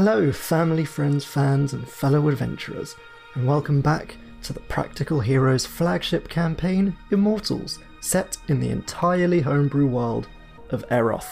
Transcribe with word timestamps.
Hello, 0.00 0.30
family, 0.30 0.84
friends, 0.84 1.24
fans, 1.24 1.72
and 1.72 1.88
fellow 1.88 2.28
adventurers, 2.28 2.94
and 3.34 3.44
welcome 3.44 3.80
back 3.80 4.16
to 4.44 4.52
the 4.52 4.60
Practical 4.60 5.18
Heroes 5.18 5.66
flagship 5.66 6.28
campaign, 6.28 6.96
Immortals, 7.10 7.80
set 8.00 8.36
in 8.46 8.60
the 8.60 8.68
entirely 8.68 9.40
homebrew 9.40 9.88
world 9.88 10.28
of 10.70 10.88
Eroth. 10.90 11.26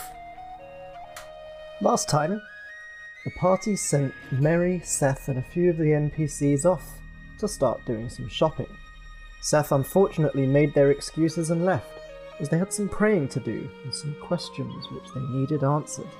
Last 1.80 2.08
time, 2.08 2.42
the 3.24 3.30
party 3.38 3.76
sent 3.76 4.12
Mary, 4.32 4.80
Seth, 4.82 5.28
and 5.28 5.38
a 5.38 5.42
few 5.42 5.70
of 5.70 5.76
the 5.76 5.92
NPCs 5.92 6.64
off 6.64 6.98
to 7.38 7.46
start 7.46 7.86
doing 7.86 8.08
some 8.08 8.28
shopping. 8.28 8.76
Seth 9.42 9.70
unfortunately 9.70 10.44
made 10.44 10.74
their 10.74 10.90
excuses 10.90 11.50
and 11.50 11.64
left, 11.64 12.00
as 12.40 12.48
they 12.48 12.58
had 12.58 12.72
some 12.72 12.88
praying 12.88 13.28
to 13.28 13.38
do 13.38 13.70
and 13.84 13.94
some 13.94 14.16
questions 14.20 14.90
which 14.90 15.14
they 15.14 15.20
needed 15.20 15.62
answered. 15.62 16.10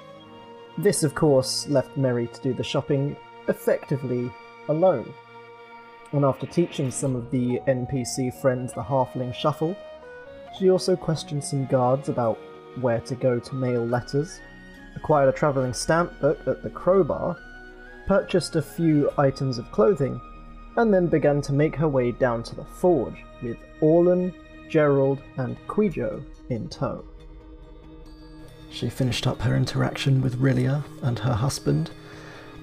This, 0.79 1.03
of 1.03 1.15
course, 1.15 1.66
left 1.69 1.97
Mary 1.97 2.27
to 2.27 2.43
do 2.43 2.53
the 2.53 2.62
shopping 2.62 3.17
effectively 3.48 4.30
alone. 4.69 5.12
And 6.12 6.25
after 6.25 6.47
teaching 6.47 6.91
some 6.91 7.17
of 7.17 7.30
the 7.30 7.61
NPC 7.67 8.41
friends 8.41 8.73
the 8.75 8.83
Halfling 8.83 9.34
Shuffle, 9.34 9.77
she 10.59 10.70
also 10.70 10.95
questioned 10.95 11.43
some 11.43 11.67
guards 11.67 12.09
about 12.09 12.39
where 12.81 13.01
to 13.01 13.15
go 13.15 13.39
to 13.39 13.55
mail 13.55 13.87
letters, 13.87 14.41
acquired 14.95 15.29
a 15.29 15.33
travelling 15.33 15.73
stamp 15.73 16.20
book 16.20 16.47
at 16.47 16.62
the 16.62 16.70
Crowbar, 16.70 17.37
purchased 18.06 18.56
a 18.56 18.62
few 18.62 19.11
items 19.19 19.59
of 19.59 19.70
clothing, 19.73 20.20
and 20.77 20.93
then 20.93 21.06
began 21.06 21.41
to 21.41 21.53
make 21.53 21.75
her 21.75 21.89
way 21.89 22.12
down 22.12 22.43
to 22.43 22.55
the 22.55 22.65
forge 22.65 23.25
with 23.43 23.56
Orlan, 23.81 24.34
Gerald, 24.69 25.23
and 25.39 25.56
Quijo 25.69 26.23
in 26.51 26.69
tow. 26.69 27.03
She 28.70 28.88
finished 28.91 29.27
up 29.27 29.41
her 29.43 29.56
interaction 29.56 30.20
with 30.20 30.41
Rilia 30.41 30.84
and 31.03 31.19
her 31.20 31.33
husband 31.33 31.91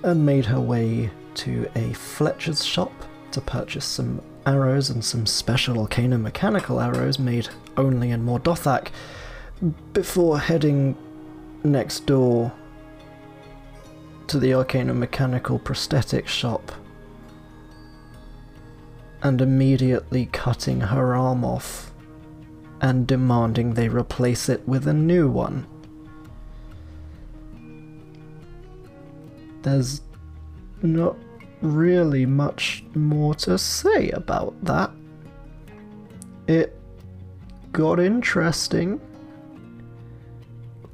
and 0.03 0.25
made 0.25 0.45
her 0.45 0.59
way 0.59 1.09
to 1.35 1.69
a 1.75 1.93
Fletcher's 1.93 2.63
shop 2.63 2.91
to 3.31 3.41
purchase 3.41 3.85
some 3.85 4.21
arrows 4.45 4.89
and 4.89 5.03
some 5.03 5.25
special 5.25 5.79
Arcana 5.79 6.17
mechanical 6.17 6.79
arrows 6.79 7.17
made 7.17 7.49
only 7.77 8.11
in 8.11 8.23
Mordothak 8.23 8.89
before 9.93 10.39
heading 10.39 10.95
next 11.63 12.05
door 12.05 12.51
to 14.27 14.39
the 14.39 14.53
Arcana 14.53 14.93
mechanical 14.93 15.57
prosthetic 15.57 16.27
shop 16.27 16.71
and 19.21 19.41
immediately 19.41 20.25
cutting 20.27 20.81
her 20.81 21.15
arm 21.15 21.45
off 21.45 21.91
and 22.81 23.07
demanding 23.07 23.73
they 23.73 23.87
replace 23.87 24.49
it 24.49 24.67
with 24.67 24.87
a 24.87 24.93
new 24.93 25.29
one. 25.29 25.65
There's 29.63 30.01
not 30.81 31.15
really 31.61 32.25
much 32.25 32.83
more 32.93 33.33
to 33.35 33.57
say 33.57 34.09
about 34.11 34.53
that. 34.63 34.91
It 36.47 36.77
got 37.71 37.99
interesting. 37.99 39.01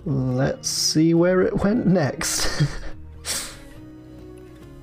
Let's 0.06 0.70
see 0.70 1.14
where 1.14 1.42
it 1.42 1.64
went 1.64 1.86
next. 1.86 2.64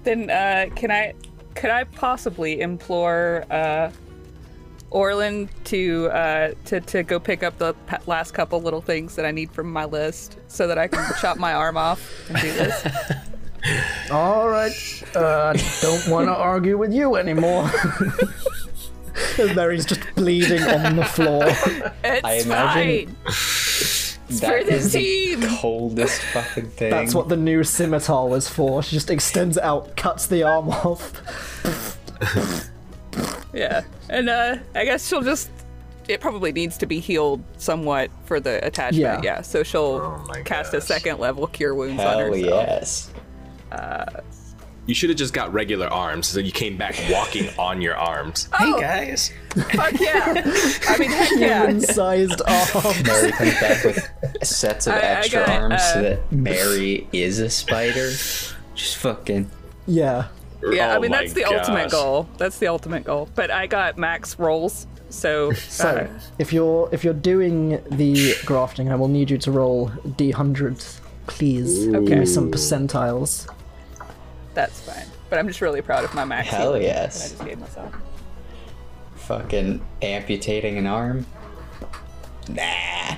Then 0.06 0.30
uh, 0.30 0.66
can 0.76 0.92
I 0.92 1.14
could 1.56 1.70
I 1.70 1.82
possibly 1.82 2.60
implore 2.60 3.44
uh, 3.50 3.90
Orlan 4.90 5.48
to 5.64 6.08
uh, 6.12 6.54
to 6.66 6.80
to 6.80 7.02
go 7.02 7.18
pick 7.18 7.42
up 7.42 7.58
the 7.58 7.74
last 8.06 8.30
couple 8.30 8.62
little 8.62 8.80
things 8.80 9.16
that 9.16 9.26
I 9.26 9.32
need 9.32 9.50
from 9.50 9.72
my 9.72 9.84
list 9.84 10.38
so 10.46 10.68
that 10.68 10.78
I 10.78 10.86
can 10.86 11.04
chop 11.20 11.38
my 11.38 11.54
arm 11.54 11.76
off 11.76 12.08
and 12.28 12.40
do 12.40 12.52
this? 12.52 12.86
All 14.10 14.48
right, 14.48 14.72
uh, 15.14 15.52
don't 15.82 16.08
want 16.08 16.26
to 16.28 16.34
argue 16.34 16.76
with 16.78 16.92
you 16.92 17.16
anymore. 17.16 17.70
Mary's 19.54 19.84
just 19.86 20.00
bleeding 20.14 20.62
on 20.62 20.96
the 20.96 21.04
floor. 21.04 21.44
It's 22.04 22.24
I 22.24 22.32
imagine- 22.34 23.14
fine. 23.24 24.38
for 24.38 24.64
the 24.64 24.74
is 24.74 24.92
the 24.92 25.36
coldest 25.60 26.20
fucking 26.22 26.68
thing. 26.70 26.90
That's 26.90 27.14
what 27.14 27.28
the 27.28 27.36
new 27.36 27.64
scimitar 27.64 28.26
was 28.28 28.48
for. 28.48 28.82
She 28.82 28.94
just 28.96 29.10
extends 29.10 29.56
it 29.56 29.62
out, 29.62 29.96
cuts 29.96 30.26
the 30.26 30.42
arm 30.42 30.68
off. 30.70 31.12
Yeah, 33.54 33.84
and 34.10 34.28
uh, 34.28 34.56
I 34.74 34.84
guess 34.84 35.08
she'll 35.08 35.22
just. 35.22 35.50
It 36.08 36.20
probably 36.20 36.52
needs 36.52 36.76
to 36.78 36.86
be 36.86 37.00
healed 37.00 37.42
somewhat 37.56 38.10
for 38.26 38.38
the 38.38 38.64
attachment. 38.64 39.24
Yeah. 39.24 39.36
Yeah, 39.36 39.40
so 39.40 39.62
she'll 39.62 40.00
Oh 40.02 40.24
my 40.28 40.42
cast 40.42 40.74
a 40.74 40.80
second 40.80 41.18
level 41.20 41.46
cure 41.46 41.74
wounds 41.74 42.00
on 42.02 42.06
Hell 42.06 42.18
herself. 42.34 42.44
yes. 42.68 43.10
You 44.86 44.94
should 44.94 45.10
have 45.10 45.18
just 45.18 45.34
got 45.34 45.52
regular 45.52 45.88
arms 45.88 46.28
so 46.28 46.38
you 46.38 46.52
came 46.52 46.76
back 46.76 46.94
walking 47.10 47.48
on 47.58 47.80
your 47.82 47.96
arms. 47.96 48.48
Oh, 48.60 48.76
Hey 48.76 48.80
guys. 48.80 49.32
fuck 49.72 49.98
yeah! 50.00 50.34
I 50.88 50.96
mean, 50.98 51.10
heck 51.10 51.30
yeah. 51.38 51.66
Human-sized 51.66 52.40
arm. 52.46 53.02
Mary 53.04 53.32
comes 53.32 53.54
back 53.60 53.84
with 53.84 54.08
sets 54.44 54.86
of 54.86 54.92
I- 54.94 54.98
I 54.98 55.00
extra 55.00 55.40
got 55.44 55.48
it, 55.48 55.60
arms 55.62 55.82
so 55.82 55.98
uh, 55.98 56.02
that 56.02 56.32
Mary 56.32 57.08
is 57.12 57.40
a 57.40 57.50
spider. 57.50 58.10
Just 58.76 58.96
fucking. 58.98 59.50
Yeah. 59.88 60.28
Yeah, 60.70 60.92
I 60.92 60.96
Oh 60.96 61.00
mean 61.00 61.10
that's 61.10 61.32
the 61.32 61.44
ultimate 61.44 61.90
goal. 61.90 62.28
That's 62.38 62.58
the 62.58 62.68
ultimate 62.68 63.02
goal. 63.04 63.28
But 63.34 63.50
I 63.50 63.66
got 63.66 63.98
max 63.98 64.38
rolls, 64.38 64.86
so, 65.10 65.52
So, 65.52 65.88
uh, 65.88 66.08
if 66.38 66.52
you're 66.52 66.88
if 66.92 67.02
you're 67.04 67.12
doing 67.14 67.82
the 67.90 68.34
grafting, 68.44 68.90
I 68.90 68.94
will 68.94 69.08
need 69.08 69.30
you 69.30 69.38
to 69.38 69.50
roll 69.50 69.88
d100, 70.06 71.00
please. 71.26 71.86
Give 71.86 71.94
Okay. 71.96 72.20
me 72.20 72.26
some 72.26 72.50
percentiles. 72.52 73.48
That's 74.56 74.80
fine. 74.80 75.06
But 75.30 75.38
I'm 75.38 75.46
just 75.46 75.60
really 75.60 75.82
proud 75.82 76.02
of 76.04 76.12
my 76.14 76.24
max. 76.24 76.48
Hell 76.48 76.80
yes. 76.80 77.18
that 77.18 77.24
I 77.24 77.28
just 77.36 77.44
gave 77.48 77.58
myself. 77.60 77.94
Fucking 79.14 79.84
amputating 80.02 80.78
an 80.78 80.86
arm. 80.86 81.26
Nah. 82.48 83.16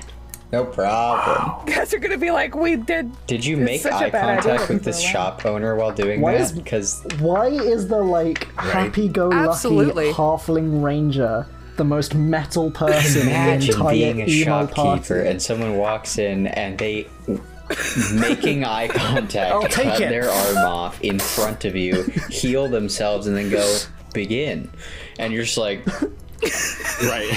No 0.51 0.65
problem. 0.65 1.65
Guys 1.73 1.93
are 1.93 1.99
gonna 1.99 2.17
be 2.17 2.31
like, 2.31 2.55
we 2.55 2.75
did. 2.75 3.11
Did 3.27 3.45
you 3.45 3.55
make 3.57 3.85
eye 3.85 4.09
contact 4.09 4.69
with 4.69 4.83
this 4.83 4.99
shop 4.99 5.45
owner 5.45 5.75
while 5.75 5.91
doing 5.91 6.21
Why 6.21 6.33
that? 6.33 6.41
is- 6.41 6.51
Because 6.51 7.03
Why 7.19 7.47
is 7.47 7.87
the 7.87 8.01
like 8.01 8.51
happy-go-lucky 8.55 9.49
Absolutely. 9.49 10.11
halfling 10.11 10.81
ranger 10.83 11.45
the 11.77 11.83
most 11.85 12.13
metal 12.15 12.71
person 12.71 13.21
in 13.21 13.27
the 13.27 13.31
imagine 13.31 13.75
entire 13.75 13.91
being 13.93 14.21
a 14.23 14.27
shopkeeper 14.29 15.15
party? 15.15 15.29
and 15.29 15.41
someone 15.41 15.77
walks 15.77 16.17
in 16.17 16.47
and 16.47 16.77
they 16.79 17.07
making 18.13 18.63
eye 18.63 18.87
contact 18.87 19.51
I'll 19.53 19.61
take 19.63 19.87
cut 19.89 20.01
it. 20.01 20.09
their 20.09 20.29
arm 20.29 20.57
off 20.57 21.01
in 21.01 21.19
front 21.19 21.65
of 21.65 21.75
you 21.75 22.03
heal 22.29 22.67
themselves 22.67 23.27
and 23.27 23.35
then 23.35 23.49
go 23.49 23.77
begin 24.13 24.69
and 25.19 25.31
you're 25.33 25.43
just 25.43 25.57
like 25.57 25.85
Right. 27.03 27.29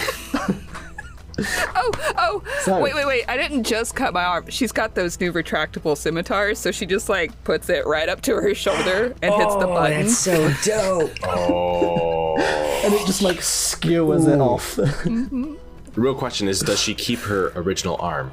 Oh, 1.74 1.90
oh. 2.18 2.42
So- 2.60 2.80
wait, 2.80 2.94
wait, 2.94 3.06
wait. 3.06 3.24
I 3.28 3.36
didn't 3.36 3.64
just 3.64 3.94
cut 3.94 4.12
my 4.12 4.22
arm. 4.24 4.46
She's 4.48 4.72
got 4.72 4.94
those 4.94 5.18
new 5.18 5.32
retractable 5.32 5.96
scimitars, 5.96 6.58
so 6.58 6.70
she 6.70 6.86
just 6.86 7.08
like 7.08 7.42
puts 7.44 7.68
it 7.68 7.86
right 7.86 8.08
up 8.08 8.20
to 8.22 8.34
her 8.36 8.54
shoulder 8.54 9.14
and 9.22 9.34
hits 9.34 9.54
the 9.54 9.66
oh, 9.66 9.74
button. 9.74 10.08
so 10.08 10.52
dope 10.64 11.12
Oh. 11.24 12.36
and 12.84 12.94
it 12.94 13.06
just 13.06 13.22
like 13.22 13.40
skewers 13.42 14.26
it 14.26 14.40
off. 14.40 14.76
The 14.76 14.82
mm-hmm. 14.84 15.54
real 15.96 16.14
question 16.14 16.48
is 16.48 16.60
does 16.60 16.80
she 16.80 16.94
keep 16.94 17.20
her 17.20 17.52
original 17.56 17.96
arm 17.98 18.32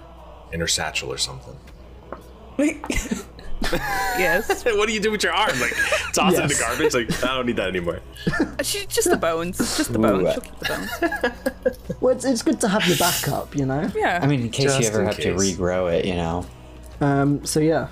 in 0.52 0.60
her 0.60 0.68
satchel 0.68 1.12
or 1.12 1.18
something? 1.18 1.56
Yes. 2.60 4.64
what 4.66 4.88
do 4.88 4.94
you 4.94 5.00
do 5.00 5.12
with 5.12 5.24
your 5.24 5.34
arm? 5.34 5.60
Like 5.60 5.74
toss 6.14 6.34
it 6.34 6.42
in 6.42 6.48
the 6.48 6.56
garbage? 6.60 6.94
Like 6.94 7.24
I 7.24 7.36
don't 7.36 7.46
need 7.46 7.56
that 7.58 7.70
anymore. 7.70 8.00
She 8.64 8.86
just 8.88 9.10
the 9.10 9.18
bones. 9.18 9.58
Just 9.58 9.94
the 9.94 10.00
bones. 10.00 10.28
uh, 10.28 10.34
She'll 10.34 10.42
keep 10.42 10.60
the 10.60 11.34
bones. 11.62 11.78
well, 12.02 12.16
it's, 12.16 12.26
it's 12.26 12.42
good 12.42 12.60
to 12.62 12.68
have 12.68 12.86
your 12.88 12.98
backup, 12.98 13.56
you 13.56 13.66
know. 13.66 13.90
Yeah. 13.96 14.20
i 14.22 14.28
mean 14.28 14.42
in 14.42 14.50
case 14.50 14.66
Just 14.66 14.82
you 14.82 14.88
ever 14.88 15.02
in 15.02 15.08
have 15.08 15.18
to 15.18 15.34
regrow 15.34 15.92
it 15.92 16.06
you 16.06 16.16
know 16.16 16.46
Um. 17.02 17.46
So 17.46 17.60
yeah. 17.60 17.88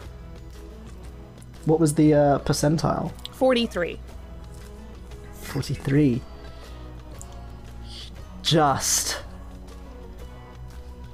What 1.66 1.80
was 1.80 1.96
the 1.96 2.14
uh, 2.14 2.40
percentile? 2.40 3.12
43. 3.34 4.00
43. 5.42 6.22
Just. 8.42 9.22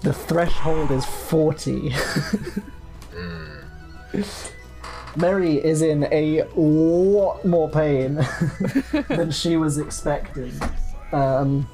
The 0.02 0.14
threshold 0.14 0.92
is 0.92 1.06
40. 3.14 4.28
Mary 5.16 5.64
is 5.64 5.82
in 5.82 6.08
a 6.12 6.44
lot 6.56 7.46
more 7.46 7.70
pain 7.70 8.16
than 9.10 9.32
she 9.32 9.58
was 9.58 9.78
expecting. 9.78 10.52
Um, 11.12 11.68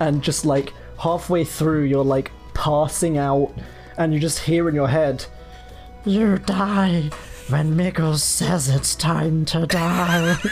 and 0.00 0.22
just 0.22 0.44
like 0.44 0.72
halfway 0.98 1.44
through, 1.44 1.84
you're 1.84 2.04
like 2.04 2.32
passing 2.52 3.16
out, 3.18 3.52
and 3.96 4.12
you 4.12 4.18
just 4.18 4.40
hear 4.40 4.68
in 4.68 4.74
your 4.74 4.88
head, 4.88 5.24
You 6.04 6.38
die 6.38 7.10
when 7.48 7.76
Miggles 7.76 8.22
says 8.24 8.68
it's 8.68 8.94
time 8.96 9.44
to 9.46 9.66
die. 9.66 10.36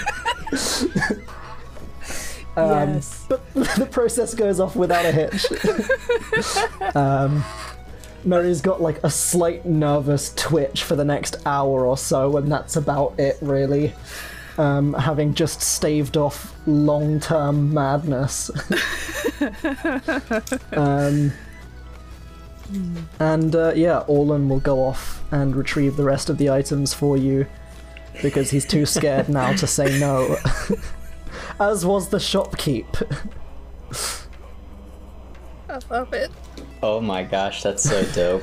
Um, 2.54 2.94
yes. 2.94 3.24
but 3.30 3.40
the 3.54 3.88
process 3.90 4.34
goes 4.34 4.60
off 4.60 4.76
without 4.76 5.06
a 5.06 5.10
hitch. 5.10 5.46
um, 6.94 7.42
Mary's 8.24 8.60
got 8.60 8.80
like 8.80 9.02
a 9.02 9.10
slight 9.10 9.64
nervous 9.64 10.32
twitch 10.34 10.82
for 10.84 10.96
the 10.96 11.04
next 11.04 11.36
hour 11.46 11.86
or 11.86 11.96
so, 11.96 12.36
and 12.36 12.50
that's 12.50 12.76
about 12.76 13.18
it, 13.18 13.38
really. 13.40 13.92
Um, 14.58 14.92
having 14.94 15.34
just 15.34 15.62
staved 15.62 16.16
off 16.16 16.54
long 16.66 17.20
term 17.20 17.72
madness. 17.72 18.50
um, 20.72 21.32
and 23.18 23.54
uh, 23.54 23.72
yeah, 23.74 24.00
Orlan 24.00 24.48
will 24.48 24.60
go 24.60 24.84
off 24.84 25.22
and 25.32 25.56
retrieve 25.56 25.96
the 25.96 26.04
rest 26.04 26.28
of 26.28 26.38
the 26.38 26.50
items 26.50 26.92
for 26.92 27.16
you 27.16 27.46
because 28.20 28.50
he's 28.50 28.66
too 28.66 28.84
scared 28.84 29.28
now 29.28 29.52
to 29.54 29.66
say 29.66 29.98
no. 29.98 30.36
As 31.60 31.84
was 31.84 32.08
the 32.08 32.18
shopkeep. 32.18 33.06
I 35.72 35.80
love 35.90 36.12
it. 36.12 36.30
Oh 36.82 37.00
my 37.00 37.22
gosh, 37.22 37.62
that's 37.62 37.82
so 37.82 38.04
dope. 38.12 38.42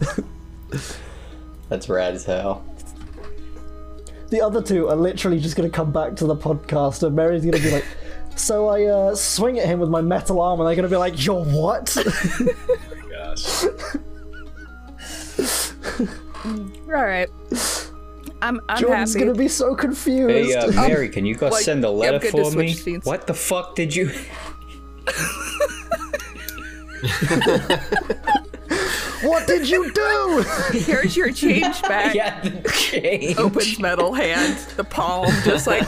that's 1.70 1.88
rad 1.88 2.14
as 2.14 2.24
hell. 2.24 2.64
The 4.28 4.42
other 4.42 4.60
two 4.60 4.88
are 4.88 4.96
literally 4.96 5.40
just 5.40 5.56
going 5.56 5.70
to 5.70 5.74
come 5.74 5.90
back 5.90 6.16
to 6.16 6.26
the 6.26 6.36
podcast, 6.36 7.02
and 7.02 7.16
Mary's 7.16 7.42
going 7.42 7.54
to 7.54 7.62
be 7.62 7.70
like, 7.70 7.86
"So 8.36 8.68
I 8.68 8.84
uh, 8.84 9.14
swing 9.14 9.58
at 9.58 9.66
him 9.66 9.80
with 9.80 9.88
my 9.88 10.02
metal 10.02 10.40
arm," 10.40 10.60
and 10.60 10.68
they're 10.68 10.76
going 10.76 10.82
to 10.82 10.90
be 10.90 10.96
like, 10.96 11.24
"You're 11.24 11.44
what?" 11.44 11.96
Gosh. 13.10 13.64
All 16.44 17.02
right. 17.02 17.28
I'm 18.42 18.60
I'm 18.68 18.80
Jordan's 18.80 19.14
happy. 19.14 19.24
going 19.24 19.34
to 19.34 19.38
be 19.38 19.48
so 19.48 19.74
confused. 19.74 20.50
Hey, 20.50 20.54
uh, 20.54 20.70
Mary, 20.72 21.08
can 21.08 21.24
you 21.24 21.34
go 21.34 21.48
like, 21.48 21.62
send 21.62 21.84
a 21.84 21.90
letter 21.90 22.18
good 22.18 22.30
for 22.30 22.50
me? 22.52 22.74
What 23.04 23.26
the 23.26 23.34
fuck 23.34 23.74
did 23.74 23.94
you? 23.94 24.12
what 29.22 29.46
did 29.46 29.68
you 29.68 29.92
do? 29.92 30.44
Here's 30.78 31.16
your 31.16 31.32
change 31.32 31.80
back. 31.88 32.14
yeah, 32.14 32.40
the 32.40 32.68
change. 32.70 33.36
Opens 33.38 33.78
metal 33.78 34.12
hand, 34.14 34.56
the 34.76 34.84
palm 34.84 35.26
just 35.44 35.66
like. 35.66 35.86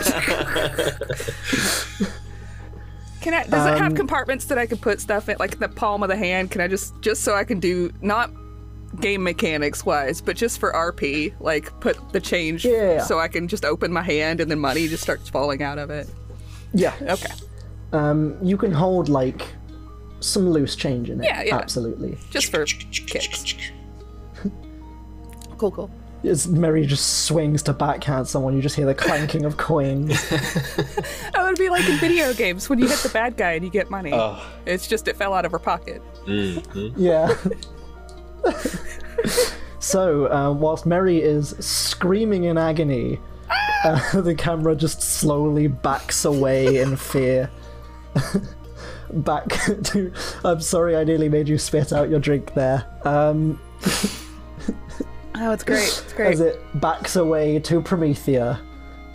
Can 3.20 3.34
I? 3.34 3.44
Does 3.44 3.66
it 3.66 3.78
have 3.78 3.94
compartments 3.94 4.46
that 4.46 4.58
I 4.58 4.66
can 4.66 4.78
put 4.78 5.00
stuff 5.00 5.28
in, 5.28 5.36
like 5.38 5.58
the 5.58 5.68
palm 5.68 6.02
of 6.02 6.08
the 6.08 6.16
hand? 6.16 6.50
Can 6.50 6.60
I 6.60 6.68
just 6.68 7.00
just 7.02 7.22
so 7.22 7.34
I 7.34 7.44
can 7.44 7.60
do 7.60 7.92
not 8.00 8.30
game 9.00 9.22
mechanics 9.22 9.86
wise, 9.86 10.20
but 10.20 10.36
just 10.36 10.58
for 10.58 10.72
RP, 10.72 11.32
like 11.40 11.78
put 11.80 11.96
the 12.12 12.20
change 12.20 12.64
Yeah. 12.64 13.02
so 13.02 13.18
I 13.18 13.28
can 13.28 13.48
just 13.48 13.64
open 13.64 13.90
my 13.92 14.02
hand 14.02 14.40
and 14.40 14.50
then 14.50 14.58
money 14.58 14.86
just 14.88 15.02
starts 15.02 15.28
falling 15.30 15.62
out 15.62 15.78
of 15.78 15.88
it. 15.88 16.08
yeah. 16.74 16.92
Okay, 17.00 17.32
Um, 17.92 18.36
you 18.42 18.58
can 18.58 18.70
hold 18.72 19.08
like 19.08 19.46
some 20.22 20.48
loose 20.50 20.76
change 20.76 21.10
in 21.10 21.20
it. 21.20 21.24
Yeah, 21.24 21.42
yeah. 21.42 21.56
Absolutely. 21.56 22.16
just 22.30 22.50
for 22.50 22.64
kicks. 22.64 23.54
Cool, 25.58 25.70
cool. 25.70 25.90
As 26.24 26.48
Mary 26.48 26.84
just 26.86 27.24
swings 27.24 27.62
to 27.64 27.72
backhand 27.72 28.26
someone, 28.26 28.56
you 28.56 28.60
just 28.62 28.74
hear 28.74 28.86
the 28.86 28.94
clanking 28.96 29.44
of 29.44 29.56
coins. 29.56 30.10
Oh, 31.36 31.46
it'd 31.46 31.58
be 31.58 31.68
like 31.68 31.88
in 31.88 31.98
video 31.98 32.32
games 32.34 32.68
when 32.68 32.80
you 32.80 32.88
hit 32.88 32.98
the 32.98 33.08
bad 33.10 33.36
guy 33.36 33.52
and 33.52 33.64
you 33.64 33.70
get 33.70 33.88
money. 33.90 34.10
Oh. 34.12 34.44
It's 34.66 34.88
just 34.88 35.06
it 35.06 35.16
fell 35.16 35.34
out 35.34 35.44
of 35.44 35.52
her 35.52 35.58
pocket. 35.60 36.02
Yeah. 36.26 37.32
so, 39.78 40.32
uh, 40.32 40.52
whilst 40.52 40.84
Mary 40.84 41.22
is 41.22 41.50
screaming 41.60 42.44
in 42.44 42.58
agony, 42.58 43.20
uh, 43.84 44.20
the 44.20 44.34
camera 44.34 44.74
just 44.74 45.00
slowly 45.02 45.68
backs 45.68 46.24
away 46.24 46.78
in 46.78 46.96
fear. 46.96 47.50
Back 49.12 49.48
to. 49.84 50.12
I'm 50.44 50.60
sorry, 50.60 50.96
I 50.96 51.04
nearly 51.04 51.28
made 51.28 51.48
you 51.48 51.58
spit 51.58 51.92
out 51.92 52.08
your 52.10 52.20
drink 52.20 52.54
there. 52.54 52.84
Um, 53.04 53.60
Oh, 55.34 55.50
it's 55.50 55.64
great. 55.64 55.82
It's 55.82 56.12
great. 56.12 56.32
as 56.34 56.40
it 56.40 56.60
backs 56.80 57.16
away 57.16 57.58
to 57.60 57.80
Promethea, 57.80 58.60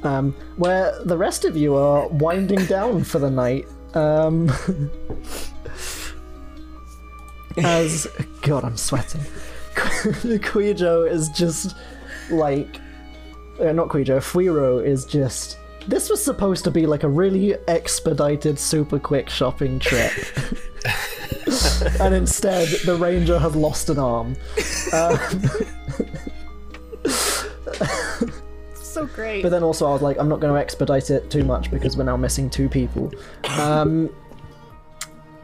um, 0.03 0.33
where 0.57 1.01
the 1.05 1.15
rest 1.17 1.45
of 1.45 1.55
you 1.55 1.75
are 1.75 2.07
winding 2.09 2.65
down 2.65 3.03
for 3.03 3.19
the 3.19 3.29
night. 3.29 3.65
Um, 3.94 4.51
as 7.57 8.07
God, 8.41 8.63
I'm 8.63 8.77
sweating. 8.77 9.21
Quijo 9.75 11.09
is 11.09 11.29
just 11.29 11.75
like, 12.29 12.79
uh, 13.59 13.71
not 13.71 13.89
Quijo. 13.89 14.17
Fuiro 14.17 14.83
is 14.85 15.05
just. 15.05 15.57
This 15.87 16.09
was 16.09 16.23
supposed 16.23 16.63
to 16.65 16.71
be 16.71 16.85
like 16.85 17.03
a 17.03 17.09
really 17.09 17.55
expedited, 17.67 18.59
super 18.59 18.99
quick 18.99 19.29
shopping 19.29 19.79
trip. 19.79 20.11
and 22.01 22.13
instead, 22.13 22.67
the 22.85 22.97
ranger 22.99 23.39
has 23.39 23.55
lost 23.55 23.89
an 23.89 23.99
arm. 23.99 24.35
so 28.73 29.05
great. 29.05 29.43
But 29.43 29.49
then 29.49 29.63
also 29.63 29.87
I 29.87 29.93
was 29.93 30.01
like, 30.01 30.17
I'm 30.19 30.27
not 30.27 30.39
going 30.39 30.53
to 30.53 30.59
expedite 30.59 31.09
it 31.09 31.29
too 31.29 31.43
much 31.43 31.71
because 31.71 31.95
we're 31.95 32.03
now 32.03 32.17
missing 32.17 32.49
two 32.49 32.67
people. 32.67 33.13
Um, 33.57 34.09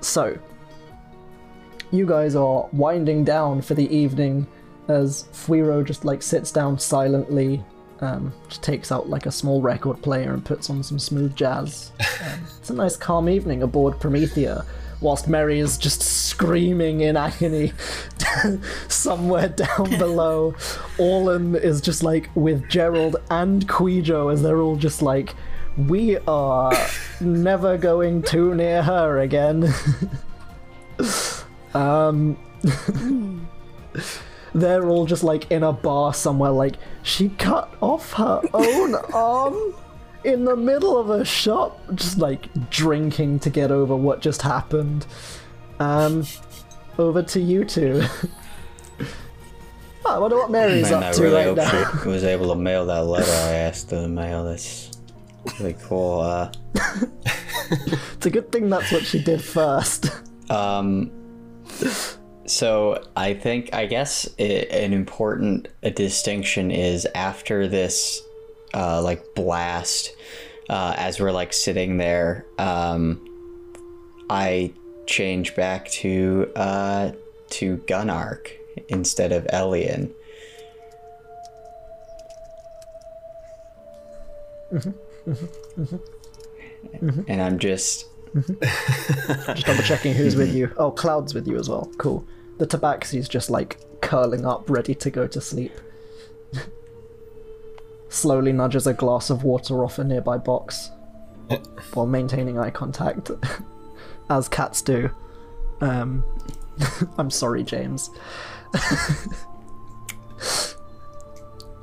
so, 0.02 0.38
you 1.92 2.06
guys 2.06 2.36
are 2.36 2.68
winding 2.74 3.24
down 3.24 3.62
for 3.62 3.76
the 3.76 3.90
evening 3.96 4.48
as 4.90 5.26
Fuiro 5.32 5.86
just 5.86 6.04
like 6.04 6.22
sits 6.22 6.52
down 6.52 6.78
silently, 6.78 7.64
um, 8.02 8.34
just 8.48 8.64
takes 8.64 8.92
out 8.92 9.10
like 9.10 9.26
a 9.26 9.32
small 9.32 9.62
record 9.62 10.02
player 10.02 10.34
and 10.34 10.44
puts 10.44 10.70
on 10.70 10.84
some 10.84 11.00
smooth 11.00 11.36
jazz. 11.36 11.92
Um, 12.00 12.40
it's 12.60 12.70
a 12.70 12.74
nice 12.74 12.98
calm 12.98 13.30
evening 13.30 13.64
aboard 13.64 14.00
Promethea. 14.00 14.66
Whilst 15.02 15.28
Mary 15.28 15.60
is 15.60 15.78
just 15.78 16.02
screaming 16.02 17.02
in 17.02 17.18
agony 17.18 17.74
somewhere 18.88 19.50
down 19.50 19.90
below, 19.98 20.56
Orlan 20.98 21.56
is 21.56 21.82
just 21.82 22.04
like 22.04 22.30
with 22.36 22.70
Gerald 22.70 23.18
and 23.30 23.68
Quijo 23.68 24.32
as 24.32 24.42
they're 24.42 24.62
all 24.62 24.78
just 24.78 25.02
like, 25.02 25.36
we 25.78 26.18
are 26.20 26.74
never 27.20 27.78
going 27.78 28.22
too 28.22 28.56
near 28.56 28.82
her 28.82 29.20
again. 29.20 29.74
um, 31.74 32.38
they're 34.54 34.88
all 34.90 35.06
just 35.06 35.24
like 35.24 35.50
in 35.52 35.64
a 35.64 35.72
bar 35.74 36.14
somewhere, 36.14 36.52
like, 36.52 36.76
she 37.04 37.30
cut 37.30 37.74
off 37.82 38.14
her 38.14 38.42
own 38.54 38.96
arm 39.14 39.74
in 40.24 40.46
the 40.46 40.56
middle 40.56 40.98
of 40.98 41.10
a 41.10 41.26
shop, 41.26 41.80
just 41.96 42.18
like 42.18 42.48
drinking 42.70 43.40
to 43.40 43.50
get 43.50 43.72
over 43.72 43.96
what 43.96 44.22
just 44.22 44.42
happened. 44.42 45.06
Um, 45.80 46.26
over 46.98 47.22
to 47.24 47.40
you 47.42 47.66
two. 47.66 48.04
I 50.06 50.18
wonder 50.20 50.36
what 50.36 50.52
Mary's 50.52 50.92
Man, 50.92 51.02
up 51.02 51.10
I 51.10 51.12
to 51.14 51.22
really 51.24 51.36
right 51.36 51.46
hope 51.46 51.58
now. 51.58 52.02
she 52.04 52.08
was 52.10 52.24
able 52.26 52.50
to 52.50 52.56
mail 52.56 52.86
that 52.88 53.06
letter 53.06 53.32
I 53.32 53.54
asked 53.54 53.90
her 53.92 54.02
to 54.02 54.08
mail. 54.08 54.44
That's 54.44 54.92
really 55.60 55.76
cool. 55.84 56.20
Uh, 56.20 56.52
It's 58.14 58.26
a 58.26 58.30
good 58.30 58.52
thing 58.52 58.70
that's 58.70 58.92
what 58.92 59.04
she 59.06 59.22
did 59.24 59.42
first. 59.42 60.12
Um, 60.50 61.10
so 62.46 63.04
I 63.16 63.34
think 63.34 63.74
I 63.74 63.86
guess 63.86 64.28
i 64.40 64.44
an 64.44 64.94
important 64.94 65.68
distinction 65.96 66.72
is 66.72 67.08
after 67.16 67.68
this, 67.68 68.22
uh, 68.74 69.02
like 69.02 69.24
blast, 69.36 70.16
uh, 70.70 70.94
as 70.98 71.20
we're 71.20 71.32
like 71.32 71.54
sitting 71.54 71.98
there, 71.98 72.46
um, 72.58 73.20
I 74.30 74.74
change 75.06 75.54
back 75.56 75.90
to 75.90 76.50
uh 76.56 77.12
to 77.52 77.78
Gunark 77.88 78.52
instead 78.90 79.32
of 79.32 79.46
Elian. 79.52 80.14
And 87.28 87.42
I'm 87.42 87.60
just 87.60 88.06
Just 88.64 89.66
double 89.66 89.84
checking 89.84 90.14
who's 90.14 90.36
with 90.36 90.54
you. 90.54 90.74
Oh, 90.78 90.90
Cloud's 90.92 91.34
with 91.34 91.48
you 91.48 91.58
as 91.58 91.70
well. 91.70 91.92
Cool. 91.98 92.26
The 92.58 92.66
Tabaxi's 92.66 93.28
just 93.28 93.50
like 93.50 93.80
curling 94.02 94.46
up, 94.46 94.70
ready 94.70 94.96
to 94.96 95.10
go 95.12 95.28
to 95.28 95.40
sleep. 95.42 95.72
Slowly 98.10 98.52
nudges 98.52 98.88
a 98.88 98.94
glass 98.94 99.30
of 99.30 99.44
water 99.44 99.84
off 99.84 100.00
a 100.00 100.04
nearby 100.04 100.38
box 100.38 100.92
while 101.94 102.06
maintaining 102.08 102.58
eye 102.58 102.70
contact, 102.70 103.32
as 104.30 104.48
cats 104.50 104.82
do. 104.82 105.10
Um, 105.82 106.24
I'm 107.18 107.30
sorry, 107.30 107.64
James. 107.64 108.10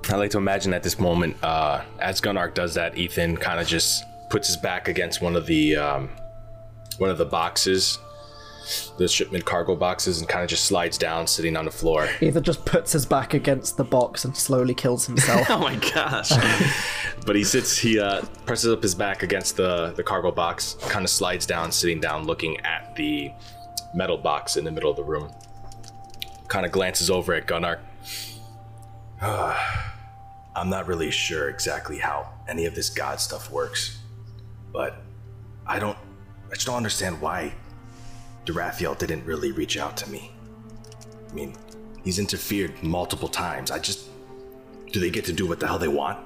I 0.09 0.17
like 0.17 0.31
to 0.33 0.39
imagine 0.39 0.75
at 0.75 0.83
this 0.83 0.99
moment, 0.99 1.37
uh, 1.45 1.83
as 2.01 2.21
Gunark 2.21 2.55
does 2.55 2.75
that, 2.75 2.99
Ethan 2.99 3.37
kind 3.37 3.61
of 3.61 3.67
just 3.69 4.03
puts 4.31 4.49
his 4.49 4.57
back 4.57 4.89
against 4.89 5.21
one 5.21 5.37
of 5.37 5.47
the 5.47 5.77
um, 5.77 6.11
one 7.01 7.09
of 7.11 7.17
the 7.19 7.25
boxes, 7.25 7.99
the 8.99 9.09
shipment 9.09 9.45
cargo 9.45 9.75
boxes, 9.75 10.21
and 10.21 10.29
kind 10.29 10.45
of 10.45 10.51
just 10.51 10.67
slides 10.67 10.99
down, 10.99 11.27
sitting 11.27 11.57
on 11.57 11.65
the 11.65 11.71
floor. 11.71 12.09
Either 12.21 12.41
just 12.41 12.65
puts 12.67 12.93
his 12.93 13.07
back 13.07 13.33
against 13.33 13.77
the 13.79 13.85
box 13.85 14.25
and 14.27 14.37
slowly 14.37 14.75
kills 14.75 15.07
himself. 15.07 15.47
Oh 15.51 15.59
my 15.59 15.77
gosh! 15.77 16.31
but 17.27 17.35
he 17.37 17.43
sits, 17.43 17.79
he 17.79 17.99
uh, 17.99 18.23
presses 18.45 18.71
up 18.73 18.83
his 18.83 18.95
back 18.95 19.23
against 19.23 19.57
the 19.57 19.93
the 19.97 20.03
cargo 20.03 20.31
box, 20.31 20.75
kind 20.89 21.05
of 21.05 21.11
slides 21.11 21.47
down, 21.47 21.73
sitting 21.73 22.01
down, 22.01 22.25
looking 22.25 22.61
at 22.61 22.95
the 22.97 23.33
metal 23.95 24.19
box 24.19 24.57
in 24.57 24.65
the 24.65 24.71
middle 24.71 24.91
of 24.91 24.97
the 24.97 25.03
room. 25.05 25.33
kind 26.49 26.67
of 26.67 26.71
glances 26.73 27.11
over 27.11 27.33
at 27.33 27.47
Gunnar. 27.47 27.81
I'm 29.23 30.69
not 30.69 30.87
really 30.87 31.11
sure 31.11 31.49
exactly 31.49 31.99
how 31.99 32.29
any 32.47 32.67
of 32.67 32.75
this 32.75 32.91
god 32.91 33.21
stuff 33.21 33.51
works, 33.51 33.99
but 34.73 35.03
I 35.67 35.79
don't. 35.79 35.97
I 36.51 36.55
just 36.55 36.67
don't 36.67 36.77
understand 36.77 37.21
why 37.21 37.55
Durathiel 38.45 38.99
didn't 38.99 39.25
really 39.25 39.53
reach 39.53 39.77
out 39.79 39.97
to 39.99 40.11
me. 40.11 40.33
I 41.31 41.33
mean, 41.33 41.55
he's 42.05 42.19
interfered 42.19 42.83
multiple 42.83 43.29
times. 43.29 43.71
I 43.71 43.79
just. 43.79 44.07
Do 44.93 44.99
they 44.99 45.11
get 45.11 45.25
to 45.27 45.33
do 45.33 45.47
what 45.47 45.61
the 45.61 45.69
hell 45.69 45.79
they 45.79 45.89
want? 45.89 46.19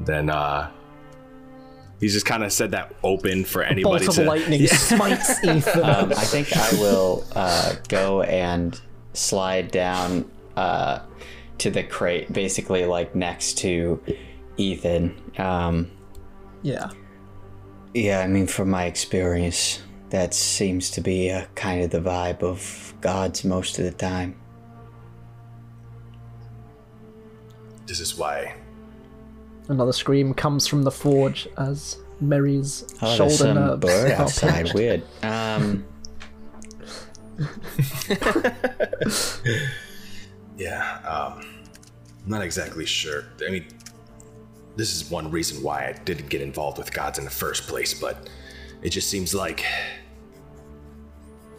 Then, 0.00 0.30
uh. 0.30 0.70
He's 2.00 2.12
just 2.12 2.26
kind 2.26 2.42
of 2.42 2.52
said 2.52 2.72
that 2.72 2.94
open 3.02 3.44
for 3.44 3.62
anybody 3.62 4.04
Bolt 4.04 4.08
of 4.08 4.14
to. 4.16 4.24
lightning 4.24 4.66
smites 4.66 5.42
Ethan. 5.44 5.62
Um, 5.84 6.10
I 6.10 6.24
think 6.24 6.54
I 6.56 6.70
will 6.80 7.24
uh, 7.34 7.76
go 7.88 8.22
and 8.22 8.78
slide 9.12 9.70
down 9.70 10.30
uh, 10.56 11.00
to 11.58 11.70
the 11.70 11.82
crate, 11.82 12.32
basically 12.32 12.84
like 12.84 13.14
next 13.14 13.58
to 13.58 14.02
Ethan. 14.56 15.14
Um, 15.38 15.90
yeah. 16.62 16.90
Yeah, 17.94 18.20
I 18.20 18.26
mean, 18.26 18.46
from 18.46 18.70
my 18.70 18.84
experience, 18.84 19.80
that 20.10 20.34
seems 20.34 20.90
to 20.92 21.00
be 21.00 21.30
uh, 21.30 21.46
kind 21.54 21.82
of 21.82 21.90
the 21.90 22.00
vibe 22.00 22.42
of 22.42 22.92
gods 23.00 23.44
most 23.44 23.78
of 23.78 23.84
the 23.84 23.92
time. 23.92 24.36
This 27.86 28.00
is 28.00 28.16
why 28.16 28.54
Another 29.68 29.92
scream 29.92 30.34
comes 30.34 30.66
from 30.66 30.82
the 30.82 30.90
forge 30.90 31.48
as 31.56 31.96
Mary's 32.20 32.84
Oh, 33.00 33.06
there's 33.06 33.16
shoulder 33.16 33.34
some 33.34 33.54
nerves 33.54 33.80
bird 33.80 34.12
outside. 34.12 34.72
Weird. 34.74 35.02
Um, 35.22 35.84
Yeah, 40.56 40.98
um, 41.00 41.44
I'm 42.24 42.30
not 42.30 42.42
exactly 42.42 42.86
sure. 42.86 43.24
I 43.46 43.50
mean, 43.50 43.66
this 44.76 44.94
is 44.94 45.10
one 45.10 45.30
reason 45.30 45.62
why 45.62 45.86
I 45.86 45.92
didn't 46.04 46.28
get 46.28 46.40
involved 46.40 46.78
with 46.78 46.92
gods 46.92 47.18
in 47.18 47.24
the 47.24 47.30
first 47.30 47.66
place, 47.66 47.94
but 47.94 48.28
it 48.82 48.90
just 48.90 49.08
seems 49.08 49.34
like 49.34 49.64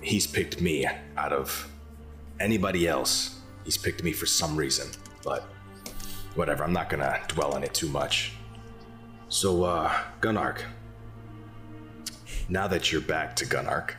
he's 0.02 0.28
picked 0.28 0.62
me 0.62 0.86
out 1.18 1.34
of 1.34 1.70
anybody 2.40 2.88
else. 2.88 3.40
He's 3.64 3.78
picked 3.78 4.04
me 4.04 4.12
for 4.12 4.26
some 4.26 4.56
reason, 4.56 4.90
but 5.24 5.44
whatever, 6.36 6.64
I'm 6.64 6.74
not 6.74 6.90
gonna 6.90 7.20
dwell 7.28 7.54
on 7.54 7.64
it 7.64 7.74
too 7.74 7.90
much. 7.90 8.34
So, 9.30 9.64
uh, 9.64 9.92
Gunark, 10.22 10.62
now 12.48 12.68
that 12.68 12.92
you're 12.92 13.02
back 13.02 13.36
to 13.38 13.46
Gunark, 13.46 13.92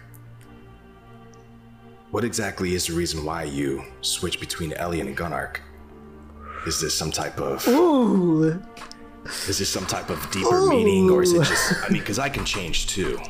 what 2.11 2.23
exactly 2.23 2.75
is 2.75 2.87
the 2.87 2.93
reason 2.93 3.25
why 3.25 3.43
you 3.45 3.85
switch 4.03 4.39
between 4.39 4.73
Elian 4.75 5.09
and 5.09 5.17
Gunark? 5.17 5.59
Is 6.67 6.81
this 6.81 6.95
some 6.95 7.11
type 7.11 7.41
of 7.41 7.67
Ooh. 7.69 8.63
Is 9.49 9.59
this 9.59 9.68
some 9.68 9.87
type 9.87 10.11
of 10.11 10.30
deeper 10.30 10.66
meaning 10.66 11.11
or 11.11 11.23
is 11.23 11.33
it 11.33 11.45
just 11.45 11.75
I 11.85 11.88
mean 11.88 12.02
cuz 12.02 12.18
I 12.18 12.28
can 12.28 12.45
change 12.45 12.87
too. 12.87 13.21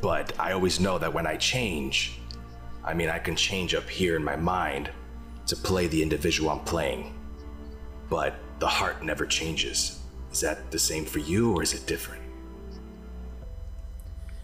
But 0.00 0.32
I 0.38 0.52
always 0.52 0.78
know 0.78 0.98
that 0.98 1.12
when 1.12 1.26
I 1.26 1.36
change, 1.36 2.20
I 2.84 2.94
mean 2.94 3.08
I 3.08 3.18
can 3.18 3.36
change 3.36 3.74
up 3.74 3.88
here 3.88 4.16
in 4.16 4.24
my 4.24 4.36
mind 4.36 4.90
to 5.46 5.56
play 5.56 5.86
the 5.86 6.02
individual 6.02 6.50
I'm 6.50 6.60
playing. 6.60 7.14
But 8.08 8.34
the 8.58 8.66
heart 8.66 9.02
never 9.02 9.26
changes. 9.26 9.98
Is 10.32 10.40
that 10.40 10.70
the 10.70 10.78
same 10.78 11.04
for 11.04 11.18
you 11.18 11.52
or 11.52 11.62
is 11.62 11.74
it 11.74 11.86
different? 11.86 12.22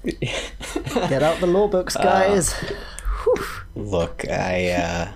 Get 0.04 1.22
out 1.22 1.40
the 1.40 1.46
law 1.46 1.66
books, 1.66 1.96
guys. 1.96 2.54
look, 3.74 4.24
I. 4.28 4.70
Uh, 4.70 5.12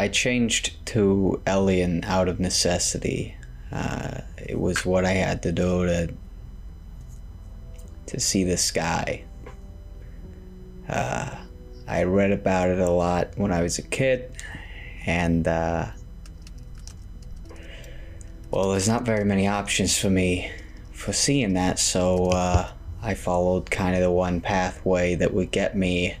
I 0.00 0.08
changed 0.08 0.86
to 0.86 1.42
Elian 1.46 2.04
out 2.04 2.28
of 2.28 2.40
necessity. 2.40 3.36
Uh, 3.70 4.22
it 4.38 4.58
was 4.58 4.86
what 4.86 5.04
I 5.04 5.10
had 5.10 5.42
to 5.42 5.52
do 5.52 5.84
to 5.84 6.14
to 8.06 8.18
see 8.18 8.42
the 8.42 8.56
sky. 8.56 9.24
Uh, 10.88 11.36
I 11.86 12.04
read 12.04 12.32
about 12.32 12.70
it 12.70 12.78
a 12.78 12.88
lot 12.88 13.32
when 13.36 13.52
I 13.52 13.60
was 13.60 13.78
a 13.78 13.82
kid, 13.82 14.32
and 15.04 15.46
uh, 15.46 15.90
well, 18.50 18.70
there's 18.70 18.88
not 18.88 19.02
very 19.02 19.26
many 19.26 19.48
options 19.48 19.98
for 19.98 20.08
me 20.08 20.50
for 20.92 21.12
seeing 21.12 21.52
that, 21.52 21.78
so 21.78 22.30
uh, 22.30 22.72
I 23.02 23.12
followed 23.12 23.70
kind 23.70 23.94
of 23.94 24.00
the 24.00 24.10
one 24.10 24.40
pathway 24.40 25.16
that 25.16 25.34
would 25.34 25.50
get 25.50 25.76
me 25.76 26.16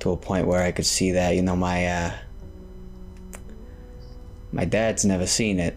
to 0.00 0.10
a 0.10 0.16
point 0.16 0.48
where 0.48 0.64
I 0.64 0.72
could 0.72 0.86
see 0.86 1.12
that. 1.12 1.36
You 1.36 1.42
know, 1.42 1.54
my 1.54 1.86
uh, 1.86 2.12
my 4.52 4.64
dad's 4.64 5.04
never 5.04 5.26
seen 5.26 5.60
it, 5.60 5.76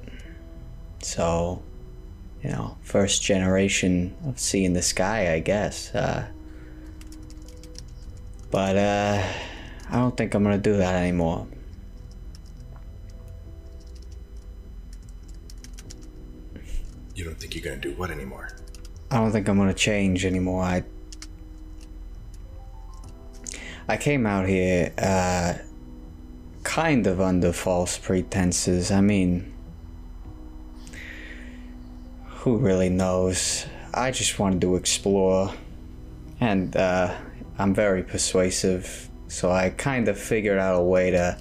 so 1.02 1.62
you 2.44 2.50
know, 2.50 2.78
first 2.82 3.22
generation 3.22 4.16
of 4.26 4.40
seeing 4.40 4.74
the 4.74 4.82
sky, 4.82 5.34
I 5.34 5.40
guess. 5.40 5.94
Uh, 5.94 6.28
but 8.50 8.76
uh, 8.76 9.24
I 9.90 9.96
don't 9.96 10.18
think 10.18 10.34
I'm 10.34 10.44
gonna 10.44 10.58
do 10.58 10.78
that 10.78 10.96
anymore. 10.96 11.48
You 17.22 17.26
don't 17.26 17.40
think 17.40 17.54
you're 17.54 17.64
going 17.64 17.80
to 17.80 17.90
do 17.90 17.96
what 17.96 18.10
anymore? 18.10 18.50
I 19.12 19.18
don't 19.18 19.32
think 19.32 19.48
I'm 19.48 19.58
gonna 19.58 19.74
change 19.76 20.26
anymore. 20.26 20.64
I 20.64 20.84
I 23.88 23.98
came 23.98 24.26
out 24.26 24.48
here 24.48 24.92
uh 24.98 25.56
kind 26.64 27.08
of 27.08 27.20
under 27.20 27.52
false 27.52 27.98
pretenses. 27.98 28.92
I 28.92 29.02
mean 29.02 29.52
who 32.26 32.58
really 32.58 32.90
knows? 32.90 33.66
I 33.94 34.12
just 34.12 34.40
wanted 34.40 34.62
to 34.62 34.76
explore 34.76 35.54
and 36.40 36.76
uh 36.76 37.16
I'm 37.58 37.76
very 37.76 38.02
persuasive, 38.02 39.10
so 39.28 39.52
I 39.52 39.70
kind 39.70 40.08
of 40.08 40.18
figured 40.18 40.58
out 40.58 40.80
a 40.80 40.82
way 40.82 41.12
to 41.12 41.38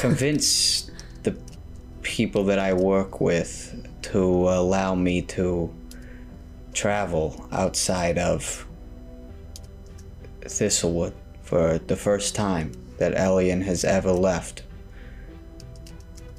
convince 0.00 0.90
the 1.24 1.36
people 2.00 2.44
that 2.44 2.58
I 2.58 2.72
work 2.72 3.20
with 3.20 3.86
to 4.12 4.22
allow 4.22 4.94
me 4.94 5.20
to 5.22 5.74
travel 6.72 7.46
outside 7.52 8.16
of 8.16 8.66
Thistlewood 10.40 11.12
for 11.42 11.78
the 11.78 11.96
first 11.96 12.34
time 12.34 12.72
that 12.98 13.16
Elian 13.16 13.62
has 13.62 13.84
ever 13.84 14.12
left. 14.12 14.62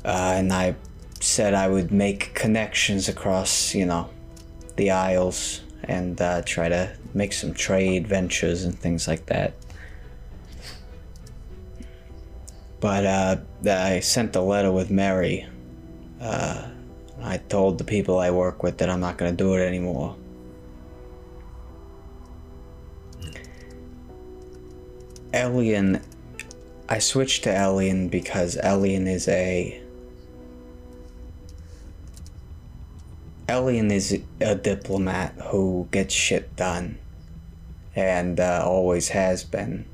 Uh, 0.04 0.34
and 0.36 0.54
I 0.54 0.76
said 1.20 1.54
I 1.54 1.68
would 1.68 1.92
make 1.92 2.34
connections 2.36 3.10
across, 3.10 3.74
you 3.74 3.86
know, 3.86 4.10
the 4.76 4.92
Isles 4.92 5.62
and 5.84 6.20
uh, 6.22 6.42
try 6.44 6.70
to 6.70 6.96
make 7.14 7.34
some 7.34 7.54
trade 7.54 8.08
ventures 8.08 8.64
and 8.64 8.78
things 8.78 9.08
like 9.08 9.26
that. 9.28 9.54
But 12.80 13.06
uh, 13.06 13.38
I 13.68 14.00
sent 14.02 14.36
a 14.36 14.42
letter 14.42 14.72
with 14.72 14.92
Mary. 14.92 15.48
Uh, 16.22 16.68
I 17.22 17.38
told 17.38 17.78
the 17.78 17.84
people 17.84 18.20
I 18.20 18.30
work 18.30 18.62
with 18.62 18.78
that 18.78 18.90
I'm 18.90 19.00
not 19.00 19.18
going 19.18 19.36
to 19.36 19.38
do 19.44 19.56
it 19.56 19.66
anymore. 19.66 20.16
Elian, 25.34 26.02
I 26.88 27.00
switched 27.00 27.44
to 27.46 27.50
Elian 27.50 28.10
because 28.10 28.58
Elian 28.58 29.08
is 29.08 29.27
a. 29.27 29.82
Elian 33.50 33.92
is 33.92 34.22
a 34.42 34.56
diplomat 34.56 35.34
who 35.46 35.88
gets 35.92 36.13
shit 36.13 36.56
done. 36.56 37.00
And 37.96 38.39
uh, 38.39 38.63
always 38.65 39.10
has 39.10 39.44
been. 39.44 39.86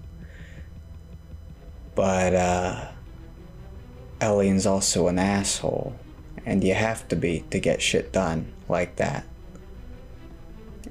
But, 1.95 2.33
uh. 2.33 2.87
Elian's 4.19 4.65
also 4.65 5.07
an 5.07 5.17
asshole. 5.17 5.95
And 6.45 6.63
you 6.63 6.73
have 6.73 7.07
to 7.09 7.15
be 7.15 7.45
to 7.51 7.59
get 7.59 7.81
shit 7.81 8.11
done 8.11 8.51
like 8.67 8.97
that. 8.97 9.25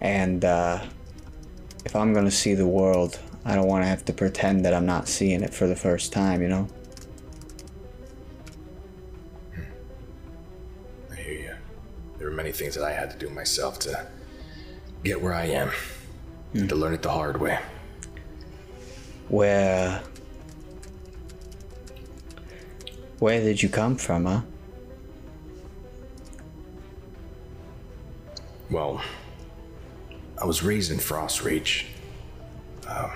And, 0.00 0.44
uh. 0.44 0.84
If 1.84 1.96
I'm 1.96 2.12
gonna 2.12 2.30
see 2.30 2.54
the 2.54 2.66
world, 2.66 3.18
I 3.44 3.54
don't 3.54 3.66
want 3.66 3.82
to 3.84 3.88
have 3.88 4.04
to 4.04 4.12
pretend 4.12 4.64
that 4.64 4.74
I'm 4.74 4.86
not 4.86 5.08
seeing 5.08 5.42
it 5.42 5.54
for 5.54 5.66
the 5.66 5.76
first 5.76 6.12
time, 6.12 6.42
you 6.42 6.48
know? 6.48 6.68
I 11.10 11.14
hear 11.14 11.32
you. 11.32 11.54
There 12.18 12.28
were 12.28 12.34
many 12.34 12.52
things 12.52 12.74
that 12.74 12.84
I 12.84 12.92
had 12.92 13.10
to 13.10 13.16
do 13.16 13.30
myself 13.30 13.78
to 13.80 14.06
get 15.04 15.20
where 15.20 15.34
I 15.34 15.46
am. 15.46 15.70
To 16.54 16.74
learn 16.74 16.94
it 16.94 17.02
the 17.02 17.10
hard 17.10 17.40
way. 17.40 17.58
Where. 19.28 20.02
Where 23.20 23.40
did 23.40 23.62
you 23.62 23.68
come 23.68 23.96
from, 23.96 24.26
huh? 24.26 24.40
Well, 28.70 29.00
I 30.40 30.44
was 30.44 30.62
raised 30.62 30.90
in 30.90 30.98
Frost 30.98 31.42
Reach. 31.42 31.86
Um, 32.88 33.10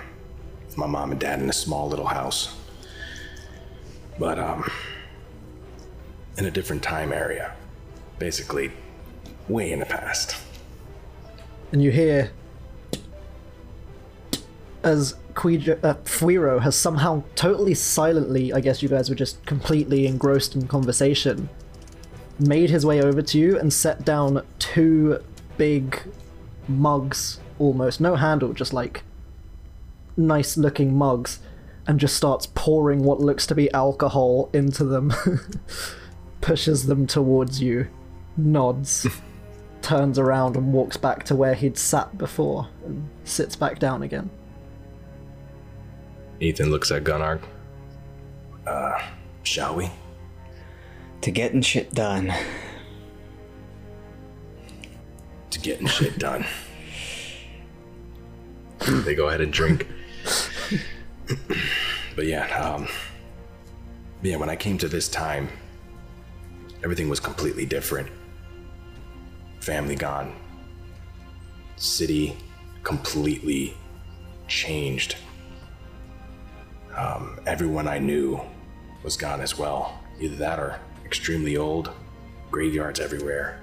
my 0.75 0.87
mom 0.87 1.11
and 1.11 1.19
dad 1.19 1.41
in 1.41 1.49
a 1.49 1.53
small 1.53 1.87
little 1.87 2.07
house. 2.07 2.55
But, 4.19 4.39
um, 4.39 4.69
in 6.37 6.45
a 6.45 6.51
different 6.51 6.83
time 6.83 7.11
area. 7.13 7.53
Basically, 8.19 8.71
way 9.47 9.71
in 9.71 9.79
the 9.79 9.85
past. 9.85 10.35
and 11.71 11.83
you 11.83 11.91
hear 11.91 12.31
as 14.83 15.15
Quij- 15.33 15.83
uh, 15.83 15.95
Fuiro 16.05 16.61
has 16.61 16.75
somehow 16.75 17.23
totally 17.35 17.73
silently, 17.73 18.53
I 18.53 18.61
guess 18.61 18.81
you 18.83 18.87
guys 18.87 19.09
were 19.09 19.15
just 19.15 19.43
completely 19.45 20.05
engrossed 20.05 20.55
in 20.55 20.67
conversation, 20.67 21.49
made 22.39 22.69
his 22.69 22.85
way 22.85 23.01
over 23.01 23.21
to 23.21 23.37
you 23.37 23.59
and 23.59 23.73
set 23.73 24.05
down 24.05 24.45
two 24.59 25.19
big 25.57 25.99
mugs 26.67 27.39
almost, 27.59 27.99
no 27.99 28.15
handle, 28.15 28.53
just 28.53 28.71
like 28.73 29.03
nice 30.17 30.57
looking 30.57 30.95
mugs, 30.95 31.39
and 31.87 31.99
just 31.99 32.15
starts 32.15 32.47
pouring 32.55 33.03
what 33.03 33.19
looks 33.19 33.45
to 33.47 33.55
be 33.55 33.71
alcohol 33.73 34.49
into 34.53 34.83
them, 34.83 35.13
pushes 36.41 36.87
them 36.87 37.05
towards 37.07 37.61
you, 37.61 37.87
nods 38.37 39.07
turns 39.85 40.17
around 40.17 40.57
and 40.57 40.73
walks 40.73 40.97
back 40.97 41.23
to 41.23 41.35
where 41.35 41.53
he'd 41.53 41.77
sat 41.77 42.17
before 42.17 42.67
and 42.85 43.07
sits 43.23 43.55
back 43.55 43.77
down 43.77 44.01
again. 44.01 44.31
Ethan 46.39 46.71
looks 46.71 46.91
at 46.91 47.03
Gunnar. 47.03 47.39
Uh, 48.65 48.99
shall 49.43 49.75
we? 49.75 49.91
To 51.21 51.29
getting 51.31 51.61
shit 51.61 51.93
done. 51.93 52.33
To 55.51 55.59
getting 55.59 55.87
shit 55.87 56.17
done. 56.17 56.45
they 58.79 59.13
go 59.13 59.27
ahead 59.27 59.41
and 59.41 59.53
drink. 59.53 59.87
But 62.15 62.25
yeah, 62.25 62.45
um, 62.57 62.87
yeah, 64.21 64.37
when 64.37 64.49
I 64.49 64.55
came 64.55 64.77
to 64.79 64.87
this 64.87 65.07
time, 65.07 65.49
everything 66.83 67.09
was 67.09 67.19
completely 67.19 67.65
different. 67.65 68.09
Family 69.59 69.95
gone. 69.95 70.35
City 71.75 72.37
completely 72.83 73.75
changed. 74.47 75.15
Um, 76.95 77.39
everyone 77.45 77.87
I 77.87 77.99
knew 77.99 78.39
was 79.03 79.17
gone 79.17 79.41
as 79.41 79.57
well. 79.57 79.99
Either 80.19 80.35
that 80.37 80.59
or 80.59 80.79
extremely 81.03 81.57
old, 81.57 81.91
graveyards 82.51 82.99
everywhere 82.99 83.59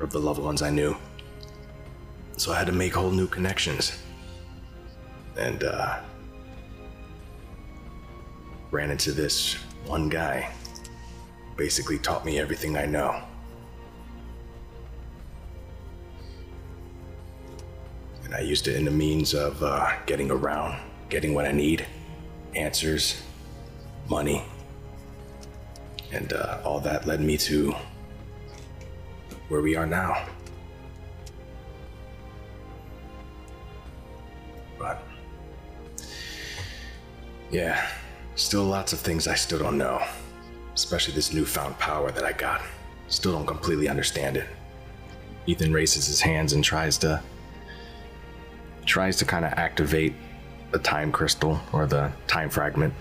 of 0.00 0.10
the 0.10 0.18
loved 0.18 0.40
ones 0.40 0.62
I 0.62 0.70
knew. 0.70 0.96
So 2.36 2.52
I 2.52 2.58
had 2.58 2.66
to 2.66 2.72
make 2.72 2.94
whole 2.94 3.10
new 3.10 3.26
connections. 3.26 3.98
And, 5.38 5.64
uh, 5.64 6.00
ran 8.72 8.90
into 8.90 9.12
this 9.12 9.54
one 9.86 10.08
guy. 10.08 10.50
Basically 11.56 11.98
taught 11.98 12.24
me 12.24 12.38
everything 12.38 12.76
I 12.76 12.86
know. 12.86 13.22
And 18.24 18.34
I 18.34 18.40
used 18.40 18.66
it 18.68 18.76
in 18.76 18.86
the 18.86 18.90
means 18.90 19.34
of 19.34 19.62
uh, 19.62 19.92
getting 20.06 20.30
around, 20.30 20.80
getting 21.10 21.34
what 21.34 21.44
I 21.44 21.52
need 21.52 21.86
answers, 22.56 23.22
money. 24.08 24.42
And 26.10 26.32
uh, 26.32 26.60
all 26.64 26.80
that 26.80 27.06
led 27.06 27.20
me 27.20 27.36
to 27.38 27.74
where 29.48 29.60
we 29.60 29.76
are 29.76 29.86
now. 29.86 30.26
But, 34.78 35.02
yeah, 37.50 37.86
still 38.34 38.64
lots 38.64 38.92
of 38.92 39.00
things 39.00 39.26
I 39.28 39.34
still 39.34 39.58
don't 39.58 39.78
know. 39.78 40.02
Especially 40.74 41.14
this 41.14 41.32
newfound 41.32 41.78
power 41.78 42.10
that 42.10 42.24
I 42.24 42.32
got. 42.32 42.62
Still 43.08 43.32
don't 43.32 43.46
completely 43.46 43.88
understand 43.88 44.36
it. 44.36 44.46
Ethan 45.46 45.72
raises 45.72 46.06
his 46.06 46.20
hands 46.20 46.52
and 46.52 46.64
tries 46.64 46.96
to 46.98 47.22
tries 48.86 49.16
to 49.16 49.24
kind 49.24 49.44
of 49.44 49.52
activate 49.52 50.14
the 50.72 50.78
time 50.78 51.12
crystal 51.12 51.60
or 51.72 51.86
the 51.86 52.10
time 52.26 52.48
fragment. 52.48 52.94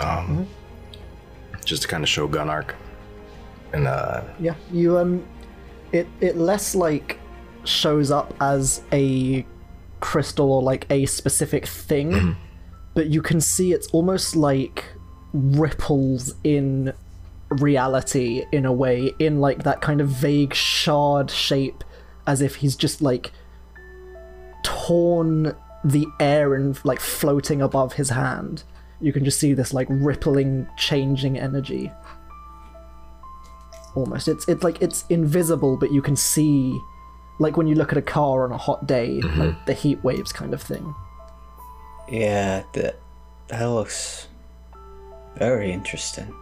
Um, 0.00 0.46
just 1.64 1.82
to 1.82 1.88
kind 1.88 2.02
of 2.02 2.08
show 2.08 2.28
Gunark. 2.28 2.74
And 3.72 3.86
uh, 3.86 4.22
Yeah, 4.38 4.54
you 4.70 4.98
um, 4.98 5.24
it 5.92 6.06
it 6.20 6.36
less 6.36 6.74
like 6.74 7.18
shows 7.64 8.10
up 8.10 8.34
as 8.40 8.82
a 8.92 9.46
crystal 10.00 10.52
or 10.52 10.62
like 10.62 10.86
a 10.90 11.06
specific 11.06 11.66
thing, 11.66 12.36
but 12.94 13.08
you 13.08 13.22
can 13.22 13.40
see 13.40 13.72
it's 13.72 13.86
almost 13.88 14.36
like 14.36 14.84
ripples 15.32 16.34
in 16.44 16.92
reality 17.50 18.44
in 18.52 18.66
a 18.66 18.72
way, 18.72 19.12
in 19.18 19.40
like 19.40 19.62
that 19.64 19.80
kind 19.80 20.00
of 20.00 20.08
vague 20.08 20.54
shard 20.54 21.30
shape, 21.30 21.84
as 22.26 22.40
if 22.40 22.56
he's 22.56 22.76
just 22.76 23.02
like 23.02 23.32
torn 24.62 25.54
the 25.84 26.06
air 26.20 26.54
and 26.54 26.82
like 26.84 27.00
floating 27.00 27.60
above 27.60 27.94
his 27.94 28.10
hand. 28.10 28.62
You 29.00 29.12
can 29.12 29.24
just 29.24 29.40
see 29.40 29.52
this 29.52 29.74
like 29.74 29.88
rippling, 29.90 30.68
changing 30.76 31.38
energy. 31.38 31.90
Almost, 33.94 34.28
it's 34.28 34.48
it's 34.48 34.62
like 34.62 34.80
it's 34.80 35.04
invisible, 35.10 35.76
but 35.76 35.92
you 35.92 36.00
can 36.00 36.16
see, 36.16 36.78
like 37.38 37.56
when 37.56 37.66
you 37.66 37.74
look 37.74 37.92
at 37.92 37.98
a 37.98 38.02
car 38.02 38.44
on 38.44 38.52
a 38.52 38.56
hot 38.56 38.86
day, 38.86 39.20
like 39.20 39.32
mm-hmm. 39.32 39.64
the 39.66 39.74
heat 39.74 40.02
waves 40.04 40.32
kind 40.32 40.54
of 40.54 40.62
thing. 40.62 40.94
Yeah, 42.08 42.64
that 42.74 42.98
that 43.48 43.64
looks 43.66 44.28
very 45.36 45.72
interesting. 45.72 46.32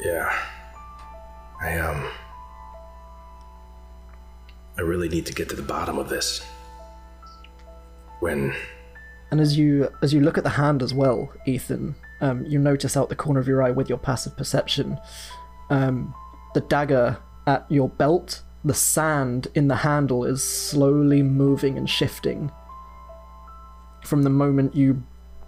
yeah, 0.00 0.32
I 1.60 1.78
um, 1.78 2.08
I 4.76 4.82
really 4.82 5.08
need 5.08 5.26
to 5.26 5.32
get 5.32 5.48
to 5.50 5.56
the 5.56 5.62
bottom 5.62 5.98
of 5.98 6.08
this. 6.08 6.44
When 8.20 8.54
And 9.30 9.40
as 9.40 9.56
you 9.56 9.90
as 10.02 10.12
you 10.12 10.20
look 10.20 10.38
at 10.38 10.44
the 10.44 10.50
hand 10.50 10.82
as 10.82 10.94
well, 10.94 11.32
Ethan, 11.46 11.94
um, 12.20 12.44
you 12.46 12.58
notice 12.58 12.96
out 12.96 13.08
the 13.08 13.16
corner 13.16 13.40
of 13.40 13.48
your 13.48 13.62
eye 13.62 13.70
with 13.70 13.88
your 13.88 13.98
passive 13.98 14.36
perception, 14.36 14.98
um, 15.70 16.14
the 16.54 16.60
dagger 16.62 17.18
at 17.46 17.66
your 17.70 17.88
belt, 17.88 18.42
the 18.64 18.74
sand 18.74 19.48
in 19.54 19.68
the 19.68 19.76
handle 19.76 20.24
is 20.24 20.42
slowly 20.42 21.22
moving 21.22 21.78
and 21.78 21.88
shifting. 21.88 22.50
From 24.04 24.22
the 24.22 24.30
moment 24.30 24.74
you 24.74 25.02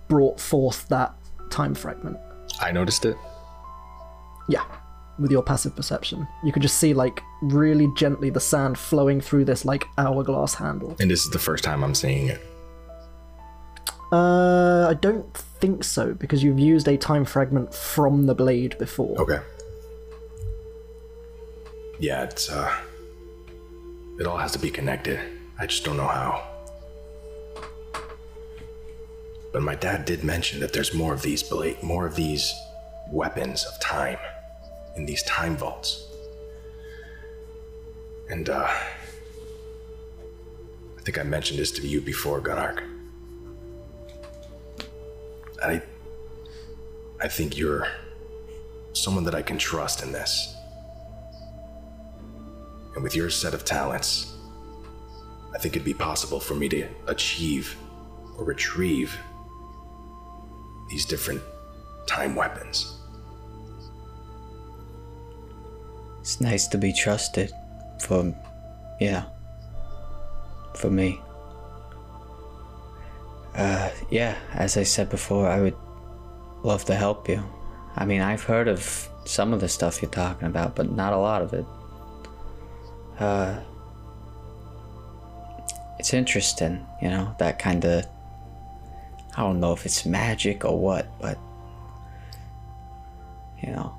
brought 0.08 0.40
forth 0.40 0.88
that 0.88 1.14
time 1.50 1.74
fragment, 1.74 2.18
I 2.60 2.72
noticed 2.72 3.04
it, 3.04 3.16
yeah, 4.48 4.64
with 5.18 5.30
your 5.30 5.42
passive 5.42 5.74
perception, 5.76 6.26
you 6.44 6.52
could 6.52 6.62
just 6.62 6.78
see 6.78 6.94
like 6.94 7.22
really 7.42 7.88
gently 7.96 8.30
the 8.30 8.40
sand 8.40 8.76
flowing 8.78 9.20
through 9.20 9.44
this 9.44 9.64
like 9.64 9.84
hourglass 9.98 10.54
handle. 10.54 10.96
and 11.00 11.10
this 11.10 11.24
is 11.24 11.30
the 11.30 11.38
first 11.38 11.64
time 11.64 11.82
I'm 11.84 11.94
seeing 11.94 12.28
it. 12.28 12.40
Uh, 14.12 14.88
I 14.90 14.94
don't 14.94 15.32
think 15.34 15.84
so 15.84 16.14
because 16.14 16.42
you've 16.42 16.58
used 16.58 16.88
a 16.88 16.96
time 16.96 17.24
fragment 17.24 17.72
from 17.72 18.26
the 18.26 18.34
blade 18.34 18.76
before. 18.78 19.16
Okay. 19.20 19.38
Yeah, 22.00 22.24
it's 22.24 22.50
uh 22.50 22.74
it 24.20 24.26
all 24.26 24.36
has 24.36 24.52
to 24.52 24.58
be 24.58 24.70
connected. 24.70 25.18
I 25.58 25.66
just 25.66 25.82
don't 25.82 25.96
know 25.96 26.06
how. 26.06 26.46
But 29.50 29.62
my 29.62 29.74
dad 29.74 30.04
did 30.04 30.22
mention 30.22 30.60
that 30.60 30.74
there's 30.74 30.92
more 30.92 31.14
of 31.14 31.22
these 31.22 31.42
bla- 31.42 31.82
more 31.82 32.06
of 32.06 32.14
these 32.14 32.54
weapons 33.10 33.64
of 33.64 33.80
time 33.80 34.18
in 34.94 35.06
these 35.06 35.22
time 35.22 35.56
vaults. 35.56 36.06
And 38.28 38.48
uh 38.50 38.68
I 40.98 41.02
think 41.02 41.18
I 41.18 41.22
mentioned 41.22 41.58
this 41.58 41.72
to 41.72 41.88
you 41.88 42.02
before, 42.02 42.40
Gunark. 42.42 42.82
I 45.62 45.80
I 47.20 47.28
think 47.28 47.56
you're 47.56 47.88
someone 48.92 49.24
that 49.24 49.34
I 49.34 49.42
can 49.42 49.56
trust 49.56 50.02
in 50.02 50.12
this. 50.12 50.54
And 52.94 53.02
with 53.02 53.14
your 53.14 53.30
set 53.30 53.54
of 53.54 53.64
talents, 53.64 54.36
I 55.54 55.58
think 55.58 55.74
it'd 55.74 55.84
be 55.84 55.94
possible 55.94 56.40
for 56.40 56.54
me 56.54 56.68
to 56.70 56.88
achieve 57.06 57.76
or 58.36 58.44
retrieve 58.44 59.16
these 60.88 61.04
different 61.04 61.42
time 62.06 62.34
weapons. 62.34 62.96
It's 66.20 66.40
nice 66.40 66.66
to 66.68 66.78
be 66.78 66.92
trusted. 66.92 67.52
For, 68.00 68.34
yeah. 69.00 69.24
For 70.74 70.90
me. 70.90 71.20
Uh, 73.54 73.90
yeah, 74.10 74.36
as 74.54 74.76
I 74.76 74.84
said 74.84 75.10
before, 75.10 75.48
I 75.48 75.60
would 75.60 75.76
love 76.62 76.84
to 76.86 76.94
help 76.94 77.28
you. 77.28 77.42
I 77.96 78.04
mean, 78.04 78.20
I've 78.20 78.44
heard 78.44 78.68
of 78.68 79.08
some 79.24 79.52
of 79.52 79.60
the 79.60 79.68
stuff 79.68 80.00
you're 80.00 80.10
talking 80.10 80.46
about, 80.46 80.76
but 80.76 80.90
not 80.92 81.12
a 81.12 81.18
lot 81.18 81.42
of 81.42 81.52
it. 81.52 81.64
Uh, 83.20 83.60
it's 85.98 86.14
interesting, 86.14 86.86
you 87.02 87.10
know, 87.10 87.34
that 87.38 87.58
kind 87.58 87.84
of. 87.84 88.06
I 89.36 89.42
don't 89.42 89.60
know 89.60 89.72
if 89.72 89.86
it's 89.86 90.04
magic 90.06 90.64
or 90.64 90.78
what, 90.78 91.06
but. 91.20 91.38
You 93.62 93.72
know. 93.72 93.94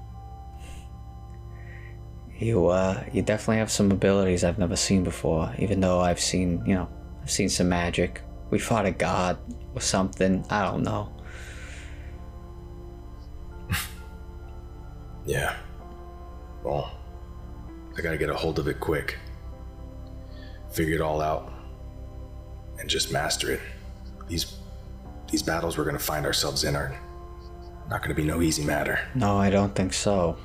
You, 2.40 2.68
uh, 2.68 3.04
you 3.14 3.22
definitely 3.22 3.58
have 3.58 3.70
some 3.70 3.92
abilities 3.92 4.44
I've 4.44 4.58
never 4.58 4.76
seen 4.76 5.04
before, 5.04 5.54
even 5.60 5.80
though 5.80 6.00
I've 6.00 6.20
seen, 6.20 6.66
you 6.66 6.74
know, 6.74 6.90
I've 7.22 7.30
seen 7.30 7.50
some 7.50 7.70
magic. 7.70 8.24
We 8.50 8.58
fought 8.58 8.88
a 8.88 8.92
god 8.92 9.38
or 9.76 9.82
something, 9.82 10.44
I 10.50 10.64
don't 10.64 10.82
know. 10.82 11.14
Yeah. 15.24 15.56
Well, 16.64 16.92
I 18.02 18.04
gotta 18.04 18.18
get 18.18 18.32
a 18.32 18.36
hold 18.36 18.58
of 18.58 18.68
it 18.68 18.80
quick. 18.80 19.20
Figure 20.72 20.96
it 20.96 21.02
all 21.02 21.22
out. 21.22 21.54
And 22.80 22.90
just 22.90 23.12
master 23.12 23.52
it. 23.52 23.62
These 24.28 24.58
these 25.30 25.44
battles 25.44 25.78
we're 25.78 25.86
gonna 25.86 26.00
find 26.00 26.26
ourselves 26.26 26.64
in 26.64 26.76
are 26.76 27.00
not 27.92 28.02
gonna 28.02 28.16
be 28.16 28.24
no 28.24 28.42
easy 28.42 28.64
matter. 28.64 29.00
No, 29.14 29.38
I 29.38 29.52
don't 29.52 29.76
think 29.76 29.94
so. 29.94 30.36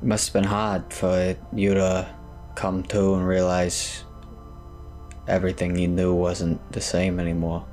It 0.00 0.06
must 0.06 0.28
have 0.28 0.32
been 0.32 0.48
hard 0.48 0.90
for 0.90 1.36
you 1.52 1.74
to 1.74 2.08
come 2.54 2.82
to 2.84 3.16
and 3.16 3.28
realize 3.28 4.04
everything 5.28 5.76
you 5.76 5.86
knew 5.86 6.14
wasn't 6.14 6.72
the 6.72 6.80
same 6.80 7.20
anymore. 7.20 7.66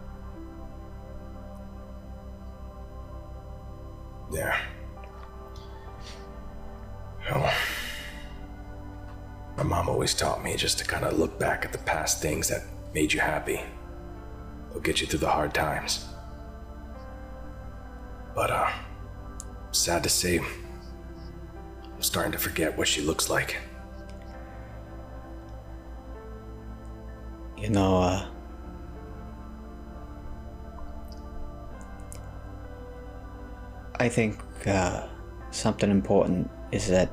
Always 10.07 10.15
taught 10.15 10.41
me 10.41 10.55
just 10.55 10.77
to 10.77 10.85
kind 10.85 11.03
of 11.03 11.19
look 11.19 11.37
back 11.37 11.65
at 11.65 11.73
the 11.73 11.77
past 11.79 12.21
things 12.21 12.47
that 12.47 12.63
made 12.93 13.11
you 13.11 13.19
happy. 13.19 13.59
They'll 14.69 14.79
get 14.79 15.01
you 15.01 15.07
through 15.07 15.19
the 15.19 15.29
hard 15.29 15.53
times. 15.53 16.05
But, 18.33 18.49
uh, 18.49 18.71
sad 19.71 20.03
to 20.03 20.09
say, 20.09 20.39
I'm 20.39 22.01
starting 22.01 22.31
to 22.31 22.37
forget 22.37 22.77
what 22.77 22.87
she 22.87 23.01
looks 23.01 23.29
like. 23.29 23.57
You 27.57 27.69
know, 27.69 27.97
uh. 27.97 28.27
I 33.99 34.07
think 34.07 34.39
uh, 34.65 35.05
something 35.51 35.91
important 35.91 36.49
is 36.71 36.87
that 36.87 37.09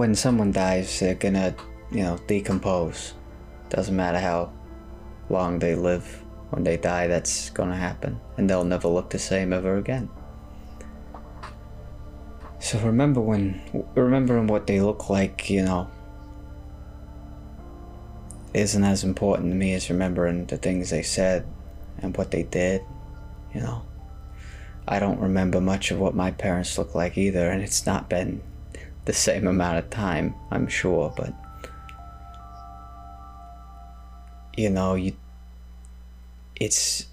when 0.00 0.14
someone 0.14 0.50
dies, 0.50 0.98
they're 0.98 1.14
gonna, 1.14 1.54
you 1.90 2.02
know, 2.02 2.16
decompose. 2.26 3.12
Doesn't 3.68 3.94
matter 3.94 4.18
how 4.18 4.50
long 5.28 5.58
they 5.58 5.74
live. 5.74 6.06
When 6.48 6.64
they 6.64 6.78
die, 6.78 7.06
that's 7.06 7.50
gonna 7.50 7.76
happen, 7.76 8.18
and 8.38 8.48
they'll 8.48 8.64
never 8.64 8.88
look 8.88 9.10
the 9.10 9.18
same 9.18 9.52
ever 9.52 9.76
again. 9.76 10.08
So 12.60 12.78
remember 12.78 13.20
when, 13.20 13.60
remembering 13.94 14.46
what 14.46 14.66
they 14.66 14.80
look 14.80 15.10
like, 15.10 15.50
you 15.50 15.62
know, 15.62 15.90
isn't 18.54 18.82
as 18.82 19.04
important 19.04 19.50
to 19.50 19.54
me 19.54 19.74
as 19.74 19.90
remembering 19.90 20.46
the 20.46 20.56
things 20.56 20.88
they 20.88 21.02
said 21.02 21.46
and 21.98 22.16
what 22.16 22.30
they 22.30 22.44
did, 22.44 22.80
you 23.52 23.60
know. 23.60 23.82
I 24.88 24.98
don't 24.98 25.20
remember 25.20 25.60
much 25.60 25.90
of 25.90 26.00
what 26.00 26.14
my 26.14 26.30
parents 26.30 26.78
looked 26.78 26.94
like 26.94 27.18
either, 27.18 27.50
and 27.50 27.62
it's 27.62 27.84
not 27.84 28.08
been 28.08 28.40
the 29.04 29.12
same 29.12 29.46
amount 29.46 29.78
of 29.78 29.90
time, 29.90 30.34
I'm 30.50 30.68
sure, 30.68 31.12
but 31.16 31.32
you 34.56 34.70
know, 34.70 34.94
you 34.94 35.14
it's 36.56 37.06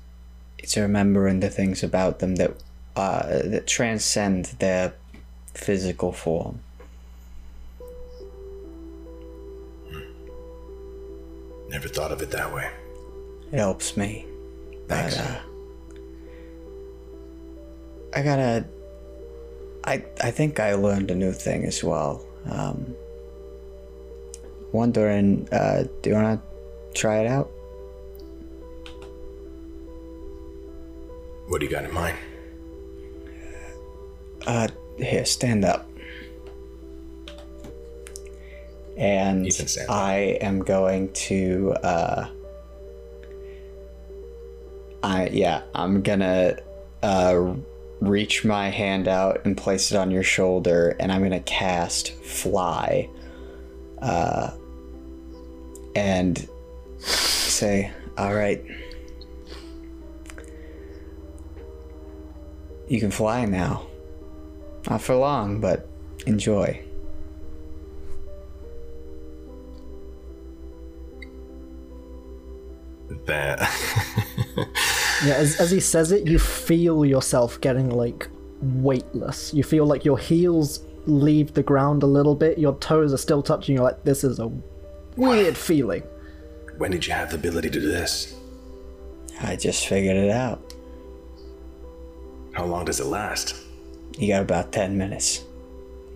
it's 0.58 0.76
remembering 0.76 1.40
the 1.40 1.50
things 1.50 1.84
about 1.84 2.20
them 2.20 2.36
that 2.36 2.52
uh, 2.96 3.42
that 3.44 3.68
transcend 3.68 4.46
their 4.60 4.94
physical 5.54 6.12
form. 6.12 6.60
Never 11.70 11.88
thought 11.88 12.12
of 12.12 12.22
it 12.22 12.32
that 12.32 12.54
way. 12.54 12.70
It 13.52 13.60
helps 13.60 13.98
me. 13.98 14.26
Thanks. 14.88 15.18
But, 15.18 15.26
uh, 15.26 15.40
I 18.14 18.22
gotta. 18.24 18.66
I 19.88 20.04
I 20.22 20.32
think 20.32 20.60
I 20.60 20.74
learned 20.76 21.10
a 21.12 21.16
new 21.16 21.32
thing 21.32 21.64
as 21.64 21.82
well. 21.84 22.24
Um, 22.52 22.96
wondering, 24.74 25.48
uh, 25.52 25.84
do 26.02 26.10
you 26.10 26.16
wanna 26.16 26.42
try 26.94 27.20
it 27.20 27.28
out? 27.28 27.50
What 31.48 31.60
do 31.60 31.66
you 31.66 31.72
got 31.72 31.86
in 31.86 31.94
mind? 31.94 32.18
Uh, 34.46 34.68
here, 34.98 35.24
stand 35.24 35.64
up. 35.64 35.90
And 38.98 39.52
stand 39.54 39.90
up. 39.90 39.96
I 39.96 40.16
am 40.42 40.60
going 40.60 41.14
to, 41.14 41.74
uh, 41.84 42.28
I, 45.04 45.28
yeah, 45.28 45.62
I'm 45.74 46.02
gonna, 46.02 46.58
uh, 47.04 47.54
reach 48.00 48.46
my 48.46 48.70
hand 48.70 49.08
out 49.08 49.42
and 49.46 49.58
place 49.58 49.92
it 49.92 49.98
on 49.98 50.12
your 50.12 50.24
shoulder, 50.24 50.96
and 51.00 51.12
I'm 51.12 51.24
gonna 51.24 51.40
cast 51.42 52.12
Fly, 52.14 53.10
uh, 54.02 54.52
and 55.96 56.48
say, 57.00 57.92
alright. 58.18 58.64
You 62.88 63.00
can 63.00 63.12
fly 63.12 63.46
now. 63.46 63.88
Not 64.90 65.02
for 65.02 65.16
long, 65.16 65.60
but 65.60 65.90
enjoy. 66.26 66.82
That. 73.26 73.70
Yeah, 75.26 75.34
as, 75.34 75.60
as 75.60 75.72
he 75.72 75.80
says 75.80 76.12
it, 76.12 76.28
you 76.28 76.38
feel 76.40 77.06
yourself 77.06 77.60
getting 77.62 77.90
like 77.90 78.28
weightless. 78.62 79.54
You 79.54 79.64
feel 79.64 79.86
like 79.86 80.06
your 80.06 80.18
heels 80.18 80.82
leave 81.06 81.54
the 81.54 81.64
ground 81.64 82.04
a 82.04 82.06
little 82.06 82.36
bit. 82.36 82.58
Your 82.58 82.76
toes 82.80 83.14
are 83.14 83.18
still 83.18 83.42
touching. 83.42 83.76
You're 83.76 83.84
like, 83.84 84.04
this 84.04 84.24
is 84.24 84.40
a 84.40 84.52
weird 85.16 85.58
feeling. 85.58 86.04
when 86.78 86.92
did 86.92 87.08
you 87.08 87.14
have 87.14 87.32
the 87.32 87.38
ability 87.38 87.70
to 87.72 87.80
do 87.80 87.88
this? 87.88 88.36
I 89.42 89.56
just 89.56 89.88
figured 89.88 90.18
it 90.18 90.30
out. 90.30 90.74
How 92.54 92.66
long 92.66 92.86
does 92.86 93.00
it 93.00 93.06
last? 93.06 93.56
You 94.18 94.28
got 94.28 94.42
about 94.42 94.72
10 94.72 94.98
minutes. 94.98 95.44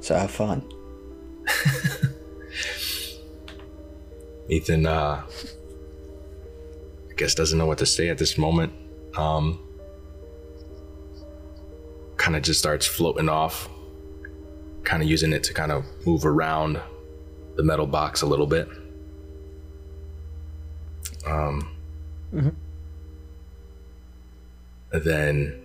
So 0.02 0.16
have 0.16 0.32
fun. 0.32 0.64
Ethan, 4.50 4.86
uh, 4.86 5.24
I 7.10 7.14
guess 7.16 7.36
doesn't 7.36 7.58
know 7.58 7.68
what 7.68 7.78
to 7.78 7.86
say 7.86 8.10
at 8.10 8.18
this 8.18 8.38
moment. 8.38 8.74
Um, 9.18 9.60
kind 12.18 12.36
of 12.36 12.44
just 12.44 12.60
starts 12.60 12.86
floating 12.86 13.30
off, 13.30 13.68
kind 14.84 15.02
of 15.02 15.10
using 15.10 15.34
it 15.34 15.44
to 15.46 15.54
kind 15.54 15.72
of 15.72 15.84
move 16.06 16.26
around 16.26 16.80
the 17.56 17.64
metal 17.64 17.88
box 17.88 18.22
a 18.22 18.26
little 18.26 18.48
bit. 18.48 18.70
Um, 21.26 21.68
and 24.92 25.04
then 25.04 25.62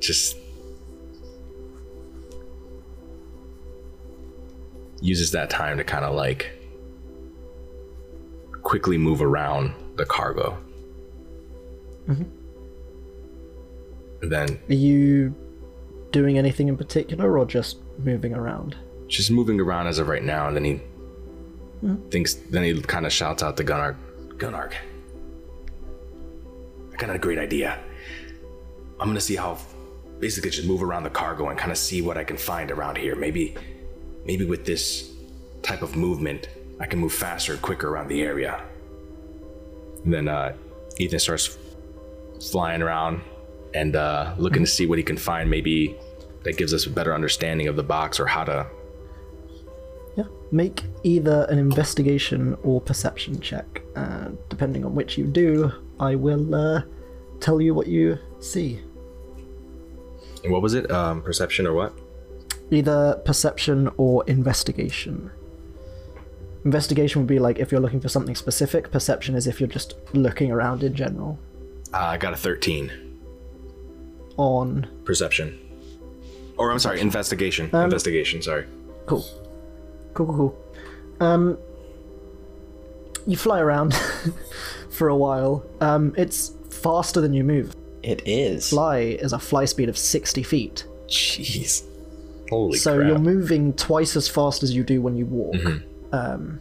just 0.00 0.41
uses 5.02 5.30
that 5.32 5.50
time 5.50 5.76
to 5.76 5.84
kind 5.84 6.04
of 6.04 6.14
like 6.14 6.50
quickly 8.62 8.96
move 8.96 9.20
around 9.20 9.74
the 9.96 10.06
cargo. 10.06 10.56
Mm-hmm. 12.08 12.22
And 14.22 14.32
then 14.32 14.60
Are 14.70 14.74
you 14.74 15.34
doing 16.12 16.38
anything 16.38 16.68
in 16.68 16.76
particular 16.76 17.36
or 17.36 17.44
just 17.44 17.78
moving 17.98 18.34
around? 18.34 18.76
just 19.12 19.30
moving 19.30 19.60
around 19.60 19.86
as 19.86 19.98
of 19.98 20.08
right 20.08 20.24
now, 20.24 20.48
and 20.48 20.56
then 20.56 20.64
he 20.64 20.74
mm-hmm. 21.84 22.08
thinks. 22.08 22.34
Then 22.34 22.64
he 22.64 22.80
kind 22.80 23.06
of 23.06 23.12
shouts 23.12 23.42
out 23.42 23.56
to 23.58 23.64
Gunnar, 23.64 23.96
Gunnar, 24.38 24.70
I 26.92 26.96
got 26.96 27.14
a 27.14 27.18
great 27.18 27.38
idea. 27.38 27.78
I'm 28.98 29.08
gonna 29.08 29.20
see 29.20 29.36
how, 29.36 29.58
basically, 30.18 30.50
just 30.50 30.66
move 30.66 30.82
around 30.82 31.02
the 31.04 31.10
cargo 31.10 31.48
and 31.48 31.58
kind 31.58 31.70
of 31.70 31.78
see 31.78 32.02
what 32.02 32.16
I 32.16 32.24
can 32.24 32.36
find 32.36 32.70
around 32.70 32.96
here. 32.96 33.14
Maybe, 33.14 33.54
maybe 34.24 34.44
with 34.44 34.64
this 34.64 35.10
type 35.62 35.82
of 35.82 35.96
movement, 35.96 36.48
I 36.80 36.86
can 36.86 36.98
move 36.98 37.12
faster, 37.12 37.56
quicker 37.56 37.88
around 37.88 38.08
the 38.08 38.22
area. 38.22 38.62
And 40.04 40.12
then 40.12 40.28
uh, 40.28 40.54
Ethan 40.98 41.18
starts 41.18 41.56
flying 42.50 42.82
around 42.82 43.22
and 43.74 43.94
uh, 43.96 44.34
looking 44.38 44.64
to 44.64 44.70
see 44.70 44.86
what 44.86 44.98
he 44.98 45.04
can 45.04 45.16
find. 45.16 45.48
Maybe 45.48 45.96
that 46.42 46.56
gives 46.56 46.74
us 46.74 46.86
a 46.86 46.90
better 46.90 47.14
understanding 47.14 47.68
of 47.68 47.76
the 47.76 47.82
box 47.82 48.18
or 48.18 48.26
how 48.26 48.44
to. 48.44 48.66
Yeah. 50.16 50.24
Make 50.50 50.82
either 51.04 51.46
an 51.48 51.58
investigation 51.58 52.56
or 52.62 52.80
perception 52.80 53.40
check. 53.40 53.82
And 53.94 54.36
depending 54.48 54.84
on 54.84 54.94
which 54.94 55.16
you 55.16 55.26
do, 55.26 55.72
I 56.00 56.16
will 56.16 56.54
uh, 56.54 56.82
tell 57.40 57.60
you 57.60 57.74
what 57.74 57.86
you 57.86 58.18
see. 58.40 58.80
And 60.42 60.52
what 60.52 60.62
was 60.62 60.74
it? 60.74 60.90
Um, 60.90 61.22
perception 61.22 61.66
or 61.66 61.72
what? 61.74 61.96
Either 62.72 63.20
perception 63.26 63.90
or 63.98 64.24
investigation. 64.26 65.30
Investigation 66.64 67.20
would 67.20 67.28
be 67.28 67.38
like 67.38 67.58
if 67.58 67.70
you're 67.70 67.82
looking 67.82 68.00
for 68.00 68.08
something 68.08 68.34
specific, 68.34 68.90
perception 68.90 69.34
is 69.34 69.46
if 69.46 69.60
you're 69.60 69.68
just 69.68 69.94
looking 70.14 70.50
around 70.50 70.82
in 70.82 70.94
general. 70.94 71.38
Uh, 71.92 71.98
I 71.98 72.16
got 72.16 72.32
a 72.32 72.36
13. 72.36 73.18
On. 74.38 74.88
Perception. 75.04 75.58
Or 76.56 76.72
I'm 76.72 76.78
sorry, 76.78 77.00
investigation. 77.00 77.66
investigation, 77.74 78.40
sorry. 78.40 78.64
Cool. 79.04 79.24
Cool, 80.14 80.26
cool, 80.26 80.36
cool. 80.36 81.26
Um, 81.26 81.58
you 83.26 83.36
fly 83.36 83.60
around 83.60 83.94
for 84.90 85.08
a 85.08 85.16
while. 85.16 85.62
Um, 85.82 86.14
it's 86.16 86.52
faster 86.70 87.20
than 87.20 87.34
you 87.34 87.44
move. 87.44 87.76
It 88.02 88.22
is. 88.24 88.70
Fly 88.70 88.98
is 88.98 89.34
a 89.34 89.38
fly 89.38 89.66
speed 89.66 89.90
of 89.90 89.98
60 89.98 90.42
feet. 90.42 90.86
Jeez. 91.06 91.84
Holy 92.52 92.76
so 92.76 92.96
crap. 92.96 93.08
you're 93.08 93.18
moving 93.18 93.72
twice 93.72 94.14
as 94.14 94.28
fast 94.28 94.62
as 94.62 94.74
you 94.74 94.84
do 94.84 95.00
when 95.00 95.16
you 95.16 95.24
walk. 95.24 95.56
Um, 96.12 96.60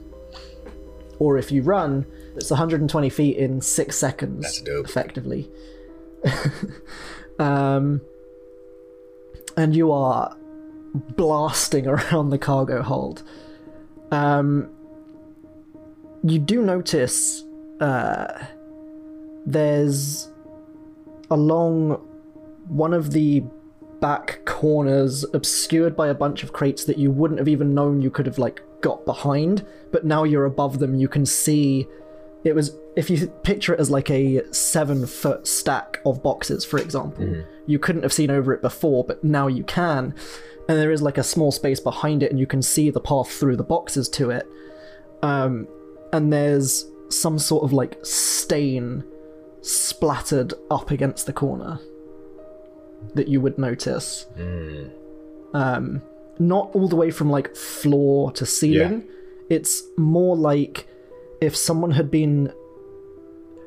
or 1.19 1.37
if 1.37 1.51
you 1.51 1.63
run, 1.63 2.05
it's 2.37 2.49
120 2.49 3.09
feet 3.09 3.35
in 3.35 3.59
six 3.59 3.97
seconds. 3.97 4.43
That's 4.43 4.61
dope. 4.61 4.85
Effectively. 4.85 5.49
um, 7.39 7.99
and 9.57 9.75
you 9.75 9.91
are 9.91 10.37
blasting 10.93 11.87
around 11.87 12.29
the 12.29 12.37
cargo 12.37 12.81
hold. 12.81 13.23
Um, 14.11 14.69
you 16.23 16.39
do 16.39 16.61
notice 16.61 17.43
uh, 17.81 18.45
there's 19.45 20.29
along 21.29 21.93
one 22.67 22.93
of 22.93 23.11
the 23.11 23.43
back 24.01 24.43
corners 24.45 25.23
obscured 25.33 25.95
by 25.95 26.09
a 26.09 26.13
bunch 26.13 26.43
of 26.43 26.51
crates 26.51 26.83
that 26.85 26.97
you 26.97 27.11
wouldn't 27.11 27.39
have 27.39 27.47
even 27.47 27.73
known 27.73 28.01
you 28.01 28.09
could 28.09 28.25
have 28.25 28.39
like 28.39 28.61
got 28.81 29.05
behind 29.05 29.65
but 29.91 30.03
now 30.03 30.23
you're 30.23 30.45
above 30.45 30.79
them 30.79 30.95
you 30.95 31.07
can 31.07 31.25
see 31.25 31.87
it 32.43 32.55
was 32.55 32.75
if 32.95 33.11
you 33.11 33.27
picture 33.43 33.73
it 33.73 33.79
as 33.79 33.91
like 33.91 34.09
a 34.09 34.41
seven 34.51 35.05
foot 35.05 35.45
stack 35.45 36.01
of 36.03 36.23
boxes 36.23 36.65
for 36.65 36.79
example 36.79 37.43
you 37.67 37.77
couldn't 37.77 38.01
have 38.01 38.11
seen 38.11 38.31
over 38.31 38.51
it 38.51 38.61
before 38.61 39.03
but 39.03 39.23
now 39.23 39.45
you 39.45 39.63
can 39.63 40.13
and 40.67 40.79
there 40.79 40.91
is 40.91 41.03
like 41.03 41.19
a 41.19 41.23
small 41.23 41.51
space 41.51 41.79
behind 41.79 42.23
it 42.23 42.31
and 42.31 42.39
you 42.39 42.47
can 42.47 42.61
see 42.61 42.89
the 42.89 42.99
path 42.99 43.31
through 43.31 43.55
the 43.55 43.63
boxes 43.63 44.09
to 44.09 44.31
it 44.31 44.47
um 45.21 45.67
and 46.11 46.33
there's 46.33 46.87
some 47.09 47.37
sort 47.37 47.63
of 47.63 47.71
like 47.71 48.03
stain 48.03 49.03
splattered 49.61 50.55
up 50.71 50.89
against 50.89 51.27
the 51.27 51.33
corner 51.33 51.79
that 53.15 53.27
you 53.27 53.41
would 53.41 53.57
notice. 53.57 54.25
Um, 55.53 56.01
not 56.39 56.71
all 56.73 56.87
the 56.87 56.95
way 56.95 57.11
from 57.11 57.29
like 57.29 57.55
floor 57.55 58.31
to 58.33 58.45
ceiling. 58.45 59.03
It's 59.49 59.83
more 59.97 60.35
like 60.35 60.87
if 61.41 61.55
someone 61.55 61.91
had 61.91 62.09
been, 62.09 62.53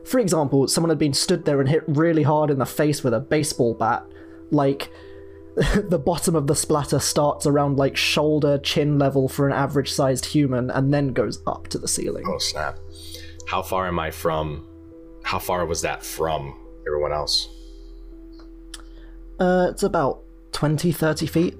for 0.05 0.19
example, 0.19 0.67
someone 0.69 0.91
had 0.91 0.99
been 0.99 1.13
stood 1.13 1.45
there 1.45 1.61
and 1.61 1.69
hit 1.69 1.85
really 1.87 2.23
hard 2.23 2.51
in 2.51 2.59
the 2.59 2.67
face 2.67 3.05
with 3.05 3.15
a 3.15 3.21
baseball 3.21 3.75
bat. 3.75 4.05
Like 4.51 4.91
the 5.57 5.99
bottom 6.05 6.35
of 6.35 6.47
the 6.47 6.57
splatter 6.57 6.99
starts 6.99 7.47
around 7.47 7.77
like 7.77 7.97
shoulder, 7.97 8.59
chin 8.59 8.99
level 8.99 9.29
for 9.29 9.47
an 9.47 9.53
average 9.53 9.93
sized 9.93 10.25
human 10.25 10.71
and 10.71 10.93
then 10.93 11.13
goes 11.13 11.43
up 11.47 11.69
to 11.69 11.79
the 11.79 11.89
ceiling. 11.89 12.25
Oh, 12.27 12.39
snap. 12.39 12.79
How 13.47 13.63
far 13.63 13.87
am 13.87 13.99
I 13.99 14.11
from. 14.11 14.67
How 15.23 15.39
far 15.39 15.65
was 15.65 15.81
that 15.83 16.03
from 16.03 16.55
everyone 16.87 17.13
else? 17.13 17.49
Uh, 19.39 19.69
it's 19.71 19.83
about 19.83 20.23
20, 20.53 20.93
30 20.93 21.27
feet. 21.27 21.57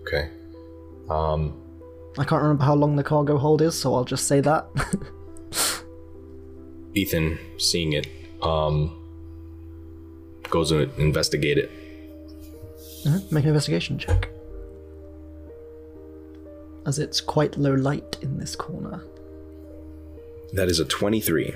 Okay. 0.00 0.28
Um, 1.08 1.60
I 2.18 2.24
can't 2.24 2.42
remember 2.42 2.64
how 2.64 2.74
long 2.74 2.96
the 2.96 3.02
cargo 3.04 3.38
hold 3.38 3.62
is, 3.62 3.78
so 3.78 3.94
I'll 3.94 4.04
just 4.04 4.26
say 4.26 4.40
that. 4.40 4.66
Ethan, 6.94 7.38
seeing 7.58 7.92
it, 7.94 8.06
um, 8.42 8.98
goes 10.50 10.68
to 10.70 10.90
investigate 11.00 11.56
it. 11.58 11.70
Mhm, 13.04 13.32
Make 13.32 13.44
an 13.44 13.48
investigation 13.50 13.98
check. 13.98 14.28
As 16.84 16.98
it's 16.98 17.20
quite 17.20 17.56
low 17.56 17.72
light 17.74 18.18
in 18.20 18.38
this 18.38 18.54
corner. 18.56 19.02
That 20.52 20.68
is 20.68 20.80
a 20.80 20.84
23. 20.84 21.54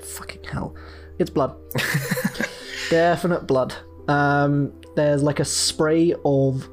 Fucking 0.00 0.44
hell. 0.44 0.74
It's 1.18 1.30
blood. 1.30 1.54
Definite 2.90 3.46
blood. 3.46 3.74
Um, 4.08 4.72
there's 4.94 5.22
like 5.22 5.40
a 5.40 5.44
spray 5.44 6.14
of 6.24 6.68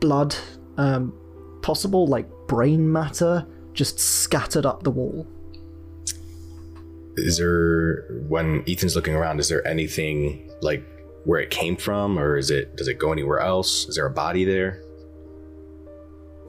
blood, 0.00 0.34
um, 0.76 1.12
possible 1.62 2.06
like 2.06 2.28
brain 2.46 2.90
matter, 2.90 3.46
just 3.72 3.98
scattered 3.98 4.66
up 4.66 4.82
the 4.82 4.90
wall. 4.90 5.26
Is 7.16 7.38
there, 7.38 8.04
when 8.28 8.62
Ethan's 8.68 8.94
looking 8.96 9.14
around, 9.14 9.40
is 9.40 9.48
there 9.48 9.66
anything 9.66 10.50
like 10.62 10.84
where 11.24 11.40
it 11.40 11.50
came 11.50 11.76
from, 11.76 12.18
or 12.18 12.36
is 12.36 12.50
it, 12.50 12.76
does 12.76 12.88
it 12.88 12.98
go 12.98 13.12
anywhere 13.12 13.40
else? 13.40 13.88
Is 13.88 13.96
there 13.96 14.06
a 14.06 14.10
body 14.10 14.44
there? 14.44 14.82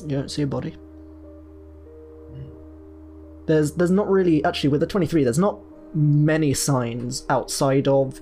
You 0.04 0.18
don't 0.18 0.30
see 0.30 0.44
a 0.44 0.48
body. 0.48 0.76
There's 3.48 3.74
there's 3.74 3.92
not 3.92 4.10
really 4.10 4.44
actually 4.46 4.70
with 4.70 4.82
the 4.82 4.88
23 4.88 5.24
there's 5.24 5.40
not 5.40 5.60
many 5.94 6.54
signs 6.54 7.26
outside 7.30 7.88
of 7.88 8.22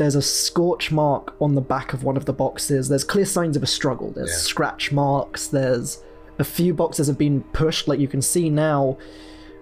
there's 0.00 0.14
a 0.14 0.22
scorch 0.22 0.90
mark 0.90 1.34
on 1.42 1.54
the 1.54 1.60
back 1.60 1.92
of 1.92 2.02
one 2.04 2.16
of 2.16 2.24
the 2.24 2.32
boxes. 2.32 2.88
There's 2.88 3.04
clear 3.04 3.26
signs 3.26 3.54
of 3.54 3.62
a 3.62 3.66
struggle. 3.66 4.10
There's 4.10 4.30
Yeah. 4.30 4.36
scratch 4.36 4.92
marks. 4.92 5.46
There's 5.46 6.02
a 6.38 6.44
few 6.44 6.72
boxes 6.72 7.06
have 7.06 7.18
been 7.18 7.42
pushed. 7.52 7.86
Like 7.86 8.00
you 8.00 8.08
can 8.08 8.22
see 8.22 8.48
now, 8.48 8.96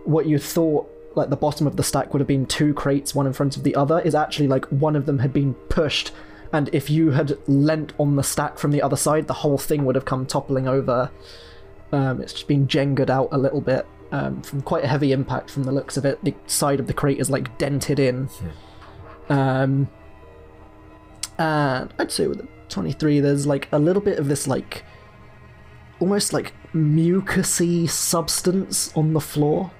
what 0.05 0.27
you 0.27 0.39
thought 0.39 0.89
like 1.17 1.29
the 1.29 1.37
bottom 1.37 1.67
of 1.67 1.75
the 1.75 1.83
stack 1.83 2.13
would 2.15 2.21
have 2.21 2.29
been 2.29 2.47
two 2.47 2.73
crates, 2.73 3.17
one 3.17 3.27
in 3.27 3.33
front 3.33 3.57
of 3.57 3.65
the 3.65 3.75
other, 3.75 3.99
is 3.99 4.15
actually 4.15 4.47
like 4.47 4.65
one 4.67 4.95
of 4.95 5.07
them 5.07 5.19
had 5.19 5.33
been 5.33 5.55
pushed. 5.69 6.13
And 6.53 6.71
if 6.73 6.89
you 6.89 7.11
had 7.11 7.37
leant 7.49 7.93
on 7.99 8.15
the 8.15 8.23
stack 8.23 8.59
from 8.59 8.71
the 8.71 8.81
other 8.81 8.95
side, 8.97 9.27
the 9.27 9.35
whole 9.43 9.59
thing 9.59 9.85
would 9.87 9.97
have 9.97 10.05
come 10.05 10.25
toppling 10.25 10.69
over. 10.69 11.11
Um, 11.91 12.21
it's 12.21 12.33
just 12.33 12.47
been 12.47 12.69
jengered 12.69 13.11
out 13.11 13.29
a 13.33 13.39
little 13.39 13.61
bit 13.61 13.87
um, 14.13 14.41
from 14.43 14.63
quite 14.63 14.85
a 14.85 14.87
heavy 14.87 15.11
impact 15.11 15.51
from 15.51 15.65
the 15.65 15.73
looks 15.73 15.97
of 15.97 16.05
it. 16.05 16.23
The 16.23 16.35
side 16.47 16.79
of 16.79 16.87
the 16.87 16.95
crate 16.95 17.19
is 17.19 17.29
like 17.29 17.59
dented 17.59 17.99
in. 17.99 18.29
Um, 19.29 19.89
and 21.39 21.93
I'd 21.99 22.11
say 22.11 22.27
with 22.27 22.39
the 22.39 22.49
23, 22.69 23.21
there's 23.21 23.47
like 23.47 23.69
a 23.73 23.79
little 23.79 24.03
bit 24.03 24.19
of 24.19 24.29
this 24.29 24.47
like 24.47 24.85
almost 26.01 26.33
like 26.33 26.53
mucusy 26.75 27.89
substance 27.89 28.93
on 28.95 29.13
the 29.13 29.21
floor. 29.21 29.71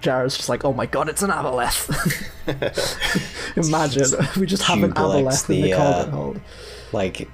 Jared's 0.00 0.36
just 0.36 0.48
like, 0.48 0.64
oh 0.64 0.72
my 0.72 0.86
god, 0.86 1.08
it's 1.08 1.22
an 1.22 1.30
aboleth. 1.30 1.90
Imagine 3.56 4.40
we 4.40 4.46
just 4.46 4.62
have 4.62 4.82
an 4.82 4.92
aboleth 4.92 5.50
in 5.50 5.62
the 5.62 5.70
the, 5.70 5.76
cargo 5.76 5.98
uh, 5.98 6.10
hold. 6.10 6.40
Like 6.92 7.28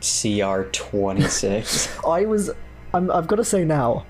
CR 0.00 0.62
twenty 0.72 1.22
six. 1.22 1.88
I 2.06 2.26
was, 2.26 2.50
I'm, 2.92 3.10
I've 3.10 3.26
got 3.26 3.36
to 3.36 3.44
say 3.44 3.64
now, 3.64 4.04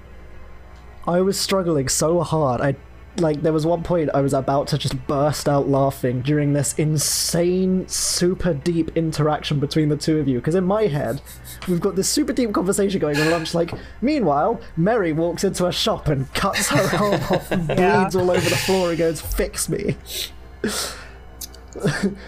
I 1.06 1.20
was 1.20 1.38
struggling 1.38 1.88
so 1.88 2.20
hard. 2.22 2.60
I 2.60 2.74
like 3.18 3.42
there 3.42 3.52
was 3.52 3.66
one 3.66 3.82
point 3.82 4.10
I 4.14 4.20
was 4.22 4.32
about 4.32 4.68
to 4.68 4.78
just 4.78 5.06
burst 5.06 5.48
out 5.48 5.68
laughing 5.68 6.22
during 6.22 6.54
this 6.54 6.72
insane, 6.78 7.86
super 7.86 8.54
deep 8.54 8.90
interaction 8.96 9.60
between 9.60 9.90
the 9.90 9.96
two 9.96 10.18
of 10.18 10.26
you. 10.28 10.38
Because 10.38 10.54
in 10.54 10.64
my 10.64 10.84
head, 10.86 11.20
we've 11.68 11.80
got 11.80 11.94
this 11.94 12.08
super 12.08 12.32
deep 12.32 12.52
conversation 12.52 13.00
going 13.00 13.18
on 13.18 13.30
lunch. 13.30 13.54
Like, 13.54 13.72
meanwhile, 14.00 14.60
Mary 14.76 15.12
walks 15.12 15.44
into 15.44 15.66
a 15.66 15.72
shop 15.72 16.08
and 16.08 16.32
cuts 16.34 16.68
her 16.68 16.96
arm 16.96 17.14
off 17.30 17.50
and 17.52 17.66
bleeds 17.66 18.16
all 18.16 18.30
over 18.30 18.48
the 18.48 18.56
floor 18.56 18.90
and 18.90 18.98
goes, 18.98 19.20
"Fix 19.20 19.68
me." 19.68 19.96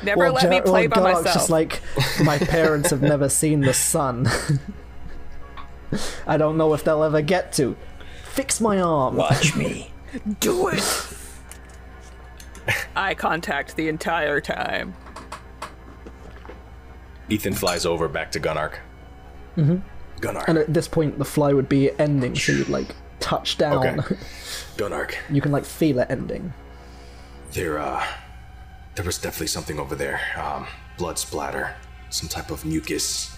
Never 0.02 0.30
let 0.32 0.48
me 0.48 0.56
Jar- 0.58 0.62
play 0.62 0.86
by 0.86 0.96
Garlock's 0.96 1.14
myself. 1.24 1.34
just 1.34 1.50
like, 1.50 1.82
my 2.24 2.38
parents 2.38 2.90
have 2.90 3.02
never 3.02 3.28
seen 3.28 3.60
the 3.60 3.74
sun. 3.74 4.28
I 6.26 6.36
don't 6.36 6.56
know 6.56 6.74
if 6.74 6.82
they'll 6.84 7.02
ever 7.04 7.22
get 7.22 7.52
to. 7.54 7.76
Fix 8.24 8.60
my 8.60 8.80
arm. 8.80 9.16
Watch 9.16 9.54
me. 9.54 9.90
Do 10.40 10.68
it. 10.68 11.16
Eye 12.96 13.14
contact 13.14 13.76
the 13.76 13.88
entire 13.88 14.40
time. 14.40 14.94
Ethan 17.28 17.54
flies 17.54 17.86
over 17.86 18.08
back 18.08 18.30
to 18.32 18.40
Gunark. 18.40 18.74
Mm-hmm. 19.56 19.76
Gunark. 20.20 20.44
And 20.48 20.58
at 20.58 20.72
this 20.72 20.88
point, 20.88 21.18
the 21.18 21.24
fly 21.24 21.52
would 21.52 21.68
be 21.68 21.90
ending, 21.98 22.34
so 22.34 22.52
you'd 22.52 22.68
like 22.68 22.94
touch 23.20 23.56
down. 23.58 24.00
Okay. 24.00 24.16
Gunark. 24.76 25.14
you 25.30 25.40
can 25.40 25.52
like 25.52 25.64
feel 25.64 25.98
it 26.00 26.06
ending. 26.10 26.52
There, 27.52 27.78
uh, 27.78 28.04
there 28.94 29.04
was 29.04 29.18
definitely 29.18 29.46
something 29.48 29.78
over 29.78 29.94
there. 29.94 30.20
Um, 30.36 30.66
blood 30.98 31.18
splatter, 31.18 31.74
some 32.10 32.28
type 32.28 32.50
of 32.50 32.64
mucus. 32.64 33.34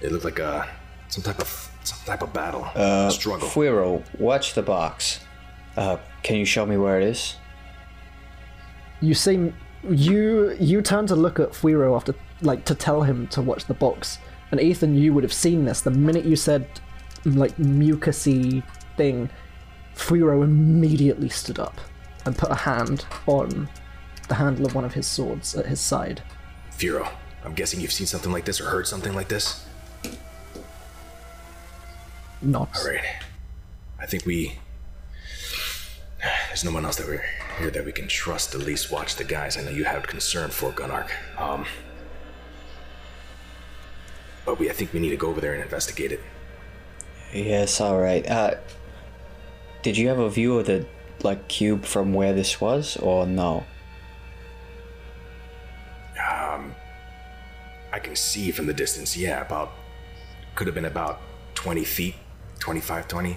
It 0.00 0.12
looked 0.12 0.24
like 0.24 0.38
a 0.38 0.68
some 1.08 1.22
type 1.22 1.38
of 1.40 1.70
some 1.84 1.98
type 2.04 2.22
of 2.22 2.32
battle, 2.32 2.66
Uh, 2.74 3.08
struggle. 3.10 3.48
Fuiro, 3.48 4.02
watch 4.18 4.54
the 4.54 4.62
box. 4.62 5.20
Uh, 5.76 5.98
can 6.22 6.36
you 6.36 6.44
show 6.44 6.66
me 6.66 6.76
where 6.76 7.00
it 7.00 7.06
is? 7.06 7.36
You 9.00 9.14
seem 9.14 9.54
you 9.88 10.56
you 10.58 10.82
turn 10.82 11.06
to 11.06 11.16
look 11.16 11.38
at 11.38 11.50
Fuiro 11.50 11.94
after 11.94 12.14
like 12.42 12.64
to 12.64 12.74
tell 12.74 13.02
him 13.02 13.26
to 13.28 13.42
watch 13.42 13.66
the 13.66 13.74
box. 13.74 14.18
And 14.50 14.60
Ethan, 14.60 14.96
you 14.96 15.12
would 15.12 15.24
have 15.24 15.32
seen 15.32 15.64
this 15.64 15.82
the 15.82 15.90
minute 15.90 16.24
you 16.24 16.36
said 16.36 16.68
like 17.24 17.56
mucusy 17.56 18.62
thing. 18.96 19.30
Fuiro 19.94 20.44
immediately 20.44 21.28
stood 21.28 21.58
up 21.58 21.80
and 22.24 22.36
put 22.36 22.50
a 22.50 22.54
hand 22.54 23.04
on 23.26 23.68
the 24.28 24.34
handle 24.34 24.66
of 24.66 24.74
one 24.74 24.84
of 24.84 24.94
his 24.94 25.06
swords 25.06 25.54
at 25.54 25.66
his 25.66 25.80
side. 25.80 26.22
Fuiro, 26.76 27.10
I'm 27.44 27.54
guessing 27.54 27.80
you've 27.80 27.92
seen 27.92 28.06
something 28.06 28.30
like 28.30 28.44
this 28.44 28.60
or 28.60 28.66
heard 28.66 28.86
something 28.86 29.14
like 29.14 29.28
this. 29.28 29.66
Not. 32.40 32.68
All 32.78 32.86
right. 32.86 33.00
I 33.98 34.06
think 34.06 34.24
we. 34.24 34.58
There's 36.48 36.64
no 36.64 36.72
one 36.72 36.84
else 36.84 36.96
that 36.96 37.06
we're 37.06 37.24
here 37.58 37.70
that 37.70 37.84
we 37.84 37.92
can 37.92 38.08
trust. 38.08 38.54
At 38.54 38.62
least 38.62 38.90
watch 38.90 39.16
the 39.16 39.24
guys. 39.24 39.56
I 39.56 39.62
know 39.62 39.70
you 39.70 39.84
have 39.84 40.06
concern 40.06 40.50
for 40.50 40.72
Gunark. 40.72 41.10
Um. 41.38 41.66
But 44.44 44.58
we, 44.58 44.70
I 44.70 44.72
think 44.72 44.92
we 44.92 45.00
need 45.00 45.10
to 45.10 45.16
go 45.16 45.28
over 45.28 45.40
there 45.40 45.52
and 45.52 45.62
investigate 45.62 46.10
it. 46.10 46.20
Yes, 47.32 47.80
all 47.80 48.00
right. 48.00 48.26
Uh, 48.28 48.54
did 49.82 49.96
you 49.96 50.08
have 50.08 50.18
a 50.18 50.30
view 50.30 50.58
of 50.58 50.66
the 50.66 50.86
like 51.22 51.48
cube 51.48 51.84
from 51.84 52.14
where 52.14 52.32
this 52.32 52.60
was, 52.60 52.96
or 52.96 53.26
no? 53.26 53.64
Um, 56.18 56.74
I 57.92 57.98
can 57.98 58.16
see 58.16 58.50
from 58.50 58.66
the 58.66 58.74
distance. 58.74 59.16
Yeah, 59.16 59.42
about 59.42 59.72
could 60.54 60.66
have 60.66 60.74
been 60.74 60.86
about 60.86 61.20
20 61.54 61.84
feet, 61.84 62.14
25, 62.58 63.06
20. 63.06 63.36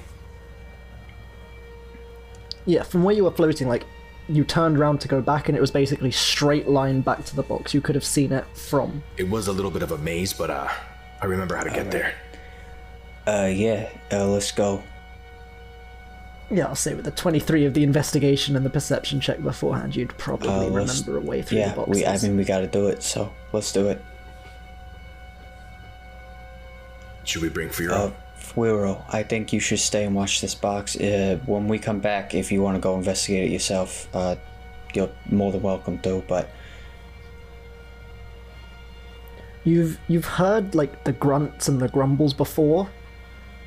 Yeah, 2.66 2.84
from 2.84 3.04
where 3.04 3.16
you 3.16 3.24
were 3.24 3.32
floating, 3.32 3.68
like 3.68 3.86
you 4.30 4.44
turned 4.44 4.78
around 4.78 5.02
to 5.02 5.08
go 5.08 5.22
back, 5.22 5.50
and 5.50 5.58
it 5.58 5.62
was 5.62 5.72
basically 5.72 6.12
straight 6.12 6.68
line 6.68 7.02
back 7.02 7.26
to 7.26 7.36
the 7.36 7.44
box. 7.44 7.74
You 7.74 7.82
could 7.82 7.96
have 7.96 8.06
seen 8.06 8.32
it 8.32 8.46
from. 8.56 9.04
It 9.18 9.30
was 9.30 9.48
a 9.48 9.52
little 9.52 9.72
bit 9.72 9.82
of 9.82 9.92
a 9.92 9.98
maze, 9.98 10.32
but 10.34 10.50
uh, 10.50 10.70
I 11.22 11.26
remember 11.26 11.56
how 11.56 11.64
to 11.64 11.72
get 11.72 11.92
there. 11.92 12.14
Uh, 13.28 13.50
yeah. 13.54 13.90
Uh, 14.12 14.28
let's 14.28 14.52
go. 14.52 14.84
Yeah, 16.50 16.68
I'll 16.68 16.76
say 16.76 16.94
with 16.94 17.06
the 17.06 17.12
twenty-three 17.12 17.66
of 17.66 17.74
the 17.74 17.84
investigation 17.84 18.56
and 18.56 18.66
the 18.66 18.70
perception 18.70 19.22
check 19.22 19.42
beforehand, 19.42 19.96
you'd 19.96 20.18
probably 20.18 20.50
Uh, 20.50 20.70
remember 20.70 21.18
a 21.18 21.22
way 21.22 21.42
through 21.42 21.60
the 21.60 21.74
box. 21.76 21.98
Yeah, 21.98 22.12
we. 22.12 22.18
I 22.18 22.22
mean, 22.22 22.36
we 22.38 22.44
got 22.44 22.60
to 22.60 22.68
do 22.68 22.88
it. 22.88 23.02
So 23.02 23.32
let's 23.54 23.72
do 23.72 23.88
it. 23.88 24.04
Should 27.24 27.42
we 27.42 27.50
bring 27.50 27.70
Firo? 27.70 27.92
Uh, 27.92 28.12
Fuiro, 28.54 29.04
I 29.10 29.24
think 29.24 29.54
you 29.54 29.60
should 29.60 29.80
stay 29.80 30.04
and 30.04 30.16
watch 30.16 30.42
this 30.42 30.54
box. 30.56 30.96
Uh, 30.96 31.40
when 31.46 31.68
we 31.68 31.80
come 31.80 32.00
back, 32.00 32.34
if 32.36 32.52
you 32.52 32.62
want 32.62 32.76
to 32.76 32.82
go 32.82 32.96
investigate 32.96 33.46
it 33.46 33.52
yourself, 33.54 34.08
uh, 34.14 34.36
you're 34.94 35.10
more 35.30 35.52
than 35.52 35.62
welcome 35.62 35.98
to. 36.00 36.24
But 36.28 36.50
You've 39.64 40.00
you've 40.08 40.26
heard 40.26 40.74
like 40.74 41.04
the 41.04 41.12
grunts 41.12 41.68
and 41.68 41.80
the 41.80 41.88
grumbles 41.88 42.34
before. 42.34 42.90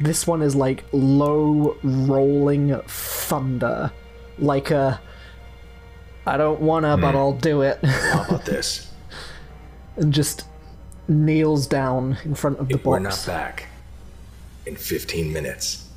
This 0.01 0.27
one 0.27 0.43
is 0.43 0.57
like 0.57 0.85
low 0.93 1.77
rolling 1.85 2.77
thunder, 2.89 3.93
like 4.39 4.71
a. 4.73 5.01
I 6.27 6.37
don't 6.37 6.61
wanna, 6.61 6.97
Hmm. 6.97 7.03
but 7.03 7.15
I'll 7.15 7.33
do 7.35 7.63
it, 7.63 7.85
How 7.85 8.25
about 8.25 8.45
this? 8.55 8.91
and 9.97 10.13
just 10.13 10.47
kneels 11.07 11.69
down 11.69 12.19
in 12.25 12.35
front 12.35 12.59
of 12.59 12.69
the 12.69 12.75
If 12.75 12.85
we're 12.85 12.99
not 12.99 13.23
back 13.27 13.69
in 14.67 14.77
15 14.77 15.33
minutes, 15.33 15.89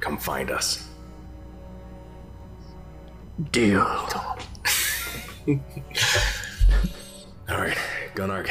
come 0.00 0.16
find 0.18 0.50
us. 0.50 0.88
Deal. 3.50 3.80
All 7.48 7.58
right, 7.58 7.76
Gunnar. 8.14 8.44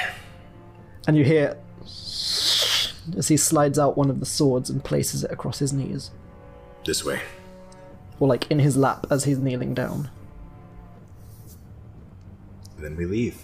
And 1.08 1.18
you 1.18 1.24
hear 1.24 1.58
as 3.18 3.28
he 3.28 3.38
slides 3.38 3.80
out 3.80 3.98
one 3.98 4.10
of 4.10 4.20
the 4.20 4.26
swords 4.26 4.70
and 4.70 4.84
places 4.84 5.24
it 5.24 5.32
across 5.32 5.58
his 5.60 5.74
knees, 5.74 6.12
This 6.86 7.04
way. 7.04 7.20
or 8.20 8.28
like 8.28 8.50
in 8.52 8.60
his 8.60 8.78
lap 8.78 9.08
as 9.10 9.24
he's 9.24 9.40
kneeling 9.40 9.74
down. 9.74 10.10
And 12.76 12.86
then 12.86 12.96
we 12.96 13.06
leave. 13.06 13.44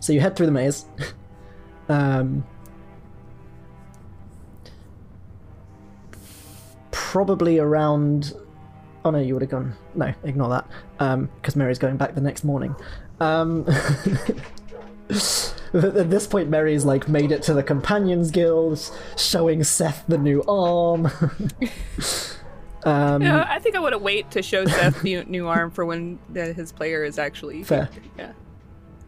So 0.00 0.12
you 0.12 0.20
head 0.20 0.36
through 0.36 0.46
the 0.46 0.52
maze. 0.52 0.84
um, 1.90 2.44
probably 6.90 7.58
around. 7.58 8.32
Oh 9.04 9.10
no, 9.10 9.18
you 9.18 9.34
would 9.34 9.42
have 9.42 9.50
gone. 9.50 9.74
No, 9.94 10.12
ignore 10.22 10.48
that. 10.50 10.66
Because 11.36 11.56
Mary's 11.56 11.78
going 11.78 11.96
back 11.96 12.14
the 12.14 12.20
next 12.20 12.44
morning. 12.44 12.76
Um, 13.18 13.66
at 15.74 16.10
this 16.10 16.26
point, 16.26 16.48
Mary's 16.48 16.84
like 16.84 17.08
made 17.08 17.32
it 17.32 17.42
to 17.44 17.54
the 17.54 17.62
Companions 17.62 18.30
Guild, 18.30 18.90
showing 19.16 19.64
Seth 19.64 20.04
the 20.06 20.18
new 20.18 20.42
arm. 20.44 21.06
um, 22.84 23.22
I 23.22 23.58
think 23.58 23.74
I 23.76 23.80
would 23.80 23.92
have 23.92 24.02
wait 24.02 24.30
to 24.32 24.42
show 24.42 24.64
Seth 24.66 25.02
the 25.02 25.24
new 25.28 25.48
arm 25.48 25.70
for 25.70 25.84
when 25.84 26.18
the, 26.28 26.52
his 26.52 26.70
player 26.72 27.04
is 27.04 27.18
actually 27.18 27.64
Fair. 27.64 27.88
Yeah. 28.16 28.32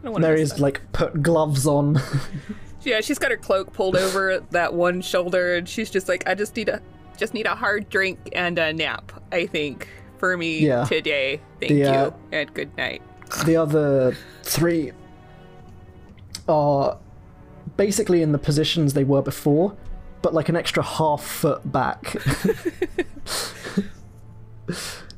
I 0.01 0.03
don't 0.03 0.13
wanna 0.13 0.27
miss 0.27 0.49
Mary's 0.49 0.59
like 0.59 0.81
put 0.91 1.23
gloves 1.23 1.65
on. 1.65 2.01
Yeah, 2.85 3.01
she's 3.01 3.19
got 3.19 3.31
her 3.31 3.37
cloak 3.37 3.73
pulled 3.73 3.95
over 3.95 4.39
that 4.51 4.73
one 4.73 5.01
shoulder, 5.01 5.55
and 5.55 5.67
she's 5.67 5.89
just 5.89 6.07
like, 6.09 6.27
I 6.27 6.35
just 6.35 6.55
need 6.55 6.69
a 6.69 6.81
just 7.17 7.33
need 7.33 7.45
a 7.45 7.55
hard 7.55 7.89
drink 7.89 8.19
and 8.33 8.57
a 8.57 8.73
nap. 8.73 9.11
I 9.31 9.45
think 9.45 9.87
for 10.17 10.35
me 10.37 10.59
Yeah. 10.59 10.85
today. 10.85 11.41
Thank 11.59 11.71
The, 11.73 11.83
uh, 11.85 12.05
you 12.05 12.13
and 12.31 12.53
good 12.53 12.75
night. 12.77 13.01
the 13.45 13.55
other 13.57 14.15
three 14.43 14.91
are 16.47 16.97
basically 17.77 18.21
in 18.21 18.31
the 18.31 18.37
positions 18.39 18.93
they 18.93 19.03
were 19.03 19.21
before, 19.21 19.75
but 20.21 20.33
like 20.33 20.49
an 20.49 20.55
extra 20.55 20.83
half 20.83 21.23
foot 21.23 21.69
back. 21.71 22.15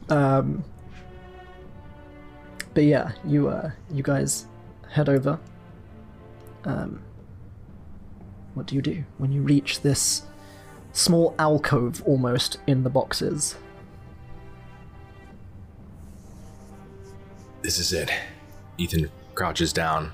um, 0.09 0.63
but 2.73 2.83
yeah, 2.83 3.11
you 3.25 3.49
uh, 3.49 3.71
you 3.91 4.03
guys 4.03 4.45
head 4.89 5.09
over. 5.09 5.39
Um, 6.65 6.99
what 8.55 8.65
do 8.65 8.75
you 8.75 8.81
do 8.81 9.03
when 9.17 9.31
you 9.31 9.41
reach 9.41 9.81
this 9.81 10.23
small 10.93 11.35
alcove 11.37 12.01
almost 12.05 12.57
in 12.67 12.83
the 12.83 12.89
boxes? 12.89 13.55
This 17.61 17.77
is 17.79 17.93
it. 17.93 18.11
Ethan 18.77 19.11
crouches 19.33 19.73
down, 19.73 20.11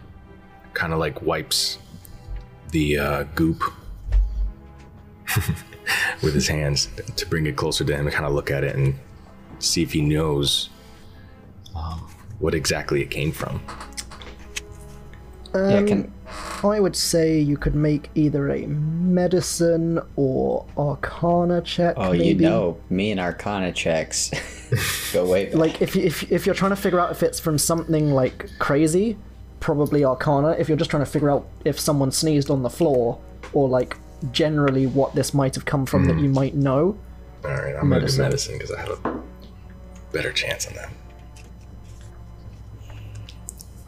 kind 0.73 0.91
of 0.91 0.99
like 0.99 1.21
wipes 1.21 1.77
the 2.71 2.97
uh, 2.97 3.23
goop 3.35 3.61
with 6.23 6.33
his 6.33 6.47
hands 6.47 6.89
to 7.15 7.25
bring 7.27 7.45
it 7.45 7.55
closer 7.55 7.83
to 7.83 7.93
him 7.93 8.07
and 8.07 8.15
kind 8.15 8.25
of 8.25 8.33
look 8.33 8.49
at 8.49 8.63
it 8.63 8.75
and 8.75 8.97
see 9.59 9.83
if 9.83 9.91
he 9.91 10.01
knows 10.01 10.69
um, 11.75 11.99
what 12.39 12.55
exactly 12.55 13.01
it 13.01 13.11
came 13.11 13.31
from. 13.31 13.61
yeah, 15.53 15.83
can 15.83 16.11
I 16.63 16.79
would 16.79 16.95
say 16.95 17.39
you 17.39 17.57
could 17.57 17.75
make 17.75 18.09
either 18.15 18.49
a 18.49 18.67
medicine 18.67 19.99
or 20.15 20.65
arcana 20.77 21.61
check. 21.61 21.95
oh 21.97 22.11
maybe. 22.11 22.27
you 22.27 22.35
know 22.35 22.77
me 22.89 23.11
and 23.11 23.19
Arcana 23.19 23.71
checks 23.71 24.31
go 25.13 25.29
way 25.29 25.45
back. 25.45 25.55
Like 25.55 25.81
if 25.81 25.95
you, 25.95 26.03
if 26.03 26.31
if 26.31 26.45
you're 26.45 26.55
trying 26.55 26.71
to 26.71 26.75
figure 26.75 26.99
out 26.99 27.11
if 27.11 27.23
it's 27.23 27.39
from 27.39 27.57
something 27.57 28.11
like 28.11 28.49
crazy, 28.59 29.17
probably 29.59 30.05
arcana. 30.05 30.51
If 30.51 30.67
you're 30.69 30.77
just 30.77 30.89
trying 30.89 31.03
to 31.03 31.09
figure 31.09 31.31
out 31.31 31.47
if 31.65 31.79
someone 31.79 32.11
sneezed 32.11 32.49
on 32.49 32.61
the 32.63 32.69
floor 32.69 33.19
or 33.53 33.67
like 33.67 33.97
generally 34.31 34.85
what 34.85 35.15
this 35.15 35.33
might 35.33 35.55
have 35.55 35.65
come 35.65 35.85
from 35.85 36.05
that 36.05 36.13
hmm. 36.13 36.23
you 36.23 36.29
might 36.29 36.55
know. 36.55 36.97
All 37.43 37.51
right, 37.51 37.75
I'm 37.75 37.89
gonna 37.89 38.07
do 38.07 38.17
Medicine. 38.17 38.21
medicine 38.23 38.57
because 38.57 38.71
I 38.71 38.81
have 38.81 39.05
a 39.05 39.21
better 40.11 40.31
chance 40.31 40.67
on 40.67 40.75
that. 40.75 40.91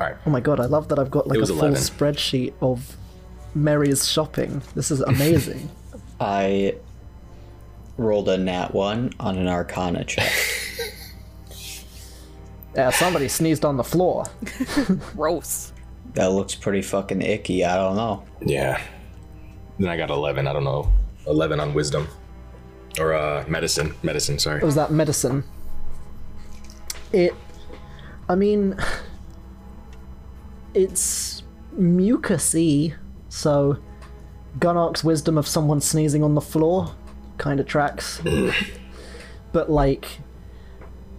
All 0.03 0.09
right, 0.09 0.17
Oh 0.25 0.29
my 0.29 0.41
god, 0.41 0.59
I 0.59 0.65
love 0.65 0.89
that 0.89 0.99
I've 0.99 1.11
got 1.11 1.27
like 1.27 1.37
a 1.37 1.39
was 1.39 1.49
full 1.49 1.59
11. 1.59 1.77
spreadsheet 1.77 2.53
of 2.61 2.97
Mary's 3.55 4.05
shopping. 4.05 4.61
This 4.75 4.91
is 4.91 4.99
amazing. 4.99 5.69
I 6.19 6.75
rolled 7.97 8.27
a 8.27 8.37
nat 8.37 8.73
one 8.73 9.13
on 9.17 9.37
an 9.37 9.47
Arcana 9.47 10.03
check. 10.03 10.29
yeah, 12.75 12.89
somebody 12.89 13.29
sneezed 13.29 13.63
on 13.63 13.77
the 13.77 13.83
floor. 13.83 14.25
Gross. 15.15 15.71
That 16.15 16.31
looks 16.33 16.53
pretty 16.53 16.81
fucking 16.81 17.21
icky. 17.21 17.63
I 17.63 17.77
don't 17.77 17.95
know. 17.95 18.25
Yeah. 18.41 18.81
Then 19.79 19.87
I 19.89 19.95
got 19.95 20.09
11. 20.09 20.47
I 20.47 20.53
don't 20.53 20.65
know. 20.65 20.91
11 21.27 21.61
on 21.61 21.73
wisdom. 21.73 22.09
Or 22.99 23.13
uh, 23.13 23.45
medicine. 23.47 23.95
Medicine, 24.03 24.37
sorry. 24.37 24.61
was 24.63 24.75
that 24.75 24.91
medicine? 24.91 25.45
It, 27.13 27.33
I 28.27 28.35
mean, 28.35 28.77
it's 30.73 31.43
mucusy, 31.77 32.93
so 33.29 33.77
Gunark's 34.59 35.03
wisdom 35.03 35.37
of 35.37 35.47
someone 35.47 35.81
sneezing 35.81 36.23
on 36.23 36.35
the 36.35 36.41
floor 36.41 36.93
kind 37.37 37.59
of 37.59 37.65
tracks. 37.65 38.21
but 39.51 39.69
like, 39.71 40.19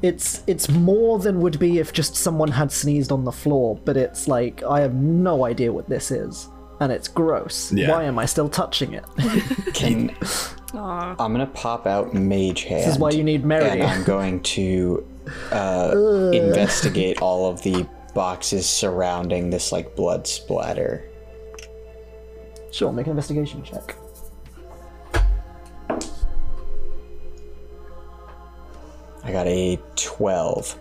it's 0.02 0.42
it's 0.46 0.68
more 0.68 1.18
than 1.18 1.40
would 1.40 1.58
be 1.58 1.78
if 1.78 1.92
just 1.92 2.14
someone 2.14 2.50
had 2.50 2.70
sneezed 2.70 3.10
on 3.10 3.24
the 3.24 3.32
floor. 3.32 3.80
But 3.84 3.96
it's 3.96 4.28
like 4.28 4.62
I 4.62 4.80
have 4.80 4.94
no 4.94 5.44
idea 5.44 5.72
what 5.72 5.88
this 5.88 6.10
is, 6.10 6.48
and 6.80 6.92
it's 6.92 7.08
gross. 7.08 7.72
Yeah. 7.72 7.90
Why 7.90 8.04
am 8.04 8.18
I 8.18 8.26
still 8.26 8.48
touching 8.48 8.92
it? 8.94 9.04
Can 9.74 10.14
I'm 10.74 11.16
gonna 11.32 11.46
pop 11.46 11.86
out 11.86 12.14
Mage 12.14 12.64
Hand. 12.64 12.82
this 12.82 12.94
is 12.94 12.98
why 12.98 13.10
you 13.10 13.22
need 13.24 13.44
Mary. 13.44 13.68
and 13.68 13.82
I'm 13.82 14.04
going 14.04 14.42
to 14.42 15.06
uh, 15.52 15.92
investigate 16.34 17.22
all 17.22 17.48
of 17.50 17.62
the 17.62 17.86
boxes 18.14 18.68
surrounding 18.68 19.50
this 19.50 19.72
like 19.72 19.94
blood 19.96 20.26
splatter. 20.26 21.10
Sure, 22.72 22.92
make 22.92 23.06
an 23.06 23.10
investigation 23.10 23.62
check. 23.62 23.96
I 29.22 29.32
got 29.32 29.46
a 29.46 29.78
twelve. 29.96 30.78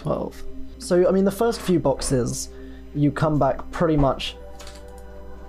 12. 0.00 0.42
So, 0.78 1.06
I 1.06 1.10
mean, 1.10 1.24
the 1.24 1.30
first 1.30 1.60
few 1.60 1.78
boxes, 1.78 2.48
you 2.94 3.12
come 3.12 3.38
back 3.38 3.70
pretty 3.70 3.96
much 3.96 4.36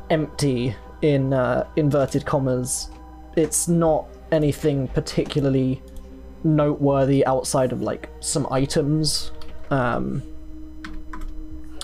empty 0.10 0.76
in 1.02 1.34
uh, 1.34 1.68
inverted 1.78 2.26
commas. 2.26 2.90
It's 3.38 3.68
not 3.68 4.08
anything 4.32 4.90
particularly 4.90 5.82
noteworthy 6.44 7.26
outside 7.26 7.72
of 7.72 7.82
like 7.82 8.10
some 8.20 8.46
items. 8.52 9.32
Um, 9.72 10.22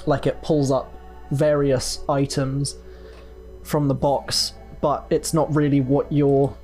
like 0.05 0.27
it 0.27 0.41
pulls 0.41 0.71
up 0.71 0.93
various 1.31 1.99
items 2.07 2.75
from 3.63 3.87
the 3.87 3.95
box, 3.95 4.53
but 4.81 5.05
it's 5.09 5.33
not 5.33 5.53
really 5.53 5.81
what 5.81 6.11
you're 6.11 6.55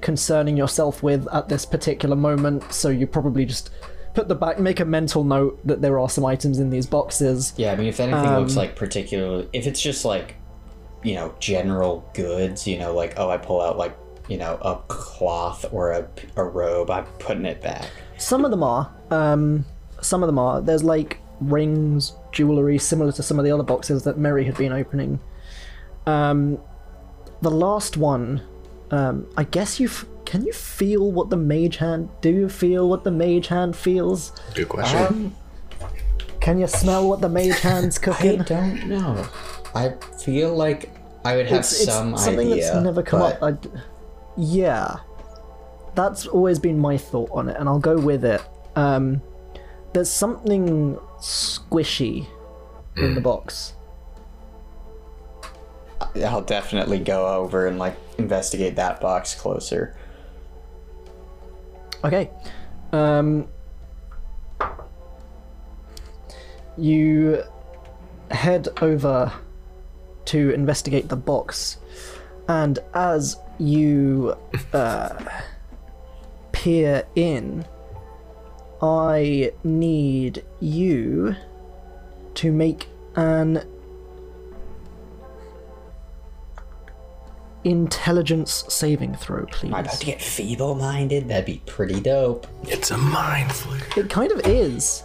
concerning 0.00 0.56
yourself 0.56 1.02
with 1.02 1.26
at 1.32 1.48
this 1.48 1.64
particular 1.64 2.16
moment. 2.16 2.72
So 2.72 2.88
you 2.88 3.06
probably 3.06 3.44
just 3.44 3.70
put 4.14 4.28
the 4.28 4.34
back, 4.34 4.58
make 4.58 4.80
a 4.80 4.84
mental 4.84 5.24
note 5.24 5.58
that 5.66 5.80
there 5.80 5.98
are 5.98 6.08
some 6.08 6.24
items 6.24 6.58
in 6.58 6.70
these 6.70 6.86
boxes. 6.86 7.54
Yeah, 7.56 7.72
I 7.72 7.76
mean, 7.76 7.86
if 7.86 8.00
anything 8.00 8.34
looks 8.34 8.52
Um, 8.52 8.58
like 8.58 8.76
particularly, 8.76 9.48
if 9.52 9.66
it's 9.66 9.80
just 9.80 10.04
like, 10.04 10.36
you 11.02 11.14
know, 11.14 11.34
general 11.40 12.04
goods, 12.14 12.66
you 12.66 12.78
know, 12.78 12.94
like 12.94 13.14
oh, 13.18 13.30
I 13.30 13.36
pull 13.38 13.60
out 13.60 13.78
like 13.78 13.96
you 14.28 14.36
know 14.36 14.58
a 14.62 14.76
cloth 14.88 15.64
or 15.72 15.92
a, 15.92 16.08
a 16.36 16.44
robe, 16.44 16.90
I'm 16.90 17.04
putting 17.18 17.46
it 17.46 17.62
back. 17.62 17.88
Some 18.18 18.44
of 18.44 18.50
them 18.50 18.62
are. 18.62 18.92
Um, 19.10 19.64
some 20.00 20.22
of 20.22 20.26
them 20.26 20.38
are. 20.38 20.60
There's 20.60 20.82
like 20.84 21.18
rings, 21.40 22.14
jewelry, 22.32 22.78
similar 22.78 23.12
to 23.12 23.22
some 23.22 23.38
of 23.38 23.44
the 23.44 23.50
other 23.52 23.62
boxes 23.62 24.02
that 24.04 24.18
Mary 24.18 24.44
had 24.44 24.56
been 24.56 24.72
opening. 24.72 25.20
Um, 26.06 26.58
the 27.42 27.50
last 27.50 27.96
one, 27.96 28.42
um, 28.90 29.26
I 29.36 29.44
guess 29.44 29.80
you 29.80 29.88
f- 29.88 30.04
can 30.24 30.44
you 30.44 30.52
feel 30.52 31.10
what 31.10 31.30
the 31.30 31.36
mage 31.36 31.76
hand? 31.78 32.08
Do 32.20 32.30
you 32.30 32.48
feel 32.48 32.88
what 32.88 33.04
the 33.04 33.10
mage 33.10 33.48
hand 33.48 33.74
feels? 33.76 34.32
Good 34.54 34.68
question. 34.68 34.98
Um, 35.06 35.36
Can 36.40 36.58
you 36.58 36.66
smell 36.66 37.08
what 37.08 37.20
the 37.20 37.28
mage 37.28 37.58
hand's 37.60 37.98
cooking? 38.06 38.40
I 38.40 38.44
don't 38.44 38.88
know. 38.88 39.26
I 39.74 39.94
feel 40.24 40.54
like 40.54 40.90
I 41.24 41.36
would 41.36 41.46
have 41.46 41.60
it's, 41.60 41.72
it's 41.82 41.92
some 41.92 42.16
something 42.16 42.52
idea. 42.52 42.72
that's 42.72 42.84
never 42.84 43.02
come 43.02 43.20
but 43.20 43.34
up. 43.36 43.42
I 43.42 43.50
d 43.52 43.68
yeah, 44.36 44.96
that's 45.94 46.26
always 46.26 46.58
been 46.58 46.78
my 46.78 46.96
thought 46.96 47.30
on 47.32 47.48
it, 47.48 47.56
and 47.58 47.68
I'll 47.68 47.78
go 47.78 47.96
with 47.98 48.24
it. 48.24 48.40
Um, 48.76 49.20
there's 49.92 50.10
something 50.10 50.96
squishy 51.18 52.26
in 52.96 53.14
the 53.14 53.20
box. 53.20 53.74
I'll 56.24 56.42
definitely 56.42 56.98
go 56.98 57.26
over 57.26 57.66
and 57.66 57.78
like 57.78 57.96
investigate 58.18 58.76
that 58.76 59.00
box 59.00 59.34
closer. 59.34 59.96
Okay. 62.04 62.30
Um, 62.92 63.46
you 66.76 67.42
head 68.30 68.68
over 68.80 69.32
to 70.26 70.50
investigate 70.50 71.08
the 71.08 71.16
box, 71.16 71.78
and 72.48 72.78
as 72.94 73.36
you 73.58 74.36
uh, 74.72 75.24
peer 76.52 77.04
in, 77.14 77.64
I 78.82 79.52
need 79.62 80.44
you 80.58 81.36
to 82.34 82.52
make 82.52 82.88
an 83.14 83.62
intelligence 87.62 88.64
saving 88.68 89.14
throw, 89.16 89.44
please. 89.46 89.68
Am 89.68 89.74
I 89.74 89.80
about 89.80 90.00
to 90.00 90.06
get 90.06 90.22
feeble-minded? 90.22 91.28
That'd 91.28 91.44
be 91.44 91.60
pretty 91.66 92.00
dope. 92.00 92.46
It's 92.62 92.90
a 92.90 92.96
mind 92.96 93.52
flick. 93.52 93.98
It 93.98 94.08
kind 94.08 94.32
of 94.32 94.40
is. 94.46 95.02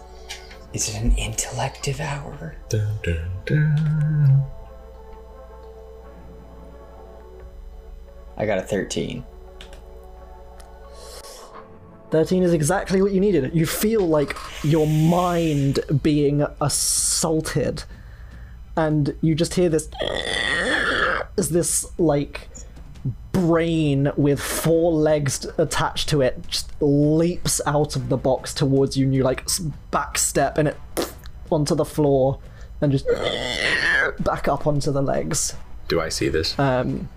Is 0.72 0.88
it 0.88 1.02
an 1.02 1.14
intellect 1.16 1.82
devourer? 1.82 2.56
Dun, 2.70 2.98
dun, 3.02 3.30
dun. 3.44 4.44
I 8.38 8.46
got 8.46 8.58
a 8.58 8.62
thirteen. 8.62 9.24
13 12.10 12.42
is 12.42 12.52
exactly 12.52 13.02
what 13.02 13.12
you 13.12 13.20
needed. 13.20 13.54
You 13.54 13.66
feel 13.66 14.06
like 14.06 14.36
your 14.62 14.86
mind 14.86 15.80
being 16.02 16.46
assaulted, 16.60 17.84
and 18.76 19.16
you 19.20 19.34
just 19.34 19.54
hear 19.54 19.68
this. 19.68 19.88
Is 21.36 21.50
this 21.50 21.86
like 21.98 22.48
brain 23.32 24.10
with 24.16 24.40
four 24.40 24.92
legs 24.92 25.46
attached 25.58 26.08
to 26.08 26.22
it 26.22 26.42
just 26.48 26.72
leaps 26.80 27.60
out 27.66 27.94
of 27.94 28.08
the 28.08 28.16
box 28.16 28.54
towards 28.54 28.96
you, 28.96 29.04
and 29.04 29.14
you 29.14 29.22
like 29.22 29.46
back 29.90 30.16
step 30.18 30.58
and 30.58 30.68
it 30.68 30.76
onto 31.50 31.74
the 31.74 31.84
floor 31.84 32.40
and 32.80 32.92
just 32.92 33.06
back 34.20 34.48
up 34.48 34.66
onto 34.66 34.90
the 34.90 35.02
legs. 35.02 35.54
Do 35.88 36.00
I 36.00 36.08
see 36.08 36.28
this? 36.28 36.58
Um 36.58 37.08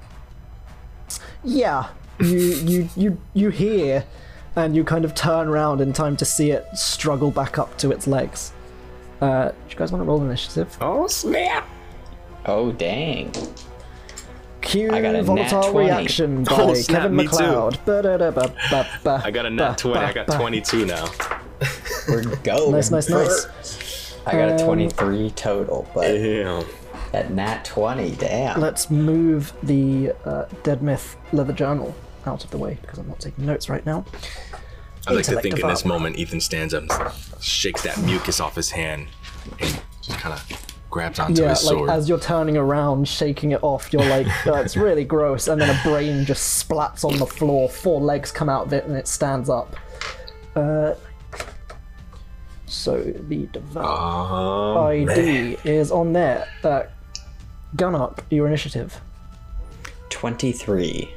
Yeah, 1.44 1.90
you 2.20 2.38
you 2.38 2.90
you 2.96 3.18
you 3.34 3.50
hear, 3.50 4.06
and 4.56 4.76
you 4.76 4.84
kind 4.84 5.06
of 5.06 5.14
turn 5.16 5.48
around 5.48 5.82
in 5.82 5.94
time 5.94 6.18
to 6.18 6.26
see 6.26 6.52
it 6.52 6.66
struggle 6.76 7.32
back 7.32 7.58
up 7.58 7.78
to 7.80 7.92
its 7.92 8.08
legs. 8.08 8.52
Uh, 9.22 9.50
do 9.50 9.56
you 9.70 9.76
guys 9.76 9.92
want 9.92 10.02
to 10.04 10.08
roll 10.08 10.24
initiative? 10.24 10.78
oh, 10.82 11.08
snap. 11.08 11.68
Oh 12.46 12.72
dang! 12.72 13.32
Cue 14.62 14.92
I 14.92 15.02
got 15.02 15.16
a 15.16 15.18
nat 15.20 15.24
volatile 15.24 15.72
20. 15.72 15.78
reaction 15.88 16.44
by 16.46 16.52
Oh, 16.56 16.74
snap, 16.74 17.02
Kevin 17.04 17.16
me 17.18 17.28
too. 17.28 17.36
MacLeod. 17.38 17.80
I 19.08 19.32
got 19.32 19.46
a 19.46 19.50
nat 19.50 19.78
20. 19.78 19.98
I 19.98 20.14
got 20.14 20.28
22 20.28 20.86
now. 20.86 21.06
We're 22.08 22.24
going. 22.38 22.72
Nice, 22.72 22.92
nice, 22.92 23.10
nice. 23.10 24.16
I 24.26 24.32
got 24.34 24.50
a 24.50 24.54
Um, 24.54 24.60
twenty-three 24.60 25.32
total, 25.32 25.88
but 25.94 26.02
Damn. 26.08 26.64
that 27.12 27.32
nat 27.32 27.66
twenty, 27.66 28.12
damn. 28.12 28.60
Let's 28.60 28.90
move 28.92 29.54
the 29.64 30.14
uh, 30.26 30.46
Dead 30.64 30.82
Myth 30.84 31.16
leather 31.32 31.54
journal 31.54 31.96
out 32.28 32.44
of 32.44 32.52
the 32.52 32.58
way 32.58 32.78
because 32.82 33.00
I'm 33.00 33.08
not 33.08 33.20
taking 33.20 33.46
notes 33.46 33.70
right 33.70 33.86
now. 33.86 34.06
I 35.08 35.14
like 35.14 35.26
to 35.26 35.42
think 35.42 35.60
in 35.60 35.68
this 35.68 35.86
moment, 35.86 36.18
Ethan 36.18 36.40
stands 36.42 36.74
up, 36.74 36.84
and 36.84 36.92
shakes 37.42 37.82
that 37.84 37.98
mucus 38.02 38.40
off 38.40 38.56
his 38.56 38.70
hand, 38.70 39.08
and 39.60 39.82
just 40.04 40.20
kind 40.20 40.34
of 40.34 40.66
grabs 40.90 41.20
onto 41.20 41.42
Yeah, 41.42 41.50
his 41.50 41.64
like 41.66 41.74
sword. 41.78 41.90
as 41.90 42.10
you're 42.10 42.20
turning 42.20 42.58
around, 42.58 43.08
shaking 43.08 43.52
it 43.52 43.64
off, 43.64 43.92
you're 43.94 44.04
like, 44.06 44.28
oh, 44.48 44.56
it's 44.56 44.76
really 44.78 45.04
gross. 45.06 45.48
And 45.48 45.60
then 45.62 45.70
a 45.70 45.80
brain 45.84 46.26
just 46.26 46.68
splats 46.68 47.04
on 47.06 47.18
the 47.18 47.26
floor, 47.26 47.70
four 47.70 48.02
legs 48.02 48.32
come 48.32 48.50
out 48.50 48.68
of 48.68 48.74
it, 48.74 48.86
and 48.86 48.96
it 48.96 49.08
stands 49.08 49.50
up. 49.50 49.76
Uh, 50.56 50.94
so 52.66 53.02
the 53.02 53.48
devour 53.48 53.84
Oh, 54.78 54.88
ID 54.88 55.58
is 55.64 55.92
on 55.92 56.14
there. 56.14 56.48
Uh, 56.64 56.84
Gunnock, 57.76 58.20
your 58.30 58.48
initiative. 58.48 59.00
Twenty-three 60.10 61.14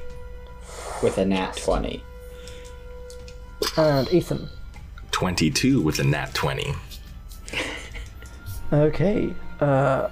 with 1.03 1.19
a 1.19 1.25
nat 1.25 1.57
twenty. 1.57 2.03
And 3.77 4.09
Ethan. 4.13 4.49
22 5.13 5.81
with 5.81 5.99
a 5.99 6.05
nat 6.05 6.33
20. 6.35 6.73
Okay. 8.73 9.35
Uh, 9.61 10.09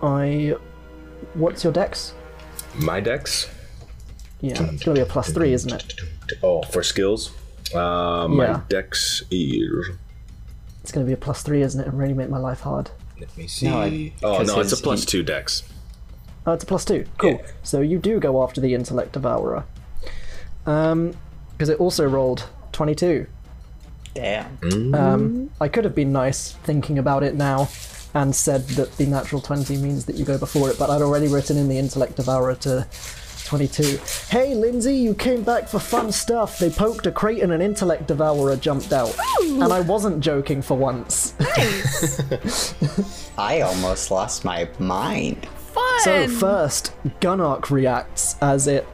I. 0.00 0.54
What's 1.34 1.64
your 1.64 1.72
dex? 1.72 2.14
My 2.76 3.00
dex? 3.00 3.50
Yeah, 4.40 4.62
it's 4.62 4.84
gonna 4.84 4.94
be 4.94 5.00
a 5.00 5.06
plus 5.06 5.32
three, 5.32 5.52
isn't 5.52 5.72
it? 5.72 5.94
Oh, 6.44 6.62
for 6.62 6.84
skills? 6.84 7.32
Uh, 7.74 8.28
my 8.28 8.44
Yeah. 8.44 8.60
dex 8.68 9.24
is 9.32 9.90
It's 10.82 10.92
going 10.92 11.04
to 11.04 11.08
be 11.08 11.14
a 11.14 11.16
plus 11.16 11.42
three, 11.42 11.62
isn't 11.62 11.80
it? 11.80 11.86
And 11.88 11.98
really 11.98 12.14
make 12.14 12.28
my 12.30 12.38
life 12.38 12.60
hard. 12.60 12.90
Let 13.20 13.36
me 13.36 13.46
see. 13.48 13.66
No, 13.66 13.80
I- 13.82 14.12
oh 14.22 14.38
'cause 14.38 14.46
no, 14.48 14.60
it's 14.60 14.72
a 14.72 14.76
plus 14.76 15.00
he- 15.00 15.06
two 15.06 15.22
dex. 15.24 15.62
Oh, 16.46 16.52
it's 16.52 16.64
a 16.64 16.66
plus 16.66 16.84
two. 16.84 17.06
Cool. 17.18 17.32
Yeah. 17.32 17.46
So 17.62 17.80
you 17.80 17.98
do 17.98 18.18
go 18.18 18.42
after 18.42 18.60
the 18.60 18.74
intellect 18.74 19.12
devourer. 19.12 19.64
Um, 20.66 21.14
because 21.52 21.68
it 21.68 21.78
also 21.78 22.08
rolled 22.08 22.48
twenty-two. 22.72 23.26
Damn. 24.14 24.94
Um, 24.94 25.50
I 25.60 25.68
could 25.68 25.84
have 25.84 25.94
been 25.94 26.12
nice 26.12 26.52
thinking 26.52 26.98
about 26.98 27.22
it 27.22 27.34
now 27.34 27.68
and 28.14 28.34
said 28.34 28.66
that 28.68 28.96
the 28.98 29.06
natural 29.06 29.40
20 29.40 29.78
means 29.78 30.04
that 30.04 30.16
you 30.16 30.24
go 30.24 30.36
before 30.36 30.70
it, 30.70 30.78
but 30.78 30.90
I'd 30.90 31.00
already 31.00 31.28
written 31.28 31.56
in 31.56 31.68
the 31.68 31.78
intellect 31.78 32.16
devourer 32.16 32.54
to 32.56 32.86
22. 33.46 33.98
Hey, 34.28 34.54
Lindsay, 34.54 34.96
you 34.96 35.14
came 35.14 35.42
back 35.42 35.66
for 35.66 35.78
fun 35.78 36.12
stuff. 36.12 36.58
They 36.58 36.68
poked 36.68 37.06
a 37.06 37.12
crate 37.12 37.42
and 37.42 37.52
an 37.52 37.62
intellect 37.62 38.08
devourer 38.08 38.56
jumped 38.56 38.92
out. 38.92 39.16
And 39.42 39.72
I 39.72 39.80
wasn't 39.80 40.20
joking 40.20 40.60
for 40.60 40.76
once. 40.76 41.34
I 43.38 43.62
almost 43.62 44.10
lost 44.10 44.44
my 44.44 44.68
mind. 44.78 45.48
Fun. 45.72 46.00
so, 46.00 46.28
first, 46.28 46.92
Gunark 47.20 47.70
reacts 47.70 48.36
as 48.40 48.66
it. 48.66 48.86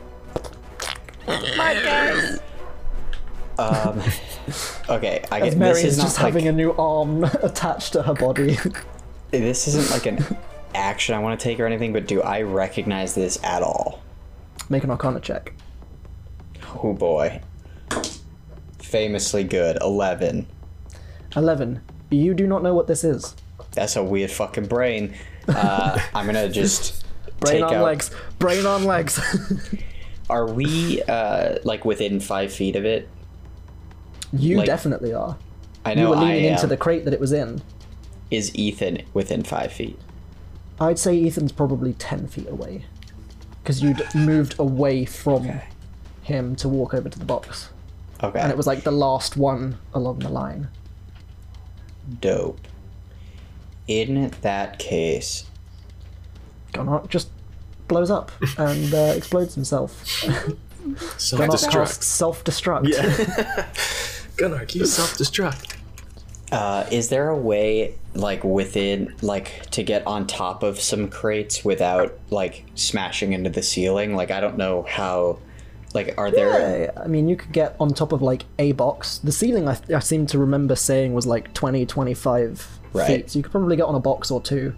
my 1.26 1.74
guys. 1.74 2.40
Um, 3.58 4.00
okay, 4.88 5.24
I 5.32 5.40
As 5.40 5.50
get 5.50 5.58
Mary 5.58 5.74
this 5.74 5.84
is 5.84 5.98
is 5.98 6.04
just 6.04 6.16
like, 6.18 6.26
having 6.26 6.46
a 6.46 6.52
new 6.52 6.72
arm 6.72 7.24
attached 7.42 7.92
to 7.94 8.02
her 8.02 8.14
body. 8.14 8.56
this 9.30 9.66
isn't 9.66 9.90
like 9.90 10.06
an 10.06 10.24
action 10.74 11.14
I 11.14 11.18
want 11.18 11.38
to 11.38 11.42
take 11.42 11.58
or 11.58 11.66
anything, 11.66 11.92
but 11.92 12.06
do 12.06 12.22
I 12.22 12.42
recognize 12.42 13.14
this 13.14 13.42
at 13.42 13.62
all? 13.62 14.00
Make 14.68 14.84
an 14.84 14.90
arcana 14.90 15.20
check. 15.20 15.52
Oh 16.82 16.92
boy. 16.92 17.40
Famously 18.78 19.44
good. 19.44 19.78
11. 19.80 20.46
11. 21.34 21.80
You 22.10 22.34
do 22.34 22.46
not 22.46 22.62
know 22.62 22.74
what 22.74 22.86
this 22.86 23.02
is. 23.02 23.34
That's 23.72 23.96
a 23.96 24.04
weird 24.04 24.30
fucking 24.30 24.66
brain. 24.66 25.14
Uh, 25.48 25.98
I'm 26.14 26.26
gonna 26.26 26.48
just 26.48 27.04
Brain 27.40 27.62
on 27.62 27.74
out. 27.74 27.84
legs. 27.84 28.10
Brain 28.38 28.66
on 28.66 28.84
legs. 28.84 29.18
Are 30.30 30.46
we 30.46 31.02
uh, 31.04 31.56
like 31.64 31.84
within 31.84 32.20
five 32.20 32.52
feet 32.52 32.76
of 32.76 32.84
it? 32.84 33.08
you 34.32 34.58
Like- 34.58 34.66
definitely 34.66 35.14
are. 35.14 35.38
I 35.84 35.94
know. 35.94 36.02
You 36.02 36.08
were 36.10 36.16
leaning 36.16 36.44
into 36.44 36.66
the 36.66 36.76
crate 36.76 37.04
that 37.06 37.14
it 37.14 37.20
was 37.20 37.32
in. 37.32 37.62
Is 38.30 38.54
Ethan 38.54 39.02
within 39.14 39.42
five 39.42 39.72
feet? 39.72 39.98
I'd 40.78 40.98
say 40.98 41.24
Ethan's 41.24 41.50
probably 41.52 41.94
10 41.94 42.28
feet 42.28 42.46
away. 42.48 42.84
Because 43.62 43.82
you'd 43.82 44.02
moved 44.14 44.58
away 44.58 45.04
from 45.06 45.46
Okay. 45.48 45.64
him 46.22 46.54
to 46.56 46.68
walk 46.68 46.92
over 46.92 47.08
to 47.08 47.18
the 47.18 47.24
box. 47.24 47.70
Okay. 48.22 48.38
And 48.38 48.50
it 48.50 48.56
was 48.56 48.66
like 48.66 48.82
the 48.84 48.90
last 48.92 49.36
one 49.38 49.78
along 49.94 50.18
the 50.18 50.28
line. 50.28 50.68
dope. 52.20 52.60
In 53.88 54.30
that 54.42 54.78
case, 54.78 55.44
Gunnar 56.72 57.02
just 57.08 57.30
blows 57.88 58.10
up 58.10 58.30
and 58.58 58.92
uh, 58.94 59.14
explodes 59.16 59.54
himself. 59.54 60.22
Gunnar 61.36 61.58
casts 61.58 61.66
Self-destruct. 61.66 62.02
self 62.02 62.44
destruct. 62.44 62.88
Yeah. 62.88 63.66
Gunnar, 64.36 64.64
you 64.70 64.86
self-destruct. 64.86 65.76
uh, 66.52 66.86
is 66.90 67.08
there 67.08 67.28
a 67.30 67.36
way, 67.36 67.94
like 68.14 68.44
within, 68.44 69.14
like 69.22 69.66
to 69.70 69.82
get 69.82 70.06
on 70.06 70.26
top 70.26 70.62
of 70.62 70.78
some 70.80 71.08
crates 71.08 71.64
without 71.64 72.16
like 72.30 72.64
smashing 72.74 73.32
into 73.32 73.50
the 73.50 73.62
ceiling? 73.62 74.14
Like 74.14 74.30
I 74.30 74.40
don't 74.40 74.56
know 74.58 74.82
how. 74.88 75.38
Like, 75.94 76.14
are 76.18 76.30
there? 76.30 76.82
Yeah, 76.84 76.90
I 77.02 77.06
mean, 77.06 77.28
you 77.30 77.36
could 77.36 77.52
get 77.52 77.74
on 77.80 77.94
top 77.94 78.12
of 78.12 78.20
like 78.20 78.44
a 78.58 78.72
box. 78.72 79.18
The 79.18 79.32
ceiling, 79.32 79.66
I, 79.66 79.78
I 79.94 80.00
seem 80.00 80.26
to 80.26 80.38
remember 80.38 80.76
saying, 80.76 81.14
was 81.14 81.26
like 81.26 81.54
20, 81.54 81.86
25 81.86 82.77
Right. 82.92 83.06
feet. 83.06 83.30
So 83.30 83.38
you 83.38 83.42
could 83.42 83.52
probably 83.52 83.76
get 83.76 83.84
on 83.84 83.94
a 83.94 84.00
box 84.00 84.30
or 84.30 84.40
two. 84.40 84.74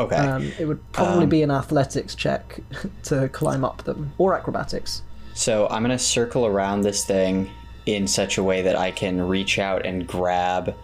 Okay. 0.00 0.16
Um, 0.16 0.50
it 0.58 0.66
would 0.66 0.80
probably 0.92 1.26
be 1.26 1.42
an 1.42 1.50
athletics 1.50 2.14
check 2.14 2.60
to 3.04 3.28
climb 3.28 3.64
up 3.64 3.84
them, 3.84 4.12
or 4.18 4.34
acrobatics. 4.34 5.02
So 5.34 5.68
I'm 5.68 5.82
gonna 5.82 5.98
circle 5.98 6.46
around 6.46 6.82
this 6.82 7.04
thing 7.04 7.50
in 7.86 8.06
such 8.06 8.38
a 8.38 8.42
way 8.42 8.62
that 8.62 8.76
I 8.76 8.90
can 8.90 9.20
reach 9.20 9.58
out 9.58 9.84
and 9.84 10.06
grab 10.06 10.74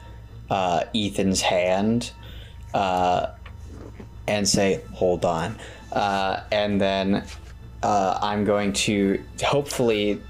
uh, 0.51 0.85
Ethan's 0.95 1.41
hand 1.41 2.12
uh, 2.75 3.29
and 4.27 4.49
say, 4.49 4.83
"Hold 4.93 5.25
on," 5.25 5.59
uh, 5.93 6.41
and 6.51 6.81
then 6.81 7.25
uh, 7.83 8.19
I'm 8.21 8.45
going 8.45 8.73
to 8.75 9.23
hopefully 9.43 10.21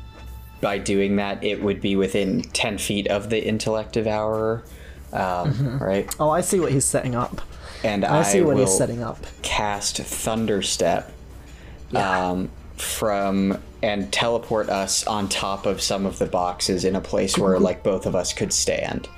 by 0.61 0.79
doing 0.79 1.17
that 1.17 1.43
it 1.45 1.63
would 1.63 1.81
be 1.81 1.95
within 1.97 2.43
ten 2.43 2.79
feet 2.79 3.07
of 3.09 3.31
the 3.31 3.45
intellect 3.45 3.93
devourer, 3.93 4.65
um, 5.13 5.79
right? 5.79 6.15
Oh, 6.21 6.31
I 6.31 6.41
see 6.41 6.61
what 6.61 6.73
he's 6.73 6.85
setting 6.85 7.15
up. 7.15 7.41
And 7.85 8.05
I 8.05 8.19
I, 8.19 8.23
see 8.23 8.41
what 8.41 8.57
will 8.57 8.67
he's 8.67 8.77
setting 8.77 9.03
up. 9.03 9.19
cast 9.43 9.99
Thunderstep 9.99 11.13
um, 11.95 12.51
from 12.77 13.63
and 13.83 14.13
teleport 14.13 14.69
us 14.69 15.07
on 15.07 15.29
top 15.29 15.65
of 15.65 15.81
some 15.81 16.05
of 16.05 16.19
the 16.19 16.27
boxes 16.27 16.85
in 16.85 16.97
a 16.97 17.01
place 17.01 17.39
where 17.39 17.59
like 17.61 17.83
both 17.83 18.07
of 18.07 18.17
us 18.17 18.33
could 18.33 18.53
stand. 18.53 19.09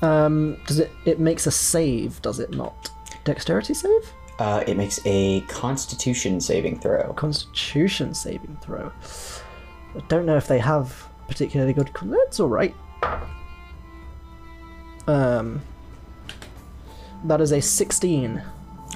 Um, 0.00 0.56
does 0.66 0.78
it? 0.78 0.90
It 1.04 1.20
makes 1.20 1.46
a 1.46 1.50
save, 1.50 2.22
does 2.22 2.38
it 2.40 2.50
not? 2.50 2.90
Dexterity 3.24 3.74
save? 3.74 4.12
Uh, 4.38 4.62
it 4.66 4.76
makes 4.76 5.00
a 5.04 5.40
Constitution 5.42 6.40
saving 6.40 6.78
throw. 6.78 7.12
Constitution 7.14 8.14
saving 8.14 8.56
throw. 8.62 8.92
I 9.96 10.00
don't 10.08 10.24
know 10.24 10.36
if 10.36 10.46
they 10.46 10.60
have 10.60 11.08
particularly 11.26 11.72
good. 11.72 11.90
That's 12.00 12.38
all 12.40 12.48
right. 12.48 12.74
Um, 15.08 15.62
that 17.24 17.40
is 17.40 17.50
a 17.50 17.60
sixteen. 17.60 18.42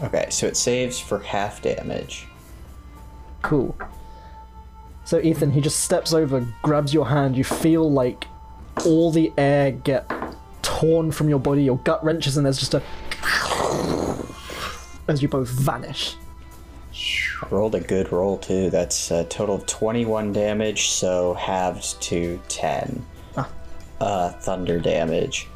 Okay, 0.03 0.29
so 0.31 0.47
it 0.47 0.57
saves 0.57 1.01
for 1.01 1.19
half 1.19 1.63
damage. 1.63 2.27
Cool. 3.43 3.77
So 5.05 5.19
Ethan, 5.21 5.51
he 5.51 5.61
just 5.61 5.81
steps 5.81 6.13
over, 6.13 6.47
grabs 6.63 6.95
your 6.95 7.09
hand. 7.09 7.37
You 7.37 7.45
feel 7.45 7.91
like 7.91 8.27
all 8.87 9.11
the 9.11 9.33
air 9.37 9.73
get 9.73 10.11
torn 10.63 11.11
from 11.11 11.29
your 11.29 11.41
body. 11.41 11.65
Your 11.65 11.79
gut 11.79 12.05
wrenches, 12.05 12.37
and 12.37 12.47
there's 12.47 12.59
just 12.59 12.75
a 12.75 12.83
as 15.09 15.23
you 15.23 15.29
both 15.29 15.49
vanish. 15.49 16.17
Rolled 17.51 17.75
a 17.75 17.81
good 17.81 18.13
roll 18.13 18.39
too. 18.39 18.71
That's 18.71 19.11
a 19.11 19.25
total 19.25 19.57
of 19.57 19.67
21 19.67 20.33
damage, 20.33 20.91
so 20.91 21.35
halved 21.35 22.01
to 22.03 22.41
10. 22.49 23.05
Ah. 23.37 23.49
Uh, 24.01 24.31
thunder 24.31 24.79
damage. 24.79 25.49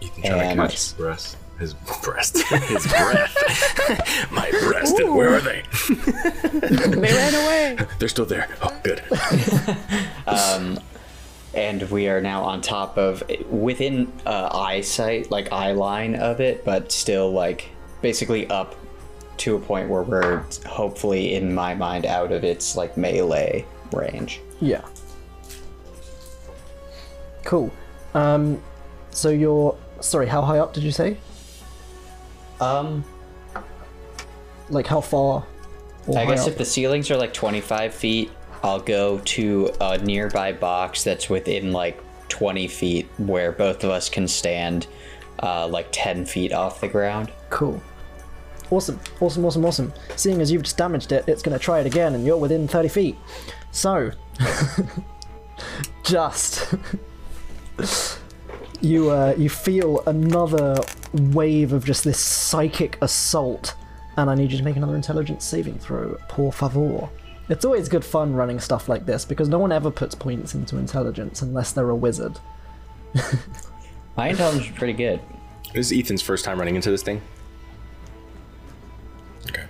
Ethan 0.00 0.22
trying 0.22 0.40
And- 0.40 0.50
to 0.60 0.66
catch 0.66 0.72
his 0.74 0.92
breast. 0.94 1.36
His 1.58 1.74
breast. 2.02 2.38
His 2.38 2.86
breath. 2.86 4.28
My 4.32 4.50
breast. 4.50 4.96
Where 5.04 5.34
are 5.34 5.40
they? 5.40 5.62
They 5.90 7.12
ran 7.12 7.34
away. 7.34 7.78
They're 7.98 8.08
still 8.08 8.24
there. 8.24 8.48
Oh, 8.62 8.74
good. 8.82 9.02
um, 10.26 10.78
and 11.52 11.82
we 11.90 12.08
are 12.08 12.20
now 12.22 12.42
on 12.44 12.62
top 12.62 12.96
of 12.96 13.22
within 13.50 14.10
uh, 14.24 14.48
eyesight 14.56 15.30
like 15.30 15.52
eye 15.52 15.72
line 15.72 16.14
of 16.14 16.40
it 16.40 16.64
but 16.64 16.92
still 16.92 17.30
like 17.32 17.68
basically 18.02 18.48
up 18.50 18.74
to 19.36 19.56
a 19.56 19.58
point 19.58 19.88
where 19.90 20.02
we're 20.02 20.44
hopefully 20.64 21.34
in 21.34 21.52
my 21.52 21.74
mind 21.74 22.06
out 22.06 22.30
of 22.30 22.44
its 22.44 22.76
like 22.76 22.96
melee 22.96 23.66
range 23.92 24.40
Yeah. 24.60 24.82
Cool. 27.44 27.70
Um, 28.14 28.62
so 29.10 29.28
you're 29.30 29.76
sorry. 30.00 30.26
How 30.26 30.42
high 30.42 30.58
up 30.58 30.72
did 30.74 30.82
you 30.82 30.92
say? 30.92 31.16
um 32.60 33.04
Like 34.68 34.86
how 34.86 35.00
far? 35.00 35.46
I 36.14 36.24
guess 36.26 36.42
up? 36.42 36.48
if 36.48 36.58
the 36.58 36.64
ceilings 36.64 37.10
are 37.10 37.16
like 37.16 37.32
25 37.32 37.94
feet 37.94 38.30
i'll 38.62 38.80
go 38.80 39.18
to 39.20 39.70
a 39.80 39.96
nearby 39.98 40.52
box 40.52 41.04
that's 41.04 41.30
within 41.30 41.72
like 41.72 42.02
20 42.28 42.66
feet 42.68 43.06
where 43.18 43.52
both 43.52 43.84
of 43.84 43.90
us 43.90 44.08
can 44.08 44.26
stand 44.26 44.86
uh, 45.42 45.66
like 45.68 45.88
10 45.92 46.26
feet 46.26 46.52
off 46.52 46.80
the 46.80 46.88
ground 46.88 47.30
Cool. 47.50 47.80
Awesome, 48.70 49.00
awesome, 49.20 49.44
awesome, 49.44 49.64
awesome. 49.64 49.92
Seeing 50.16 50.40
as 50.40 50.50
you've 50.52 50.62
just 50.62 50.76
damaged 50.76 51.10
it, 51.12 51.24
it's 51.26 51.42
going 51.42 51.56
to 51.58 51.62
try 51.62 51.80
it 51.80 51.86
again, 51.86 52.14
and 52.14 52.24
you're 52.24 52.36
within 52.36 52.68
30 52.68 52.88
feet. 52.88 53.16
So, 53.72 54.12
just 56.04 56.72
you 58.80 59.10
uh, 59.10 59.34
you 59.36 59.48
feel 59.48 60.02
another 60.06 60.76
wave 61.12 61.72
of 61.72 61.84
just 61.84 62.04
this 62.04 62.18
psychic 62.18 62.98
assault, 63.02 63.74
and 64.16 64.30
I 64.30 64.34
need 64.34 64.52
you 64.52 64.58
to 64.58 64.64
make 64.64 64.76
another 64.76 64.94
intelligence 64.94 65.44
saving 65.44 65.78
throw, 65.78 66.18
por 66.28 66.52
favor. 66.52 67.08
It's 67.48 67.64
always 67.64 67.88
good 67.88 68.04
fun 68.04 68.34
running 68.34 68.60
stuff 68.60 68.88
like 68.88 69.06
this 69.06 69.24
because 69.24 69.48
no 69.48 69.58
one 69.58 69.72
ever 69.72 69.90
puts 69.90 70.14
points 70.14 70.54
into 70.54 70.78
intelligence 70.78 71.42
unless 71.42 71.72
they're 71.72 71.90
a 71.90 71.96
wizard. 71.96 72.38
my 74.16 74.28
intelligence 74.28 74.66
is 74.66 74.76
pretty 74.76 74.92
good 74.92 75.20
This 75.74 75.90
is 75.90 75.98
Ethan's 75.98 76.22
first 76.22 76.44
time 76.44 76.58
running 76.58 76.76
into 76.76 76.92
this 76.92 77.02
thing. 77.02 77.20
Okay. 79.48 79.64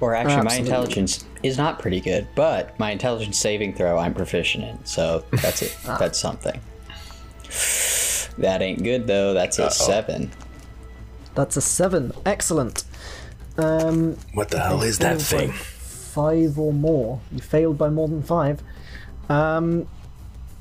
Or 0.00 0.14
actually, 0.14 0.42
my 0.42 0.56
intelligence 0.56 1.24
is 1.42 1.56
not 1.56 1.78
pretty 1.78 2.00
good, 2.00 2.28
but 2.34 2.78
my 2.78 2.90
intelligence 2.90 3.38
saving 3.38 3.74
throw 3.74 3.96
I'm 3.96 4.12
proficient 4.12 4.64
in, 4.64 4.84
so 4.84 5.24
that's 5.30 5.62
it. 5.62 5.76
Ah. 5.86 5.96
That's 5.98 6.18
something. 6.18 6.60
That 8.38 8.62
ain't 8.62 8.82
good 8.82 9.06
though. 9.06 9.34
That's 9.34 9.58
a 9.58 9.70
seven. 9.70 10.30
That's 11.34 11.56
a 11.56 11.60
seven. 11.60 12.12
Excellent. 12.26 12.84
Um, 13.58 14.16
What 14.34 14.50
the 14.50 14.60
hell 14.60 14.82
is 14.82 14.98
that 14.98 15.20
thing? 15.20 15.52
Five 15.52 16.58
or 16.58 16.72
more. 16.72 17.20
You 17.30 17.40
failed 17.40 17.78
by 17.78 17.88
more 17.90 18.08
than 18.08 18.22
five. 18.22 18.62
Um, 19.28 19.86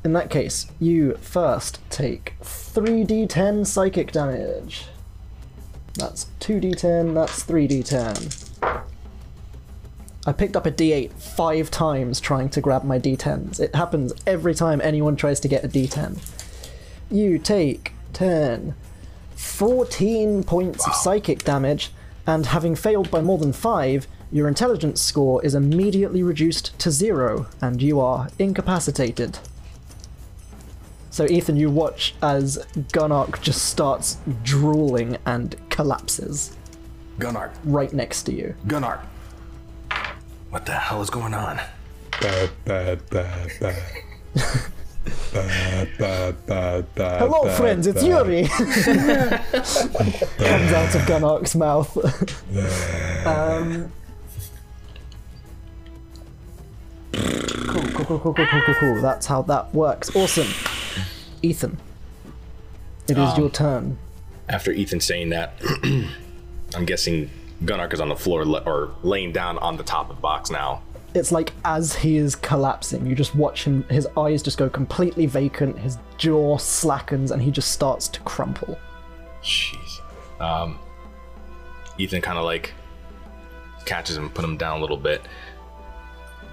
in 0.03 0.13
that 0.13 0.29
case, 0.29 0.67
you 0.79 1.15
first 1.15 1.79
take 1.89 2.33
3d10 2.41 3.65
psychic 3.67 4.11
damage. 4.11 4.85
That's 5.95 6.27
2d10, 6.39 7.13
that's 7.13 7.43
3d10. 7.43 8.47
I 10.25 10.31
picked 10.31 10.55
up 10.55 10.65
a 10.65 10.71
d8 10.71 11.11
five 11.13 11.71
times 11.71 12.19
trying 12.19 12.49
to 12.49 12.61
grab 12.61 12.83
my 12.83 12.99
d10s. 12.99 13.59
It 13.59 13.75
happens 13.75 14.13
every 14.27 14.53
time 14.53 14.79
anyone 14.81 15.15
tries 15.15 15.39
to 15.41 15.47
get 15.47 15.63
a 15.63 15.67
d10. 15.67 16.17
You 17.11 17.37
take 17.37 17.91
10, 18.13 18.73
14 19.35 20.43
points 20.43 20.87
of 20.87 20.95
psychic 20.95 21.43
damage, 21.43 21.91
and 22.25 22.45
having 22.45 22.75
failed 22.75 23.11
by 23.11 23.19
more 23.21 23.37
than 23.37 23.51
5, 23.51 24.07
your 24.31 24.47
intelligence 24.47 25.01
score 25.01 25.43
is 25.43 25.53
immediately 25.53 26.23
reduced 26.23 26.77
to 26.79 26.89
0, 26.89 27.47
and 27.59 27.81
you 27.81 27.99
are 27.99 28.29
incapacitated. 28.39 29.39
So, 31.09 31.25
Ethan, 31.25 31.57
you 31.57 31.69
watch 31.69 32.15
as 32.21 32.65
Gunark 32.93 33.41
just 33.41 33.65
starts 33.65 34.17
drooling 34.43 35.17
and 35.25 35.57
collapses 35.69 36.55
Gunnar, 37.19 37.51
right 37.65 37.91
next 37.91 38.23
to 38.23 38.33
you. 38.33 38.55
Gunnar. 38.67 39.05
What 40.49 40.65
the 40.65 40.71
hell 40.71 41.01
is 41.01 41.09
going 41.09 41.33
on? 41.33 41.59
Hello, 47.19 47.49
friends, 47.55 47.87
it's 47.87 48.03
Yuri! 48.03 48.47
Comes 48.47 48.73
out 50.73 50.95
of 50.95 51.01
Gunark's 51.07 51.55
mouth. 51.55 51.95
um, 53.25 53.91
cool, 57.13 57.83
cool, 58.05 58.19
cool, 58.19 58.19
cool, 58.19 58.33
cool, 58.33 58.45
cool, 58.47 58.61
cool, 58.65 58.75
cool. 58.79 59.01
That's 59.01 59.25
how 59.27 59.41
that 59.43 59.73
works. 59.73 60.15
Awesome. 60.15 60.47
Ethan, 61.41 61.77
it 63.07 63.17
is 63.17 63.37
your 63.37 63.49
turn. 63.49 63.97
After 64.49 64.71
Ethan 64.71 64.99
saying 64.99 65.29
that, 65.29 65.53
I'm 66.75 66.85
guessing 66.85 67.29
Gunnar 67.65 67.87
is 67.91 67.99
on 68.01 68.09
the 68.09 68.15
floor 68.15 68.45
le- 68.45 68.63
or 68.65 68.91
laying 69.01 69.31
down 69.31 69.57
on 69.57 69.77
the 69.77 69.83
top 69.83 70.09
of 70.09 70.15
the 70.17 70.21
box 70.21 70.49
now. 70.51 70.81
It's 71.13 71.31
like 71.31 71.51
as 71.65 71.93
he 71.93 72.17
is 72.17 72.35
collapsing, 72.35 73.05
you 73.05 73.15
just 73.15 73.35
watch 73.35 73.65
him, 73.65 73.83
his 73.89 74.07
eyes 74.17 74.41
just 74.41 74.57
go 74.57 74.69
completely 74.69 75.25
vacant, 75.25 75.77
his 75.77 75.97
jaw 76.17 76.57
slackens, 76.57 77.31
and 77.31 77.41
he 77.41 77.51
just 77.51 77.71
starts 77.71 78.07
to 78.09 78.19
crumple. 78.21 78.79
Jeez. 79.43 79.99
Um, 80.39 80.79
Ethan 81.97 82.21
kind 82.21 82.37
of 82.37 82.45
like 82.45 82.73
catches 83.85 84.15
him, 84.15 84.29
put 84.29 84.45
him 84.45 84.57
down 84.57 84.77
a 84.77 84.81
little 84.81 84.97
bit. 84.97 85.21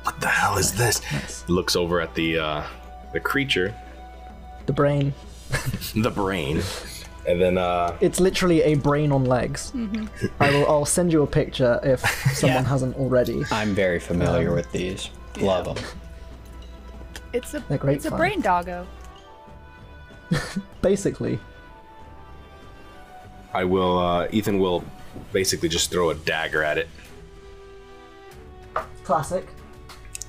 What 0.02 0.20
the 0.20 0.26
hell 0.28 0.58
is 0.58 0.72
this? 0.72 1.48
Looks 1.48 1.76
over 1.76 2.00
at 2.00 2.14
the 2.14 2.38
uh, 2.38 2.66
the 3.12 3.20
creature, 3.20 3.74
The 4.66 4.72
brain. 4.72 5.14
the 5.94 6.10
brain, 6.10 6.62
and 7.28 7.40
then 7.40 7.58
uh, 7.58 7.96
It's 8.00 8.18
literally 8.20 8.62
a 8.62 8.74
brain 8.74 9.12
on 9.12 9.24
legs. 9.24 9.72
I 10.40 10.50
will. 10.50 10.66
I'll 10.66 10.84
send 10.86 11.12
you 11.12 11.22
a 11.22 11.26
picture 11.26 11.78
if 11.82 12.00
someone 12.34 12.62
Yeah. 12.64 12.68
hasn't 12.68 12.96
already. 12.96 13.44
I'm 13.50 13.74
very 13.74 14.00
familiar 14.00 14.54
with 14.54 14.70
these. 14.72 15.10
Love 15.38 15.66
them. 15.66 15.84
It's 17.32 17.52
a 17.54 17.60
They're 17.68 17.78
great 17.78 17.96
it's 17.96 18.06
a 18.06 18.10
brain 18.10 18.40
doggo. 18.40 18.86
Basically, 20.82 21.38
I 23.52 23.64
will. 23.64 23.98
Uh, 23.98 24.28
Ethan 24.30 24.58
will 24.58 24.82
basically 25.32 25.68
just 25.68 25.90
throw 25.90 26.10
a 26.10 26.14
dagger 26.14 26.62
at 26.62 26.78
it. 26.78 26.88
classic. 29.04 29.46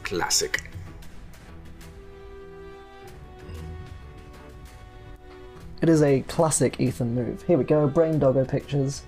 Classic. 0.03 0.68
It 5.81 5.89
is 5.89 6.01
a 6.01 6.21
classic 6.21 6.79
Ethan 6.79 7.15
move. 7.15 7.41
Here 7.43 7.57
we 7.57 7.63
go. 7.63 7.87
Brain 7.87 8.19
doggo 8.19 8.43
pictures. 8.45 9.03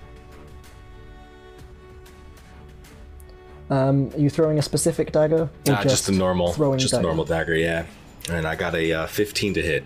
Um, 3.70 4.10
are 4.14 4.18
you 4.18 4.30
throwing 4.30 4.58
a 4.58 4.62
specific 4.62 5.12
dagger? 5.12 5.42
Or 5.68 5.72
Ah, 5.74 5.82
just, 5.82 6.08
a 6.08 6.12
normal, 6.12 6.52
throwing 6.52 6.78
just 6.78 6.92
a 6.92 6.96
dagger? 6.96 7.06
normal 7.08 7.24
dagger, 7.24 7.54
yeah. 7.54 7.86
And 8.30 8.46
I 8.46 8.54
got 8.54 8.74
a 8.74 8.92
uh, 8.92 9.06
15 9.06 9.54
to 9.54 9.62
hit. 9.62 9.84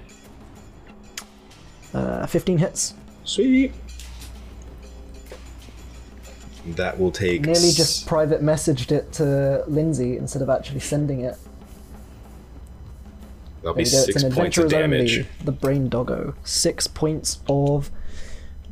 Uh, 1.94 2.26
Fifteen 2.26 2.58
hits. 2.58 2.92
Sweet. 3.24 3.72
That 6.74 6.98
will 6.98 7.10
take. 7.12 7.42
Nearly 7.42 7.70
just 7.72 8.06
private 8.06 8.42
messaged 8.42 8.92
it 8.92 9.12
to 9.14 9.64
Lindsay 9.66 10.18
instead 10.18 10.42
of 10.42 10.50
actually 10.50 10.80
sending 10.80 11.20
it. 11.20 11.38
That'll 13.66 13.78
be 13.78 13.84
six 13.84 14.14
It's 14.14 14.22
an 14.22 14.32
points 14.32 14.58
of 14.58 14.70
damage. 14.70 15.26
The 15.42 15.50
brain 15.50 15.88
doggo. 15.88 16.36
Six 16.44 16.86
points 16.86 17.40
of 17.48 17.90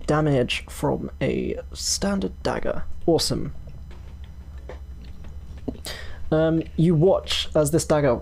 damage 0.07 0.65
from 0.69 1.11
a 1.21 1.59
standard 1.73 2.41
dagger. 2.45 2.85
Awesome. 3.05 3.53
Um, 6.31 6.63
you 6.77 6.95
watch 6.95 7.49
as 7.57 7.73
this 7.73 7.85
dagger 7.85 8.21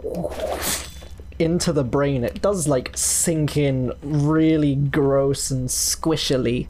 into 1.39 1.75
the 1.75 1.85
brain. 1.85 2.25
It 2.25 2.41
does 2.41 2.66
like 2.66 2.97
sink 2.97 3.59
in 3.59 3.93
really 4.03 4.75
gross 4.75 5.51
and 5.51 5.68
squishily. 5.68 6.68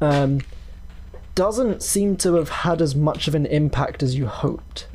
Um, 0.00 0.42
doesn't 1.34 1.82
seem 1.82 2.16
to 2.18 2.34
have 2.34 2.48
had 2.48 2.80
as 2.80 2.94
much 2.94 3.26
of 3.26 3.34
an 3.34 3.46
impact 3.46 4.04
as 4.04 4.14
you 4.14 4.28
hoped. 4.28 4.86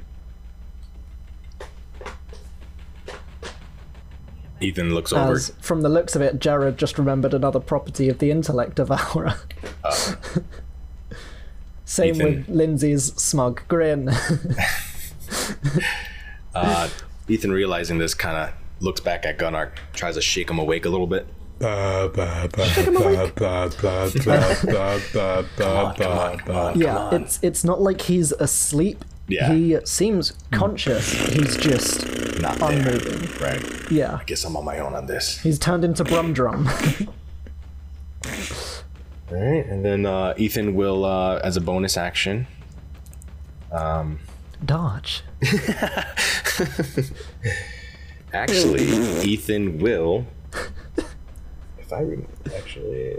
Ethan 4.61 4.93
looks 4.93 5.11
over. 5.11 5.33
As 5.33 5.51
from 5.59 5.81
the 5.81 5.89
looks 5.89 6.15
of 6.15 6.21
it, 6.21 6.39
Jared 6.39 6.77
just 6.77 6.97
remembered 6.97 7.33
another 7.33 7.59
property 7.59 8.07
of 8.09 8.19
the 8.19 8.31
intellect 8.31 8.75
devourer. 8.75 9.35
Same 11.85 12.17
with 12.17 12.47
Lindsay's 12.47 13.13
smug 13.15 13.61
grin. 13.67 14.11
Uh, 16.53 16.89
Ethan, 17.29 17.51
realizing 17.51 17.97
this, 17.97 18.13
kind 18.13 18.35
of 18.35 18.53
looks 18.81 18.99
back 18.99 19.25
at 19.25 19.37
Gunnar, 19.37 19.71
tries 19.93 20.15
to 20.15 20.21
shake 20.21 20.49
him 20.49 20.59
awake 20.59 20.85
a 20.85 20.89
little 20.89 21.07
bit. 21.07 21.25
yeah, 26.75 27.15
it's 27.15 27.39
it's 27.41 27.63
not 27.63 27.79
like 27.81 28.01
he's 28.01 28.31
asleep. 28.33 29.05
Yeah. 29.27 29.53
He 29.53 29.77
seems 29.85 30.33
conscious. 30.51 31.11
He's 31.11 31.55
just 31.57 32.05
Not 32.41 32.57
there. 32.59 32.71
unmoving. 32.71 33.29
Right. 33.41 33.91
Yeah. 33.91 34.17
I 34.19 34.23
guess 34.25 34.43
I'm 34.43 34.55
on 34.57 34.65
my 34.65 34.79
own 34.79 34.93
on 34.93 35.05
this. 35.05 35.39
He's 35.39 35.57
turned 35.59 35.83
into 35.85 36.03
Brumdrum. 36.03 36.67
All 39.31 39.37
right, 39.37 39.65
and 39.65 39.85
then 39.85 40.05
uh, 40.05 40.33
Ethan 40.37 40.75
will, 40.75 41.05
uh, 41.05 41.37
as 41.37 41.55
a 41.55 41.61
bonus 41.61 41.95
action, 41.95 42.47
um, 43.71 44.19
Dodge. 44.65 45.23
actually, 48.33 48.83
Ethan 49.23 49.79
will. 49.79 50.25
If 51.79 51.93
I 51.93 52.05
actually, 52.55 53.15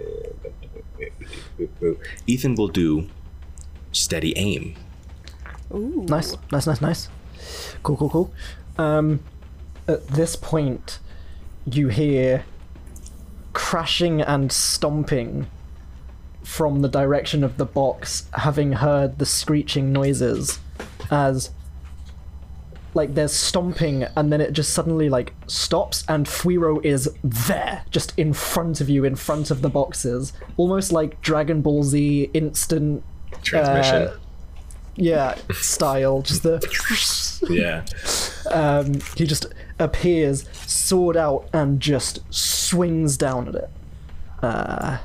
Ethan 2.26 2.54
will 2.56 2.68
do 2.68 3.08
steady 3.92 4.34
aim. 4.36 4.74
Nice, 5.72 6.36
nice, 6.50 6.66
nice, 6.66 6.80
nice. 6.80 7.08
Cool, 7.82 7.96
cool, 7.96 8.10
cool. 8.10 8.34
Um, 8.78 9.20
at 9.88 10.06
this 10.08 10.36
point, 10.36 10.98
you 11.66 11.88
hear 11.88 12.44
crashing 13.52 14.20
and 14.20 14.50
stomping 14.52 15.46
from 16.42 16.82
the 16.82 16.88
direction 16.88 17.44
of 17.44 17.56
the 17.56 17.64
box, 17.64 18.26
having 18.34 18.72
heard 18.72 19.18
the 19.18 19.26
screeching 19.26 19.92
noises 19.92 20.58
as 21.10 21.50
like 22.94 23.14
there's 23.14 23.32
stomping 23.32 24.02
and 24.16 24.30
then 24.30 24.40
it 24.40 24.52
just 24.52 24.74
suddenly 24.74 25.08
like 25.08 25.32
stops 25.46 26.04
and 26.08 26.26
Fuiro 26.26 26.84
is 26.84 27.10
there 27.22 27.84
just 27.90 28.12
in 28.18 28.34
front 28.34 28.82
of 28.82 28.90
you 28.90 29.04
in 29.04 29.16
front 29.16 29.50
of 29.50 29.62
the 29.62 29.70
boxes 29.70 30.34
almost 30.58 30.92
like 30.92 31.18
Dragon 31.22 31.62
Ball 31.62 31.84
Z 31.84 32.30
instant 32.34 33.02
Transmission. 33.42 34.08
Uh, 34.08 34.16
yeah 34.96 35.36
style 35.52 36.22
just 36.22 36.42
the 36.42 36.60
yeah. 37.50 37.84
um, 38.50 38.94
he 39.16 39.26
just 39.26 39.46
appears 39.78 40.46
sword 40.66 41.16
out 41.16 41.48
and 41.52 41.80
just 41.80 42.20
swings 42.32 43.16
down 43.16 43.48
at 43.48 43.54
it 43.54 43.70
uh, 44.42 44.98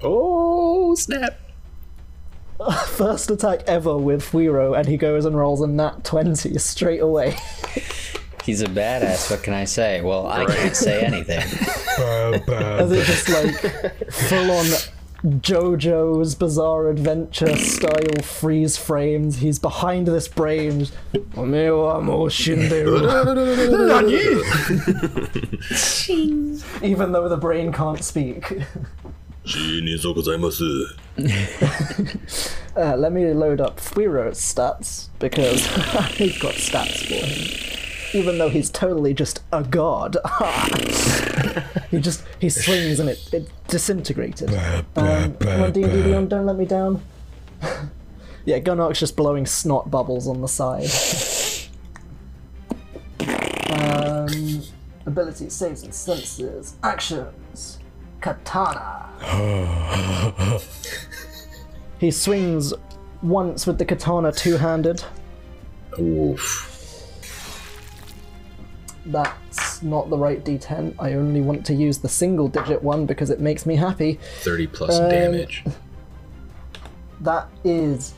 Oh 0.00 0.94
snap! 0.94 1.36
first 2.86 3.30
attack 3.30 3.62
ever 3.66 3.96
with 3.96 4.22
Fuiro 4.22 4.76
and 4.78 4.88
he 4.88 4.96
goes 4.96 5.24
and 5.24 5.36
rolls 5.36 5.60
a 5.60 5.66
nat 5.66 6.04
20 6.04 6.58
straight 6.58 7.00
away 7.00 7.36
He's 8.48 8.62
a 8.62 8.66
badass. 8.66 9.30
What 9.30 9.42
can 9.42 9.52
I 9.52 9.64
say? 9.64 10.00
Well, 10.00 10.26
I 10.26 10.46
can't 10.46 10.74
say 10.74 11.02
anything. 11.02 11.36
As 12.48 12.90
it 12.90 13.04
just 13.04 13.28
like 13.28 14.10
full 14.10 14.50
on 14.50 14.64
JoJo's 15.42 16.34
Bizarre 16.34 16.88
Adventure 16.88 17.54
style 17.58 18.22
freeze 18.22 18.78
frames. 18.78 19.36
He's 19.36 19.58
behind 19.58 20.06
this 20.06 20.28
brain. 20.28 20.78
just, 20.78 20.94
"Omewa 21.12 22.02
mo 22.02 22.28
shinderu." 22.28 23.02
Even 26.82 27.12
though 27.12 27.28
the 27.28 27.36
brain 27.36 27.70
can't 27.70 28.02
speak. 28.02 28.50
Uh, 32.76 32.94
let 32.96 33.12
me 33.12 33.24
load 33.34 33.60
up 33.60 33.80
Fuiro's 33.80 34.38
stats 34.38 35.08
because 35.18 35.66
he's 36.16 36.38
got 36.38 36.54
stats 36.54 37.08
for 37.08 37.26
him. 37.26 37.77
Even 38.14 38.38
though 38.38 38.48
he's 38.48 38.70
totally 38.70 39.12
just 39.12 39.42
a 39.52 39.62
god, 39.62 40.16
he 41.90 42.00
just 42.00 42.24
he 42.40 42.48
swings 42.48 43.00
and 43.00 43.10
it, 43.10 43.34
it 43.34 43.50
disintegrated. 43.68 44.54
Um, 44.96 45.34
come 45.34 45.62
on, 45.62 45.72
D&D 45.72 46.02
Beyond, 46.02 46.30
don't 46.30 46.46
let 46.46 46.56
me 46.56 46.64
down. 46.64 47.02
yeah, 48.44 48.58
Gunark's 48.60 49.00
just 49.00 49.16
blowing 49.16 49.44
snot 49.46 49.90
bubbles 49.90 50.26
on 50.26 50.40
the 50.40 50.48
side. 50.48 50.88
um, 53.70 54.62
abilities, 55.04 55.52
saves, 55.52 55.82
and 55.82 55.94
senses, 55.94 56.76
actions, 56.82 57.78
katana. 58.20 59.06
He 61.98 62.12
swings 62.12 62.72
once 63.22 63.66
with 63.66 63.78
the 63.78 63.84
katana 63.84 64.30
two-handed. 64.30 65.02
Oof. 65.98 66.77
That's 69.08 69.82
not 69.82 70.10
the 70.10 70.18
right 70.18 70.44
d10. 70.44 70.94
I 70.98 71.14
only 71.14 71.40
want 71.40 71.64
to 71.66 71.74
use 71.74 71.98
the 71.98 72.08
single 72.08 72.46
digit 72.48 72.82
one 72.82 73.06
because 73.06 73.30
it 73.30 73.40
makes 73.40 73.64
me 73.66 73.74
happy. 73.76 74.18
30 74.40 74.66
plus 74.66 74.98
Um, 74.98 75.08
damage. 75.08 75.64
That 77.20 77.48
is 77.64 78.14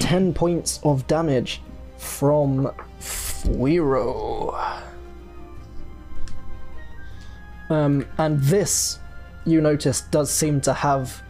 10 0.00 0.34
points 0.34 0.80
of 0.82 1.06
damage 1.06 1.62
from 1.98 2.70
Fuiro. 3.00 4.54
Um, 7.70 8.06
and 8.18 8.40
this, 8.42 8.98
you 9.46 9.60
notice, 9.60 10.02
does 10.02 10.30
seem 10.30 10.60
to 10.62 10.72
have 10.72 11.22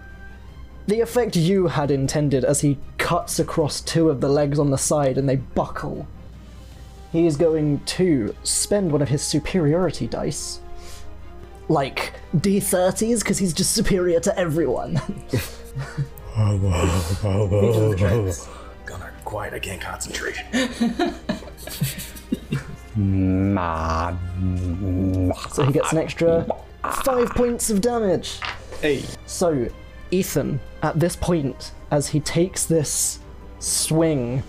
the 0.87 1.01
effect 1.01 1.37
you 1.37 1.67
had 1.69 1.91
intended 1.91 2.45
as 2.45 2.61
he 2.61 2.79
cuts 2.99 3.39
across 3.39 3.81
two 3.81 4.11
of 4.11 4.21
the 4.21 4.29
legs 4.29 4.59
on 4.59 4.71
the 4.71 4.79
side 4.79 5.17
and 5.19 5.29
they 5.29 5.37
buckle. 5.37 6.07
He 7.15 7.27
is 7.27 7.37
going 7.37 7.79
to 7.85 8.35
spend 8.43 8.91
one 8.91 9.01
of 9.01 9.09
his 9.09 9.23
superiority 9.23 10.09
dice. 10.09 10.59
Like 11.69 12.13
D30s, 12.37 13.21
because 13.21 13.39
he's 13.39 13.53
just 13.53 13.73
superior 13.73 14.19
to 14.19 14.37
everyone. 14.37 14.97
Gunnar, 18.85 19.15
quiet, 19.25 19.55
I 19.55 19.61
can't 19.61 19.81
concentrate. 19.81 20.35
So 25.53 25.65
he 25.65 25.73
gets 25.73 25.93
an 25.93 25.99
extra 25.99 26.49
five 27.05 27.31
points 27.31 27.71
of 27.71 27.81
damage. 27.81 28.41
Hey. 28.81 29.05
So, 29.27 29.69
Ethan, 30.11 30.59
at 30.83 30.99
this 30.99 31.15
point, 31.15 31.71
as 31.93 32.09
he 32.09 32.19
takes 32.19 32.67
this 32.67 33.21
swing, 33.61 34.43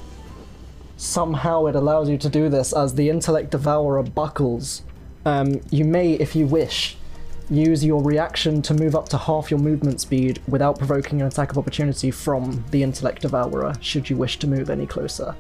somehow 0.98 1.66
it 1.66 1.76
allows 1.76 2.10
you 2.10 2.18
to 2.18 2.30
do 2.30 2.50
this 2.50 2.74
as 2.74 2.96
the 2.96 3.10
Intellect 3.10 3.52
Devourer 3.52 4.04
buckles. 4.04 4.84
Um, 5.26 5.62
you 5.72 5.86
may, 5.86 6.14
if 6.14 6.36
you 6.36 6.46
wish, 6.46 6.98
use 7.50 7.84
your 7.84 8.02
reaction 8.02 8.62
to 8.64 8.74
move 8.74 8.96
up 8.96 9.10
to 9.10 9.18
half 9.18 9.52
your 9.52 9.60
movement 9.60 10.02
speed 10.02 10.42
without 10.48 10.78
provoking 10.78 11.22
an 11.22 11.28
attack 11.28 11.52
of 11.52 11.58
opportunity 11.58 12.12
from 12.12 12.64
the 12.72 12.84
Intellect 12.84 13.22
Devourer, 13.22 13.74
should 13.82 14.10
you 14.10 14.18
wish 14.18 14.40
to 14.40 14.48
move 14.48 14.70
any 14.70 14.86
closer. 14.86 15.36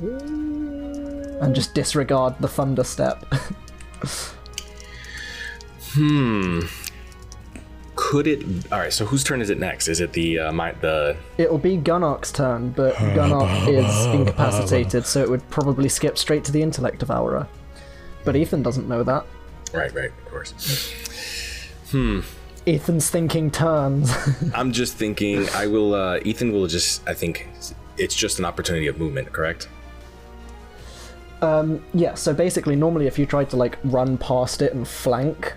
And 0.00 1.54
just 1.54 1.74
disregard 1.74 2.34
the 2.40 2.48
Thunder 2.48 2.84
Step. 2.84 3.24
Could 8.10 8.26
it? 8.26 8.42
All 8.72 8.80
right. 8.80 8.92
So 8.92 9.06
whose 9.06 9.22
turn 9.22 9.40
is 9.40 9.50
it 9.50 9.60
next? 9.60 9.86
Is 9.86 10.00
it 10.00 10.12
the 10.12 10.40
uh, 10.40 10.52
my 10.52 10.72
the? 10.72 11.16
It'll 11.38 11.58
be 11.58 11.76
Gunark's 11.76 12.32
turn, 12.32 12.70
but 12.70 12.94
Gunark 13.14 13.68
is 13.68 14.06
incapacitated, 14.18 15.06
so 15.06 15.22
it 15.22 15.30
would 15.30 15.48
probably 15.48 15.88
skip 15.88 16.18
straight 16.18 16.42
to 16.46 16.50
the 16.50 16.60
Intellect 16.60 16.98
Devourer. 16.98 17.46
But 18.24 18.34
Ethan 18.34 18.64
doesn't 18.64 18.88
know 18.88 19.04
that. 19.04 19.24
Right, 19.72 19.94
right, 19.94 20.10
of 20.10 20.28
course. 20.28 20.92
Hmm. 21.90 22.20
Ethan's 22.66 23.10
thinking 23.10 23.50
turns. 23.50 24.12
I'm 24.54 24.72
just 24.72 24.94
thinking. 24.94 25.48
I 25.54 25.68
will. 25.68 25.94
uh 25.94 26.18
Ethan 26.24 26.50
will 26.52 26.66
just. 26.66 27.08
I 27.08 27.14
think 27.14 27.46
it's 27.96 28.16
just 28.16 28.40
an 28.40 28.44
opportunity 28.44 28.88
of 28.88 28.98
movement. 28.98 29.32
Correct. 29.32 29.68
Um, 31.42 31.84
yeah, 31.94 32.14
so 32.14 32.34
basically, 32.34 32.74
normally 32.74 33.06
if 33.06 33.20
you 33.20 33.26
tried 33.26 33.50
to 33.50 33.56
like 33.56 33.78
run 33.84 34.18
past 34.18 34.62
it 34.62 34.74
and 34.74 34.86
flank, 34.86 35.54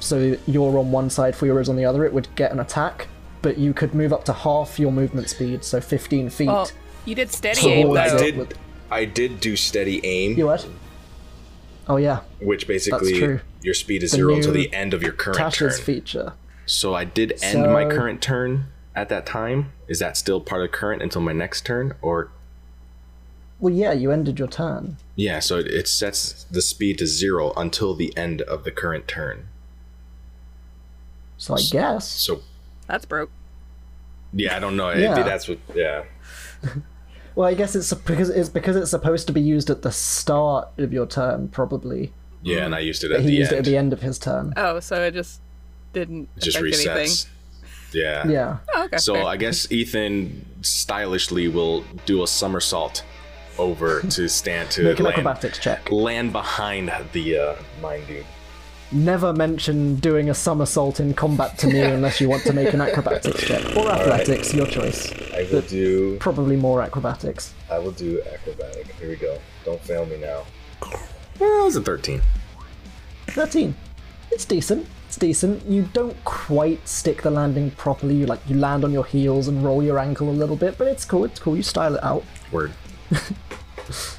so 0.00 0.36
you're 0.46 0.78
on 0.78 0.90
one 0.90 1.10
side, 1.10 1.34
Fuiro's 1.36 1.68
on 1.68 1.76
the 1.76 1.84
other, 1.84 2.04
it 2.04 2.12
would 2.12 2.28
get 2.36 2.52
an 2.52 2.60
attack. 2.60 3.08
But 3.42 3.56
you 3.58 3.72
could 3.72 3.94
move 3.94 4.12
up 4.12 4.24
to 4.24 4.32
half 4.32 4.78
your 4.80 4.90
movement 4.90 5.28
speed, 5.30 5.62
so 5.64 5.80
15 5.80 6.28
feet. 6.30 6.48
Well, 6.48 6.68
you 7.04 7.14
did 7.14 7.30
steady 7.30 7.60
So 7.60 7.68
aim, 7.68 7.96
I 7.96 8.08
though. 8.10 8.18
did- 8.18 8.36
did. 8.48 8.58
I 8.90 9.04
did 9.04 9.40
do 9.40 9.54
steady 9.54 10.00
aim, 10.04 10.36
You 10.38 10.46
what? 10.46 10.66
Oh 11.88 11.96
yeah, 11.96 12.20
which 12.40 12.66
basically 12.66 13.18
true. 13.18 13.40
your 13.62 13.74
speed 13.74 14.02
is 14.02 14.10
The 14.12 14.16
zero 14.16 14.34
until 14.34 14.52
the 14.52 14.72
end 14.74 14.92
of 14.94 15.02
your 15.02 15.12
current 15.12 15.38
Tasha's 15.38 15.76
turn. 15.76 15.84
feature. 15.84 16.32
So 16.66 16.94
I 16.94 17.04
did 17.04 17.38
end 17.42 17.62
my 17.72 17.84
current 17.84 18.20
turn 18.22 18.66
at 18.96 19.08
that 19.10 19.24
time. 19.26 19.72
Is 19.88 19.98
that 20.00 20.16
still 20.16 20.40
part 20.40 20.62
of 20.64 20.72
current 20.72 21.02
until 21.02 21.20
my 21.22 21.32
next 21.32 21.64
turn, 21.66 21.94
or 22.02 22.30
Well, 23.60 23.72
yeah, 23.72 23.92
you 23.92 24.10
ended 24.10 24.38
your 24.38 24.48
turn. 24.48 24.96
yeah? 25.16 25.38
So 25.40 25.58
it, 25.58 25.66
it 25.68 25.88
sets 25.88 26.44
the 26.50 26.62
speed 26.62 26.98
to 26.98 27.06
zero 27.06 27.52
until 27.56 27.94
the 27.94 28.16
end 28.16 28.42
of 28.42 28.64
the 28.64 28.70
current 28.70 29.06
turn. 29.08 29.48
So 31.38 31.54
I 31.54 31.60
guess. 31.70 32.06
So 32.08 32.42
That's 32.86 33.04
broke. 33.06 33.30
yeah, 34.32 34.56
I 34.56 34.58
don't 34.58 34.76
know. 34.76 34.90
Yeah. 34.90 35.14
Maybe 35.14 35.22
that's 35.28 35.48
what. 35.48 35.58
Yeah. 35.74 36.04
Well, 37.34 37.46
I 37.46 37.54
guess 37.54 37.76
it's 37.76 37.92
because 37.94 38.30
it's 38.30 38.48
because 38.48 38.74
it's 38.74 38.90
supposed 38.90 39.28
to 39.28 39.32
be 39.32 39.40
used 39.40 39.70
at 39.70 39.82
the 39.82 39.92
start 39.92 40.70
of 40.76 40.92
your 40.92 41.06
turn, 41.06 41.46
probably. 41.46 42.12
Yeah, 42.42 42.64
and 42.64 42.74
I 42.74 42.80
used 42.80 43.04
it 43.04 43.10
But 43.10 43.18
at 43.18 43.22
he 43.22 43.28
the 43.28 43.32
used 43.36 43.52
end. 43.52 43.56
it 43.56 43.58
at 43.60 43.64
the 43.64 43.76
end 43.76 43.92
of 43.92 44.00
his 44.02 44.18
turn. 44.18 44.52
Oh, 44.56 44.80
so 44.80 45.00
it 45.04 45.12
just 45.14 45.40
didn't 45.92 46.28
It 46.36 46.42
just 46.42 46.58
resets. 46.58 46.88
anything. 46.90 47.30
Yeah. 47.92 48.26
Yeah. 48.26 48.56
Oh, 48.74 48.84
okay. 48.86 48.96
So 48.96 49.14
fair. 49.14 49.22
I 49.24 49.36
guess 49.36 49.70
Ethan 49.70 50.44
stylishly 50.62 51.46
will 51.46 51.84
do 52.06 52.24
a 52.24 52.26
somersault 52.26 53.04
over 53.56 54.00
to 54.10 54.28
stand 54.28 54.72
to 54.72 54.82
Make 54.82 54.98
an 54.98 55.04
land, 55.04 55.18
acrobatics 55.18 55.58
check. 55.60 55.92
land 55.92 56.32
behind 56.32 56.90
the 57.12 57.38
uh, 57.38 57.54
mine 57.80 58.02
dude. 58.08 58.26
Never 58.90 59.34
mention 59.34 59.96
doing 59.96 60.30
a 60.30 60.34
somersault 60.34 60.98
in 60.98 61.12
combat 61.12 61.58
to 61.58 61.66
me 61.66 61.80
unless 61.96 62.20
you 62.20 62.28
want 62.28 62.42
to 62.44 62.54
make 62.54 62.72
an 62.72 62.80
acrobatics 62.80 63.42
check. 63.42 63.76
Or 63.76 63.90
athletics, 63.90 64.54
your 64.54 64.66
choice. 64.66 65.12
I 65.34 65.46
will 65.52 65.60
do. 65.62 66.16
Probably 66.18 66.56
more 66.56 66.80
acrobatics. 66.80 67.52
I 67.70 67.78
will 67.78 67.92
do 67.92 68.22
acrobatic. 68.32 68.86
Here 68.94 69.10
we 69.10 69.16
go. 69.16 69.38
Don't 69.64 69.80
fail 69.82 70.06
me 70.06 70.18
now. 70.18 70.44
Well, 71.38 71.62
it 71.62 71.64
was 71.64 71.76
a 71.76 71.82
thirteen. 71.82 72.22
13. 73.28 73.74
It's 74.30 74.46
decent. 74.46 74.86
It's 75.06 75.16
decent. 75.16 75.64
You 75.66 75.82
don't 75.92 76.16
quite 76.24 76.86
stick 76.88 77.22
the 77.22 77.30
landing 77.30 77.70
properly. 77.72 78.14
You 78.14 78.26
like 78.26 78.40
you 78.48 78.56
land 78.56 78.84
on 78.84 78.92
your 78.92 79.04
heels 79.04 79.48
and 79.48 79.62
roll 79.62 79.82
your 79.82 79.98
ankle 79.98 80.30
a 80.30 80.32
little 80.32 80.56
bit, 80.56 80.78
but 80.78 80.86
it's 80.88 81.04
cool. 81.04 81.24
It's 81.24 81.38
cool. 81.38 81.56
You 81.56 81.62
style 81.62 81.94
it 81.94 82.02
out. 82.02 82.24
Word. 82.50 82.72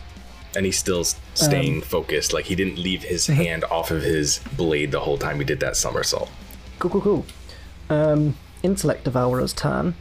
and 0.56 0.66
he's 0.66 0.78
still 0.78 1.04
staying 1.34 1.82
focused. 1.82 2.34
Like 2.34 2.45
he 2.45 2.56
didn't 2.56 2.78
leave 2.78 3.04
his 3.04 3.28
hand 3.28 3.64
off 3.66 3.91
of 3.91 4.02
his 4.02 4.39
blade 4.56 4.91
the 4.91 5.02
whole 5.02 5.18
time 5.18 5.39
he 5.39 5.45
did 5.45 5.60
that 5.60 5.76
somersault. 5.76 6.30
Cool, 6.80 6.91
cool, 6.91 7.02
cool. 7.02 7.26
Um, 7.89 8.36
Intellect 8.64 9.04
Devourer's 9.04 9.54
turn. 9.54 9.95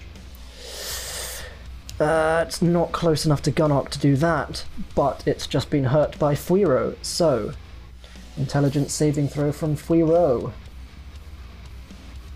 Uh, 2.01 2.45
it's 2.47 2.63
not 2.63 2.93
close 2.93 3.27
enough 3.27 3.43
to 3.43 3.51
Gunnock 3.51 3.89
to 3.91 3.99
do 3.99 4.15
that, 4.17 4.65
but 4.95 5.27
it's 5.27 5.47
just 5.47 5.69
been 5.69 5.85
hurt 5.85 6.19
by 6.19 6.35
Fuiro, 6.35 6.97
so. 7.03 7.53
Intelligence 8.37 8.93
saving 8.93 9.29
throw 9.29 9.51
from 9.51 9.77
Fuiro. 9.77 10.53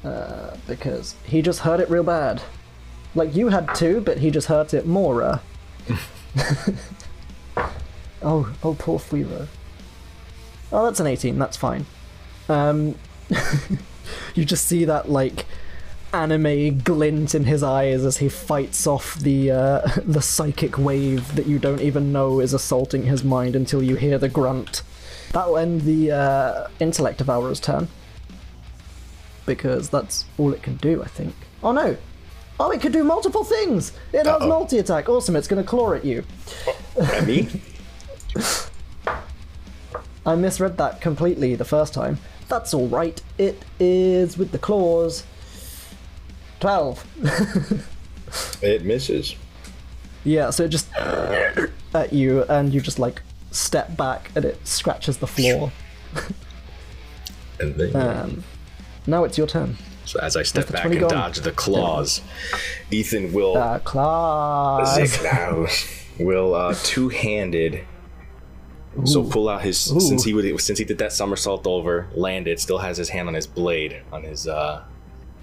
Uh, 0.04 0.56
because 0.66 1.14
he 1.24 1.42
just 1.42 1.60
hurt 1.60 1.78
it 1.78 1.88
real 1.88 2.02
bad. 2.02 2.42
Like 3.14 3.36
you 3.36 3.48
had 3.48 3.72
two, 3.74 4.00
but 4.00 4.18
he 4.18 4.32
just 4.32 4.48
hurt 4.48 4.74
it 4.74 4.84
more. 4.84 5.40
Oh, 8.22 8.52
oh, 8.62 8.74
poor 8.74 8.98
Fuiro. 8.98 9.48
Oh, 10.70 10.84
that's 10.84 11.00
an 11.00 11.06
18, 11.06 11.38
that's 11.38 11.56
fine. 11.56 11.86
Um, 12.48 12.94
you 14.34 14.44
just 14.44 14.66
see 14.66 14.84
that 14.84 15.10
like 15.10 15.46
anime 16.12 16.78
glint 16.78 17.34
in 17.34 17.44
his 17.44 17.62
eyes 17.62 18.04
as 18.04 18.18
he 18.18 18.28
fights 18.28 18.86
off 18.86 19.14
the 19.16 19.50
uh, 19.50 19.80
the 20.04 20.20
psychic 20.20 20.76
wave 20.78 21.34
that 21.36 21.46
you 21.46 21.58
don't 21.58 21.80
even 21.80 22.12
know 22.12 22.40
is 22.40 22.52
assaulting 22.52 23.04
his 23.04 23.24
mind 23.24 23.56
until 23.56 23.82
you 23.82 23.96
hear 23.96 24.18
the 24.18 24.28
grunt. 24.28 24.82
That 25.32 25.48
will 25.48 25.58
end 25.58 25.82
the 25.82 26.12
uh, 26.12 26.68
intellect 26.78 27.18
devourer's 27.18 27.60
turn 27.60 27.88
because 29.46 29.88
that's 29.88 30.26
all 30.38 30.52
it 30.52 30.62
can 30.62 30.76
do, 30.76 31.02
I 31.02 31.06
think. 31.06 31.34
Oh 31.62 31.72
no! 31.72 31.96
Oh, 32.60 32.70
it 32.70 32.80
can 32.80 32.92
do 32.92 33.02
multiple 33.02 33.44
things. 33.44 33.92
It 34.12 34.26
has 34.26 34.40
multi 34.40 34.78
attack. 34.78 35.08
Awesome! 35.08 35.36
It's 35.36 35.48
going 35.48 35.62
to 35.62 35.68
claw 35.68 35.94
at 35.94 36.04
you. 36.04 36.24
At 37.00 37.26
me? 37.26 37.48
I 40.26 40.34
misread 40.36 40.76
that 40.78 41.00
completely 41.00 41.54
the 41.56 41.64
first 41.64 41.92
time. 41.94 42.18
That's 42.48 42.72
all 42.74 42.86
right. 42.88 43.20
It 43.38 43.62
is 43.80 44.36
with 44.38 44.52
the 44.52 44.58
claws. 44.58 45.24
Twelve. 46.60 47.04
It 48.62 48.82
misses. 48.86 49.36
Yeah, 50.24 50.48
so 50.48 50.62
it 50.64 50.68
just 50.68 50.88
at 50.96 52.12
you, 52.14 52.44
and 52.44 52.72
you 52.72 52.80
just 52.80 52.98
like 52.98 53.20
step 53.50 53.94
back, 53.94 54.30
and 54.34 54.46
it 54.46 54.66
scratches 54.66 55.18
the 55.18 55.26
floor. 55.26 55.70
And 57.60 57.74
then, 57.74 57.94
Um, 57.94 58.44
now 59.06 59.24
it's 59.24 59.36
your 59.36 59.46
turn. 59.46 59.76
so 60.06 60.18
as 60.20 60.34
I 60.34 60.44
step 60.44 60.64
the 60.66 60.72
back 60.72 60.86
and 60.86 60.98
gone. 61.00 61.10
dodge 61.10 61.40
the 61.40 61.52
claws, 61.52 62.22
Ethan 62.90 63.34
will 63.34 63.54
Uh, 63.58 63.80
claws. 63.80 64.96
Zignaus 64.96 65.86
will 66.18 66.54
uh, 66.54 66.74
two-handed. 66.82 67.84
So 69.04 69.24
pull 69.24 69.48
out 69.48 69.62
his 69.62 69.78
since 69.78 70.22
he 70.24 70.34
would 70.34 70.60
since 70.60 70.78
he 70.78 70.84
did 70.84 70.98
that 70.98 71.12
somersault 71.12 71.66
over, 71.66 72.08
landed, 72.14 72.60
still 72.60 72.78
has 72.78 72.96
his 72.98 73.08
hand 73.08 73.26
on 73.28 73.34
his 73.34 73.46
blade, 73.46 74.02
on 74.12 74.22
his 74.22 74.46
uh, 74.46 74.84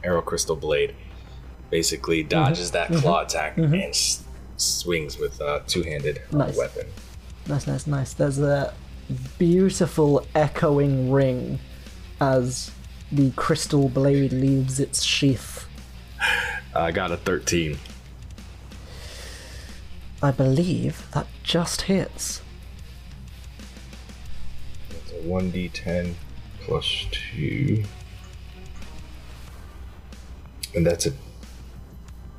aero 0.03 0.21
crystal 0.21 0.55
blade. 0.55 0.95
Basically 1.71 2.23
dodges 2.23 2.71
that 2.71 2.91
claw 2.93 3.21
attack 3.21 3.57
and 3.57 3.73
s- 3.75 4.23
swings 4.57 5.17
with 5.17 5.39
uh, 5.41 5.59
two-handed 5.67 6.21
uh, 6.33 6.37
Nice. 6.37 6.57
weapon. 6.57 6.87
Nice, 7.47 7.67
nice, 7.67 7.87
nice. 7.87 8.13
There's 8.13 8.39
a 8.39 8.73
beautiful 9.37 10.25
echoing 10.35 11.11
ring 11.11 11.59
as 12.21 12.71
the 13.11 13.31
crystal 13.31 13.89
blade 13.89 14.31
leaves 14.31 14.79
its 14.79 15.03
sheath. 15.03 15.67
I 16.75 16.91
got 16.91 17.11
a 17.11 17.17
thirteen. 17.17 17.77
I 20.21 20.31
believe 20.31 21.07
that 21.13 21.27
just 21.43 21.83
hits. 21.83 22.41
It's 25.19 25.25
a 25.25 25.29
one 25.29 25.51
d10 25.51 26.13
plus 26.61 27.05
two, 27.11 27.83
and 30.75 30.85
that's 30.85 31.05
a 31.07 31.13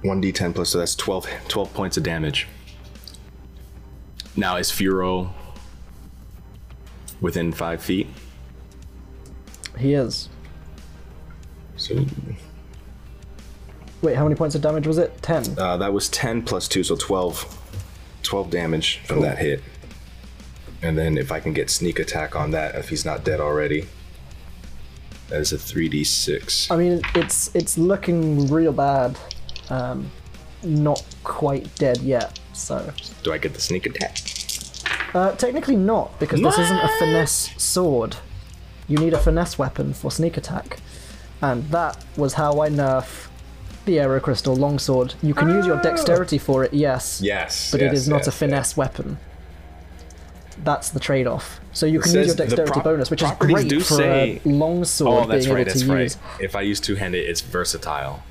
one 0.02 0.22
d10 0.22 0.54
plus. 0.54 0.70
So 0.70 0.78
that's 0.78 0.94
12, 0.94 1.28
12 1.48 1.74
points 1.74 1.96
of 1.96 2.02
damage. 2.02 2.46
Now 4.36 4.56
is 4.56 4.70
Fuiro 4.70 5.30
within 7.20 7.52
five 7.52 7.82
feet? 7.82 8.06
He 9.78 9.94
is. 9.94 10.28
So 11.76 12.04
Wait, 14.02 14.16
how 14.16 14.24
many 14.24 14.34
points 14.34 14.54
of 14.54 14.62
damage 14.62 14.86
was 14.86 14.98
it? 14.98 15.20
Ten. 15.22 15.44
uh, 15.58 15.76
that 15.76 15.92
was 15.92 16.08
ten 16.08 16.42
plus 16.42 16.68
two, 16.68 16.82
so 16.82 16.96
12, 16.96 17.58
12 18.22 18.50
damage 18.50 18.98
from 19.04 19.20
that 19.22 19.38
hit. 19.38 19.62
And 20.82 20.96
then 20.96 21.18
if 21.18 21.30
I 21.30 21.40
can 21.40 21.52
get 21.52 21.68
sneak 21.70 21.98
attack 21.98 22.34
on 22.34 22.50
that, 22.52 22.74
if 22.74 22.88
he's 22.88 23.04
not 23.04 23.22
dead 23.24 23.40
already, 23.40 23.86
that 25.28 25.40
is 25.40 25.52
a 25.52 25.58
three 25.58 25.88
d 25.88 26.04
six. 26.04 26.70
I 26.70 26.76
mean, 26.76 27.02
it's 27.14 27.54
it's 27.54 27.76
looking 27.78 28.48
real 28.48 28.72
bad. 28.72 29.18
Um, 29.68 30.10
not 30.62 31.04
quite 31.24 31.72
dead 31.76 31.98
yet. 31.98 32.38
So 32.52 32.92
Do 33.22 33.32
I 33.32 33.38
get 33.38 33.54
the 33.54 33.60
sneak 33.60 33.86
attack? 33.86 34.18
uh, 35.14 35.32
technically 35.36 35.76
not 35.76 36.18
because 36.20 36.40
this 36.40 36.58
isn't 36.58 36.78
a 36.78 36.88
finesse 36.98 37.50
sword. 37.62 38.16
You 38.88 38.98
need 38.98 39.12
a 39.14 39.18
finesse 39.18 39.58
weapon 39.58 39.92
for 39.94 40.10
sneak 40.10 40.36
attack, 40.36 40.78
and 41.40 41.64
that 41.70 42.04
was 42.16 42.34
how 42.34 42.60
I 42.60 42.68
nerf 42.68 43.28
the 43.86 43.98
Aero 44.00 44.20
Crystal 44.20 44.54
Longsword. 44.56 45.14
You 45.22 45.32
can 45.34 45.48
use 45.48 45.64
your 45.66 45.80
dexterity 45.80 46.38
for 46.38 46.64
it, 46.64 46.74
yes, 46.74 47.20
Yes, 47.22 47.70
but 47.70 47.80
it 47.80 47.84
yes, 47.86 47.94
is 47.94 48.08
not 48.08 48.18
yes, 48.18 48.26
a 48.26 48.32
finesse 48.32 48.76
weapon. 48.76 49.18
That's 50.64 50.90
the 50.90 51.00
trade-off. 51.00 51.60
So 51.72 51.86
you 51.86 52.00
can 52.00 52.12
use 52.14 52.26
your 52.28 52.36
dexterity 52.36 52.72
prop- 52.72 52.84
bonus, 52.84 53.10
which 53.10 53.22
is 53.22 53.30
great 53.38 53.68
do 53.68 53.80
for 53.80 53.94
say- 53.94 54.40
a 54.44 54.48
longsword 54.48 55.24
Oh, 55.24 55.26
that's 55.28 55.44
being 55.46 55.54
right. 55.54 55.60
able 55.62 55.70
That's 55.72 55.82
to 55.82 55.92
right. 55.92 56.02
use. 56.02 56.16
If 56.40 56.54
I 56.56 56.60
use 56.62 56.80
two 56.80 56.96
handed, 56.96 57.28
it's 57.28 57.40
versatile, 57.40 58.22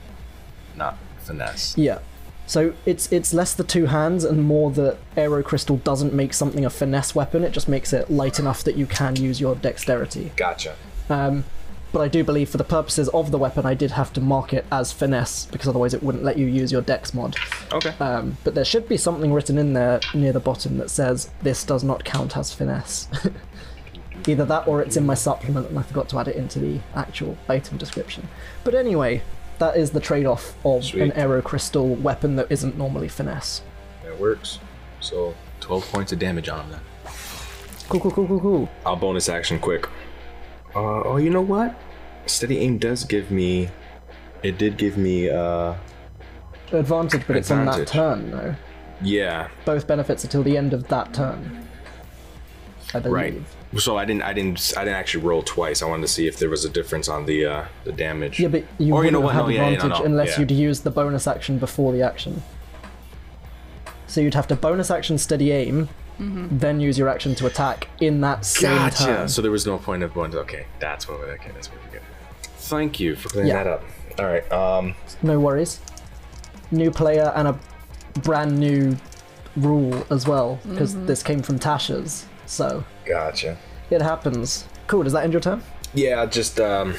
not 0.76 0.98
finesse. 1.24 1.78
Yeah. 1.78 2.00
So 2.46 2.74
it's 2.86 3.12
it's 3.12 3.32
less 3.34 3.54
the 3.54 3.64
two 3.64 3.86
hands 3.86 4.24
and 4.24 4.44
more 4.44 4.72
that 4.72 4.98
Aero 5.16 5.44
Crystal 5.44 5.78
doesn't 5.78 6.14
make 6.14 6.34
something 6.34 6.66
a 6.66 6.70
finesse 6.70 7.14
weapon. 7.14 7.44
It 7.44 7.52
just 7.52 7.68
makes 7.68 7.94
it 7.94 8.10
light 8.10 8.40
enough 8.40 8.64
that 8.64 8.76
you 8.76 8.86
can 8.88 9.16
use 9.16 9.40
your 9.40 9.54
dexterity. 9.56 10.32
Gotcha. 10.36 10.76
Um, 11.10 11.44
but 11.92 12.02
I 12.02 12.08
do 12.08 12.24
believe 12.24 12.50
for 12.50 12.58
the 12.58 12.64
purposes 12.64 13.10
of 13.10 13.32
the 13.32 13.38
weapon, 13.38 13.66
I 13.66 13.74
did 13.74 13.92
have 13.92 14.14
to 14.14 14.22
mark 14.22 14.54
it 14.54 14.66
as 14.72 14.92
finesse 14.92 15.46
because 15.46 15.68
otherwise 15.68 15.94
it 15.94 16.04
wouldn't 16.04 16.24
let 16.24 16.38
you 16.38 16.46
use 16.46 16.72
your 16.72 16.82
dex 16.82 17.14
mod. 17.14 17.36
Okay. 17.72 17.94
Um, 18.00 18.38
but 18.44 18.56
there 18.56 18.66
should 18.66 18.88
be 18.88 18.98
something 18.98 19.34
written 19.34 19.58
in 19.58 19.74
there 19.74 20.00
near 20.14 20.32
the 20.34 20.40
bottom 20.40 20.78
that 20.78 20.90
says 20.90 21.30
this 21.42 21.64
does 21.64 21.84
not 21.84 22.04
count 22.04 22.38
as 22.38 22.54
finesse. 22.54 23.08
Either 24.28 24.46
that 24.46 24.68
or 24.68 24.82
it's 24.82 24.98
in 24.98 25.06
my 25.06 25.14
supplement 25.16 25.70
and 25.70 25.80
I 25.80 25.82
forgot 25.82 26.10
to 26.10 26.20
add 26.20 26.28
it 26.28 26.36
into 26.36 26.60
the 26.60 26.80
actual 26.96 27.38
item 27.48 27.78
description. 27.78 28.28
But 28.64 28.76
anyway, 28.76 29.24
that 29.60 29.78
is 29.78 29.92
the 29.92 30.00
trade 30.00 30.26
off 30.26 30.54
of 30.66 30.84
Sweet. 30.84 31.02
an 31.04 31.12
Aero 31.14 31.42
Crystal 31.42 31.96
weapon 31.96 32.36
that 32.36 32.48
isn't 32.52 32.78
normally 32.78 33.08
finesse. 33.08 33.62
that 34.04 34.20
works. 34.20 34.60
So 35.00 35.34
twelve 35.62 35.90
points 35.92 36.12
of 36.12 36.20
damage 36.20 36.50
on 36.50 36.66
him. 36.66 36.72
Then 36.72 36.80
Cool, 37.90 38.02
cool, 38.02 38.12
cool, 38.12 38.28
cool, 38.28 38.40
cool. 38.40 38.70
I'll 38.86 38.96
bonus 38.96 39.30
action 39.30 39.58
quick. 39.58 39.88
Uh, 40.76 41.02
oh, 41.04 41.18
you 41.18 41.30
know 41.30 41.42
what? 41.42 41.76
Steady 42.26 42.60
aim 42.60 42.78
does 42.78 43.04
give 43.04 43.32
me. 43.32 43.70
It 44.44 44.58
did 44.58 44.78
give 44.78 44.98
me. 44.98 45.30
Uh, 45.30 45.76
Advantage, 46.72 47.26
but 47.26 47.36
it's 47.36 47.50
on 47.50 47.66
that 47.66 47.80
Advantage. 47.80 47.90
turn, 47.92 48.32
though. 48.32 48.56
yeah. 49.02 49.50
Both 49.66 49.88
benefits 49.88 50.24
until 50.24 50.44
the 50.44 50.56
end 50.58 50.74
of 50.74 50.88
that 50.90 51.14
turn. 51.14 51.66
I 52.94 53.00
believe. 53.00 53.14
Right. 53.74 53.82
So 53.82 53.98
I 53.98 54.06
didn't. 54.06 54.24
I 54.24 54.34
didn't. 54.34 54.74
I 54.78 54.84
didn't 54.84 54.96
actually 54.98 55.24
roll 55.24 55.42
twice. 55.44 55.82
I 55.82 55.86
wanted 55.88 56.04
to 56.04 56.08
see 56.08 56.28
if 56.28 56.38
there 56.40 56.50
was 56.50 56.66
a 56.66 56.70
difference 56.70 57.08
on 57.08 57.26
the 57.26 57.46
uh, 57.46 57.66
the 57.84 57.92
damage. 57.92 58.40
Yeah, 58.40 58.48
but 58.50 58.64
you 58.80 58.94
Or 58.96 59.04
you 59.06 59.12
wouldn't 59.12 59.14
know 59.14 59.20
what? 59.22 59.34
have 59.36 59.46
No, 59.46 59.50
yeah, 59.50 59.62
yeah, 59.62 59.70
no, 59.70 59.74
advantage 59.76 60.00
no, 60.00 60.06
unless 60.06 60.30
yeah. 60.30 60.40
you'd 60.40 60.52
use 60.52 60.80
the 60.82 60.90
bonus 60.92 61.28
action 61.28 61.58
before 61.60 61.92
the 61.92 62.02
action. 62.02 62.42
So 64.08 64.22
you'd 64.22 64.34
have 64.34 64.48
to 64.48 64.56
bonus 64.56 64.90
action 64.90 65.18
steady 65.20 65.52
aim, 65.52 65.90
then 66.20 66.80
use 66.82 66.98
your 66.98 67.08
action 67.08 67.34
to 67.36 67.46
attack 67.46 67.88
in 68.02 68.20
that 68.22 68.46
same 68.46 68.76
Gotcha. 68.76 69.04
turn. 69.06 69.30
So 69.30 69.42
there 69.42 69.52
was 69.52 69.66
no 69.66 69.78
point 69.78 70.04
of 70.04 70.14
going. 70.14 70.36
Okay, 70.36 70.66
that's 70.80 71.08
what. 71.08 71.20
we're 71.20 71.32
okay, 71.34 71.52
that's 71.54 71.70
what 71.72 71.80
we 71.86 71.92
get. 71.92 72.02
Thank 72.58 73.00
you 73.00 73.16
for 73.16 73.30
clearing 73.30 73.48
Yeah. 73.50 73.64
that 73.64 73.68
up. 73.68 73.84
All 74.20 74.26
right. 74.26 74.52
Um. 74.52 74.96
No 75.24 75.40
worries. 75.40 75.80
New 76.72 76.92
player 76.92 77.32
and 77.36 77.48
a 77.48 77.60
brand 78.20 78.60
new 78.60 78.98
rule 79.56 80.06
as 80.12 80.28
well, 80.28 80.60
because 80.68 80.94
this 81.06 81.24
came 81.24 81.42
from 81.42 81.58
Tasha's. 81.58 82.26
So 82.46 82.84
Gotcha. 83.06 83.58
it 83.90 84.02
happens. 84.02 84.66
Cool. 84.88 85.04
Does 85.04 85.14
that 85.14 85.24
end 85.24 85.34
your 85.34 85.42
turn? 85.42 85.64
Yeah. 85.94 86.26
Just 86.26 86.60
um. 86.60 86.96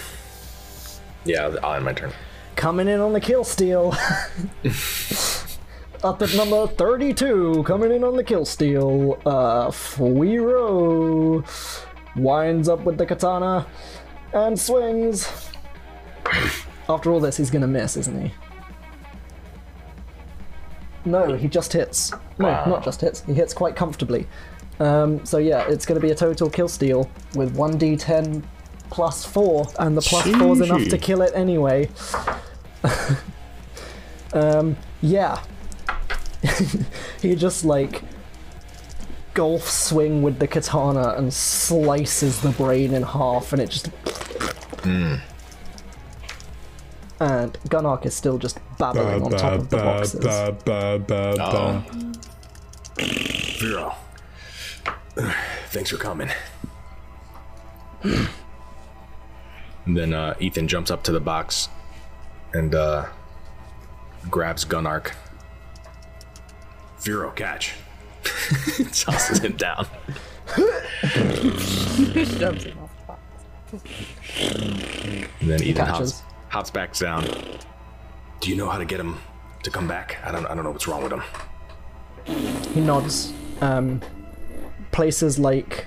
Yeah. 1.25 1.55
I'll 1.63 1.75
end 1.75 1.85
my 1.85 1.93
turn. 1.93 2.13
Coming 2.57 2.89
in 2.89 3.01
on 3.01 3.13
the 3.13 3.21
kill 3.21 3.45
steal. 3.45 3.95
Up 6.03 6.23
at 6.23 6.35
number 6.35 6.67
32, 6.67 7.63
coming 7.65 7.93
in 7.93 8.05
on 8.05 8.17
the 8.17 8.25
kill 8.25 8.47
steal. 8.47 9.21
Uh, 9.27 9.69
Fuiro 9.69 11.45
winds 12.17 12.71
up 12.71 12.81
with 12.85 12.97
the 12.97 13.05
katana 13.05 13.67
and 14.33 14.59
swings. 14.59 15.51
After 16.89 17.13
all 17.13 17.21
this, 17.21 17.37
he's 17.37 17.51
gonna 17.51 17.67
miss, 17.67 17.99
isn't 17.99 18.19
he? 18.19 18.33
No, 21.05 21.35
he 21.35 21.49
just 21.49 21.75
hits. 21.75 22.13
No, 22.39 22.49
not 22.65 22.83
just 22.83 23.03
hits. 23.03 23.23
He 23.25 23.35
hits 23.35 23.53
quite 23.53 23.77
comfortably. 23.77 24.27
Um, 24.79 25.23
so 25.27 25.37
yeah, 25.37 25.67
it's 25.69 25.85
gonna 25.85 26.01
be 26.01 26.13
a 26.13 26.15
total 26.15 26.49
kill 26.49 26.69
steal 26.69 27.11
with 27.35 27.55
1d10 27.55 28.43
plus 28.89 29.27
4, 29.27 29.67
and 29.79 29.95
the 29.95 30.01
plus 30.01 30.27
4's 30.27 30.63
enough 30.63 30.89
to 30.89 30.97
kill 30.97 31.21
it 31.21 31.33
anyway. 31.35 31.91
um, 34.33 34.79
yeah. 35.03 35.43
he 37.23 37.35
just 37.35 37.65
like 37.65 38.03
golf 39.35 39.69
swing 39.69 40.23
with 40.23 40.39
the 40.39 40.47
katana 40.47 41.15
and 41.17 41.33
slices 41.33 42.41
the 42.41 42.51
brain 42.51 42.95
in 42.95 43.03
half, 43.03 43.53
and 43.53 43.61
it 43.63 43.71
just. 43.71 43.91
And 47.23 47.53
Gunark 47.69 48.07
is 48.07 48.15
still 48.15 48.39
just 48.39 48.59
babbling 48.79 49.23
on 49.23 49.31
top 49.33 49.53
of 49.53 49.69
the 49.69 49.77
boxes. 49.77 50.25
Oh. 51.39 51.85
Vero. 53.59 53.95
Thanks 55.69 55.91
for 55.91 55.99
coming. 55.99 56.31
and 58.03 58.29
then 59.87 60.15
uh, 60.15 60.35
Ethan 60.41 60.67
jumps 60.67 60.91
up 60.91 61.03
to 61.05 61.13
the 61.13 61.21
box 61.21 61.69
and 62.55 62.75
uh, 62.75 63.07
grabs 64.31 64.65
Gunark. 64.65 65.13
Vero, 67.01 67.31
catch. 67.31 67.75
Tosses 68.93 69.39
him 69.39 69.57
down. 69.57 69.87
Jumps 72.15 72.65
him 72.65 72.79
off 72.79 72.91
the 72.97 73.05
box. 73.07 73.21
And 75.41 75.51
then 75.51 75.63
Ethan 75.63 75.87
hops, 75.87 76.23
hops 76.49 76.71
back 76.71 76.95
down. 76.95 77.25
Do 78.41 78.51
you 78.51 78.57
know 78.57 78.69
how 78.69 78.79
to 78.79 78.85
get 78.85 79.01
him 79.01 79.19
to 79.63 79.71
come 79.71 79.89
back? 79.89 80.19
I 80.25 80.33
don't. 80.33 80.45
I 80.47 80.55
don't 80.55 80.65
know 80.65 80.71
what's 80.71 80.87
wrong 80.87 81.03
with 81.03 81.13
him. 81.13 81.23
He 82.75 82.81
nods. 82.81 83.33
Um, 83.63 84.03
places 84.93 85.39
like 85.39 85.87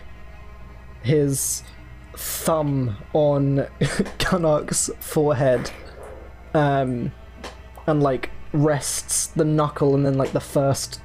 his 1.04 1.64
thumb 2.16 2.98
on 3.14 3.68
Gunark's 4.20 4.90
forehead, 5.00 5.70
um, 6.56 7.12
and 7.86 8.02
like 8.02 8.32
rests 8.54 9.28
the 9.28 9.44
knuckle 9.44 9.96
and 9.96 10.06
then 10.06 10.18
like 10.18 10.32
the 10.32 10.40
first 10.40 11.02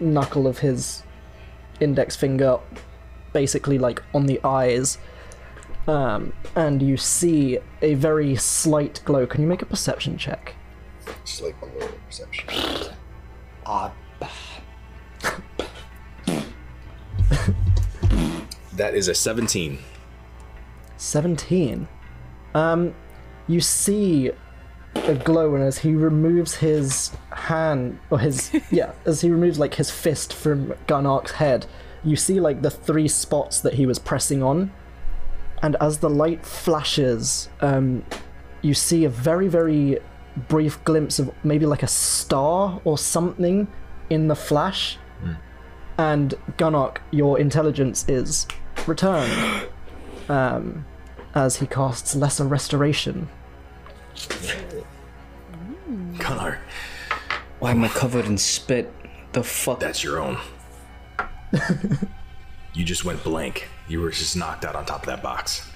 knuckle 0.00 0.46
of 0.46 0.58
his 0.58 1.02
index 1.80 2.16
finger, 2.16 2.58
basically 3.32 3.78
like 3.78 4.02
on 4.14 4.26
the 4.26 4.40
eyes. 4.44 4.98
Um, 5.86 6.32
and 6.56 6.82
you 6.82 6.96
see 6.96 7.58
a 7.80 7.94
very 7.94 8.34
slight 8.36 9.00
glow. 9.04 9.26
Can 9.26 9.40
you 9.42 9.46
make 9.46 9.62
a 9.62 9.66
perception 9.66 10.18
check? 10.18 10.54
A 11.06 11.42
little 11.42 11.88
perception. 12.06 12.92
Ah, 13.64 13.92
That 18.76 18.94
is 18.94 19.08
a 19.08 19.14
17. 19.14 19.78
17. 20.98 21.88
Um, 22.54 22.94
you 23.48 23.60
see 23.60 24.32
a 25.04 25.14
glow, 25.14 25.54
and 25.54 25.62
as 25.62 25.78
he 25.78 25.94
removes 25.94 26.56
his 26.56 27.12
hand, 27.30 27.98
or 28.10 28.18
his, 28.18 28.52
yeah, 28.70 28.92
as 29.04 29.20
he 29.20 29.30
removes 29.30 29.58
like 29.58 29.74
his 29.74 29.90
fist 29.90 30.32
from 30.32 30.74
Gunark's 30.86 31.32
head, 31.32 31.66
you 32.04 32.16
see 32.16 32.40
like 32.40 32.62
the 32.62 32.70
three 32.70 33.08
spots 33.08 33.60
that 33.60 33.74
he 33.74 33.86
was 33.86 33.98
pressing 33.98 34.42
on. 34.42 34.72
And 35.62 35.76
as 35.80 35.98
the 35.98 36.10
light 36.10 36.44
flashes, 36.44 37.48
um, 37.60 38.04
you 38.62 38.74
see 38.74 39.04
a 39.04 39.08
very, 39.08 39.48
very 39.48 39.98
brief 40.48 40.82
glimpse 40.84 41.18
of 41.18 41.32
maybe 41.44 41.66
like 41.66 41.82
a 41.82 41.88
star 41.88 42.80
or 42.84 42.98
something 42.98 43.66
in 44.10 44.28
the 44.28 44.36
flash. 44.36 44.98
And 45.98 46.34
Gunark, 46.58 46.98
your 47.10 47.38
intelligence 47.38 48.06
is 48.06 48.46
returned 48.86 49.66
um, 50.28 50.84
as 51.34 51.56
he 51.56 51.66
casts 51.66 52.14
Lesser 52.14 52.44
Restoration. 52.44 53.28
Gunnar, 56.18 56.60
why 57.58 57.70
am 57.72 57.84
I 57.84 57.88
covered 57.88 58.26
in 58.26 58.38
spit? 58.38 58.92
The 59.32 59.42
fuck? 59.42 59.80
that's 59.80 60.02
your 60.02 60.20
own. 60.20 60.38
you 62.74 62.84
just 62.84 63.04
went 63.04 63.22
blank. 63.22 63.68
You 63.88 64.00
were 64.00 64.10
just 64.10 64.36
knocked 64.36 64.64
out 64.64 64.76
on 64.76 64.84
top 64.84 65.02
of 65.02 65.06
that 65.06 65.22
box. 65.22 65.68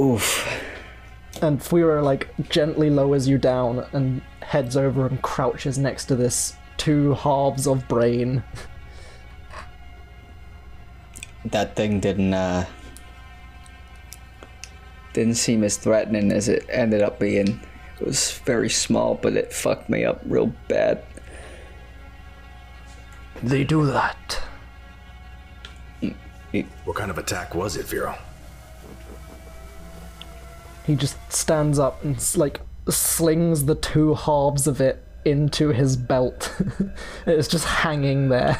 Oof. 0.00 0.46
And 1.42 1.60
Fuiro 1.60 2.02
like 2.02 2.28
gently 2.48 2.90
lowers 2.90 3.28
you 3.28 3.38
down 3.38 3.86
and 3.92 4.22
heads 4.42 4.76
over 4.76 5.06
and 5.06 5.20
crouches 5.22 5.78
next 5.78 6.06
to 6.06 6.16
this 6.16 6.56
two 6.76 7.14
halves 7.14 7.66
of 7.66 7.86
brain. 7.88 8.42
That 11.44 11.76
thing 11.76 12.00
didn't 12.00 12.34
uh 12.34 12.66
didn't 15.12 15.34
seem 15.34 15.64
as 15.64 15.76
threatening 15.76 16.32
as 16.32 16.48
it 16.48 16.64
ended 16.68 17.02
up 17.02 17.18
being. 17.18 17.60
It 18.00 18.06
was 18.06 18.38
very 18.44 18.70
small, 18.70 19.14
but 19.14 19.34
it 19.34 19.52
fucked 19.52 19.88
me 19.88 20.04
up 20.04 20.20
real 20.24 20.52
bad. 20.68 21.02
They 23.42 23.64
do 23.64 23.86
that. 23.86 24.40
What 26.84 26.96
kind 26.96 27.10
of 27.10 27.18
attack 27.18 27.54
was 27.54 27.76
it, 27.76 27.86
Vero? 27.86 28.16
He 30.86 30.96
just 30.96 31.16
stands 31.30 31.78
up 31.78 32.02
and 32.02 32.16
like 32.36 32.60
slings 32.88 33.66
the 33.66 33.74
two 33.74 34.14
halves 34.14 34.66
of 34.66 34.80
it 34.80 35.04
into 35.24 35.68
his 35.68 35.96
belt. 35.96 36.54
it's 37.26 37.48
just 37.48 37.66
hanging 37.66 38.28
there. 38.28 38.58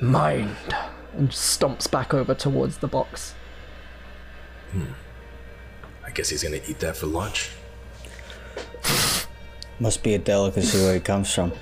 Mind. 0.00 0.56
And 1.16 1.28
stomps 1.28 1.90
back 1.90 2.14
over 2.14 2.34
towards 2.34 2.78
the 2.78 2.88
box. 2.88 3.34
Hmm. 4.72 4.92
I 6.04 6.10
guess 6.10 6.30
he's 6.30 6.42
gonna 6.42 6.60
eat 6.66 6.80
that 6.80 6.96
for 6.96 7.06
lunch. 7.06 7.50
Must 9.80 10.02
be 10.02 10.14
a 10.14 10.18
delicacy 10.18 10.78
where 10.82 10.94
it 10.96 11.04
comes 11.04 11.32
from. 11.32 11.52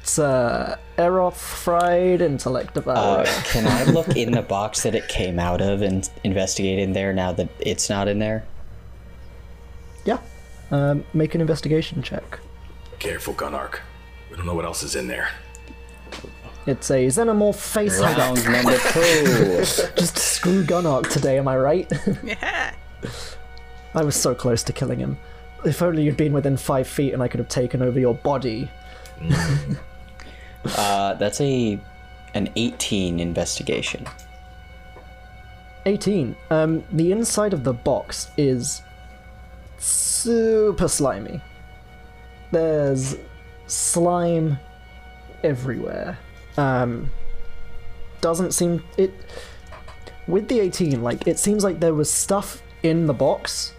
It's 0.00 0.18
uh, 0.18 0.76
Eroth 0.98 1.34
fried 1.36 2.20
intellect 2.20 2.74
devourer. 2.74 3.22
Uh, 3.26 3.42
can 3.44 3.66
I 3.66 3.84
look 3.84 4.08
in 4.16 4.32
the 4.32 4.42
box 4.42 4.82
that 4.82 4.94
it 4.94 5.08
came 5.08 5.38
out 5.38 5.60
of 5.60 5.82
and 5.82 6.08
investigate 6.24 6.78
in 6.78 6.92
there 6.92 7.12
now 7.12 7.32
that 7.32 7.48
it's 7.60 7.88
not 7.88 8.08
in 8.08 8.18
there? 8.18 8.44
yeah. 10.04 10.18
Um, 10.70 11.04
make 11.14 11.34
an 11.34 11.40
investigation 11.40 12.02
check. 12.02 12.40
Careful, 12.98 13.34
Gunark. 13.34 13.80
We 14.30 14.36
don't 14.36 14.46
know 14.46 14.54
what 14.54 14.64
else 14.64 14.82
is 14.82 14.96
in 14.96 15.06
there. 15.06 15.28
It's 16.66 16.90
a 16.90 17.06
xenomorph 17.06 17.56
face 17.56 18.00
hugger. 18.00 18.50
Number 18.50 18.78
two. 18.78 19.64
Just 19.96 20.16
screw 20.18 20.64
Gunark 20.64 21.10
today, 21.10 21.38
am 21.38 21.48
I 21.48 21.56
right? 21.58 21.90
Yeah. 22.24 22.74
I 23.94 24.02
was 24.02 24.16
so 24.16 24.34
close 24.34 24.62
to 24.64 24.72
killing 24.72 24.98
him. 24.98 25.18
If 25.64 25.82
only 25.82 26.02
you'd 26.02 26.16
been 26.16 26.32
within 26.32 26.56
five 26.56 26.86
feet 26.86 27.12
and 27.14 27.22
I 27.22 27.28
could 27.28 27.40
have 27.40 27.48
taken 27.48 27.82
over 27.82 27.98
your 27.98 28.14
body. 28.14 28.70
Uh, 30.78 31.12
that's 31.14 31.42
a 31.42 31.78
an 32.32 32.48
18 32.56 33.20
investigation. 33.20 34.06
18. 35.86 36.34
Um, 36.50 36.82
the 36.92 37.12
inside 37.12 37.52
of 37.52 37.64
the 37.64 37.72
box 37.72 38.30
is 38.36 38.82
super 39.78 40.88
slimy. 40.88 41.40
There's 42.50 43.16
slime 43.66 44.58
everywhere. 45.42 46.18
Um, 46.56 47.10
doesn't 48.20 48.52
seem 48.52 48.82
it. 48.96 49.12
With 50.26 50.48
the 50.48 50.60
18, 50.60 51.02
like 51.02 51.26
it 51.26 51.38
seems 51.38 51.62
like 51.62 51.80
there 51.80 51.94
was 51.94 52.10
stuff 52.10 52.62
in 52.82 53.06
the 53.06 53.12
box 53.12 53.74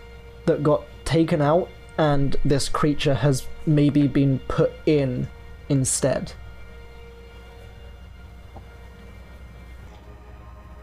that 0.45 0.61
got 0.61 0.83
taken 1.03 1.41
out, 1.41 1.69
and 1.98 2.36
this 2.43 2.70
creature 2.70 3.16
has 3.16 3.48
maybe 3.66 4.08
been 4.08 4.39
put 4.48 4.72
in 4.86 5.28
instead. 5.70 6.34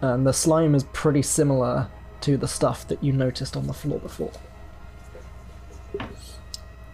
and 0.03 0.27
the 0.27 0.33
slime 0.33 0.75
is 0.75 0.83
pretty 0.93 1.23
similar 1.23 1.89
to 2.21 2.37
the 2.37 2.49
stuff 2.49 2.87
that 2.89 3.03
you 3.03 3.13
noticed 3.13 3.57
on 3.57 3.69
the 3.69 3.73
floor 3.73 4.01
before. 4.01 4.33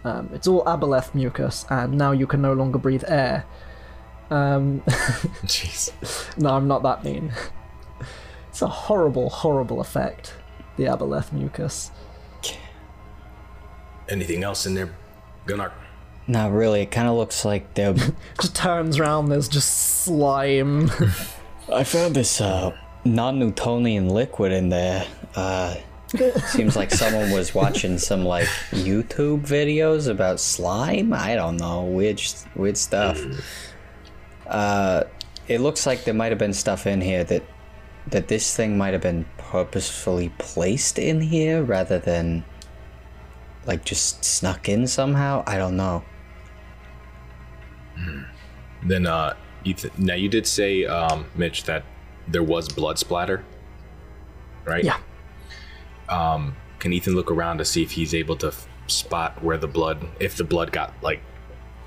Um, 0.04 0.30
it's 0.32 0.46
all 0.46 0.62
aboleth 0.64 1.14
mucus, 1.14 1.64
and 1.70 1.94
now 1.94 2.12
you 2.12 2.26
can 2.26 2.42
no 2.42 2.52
longer 2.52 2.78
breathe 2.78 3.04
air. 3.08 3.44
Um, 4.30 4.82
Jeez. 5.46 6.38
no, 6.38 6.50
I'm 6.50 6.68
not 6.68 6.82
that 6.84 7.02
mean. 7.02 7.32
It's 8.50 8.62
a 8.62 8.66
horrible, 8.66 9.28
horrible 9.28 9.80
effect, 9.80 10.34
the 10.76 10.84
aboleth 10.84 11.32
mucus. 11.32 11.92
Anything 14.08 14.42
else 14.42 14.66
in 14.66 14.74
there, 14.74 14.90
Gunark? 15.46 15.72
Not 16.26 16.52
really. 16.52 16.82
It 16.82 16.90
kind 16.90 17.08
of 17.08 17.16
looks 17.16 17.44
like 17.44 17.74
they're. 17.74 17.94
Just 18.40 18.54
turns 18.54 18.98
around, 18.98 19.28
there's 19.28 19.48
just 19.48 20.02
slime. 20.04 20.90
I 21.72 21.84
found 21.84 22.14
this 22.14 22.40
uh, 22.40 22.76
non-Newtonian 23.04 24.08
liquid 24.08 24.52
in 24.52 24.68
there. 24.68 25.06
Uh, 25.34 25.76
seems 26.46 26.76
like 26.76 26.90
someone 26.90 27.30
was 27.30 27.54
watching 27.54 27.98
some 27.98 28.24
like 28.24 28.46
YouTube 28.70 29.46
videos 29.46 30.08
about 30.08 30.40
slime. 30.40 31.12
I 31.12 31.34
don't 31.34 31.56
know, 31.56 31.84
weird, 31.84 32.22
weird 32.54 32.76
stuff. 32.76 33.20
Uh, 34.46 35.04
it 35.48 35.60
looks 35.60 35.86
like 35.86 36.04
there 36.04 36.14
might 36.14 36.30
have 36.32 36.38
been 36.38 36.54
stuff 36.54 36.86
in 36.86 37.00
here 37.00 37.24
that 37.24 37.42
that 38.06 38.28
this 38.28 38.56
thing 38.56 38.78
might 38.78 38.94
have 38.94 39.02
been 39.02 39.26
purposefully 39.36 40.30
placed 40.38 40.98
in 40.98 41.20
here 41.20 41.62
rather 41.62 41.98
than 41.98 42.44
like 43.68 43.84
just 43.84 44.24
snuck 44.24 44.68
in 44.68 44.86
somehow. 44.88 45.44
I 45.46 45.56
don't 45.58 45.76
know. 45.76 46.02
Then, 48.84 49.06
uh, 49.06 49.34
Ethan. 49.64 49.90
Now 49.98 50.14
you 50.14 50.28
did 50.28 50.46
say, 50.46 50.84
um, 50.86 51.26
Mitch, 51.34 51.64
that 51.64 51.84
there 52.28 52.42
was 52.42 52.68
blood 52.68 52.98
splatter, 52.98 53.44
right? 54.64 54.84
yeah. 54.84 54.98
Um, 56.08 56.56
can 56.78 56.92
Ethan 56.92 57.14
look 57.14 57.30
around 57.30 57.58
to 57.58 57.64
see 57.64 57.82
if 57.82 57.90
he's 57.90 58.14
able 58.14 58.36
to 58.36 58.46
f- 58.48 58.66
spot 58.86 59.42
where 59.42 59.58
the 59.58 59.66
blood, 59.66 60.06
if 60.20 60.36
the 60.36 60.44
blood 60.44 60.72
got 60.72 60.94
like 61.02 61.20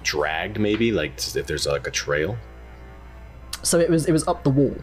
dragged, 0.03 0.59
maybe 0.59 0.91
like 0.91 1.13
if 1.35 1.47
there's 1.47 1.65
like 1.65 1.87
a 1.87 1.91
trail? 1.91 2.37
So 3.63 3.79
it 3.79 3.89
was 3.89 4.05
it 4.07 4.11
was 4.11 4.27
up 4.27 4.43
the 4.43 4.49
wall. 4.49 4.75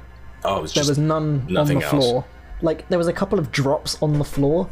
Oh, 0.44 0.58
it 0.58 0.62
was 0.62 0.72
There 0.74 0.80
just 0.80 0.88
was 0.90 0.98
none 0.98 1.44
on 1.46 1.52
nothing 1.52 1.78
the 1.80 1.84
else. 1.86 1.90
floor. 2.06 2.24
Like 2.62 2.88
there 2.88 2.98
was 2.98 3.06
a 3.06 3.12
couple 3.12 3.38
of 3.38 3.52
drops 3.52 4.00
on 4.02 4.18
the 4.18 4.24
floor. 4.24 4.68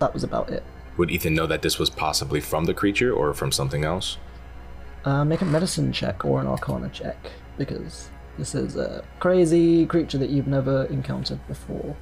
That 0.00 0.12
was 0.12 0.22
about 0.22 0.50
it. 0.50 0.62
Would 0.96 1.10
Ethan 1.10 1.34
know 1.34 1.46
that 1.46 1.62
this 1.62 1.78
was 1.78 1.90
possibly 1.90 2.40
from 2.40 2.66
the 2.66 2.74
creature 2.74 3.12
or 3.12 3.34
from 3.34 3.50
something 3.50 3.84
else? 3.84 4.18
Uh, 5.04 5.24
make 5.24 5.40
a 5.40 5.44
medicine 5.44 5.92
check 5.92 6.24
or 6.24 6.40
an 6.40 6.46
arcana 6.46 6.88
check, 6.88 7.16
because 7.58 8.10
this 8.38 8.54
is 8.54 8.76
a 8.76 9.04
crazy 9.18 9.86
creature 9.86 10.18
that 10.18 10.30
you've 10.30 10.46
never 10.46 10.84
encountered 10.86 11.46
before. 11.46 11.96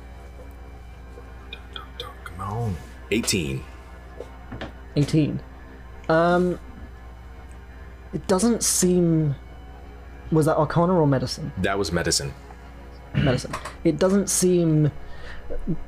Come 2.24 2.40
on. 2.40 2.76
18. 3.10 3.64
18. 4.96 5.40
Um, 6.08 6.58
it 8.12 8.26
doesn't 8.26 8.62
seem. 8.62 9.34
Was 10.30 10.46
that 10.46 10.56
arcana 10.56 10.94
or 10.94 11.06
medicine? 11.06 11.52
That 11.58 11.78
was 11.78 11.92
medicine. 11.92 12.32
medicine. 13.14 13.54
It 13.84 13.98
doesn't 13.98 14.30
seem 14.30 14.90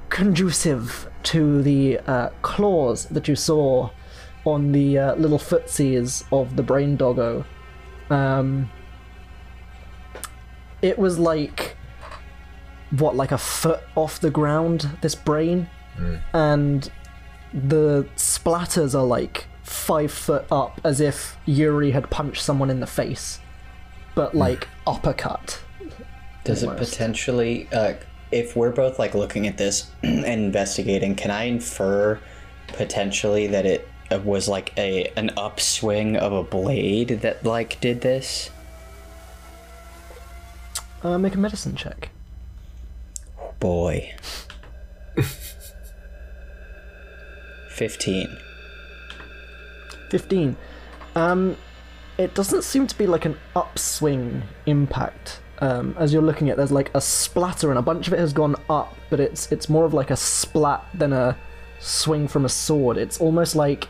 conducive 0.08 1.08
to 1.24 1.62
the 1.62 1.98
uh, 2.00 2.30
claws 2.42 3.06
that 3.06 3.28
you 3.28 3.36
saw 3.36 3.90
on 4.44 4.72
the 4.72 4.98
uh, 4.98 5.14
little 5.14 5.38
footsies 5.38 6.24
of 6.30 6.56
the 6.56 6.62
brain 6.62 6.96
doggo. 6.96 7.44
Um, 8.10 8.70
it 10.82 10.98
was 10.98 11.18
like 11.18 11.76
what, 12.90 13.16
like 13.16 13.32
a 13.32 13.38
foot 13.38 13.80
off 13.94 14.20
the 14.20 14.30
ground. 14.30 14.98
This 15.00 15.14
brain, 15.14 15.68
and 16.34 16.90
the 17.52 18.06
splatters 18.16 18.94
are 18.94 19.04
like 19.04 19.46
five 19.62 20.12
foot 20.12 20.44
up, 20.50 20.80
as 20.84 21.00
if 21.00 21.38
Yuri 21.46 21.92
had 21.92 22.10
punched 22.10 22.42
someone 22.42 22.68
in 22.68 22.80
the 22.80 22.86
face, 22.86 23.40
but 24.14 24.34
like 24.34 24.68
uppercut. 24.86 25.60
Does 26.44 26.62
it 26.62 26.76
potentially, 26.76 27.68
uh, 27.72 27.94
if 28.30 28.56
we're 28.56 28.72
both 28.72 28.98
like 28.98 29.14
looking 29.14 29.46
at 29.46 29.56
this 29.58 29.90
and 30.02 30.24
investigating, 30.24 31.14
can 31.14 31.30
I 31.30 31.44
infer 31.44 32.18
potentially 32.68 33.46
that 33.48 33.66
it 33.66 33.88
uh, 34.10 34.18
was 34.18 34.48
like 34.48 34.72
a 34.76 35.12
an 35.16 35.30
upswing 35.36 36.16
of 36.16 36.32
a 36.32 36.42
blade 36.42 37.20
that 37.22 37.44
like 37.44 37.80
did 37.80 38.00
this? 38.00 38.50
Uh, 41.02 41.18
make 41.18 41.34
a 41.34 41.38
medicine 41.38 41.76
check. 41.76 42.10
Boy. 43.60 44.14
Fifteen. 47.68 48.38
15. 50.14 50.56
Um, 51.16 51.56
it 52.18 52.34
doesn't 52.34 52.62
seem 52.62 52.86
to 52.86 52.96
be 52.96 53.06
like 53.06 53.24
an 53.24 53.36
upswing 53.56 54.44
impact. 54.66 55.40
Um, 55.60 55.94
as 55.98 56.12
you're 56.12 56.22
looking 56.22 56.50
at, 56.50 56.56
there's 56.56 56.72
like 56.72 56.90
a 56.94 57.00
splatter, 57.00 57.70
and 57.70 57.78
a 57.78 57.82
bunch 57.82 58.06
of 58.08 58.12
it 58.12 58.18
has 58.18 58.32
gone 58.32 58.56
up, 58.68 58.94
but 59.10 59.20
it's 59.20 59.50
it's 59.52 59.68
more 59.68 59.84
of 59.84 59.94
like 59.94 60.10
a 60.10 60.16
splat 60.16 60.84
than 60.94 61.12
a 61.12 61.36
swing 61.80 62.26
from 62.28 62.44
a 62.44 62.48
sword. 62.48 62.96
It's 62.96 63.20
almost 63.20 63.54
like 63.54 63.88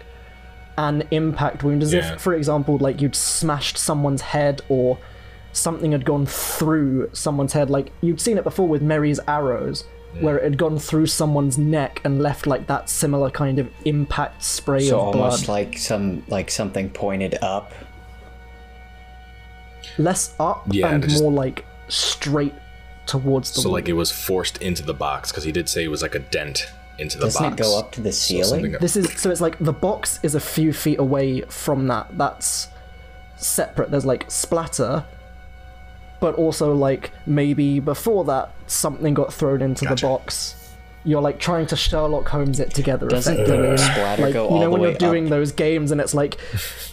an 0.77 1.05
impact 1.11 1.63
wound, 1.63 1.83
as 1.83 1.95
Yeah. 1.95 2.15
if, 2.15 2.21
for 2.21 2.35
example, 2.35 2.77
like 2.79 3.01
you'd 3.01 3.15
smashed 3.17 3.79
someone's 3.79 4.21
head 4.21 4.63
or 4.69 4.99
something 5.53 5.93
had 5.93 6.05
gone 6.05 6.27
through 6.27 7.09
someone's 7.13 7.53
head. 7.53 7.71
Like 7.71 7.93
you'd 8.01 8.21
seen 8.21 8.39
it 8.39 8.45
before 8.45 8.67
with 8.69 8.83
Mary's 8.83 9.21
arrows, 9.29 9.85
where 10.21 10.37
it 10.39 10.45
had 10.45 10.59
gone 10.59 10.79
through 10.79 11.07
someone's 11.07 11.57
neck 11.59 12.01
and 12.05 12.21
left 12.21 12.47
like 12.47 12.67
that 12.67 12.89
similar 12.91 13.31
kind 13.31 13.59
of 13.59 13.69
impact 13.85 14.43
spray 14.45 14.81
So 14.81 15.01
of 15.01 15.13
blood. 15.13 15.15
So 15.15 15.25
almost 15.25 15.49
like 15.49 15.79
some 15.79 16.25
like 16.29 16.51
something 16.51 16.91
pointed 16.91 17.37
up. 17.43 17.73
Less 19.99 20.35
up 20.41 20.65
Yeah, 20.71 20.89
and 20.91 21.03
just- 21.03 21.23
more 21.23 21.33
like 21.33 21.65
straight 21.89 22.55
towards 23.07 23.51
the 23.53 23.61
So 23.61 23.69
wall. 23.69 23.75
like 23.75 23.89
it 23.89 23.93
was 23.95 24.11
forced 24.11 24.57
into 24.59 24.83
the 24.83 24.95
box 24.95 25.31
because 25.31 25.45
he 25.45 25.53
did 25.53 25.69
say 25.69 25.85
it 25.85 25.89
was 25.89 26.03
like 26.03 26.15
a 26.15 26.21
dent 26.21 26.67
into 26.99 27.19
the 27.19 27.25
Doesn't 27.27 27.43
box. 27.43 27.61
it 27.61 27.63
go 27.63 27.79
up 27.79 27.93
to 27.93 28.01
the 28.01 28.13
ceiling? 28.13 28.63
something- 28.65 28.81
this 28.81 28.97
is 28.97 29.09
so 29.21 29.31
it's 29.31 29.41
like 29.41 29.59
the 29.59 29.73
box 29.73 30.21
is 30.23 30.35
a 30.35 30.41
few 30.41 30.73
feet 30.73 30.99
away 30.99 31.43
from 31.43 31.87
that. 31.89 32.17
That's 32.17 32.69
separate. 33.37 33.91
There's 33.91 34.07
like 34.07 34.25
splatter, 34.31 35.05
but 36.21 36.35
also 36.37 36.73
like 36.75 37.11
maybe 37.27 37.81
before 37.81 38.25
that 38.25 38.53
something 38.67 39.13
got 39.13 39.33
thrown 39.35 39.61
into 39.61 39.85
Gotcha. 39.85 39.97
the 40.07 40.09
box. 40.09 40.55
You're 41.07 41.21
like 41.21 41.39
trying 41.39 41.67
to 41.67 41.77
Sherlock 41.77 42.29
Holmes 42.29 42.61
it 42.61 42.73
together. 42.75 43.07
Doesn't 43.09 43.35
effectively. 43.35 43.69
the 43.69 43.77
splatter 43.77 44.23
like 44.23 44.33
go 44.33 44.45
you 44.45 44.51
all 44.51 44.59
know 44.59 44.65
the 44.65 44.71
when 44.71 44.81
way 44.81 44.89
you're 44.91 44.99
doing 44.99 45.25
up? 45.25 45.31
those 45.31 45.53
games 45.53 45.91
and 45.91 46.01
it's 46.01 46.15
like, 46.15 46.39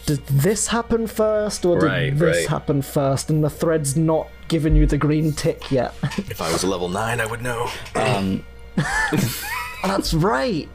did 0.06 0.24
this 0.26 0.66
happen 0.68 1.06
first 1.06 1.64
or 1.64 1.78
did 1.80 1.86
Right, 1.86 2.18
this 2.18 2.36
right. 2.38 2.48
happen 2.48 2.82
first? 2.82 3.30
And 3.30 3.42
the 3.42 3.48
thread's 3.50 3.96
not 3.96 4.28
giving 4.48 4.76
you 4.76 4.84
the 4.86 4.98
green 4.98 5.32
tick 5.32 5.70
yet. 5.70 5.94
If 6.18 6.42
I 6.42 6.52
was 6.52 6.62
a 6.62 6.66
level 6.66 6.88
nine, 6.90 7.20
I 7.20 7.26
would 7.26 7.40
know. 7.42 7.70
Um. 7.94 8.44
That's 9.84 10.14
right. 10.14 10.68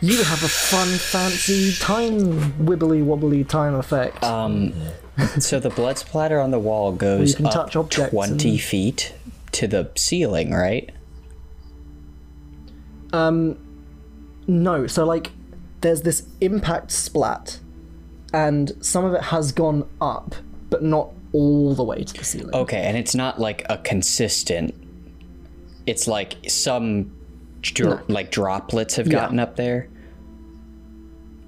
You 0.00 0.22
have 0.22 0.42
a 0.42 0.48
fun, 0.48 0.88
fancy 0.88 1.72
time 1.80 2.52
wibbly 2.64 3.02
wobbly 3.02 3.44
time 3.44 3.74
effect. 3.74 4.22
Um, 4.22 4.74
so 5.38 5.60
the 5.60 5.70
blood 5.70 5.98
splatter 5.98 6.40
on 6.40 6.50
the 6.50 6.58
wall 6.58 6.92
goes 6.92 7.34
can 7.36 7.46
up 7.46 7.70
touch 7.70 7.94
twenty 7.94 8.50
and- 8.52 8.60
feet 8.60 9.14
to 9.52 9.66
the 9.66 9.90
ceiling, 9.96 10.52
right? 10.52 10.90
Um, 13.14 13.56
no, 14.46 14.86
so 14.86 15.04
like, 15.04 15.30
there's 15.80 16.02
this 16.02 16.26
impact 16.40 16.90
splat, 16.90 17.60
and 18.32 18.72
some 18.80 19.04
of 19.04 19.14
it 19.14 19.22
has 19.22 19.52
gone 19.52 19.88
up, 20.00 20.34
but 20.70 20.82
not 20.82 21.10
all 21.32 21.74
the 21.74 21.84
way 21.84 22.02
to 22.04 22.12
the 22.14 22.24
ceiling. 22.24 22.54
Okay, 22.54 22.82
and 22.82 22.96
it's 22.96 23.14
not 23.14 23.40
like 23.40 23.64
a 23.70 23.78
consistent. 23.78 24.74
It's 25.86 26.06
like 26.08 26.36
some 26.48 27.12
dr- 27.60 28.08
like 28.08 28.30
droplets 28.30 28.96
have 28.96 29.06
Yeah. 29.06 29.12
gotten 29.20 29.38
up 29.38 29.56
there. 29.56 29.88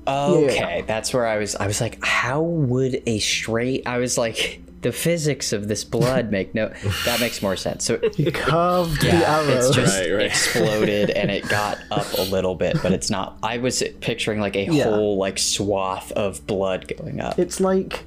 yeah, 0.06 0.26
Okay, 0.28 0.84
that's 0.86 1.12
where 1.12 1.26
I 1.26 1.38
was. 1.38 1.56
I 1.56 1.66
was 1.66 1.80
like, 1.80 1.98
how 2.04 2.40
would 2.42 3.02
a 3.06 3.18
straight? 3.18 3.86
I 3.86 3.98
was 3.98 4.16
like, 4.16 4.60
the 4.82 4.92
physics 4.92 5.52
of 5.52 5.68
this 5.68 5.84
blood 5.84 6.30
make 6.30 6.54
no. 6.54 6.68
That 7.06 7.18
makes 7.20 7.40
more 7.42 7.56
sense. 7.56 7.84
So 7.84 7.96
Curved 7.98 9.00
the 9.00 9.06
yeah, 9.08 9.38
arrow. 9.38 9.48
it's 9.48 9.70
just 9.70 9.98
Right, 9.98 10.12
right. 10.12 10.26
exploded 10.26 11.10
and 11.10 11.30
it 11.30 11.48
got 11.48 11.78
up 11.90 12.06
a 12.18 12.22
little 12.22 12.54
bit, 12.54 12.76
but 12.82 12.92
it's 12.92 13.10
not. 13.10 13.38
I 13.42 13.58
was 13.58 13.82
picturing 14.00 14.38
like 14.40 14.54
a 14.54 14.64
Yeah. 14.64 14.84
whole 14.84 15.16
like 15.16 15.38
swath 15.38 16.12
of 16.12 16.46
blood 16.46 16.86
going 16.96 17.20
up. 17.20 17.38
it's 17.38 17.58
like 17.60 18.04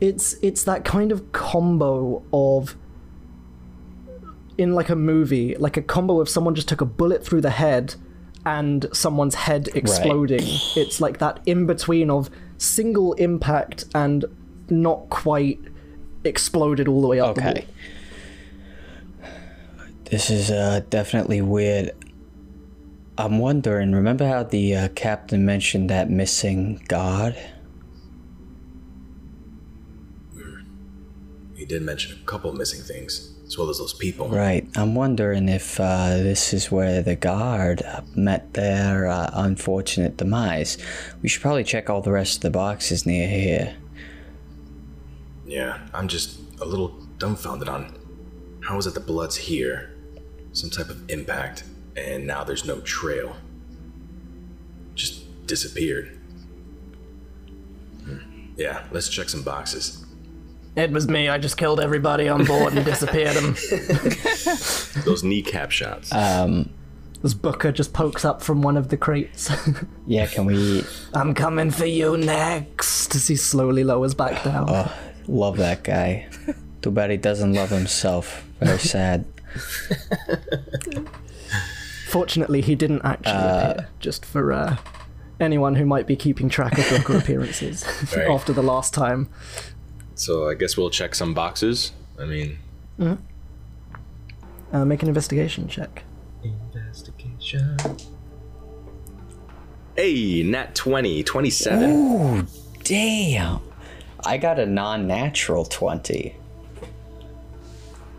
it's 0.00 0.34
it's 0.42 0.62
that 0.64 0.84
kind 0.84 1.10
of 1.10 1.32
combo 1.32 2.22
of 2.32 2.76
in 4.56 4.74
like 4.74 4.88
a 4.88 4.96
movie 4.96 5.54
like 5.56 5.76
a 5.76 5.82
combo 5.82 6.20
of 6.20 6.28
someone 6.28 6.54
just 6.54 6.68
took 6.68 6.80
a 6.80 6.84
bullet 6.84 7.24
through 7.24 7.40
the 7.40 7.50
head 7.50 7.94
and 8.44 8.86
someone's 8.92 9.34
head 9.34 9.68
exploding 9.74 10.42
it's 10.76 11.00
like 11.00 11.18
that 11.18 11.40
in 11.46 11.66
between 11.66 12.10
of 12.10 12.30
single 12.56 13.12
impact 13.14 13.84
and 13.94 14.24
not 14.68 15.08
quite 15.10 15.60
exploded 16.28 16.86
all 16.88 17.00
the 17.00 17.08
way 17.08 17.20
up 17.20 17.34
the 17.34 17.40
wall. 17.40 17.50
Okay. 17.50 17.66
This 20.10 20.30
is 20.30 20.50
uh, 20.50 20.80
definitely 20.88 21.42
weird. 21.42 21.90
I'm 23.18 23.38
wondering, 23.40 23.92
remember 23.92 24.26
how 24.26 24.44
the 24.44 24.74
uh, 24.74 24.88
captain 24.94 25.44
mentioned 25.44 25.90
that 25.90 26.08
missing 26.08 26.82
god? 26.88 27.36
He 31.56 31.64
did 31.64 31.82
mention 31.82 32.16
a 32.16 32.24
couple 32.24 32.52
missing 32.52 32.80
things, 32.80 33.34
as 33.44 33.58
well 33.58 33.68
as 33.68 33.78
those 33.78 33.92
people. 33.92 34.28
Right. 34.28 34.66
I'm 34.76 34.94
wondering 34.94 35.48
if 35.48 35.80
uh, 35.80 36.10
this 36.10 36.54
is 36.54 36.70
where 36.70 37.02
the 37.02 37.16
guard 37.16 37.82
uh, 37.82 38.02
met 38.14 38.54
their 38.54 39.08
uh, 39.08 39.30
unfortunate 39.32 40.16
demise. 40.16 40.78
We 41.20 41.28
should 41.28 41.42
probably 41.42 41.64
check 41.64 41.90
all 41.90 42.00
the 42.00 42.12
rest 42.12 42.36
of 42.36 42.42
the 42.42 42.50
boxes 42.50 43.04
near 43.04 43.28
here. 43.28 43.74
Yeah, 45.48 45.78
I'm 45.94 46.08
just 46.08 46.38
a 46.60 46.64
little 46.64 46.88
dumbfounded 47.18 47.68
on 47.68 47.96
how 48.62 48.76
is 48.78 48.86
it 48.86 48.94
the 48.94 49.00
blood's 49.00 49.36
here? 49.36 49.94
Some 50.52 50.70
type 50.70 50.90
of 50.90 51.08
impact, 51.10 51.64
and 51.96 52.26
now 52.26 52.44
there's 52.44 52.64
no 52.64 52.80
trail. 52.80 53.36
Just 54.94 55.24
disappeared. 55.46 56.18
Hmm. 58.04 58.18
Yeah, 58.56 58.84
let's 58.90 59.08
check 59.08 59.28
some 59.28 59.42
boxes. 59.42 60.04
it 60.76 60.90
was 60.90 61.08
me 61.08 61.28
i 61.28 61.38
just 61.38 61.56
killed 61.56 61.80
everybody 61.80 62.28
on 62.28 62.44
board 62.44 62.72
and 62.74 62.84
disappeared 62.84 63.34
them 63.34 63.54
Those 65.04 65.24
kneecap 65.24 65.70
shots. 65.72 66.12
Um, 66.12 66.70
this 67.22 67.34
booker 67.34 67.72
just 67.72 67.92
pokes 67.92 68.24
up 68.24 68.42
from 68.42 68.62
one 68.62 68.76
of 68.76 68.88
the 68.88 68.96
crates 68.96 69.50
Yeah, 70.06 70.26
can 70.26 70.44
we 70.44 70.84
i'm 71.14 71.34
coming 71.34 71.70
for 71.70 71.86
you 71.86 72.16
next 72.16 73.14
as 73.14 73.26
he 73.28 73.36
slowly 73.36 73.82
lowers 73.82 74.14
back 74.14 74.44
down 74.44 74.68
love 75.28 75.56
that 75.58 75.84
guy? 75.84 76.26
Too 76.82 76.90
bad 76.90 77.10
he 77.10 77.16
doesn't 77.16 77.52
love 77.52 77.70
himself. 77.70 78.44
Very 78.60 78.78
sad. 78.78 79.24
Fortunately, 82.08 82.60
he 82.62 82.74
didn't 82.74 83.02
actually 83.04 83.32
appear, 83.34 83.88
just 84.00 84.24
for 84.24 84.52
uh, 84.52 84.76
anyone 85.40 85.74
who 85.74 85.84
might 85.84 86.06
be 86.06 86.16
keeping 86.16 86.48
track 86.48 86.78
of 86.78 86.88
Booker 86.88 87.18
appearances 87.18 87.84
Right. 88.16 88.28
after 88.28 88.52
the 88.52 88.62
last 88.62 88.94
time. 88.94 89.28
so 90.14 90.48
I 90.48 90.54
guess 90.54 90.76
we'll 90.76 90.90
check 90.90 91.14
some 91.14 91.34
boxes. 91.34 91.92
I 92.18 92.24
mean, 92.24 92.58
Uh, 92.98 94.84
make 94.84 95.02
an 95.02 95.08
investigation 95.08 95.68
check. 95.68 96.04
investigation. 96.42 97.76
Hey, 99.96 100.42
nat 100.44 100.74
20, 100.74 101.22
27. 101.24 101.90
Ooh, 101.90 102.46
damn. 102.84 103.60
I 104.28 104.36
got 104.36 104.58
a 104.58 104.66
non-natural 104.66 105.64
20. 105.64 106.36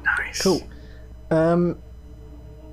Nice. 0.04 0.42
Cool. 0.42 0.64
Um, 1.30 1.78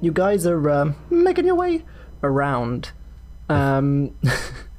you 0.01 0.11
guys 0.11 0.47
are 0.47 0.71
um, 0.71 0.97
making 1.11 1.45
your 1.45 1.55
way 1.55 1.85
around, 2.23 2.93
um, 3.51 4.17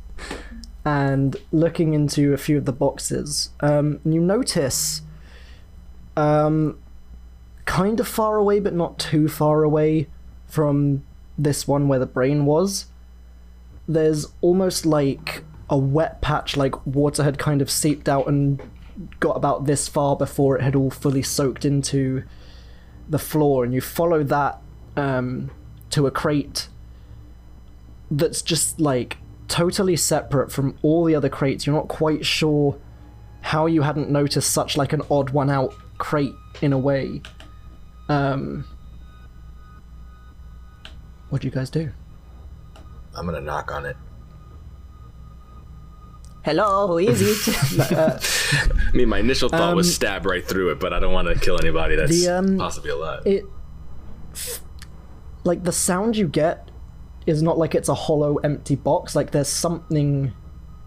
and 0.85 1.35
looking 1.51 1.93
into 1.93 2.33
a 2.33 2.37
few 2.37 2.57
of 2.57 2.65
the 2.65 2.73
boxes. 2.73 3.51
Um, 3.59 3.99
you 4.03 4.19
notice, 4.19 5.03
um, 6.15 6.79
kind 7.65 7.99
of 7.99 8.07
far 8.07 8.37
away, 8.37 8.59
but 8.59 8.73
not 8.73 8.97
too 8.97 9.27
far 9.27 9.61
away 9.61 10.07
from 10.47 11.03
this 11.37 11.67
one 11.67 11.87
where 11.87 11.99
the 11.99 12.07
brain 12.07 12.47
was. 12.47 12.87
There's 13.87 14.25
almost 14.41 14.83
like 14.83 15.43
a 15.69 15.77
wet 15.77 16.21
patch, 16.21 16.55
like 16.55 16.85
water 16.85 17.23
had 17.23 17.37
kind 17.37 17.61
of 17.61 17.69
seeped 17.69 18.07
out 18.07 18.27
and 18.27 18.61
got 19.19 19.33
about 19.33 19.65
this 19.65 19.87
far 19.87 20.15
before 20.15 20.57
it 20.57 20.61
had 20.61 20.75
all 20.75 20.89
fully 20.89 21.21
soaked 21.21 21.65
into 21.65 22.23
the 23.09 23.19
floor 23.19 23.63
and 23.63 23.73
you 23.73 23.81
follow 23.81 24.23
that 24.23 24.59
um, 24.95 25.51
to 25.89 26.07
a 26.07 26.11
crate 26.11 26.67
that's 28.09 28.41
just 28.41 28.79
like 28.79 29.17
totally 29.47 29.95
separate 29.95 30.51
from 30.51 30.77
all 30.81 31.05
the 31.05 31.15
other 31.15 31.29
crates. 31.29 31.65
You're 31.65 31.75
not 31.75 31.87
quite 31.87 32.25
sure 32.25 32.79
how 33.41 33.65
you 33.65 33.81
hadn't 33.81 34.09
noticed 34.09 34.51
such 34.51 34.77
like 34.77 34.93
an 34.93 35.01
odd 35.09 35.29
one 35.29 35.49
out 35.49 35.73
crate 35.97 36.33
in 36.61 36.73
a 36.73 36.77
way. 36.77 37.21
Um, 38.09 38.65
what 41.29 41.41
do 41.41 41.47
you 41.47 41.51
guys 41.51 41.69
do? 41.69 41.91
I'm 43.15 43.25
gonna 43.25 43.41
knock 43.41 43.71
on 43.71 43.85
it. 43.85 43.97
Hello, 46.47 46.87
who 46.87 46.97
is 46.99 47.21
it? 47.21 47.91
uh, 47.91 48.17
I 48.17 48.95
mean, 48.95 49.09
my 49.09 49.19
initial 49.19 49.49
thought 49.49 49.75
was 49.75 49.93
stab 49.93 50.25
right 50.25 50.47
through 50.47 50.71
it, 50.71 50.79
but 50.79 50.93
I 50.93 50.99
don't 51.01 51.11
want 51.11 51.27
to 51.27 51.37
kill 51.37 51.59
anybody 51.59 51.97
that's 51.97 52.09
The, 52.09 52.29
um, 52.29 52.57
possibly 52.57 52.91
alive. 52.91 53.23
it 53.25 53.43
like 55.43 55.65
the 55.65 55.73
sound 55.73 56.15
you 56.15 56.25
get 56.25 56.71
is 57.25 57.43
not 57.43 57.57
like 57.57 57.75
it's 57.75 57.89
a 57.89 57.93
hollow 57.93 58.37
empty 58.37 58.75
box 58.75 59.13
like 59.13 59.31
there's 59.31 59.49
something 59.49 60.31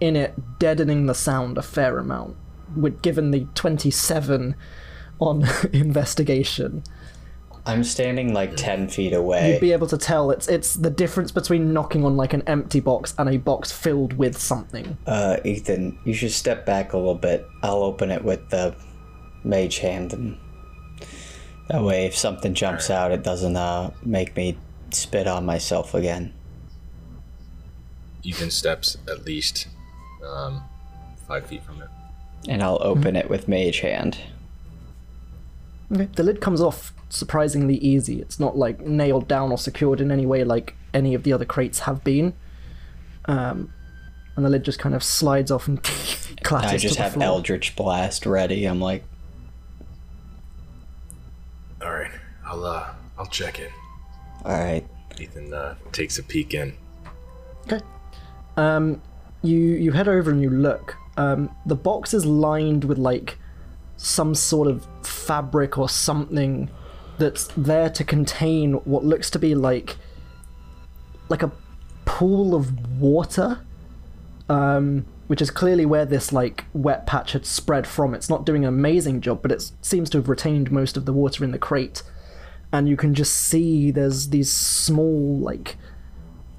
in 0.00 0.16
it 0.16 0.34
deadening 0.58 1.04
the 1.04 1.14
sound 1.14 1.58
a 1.58 1.62
fair 1.62 1.98
amount 1.98 2.36
with 2.74 3.02
given 3.02 3.30
the 3.30 3.46
27 3.54 4.54
on 5.18 5.46
investigation 5.74 6.82
I'm 7.70 7.84
standing 7.84 8.34
like 8.34 8.56
10 8.56 8.88
feet 8.88 9.12
away. 9.12 9.52
you'd 9.52 9.60
be 9.60 9.72
able 9.72 9.86
to 9.88 9.98
tell 9.98 10.30
it's 10.30 10.48
it's 10.48 10.74
the 10.74 10.90
difference 10.90 11.30
between 11.32 11.72
knocking 11.72 12.04
on 12.04 12.16
like 12.16 12.32
an 12.32 12.42
empty 12.46 12.80
box 12.80 13.14
and 13.18 13.28
a 13.28 13.36
box 13.36 13.70
filled 13.72 14.12
with 14.14 14.36
something 14.38 14.96
Uh, 15.06 15.36
Ethan, 15.44 15.98
you 16.04 16.12
should 16.14 16.32
step 16.32 16.66
back 16.66 16.92
a 16.92 16.96
little 16.96 17.14
bit. 17.14 17.46
I'll 17.62 17.82
open 17.82 18.10
it 18.10 18.24
with 18.24 18.48
the 18.50 18.74
mage 19.44 19.78
hand, 19.78 20.12
and 20.12 20.36
that 21.68 21.82
way, 21.82 22.06
if 22.06 22.16
something 22.16 22.52
jumps 22.54 22.90
out, 22.90 23.12
it 23.12 23.22
doesn't 23.22 23.56
uh 23.56 23.90
make 24.04 24.36
me 24.36 24.58
spit 24.90 25.26
on 25.26 25.46
myself 25.46 25.94
again. 25.94 26.32
Ethan 28.22 28.50
steps 28.50 28.96
at 29.08 29.24
least 29.24 29.68
um, 30.26 30.62
five 31.26 31.46
feet 31.46 31.62
from 31.64 31.80
it. 31.80 31.88
And 32.48 32.62
I'll 32.62 32.78
open 32.82 33.16
it 33.16 33.30
with 33.30 33.48
mage 33.48 33.80
hand. 33.80 34.18
Okay. 35.92 36.08
The 36.14 36.22
lid 36.22 36.40
comes 36.40 36.60
off 36.60 36.92
surprisingly 37.08 37.76
easy. 37.76 38.20
It's 38.20 38.38
not 38.38 38.56
like 38.56 38.80
nailed 38.80 39.26
down 39.26 39.50
or 39.50 39.58
secured 39.58 40.00
in 40.00 40.10
any 40.12 40.24
way 40.26 40.44
like 40.44 40.74
any 40.94 41.14
of 41.14 41.22
the 41.24 41.32
other 41.32 41.44
crates 41.44 41.80
have 41.80 42.04
been. 42.04 42.34
Um, 43.26 43.72
and 44.36 44.44
the 44.44 44.50
lid 44.50 44.64
just 44.64 44.78
kind 44.78 44.94
of 44.94 45.02
slides 45.02 45.50
off 45.50 45.66
and 45.68 45.82
clatters 46.44 46.70
I 46.72 46.76
just 46.76 46.94
to 46.94 46.98
the 46.98 47.02
have 47.04 47.12
floor. 47.14 47.24
Eldritch 47.24 47.74
Blast 47.76 48.24
ready. 48.26 48.64
I'm 48.64 48.80
like, 48.80 49.04
All 51.82 51.90
right, 51.92 52.10
I'll 52.46 52.64
uh, 52.64 52.90
I'll 53.18 53.26
check 53.26 53.58
it. 53.58 53.70
all 54.44 54.52
right. 54.52 54.86
Ethan 55.18 55.52
uh, 55.52 55.74
takes 55.92 56.18
a 56.18 56.22
peek 56.22 56.54
in. 56.54 56.74
Okay. 57.66 57.80
Um, 58.56 59.00
you 59.42 59.58
you 59.58 59.92
head 59.92 60.08
over 60.08 60.30
and 60.30 60.40
you 60.42 60.50
look. 60.50 60.96
Um, 61.16 61.54
the 61.66 61.74
box 61.74 62.14
is 62.14 62.24
lined 62.24 62.84
with 62.84 62.98
like 62.98 63.38
some 64.02 64.34
sort 64.34 64.68
of 64.68 64.86
fabric 65.02 65.76
or 65.76 65.88
something 65.88 66.70
that's 67.18 67.48
there 67.56 67.90
to 67.90 68.02
contain 68.02 68.72
what 68.84 69.04
looks 69.04 69.30
to 69.30 69.38
be 69.38 69.54
like 69.54 69.96
like 71.28 71.42
a 71.42 71.52
pool 72.04 72.54
of 72.54 73.00
water. 73.00 73.60
Um, 74.48 75.06
which 75.28 75.40
is 75.40 75.52
clearly 75.52 75.86
where 75.86 76.04
this 76.04 76.32
like 76.32 76.64
wet 76.72 77.06
patch 77.06 77.34
had 77.34 77.46
spread 77.46 77.86
from. 77.86 78.14
It's 78.14 78.28
not 78.28 78.44
doing 78.44 78.64
an 78.64 78.68
amazing 78.68 79.20
job, 79.20 79.42
but 79.42 79.52
it 79.52 79.70
seems 79.80 80.10
to 80.10 80.18
have 80.18 80.28
retained 80.28 80.72
most 80.72 80.96
of 80.96 81.04
the 81.06 81.12
water 81.12 81.44
in 81.44 81.52
the 81.52 81.58
crate. 81.58 82.02
And 82.72 82.88
you 82.88 82.96
can 82.96 83.14
just 83.14 83.32
see 83.32 83.92
there's 83.92 84.30
these 84.30 84.50
small 84.50 85.38
like 85.38 85.76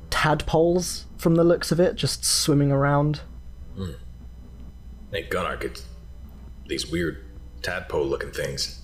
tadpoles 0.09 1.05
from 1.17 1.35
the 1.35 1.43
looks 1.43 1.73
of 1.73 1.81
it 1.81 1.97
just 1.97 2.23
swimming 2.23 2.71
around. 2.71 3.19
Hey, 5.11 5.23
Gunnar, 5.23 5.57
it's 5.59 5.83
these 6.65 6.87
weird 6.87 7.25
tadpole-looking 7.61 8.31
things. 8.31 8.81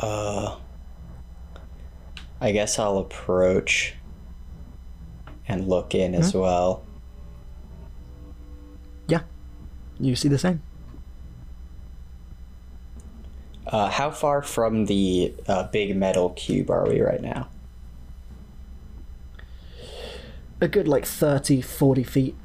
Uh, 0.00 0.56
I 2.40 2.52
guess 2.52 2.78
I'll 2.78 2.98
approach 2.98 3.94
and 5.48 5.68
look 5.68 5.94
in 5.94 6.14
as 6.14 6.34
well. 6.34 6.84
Yeah, 9.08 9.22
you 9.98 10.14
see 10.14 10.28
the 10.28 10.38
same. 10.38 10.62
Uh, 13.66 13.90
how 13.90 14.10
far 14.10 14.40
from 14.42 14.86
the 14.86 15.34
uh, 15.46 15.64
big 15.64 15.94
metal 15.96 16.30
cube 16.30 16.70
are 16.70 16.88
we 16.88 17.00
right 17.00 17.20
now? 17.20 17.48
A 20.60 20.68
good 20.68 20.88
like 20.88 21.04
30, 21.04 21.60
40 21.60 22.02
feet. 22.02 22.36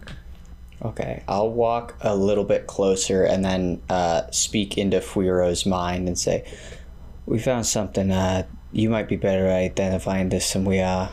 Okay, 0.84 1.24
I'll 1.28 1.50
walk 1.50 1.96
a 2.02 2.16
little 2.16 2.44
bit 2.44 2.68
closer 2.68 3.24
and 3.24 3.44
then 3.44 3.82
uh, 3.90 4.30
speak 4.32 4.78
into 4.78 5.00
Fuiro's 5.00 5.66
mind 5.66 6.08
and 6.08 6.20
say, 6.20 6.46
"We 7.26 7.40
found 7.40 7.66
something. 7.66 8.12
Uh, 8.12 8.46
you 8.72 8.90
might 8.90 9.08
be 9.08 9.16
better 9.16 9.48
at 9.48 9.64
identifying 9.64 10.30
this 10.30 10.52
than 10.52 10.66
we 10.66 10.80
are." 10.80 11.12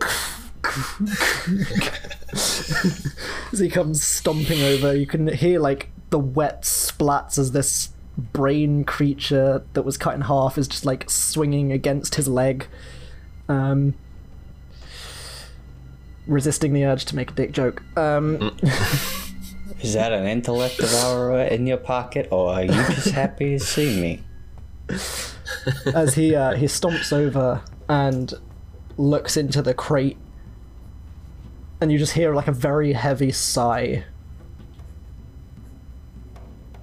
As 3.52 3.58
he 3.58 3.68
comes 3.68 4.02
stomping 4.02 4.62
over, 4.62 4.94
you 4.94 5.06
can 5.06 5.28
hear 5.28 5.58
like 5.58 5.90
the 6.10 6.18
wet 6.18 6.62
splats 6.62 7.38
as 7.38 7.52
this 7.52 7.90
brain 8.16 8.84
creature 8.84 9.64
that 9.72 9.82
was 9.82 9.96
cut 9.96 10.14
in 10.14 10.22
half 10.22 10.58
is 10.58 10.68
just 10.68 10.84
like 10.84 11.10
swinging 11.10 11.72
against 11.72 12.14
his 12.14 12.28
leg. 12.28 12.66
Um, 13.48 13.94
resisting 16.26 16.72
the 16.72 16.84
urge 16.84 17.04
to 17.06 17.16
make 17.16 17.30
a 17.30 17.34
dick 17.34 17.52
joke. 17.52 17.82
Um, 17.96 18.56
Is 19.80 19.94
that 19.94 20.12
an 20.12 20.26
intellect 20.26 20.78
devourer 20.78 21.42
in 21.42 21.66
your 21.66 21.76
pocket, 21.76 22.28
or 22.30 22.52
are 22.52 22.62
you 22.62 22.70
just 22.70 23.08
happy 23.10 23.58
to 23.58 23.64
see 23.64 24.00
me? 24.00 24.22
as 25.94 26.14
he 26.14 26.34
uh, 26.34 26.54
he 26.54 26.66
stomps 26.66 27.12
over 27.12 27.62
and 27.88 28.32
looks 28.96 29.36
into 29.36 29.60
the 29.60 29.74
crate, 29.74 30.18
and 31.80 31.90
you 31.90 31.98
just 31.98 32.12
hear 32.12 32.32
like 32.34 32.46
a 32.46 32.52
very 32.52 32.92
heavy 32.92 33.32
sigh. 33.32 34.04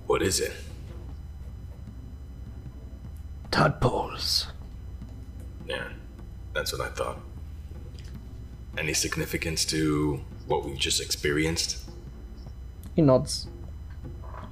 What 0.08 0.22
is 0.22 0.40
it? 0.42 0.54
Tadpoles. 3.52 4.48
Yeah, 5.68 5.88
that's 6.54 6.74
what 6.74 6.82
I 6.82 6.90
thought. 6.90 7.20
Any 8.80 8.94
significance 8.94 9.66
to 9.66 10.22
what 10.48 10.64
we've 10.64 10.78
just 10.78 11.02
experienced? 11.02 11.84
He 12.96 13.02
nods. 13.02 13.48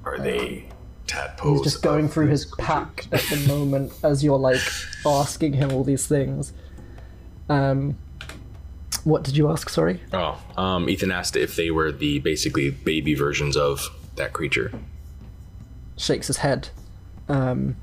Are 0.04 0.18
they 0.18 0.68
tadpoles? 1.06 1.60
He's 1.60 1.72
just 1.72 1.82
going 1.82 2.08
through 2.08 2.26
his 2.26 2.44
pack 2.58 3.06
at 3.10 3.22
the 3.22 3.42
moment 3.48 3.90
as 4.02 4.22
you're 4.22 4.38
like 4.38 4.60
asking 5.06 5.54
him 5.54 5.72
all 5.72 5.82
these 5.82 6.06
things. 6.06 6.52
Um, 7.48 7.96
what 9.04 9.24
did 9.24 9.34
you 9.34 9.50
ask? 9.50 9.70
Sorry. 9.70 9.98
Oh, 10.12 10.38
um, 10.58 10.90
Ethan 10.90 11.10
asked 11.10 11.34
if 11.34 11.56
they 11.56 11.70
were 11.70 11.90
the 11.90 12.18
basically 12.18 12.70
baby 12.70 13.14
versions 13.14 13.56
of 13.56 13.88
that 14.16 14.34
creature. 14.34 14.72
Shakes 15.96 16.26
his 16.26 16.36
head, 16.36 16.68
um, 17.30 17.76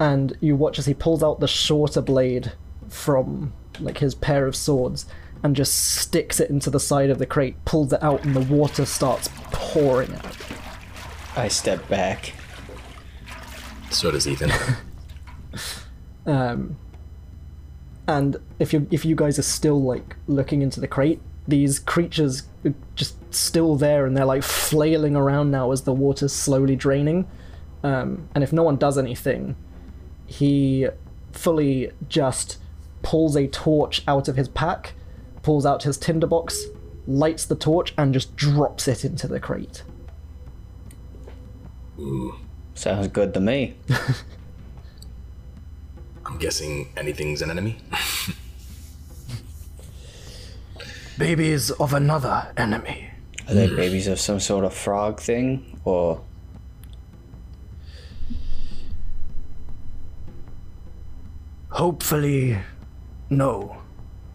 and 0.00 0.36
you 0.40 0.56
watch 0.56 0.80
as 0.80 0.86
he 0.86 0.94
pulls 0.94 1.22
out 1.22 1.38
the 1.38 1.46
shorter 1.46 2.00
blade 2.00 2.52
from 2.88 3.52
like 3.78 3.98
his 3.98 4.16
pair 4.16 4.46
of 4.46 4.56
swords 4.56 5.06
and 5.42 5.56
just 5.56 5.96
sticks 5.96 6.40
it 6.40 6.50
into 6.50 6.70
the 6.70 6.80
side 6.80 7.10
of 7.10 7.18
the 7.18 7.26
crate, 7.26 7.56
pulls 7.64 7.92
it 7.92 8.02
out, 8.02 8.24
and 8.24 8.34
the 8.34 8.54
water 8.54 8.84
starts 8.84 9.28
pouring 9.50 10.14
out. 10.14 10.36
I 11.36 11.48
step 11.48 11.88
back. 11.88 12.34
So 13.90 14.10
does 14.10 14.26
Ethan. 14.28 14.52
Um, 16.24 16.76
and 18.06 18.36
if 18.58 18.72
you 18.72 18.86
if 18.90 19.04
you 19.04 19.14
guys 19.14 19.38
are 19.38 19.42
still 19.42 19.80
like 19.80 20.16
looking 20.26 20.62
into 20.62 20.80
the 20.80 20.88
crate, 20.88 21.20
these 21.46 21.78
creatures 21.78 22.44
are 22.64 22.74
just 22.94 23.16
still 23.34 23.76
there, 23.76 24.06
and 24.06 24.16
they're 24.16 24.24
like 24.24 24.42
flailing 24.42 25.16
around 25.16 25.50
now 25.50 25.72
as 25.72 25.82
the 25.82 25.92
water's 25.92 26.32
slowly 26.32 26.76
draining. 26.76 27.28
Um, 27.82 28.28
and 28.34 28.44
if 28.44 28.52
no 28.52 28.62
one 28.62 28.76
does 28.76 28.96
anything, 28.96 29.56
he 30.26 30.88
fully 31.32 31.90
just 32.08 32.58
pulls 33.02 33.36
a 33.36 33.48
torch 33.48 34.02
out 34.06 34.28
of 34.28 34.36
his 34.36 34.48
pack, 34.48 34.94
pulls 35.42 35.66
out 35.66 35.82
his 35.82 35.98
tinderbox, 35.98 36.64
lights 37.06 37.44
the 37.44 37.54
torch, 37.56 37.92
and 37.98 38.14
just 38.14 38.34
drops 38.36 38.88
it 38.88 39.04
into 39.04 39.28
the 39.28 39.40
crate. 39.40 39.82
Sounds 42.74 43.08
good 43.08 43.34
to 43.34 43.40
me. 43.40 43.74
I'm 46.26 46.38
guessing 46.38 46.88
anything's 46.96 47.42
an 47.42 47.50
enemy. 47.50 47.78
Babies 51.18 51.70
of 51.72 51.92
another 51.92 52.52
enemy. 52.56 53.10
Are 53.48 53.54
they 53.54 53.66
babies 53.66 54.06
of 54.06 54.18
some 54.20 54.40
sort 54.40 54.64
of 54.64 54.72
frog 54.72 55.20
thing, 55.20 55.78
or 55.84 56.22
Hopefully, 61.72 62.58
no. 63.30 63.78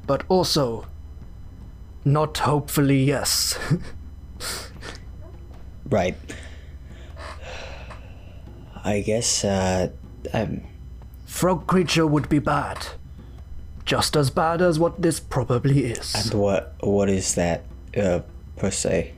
But 0.08 0.24
also, 0.28 0.88
not 2.14 2.38
hopefully, 2.40 3.04
yes. 3.04 3.58
right? 5.90 6.16
I 8.84 9.02
guess 9.02 9.44
uh, 9.44 9.90
um, 10.34 10.62
Frog 11.26 11.68
creature 11.68 12.08
would 12.08 12.30
be 12.30 12.40
bad. 12.40 12.88
Just 13.86 14.16
as 14.16 14.30
bad 14.30 14.62
as 14.62 14.80
what 14.80 15.02
this 15.02 15.20
probably 15.20 15.86
is. 15.86 16.16
and 16.16 16.34
what 16.34 16.74
what 16.82 17.10
is 17.10 17.36
that 17.36 17.64
uh, 17.96 18.22
per 18.56 18.72
se? 18.72 19.14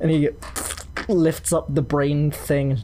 And 0.00 0.10
he 0.10 0.30
lifts 1.08 1.52
up 1.52 1.74
the 1.74 1.82
brain 1.82 2.30
thing. 2.30 2.82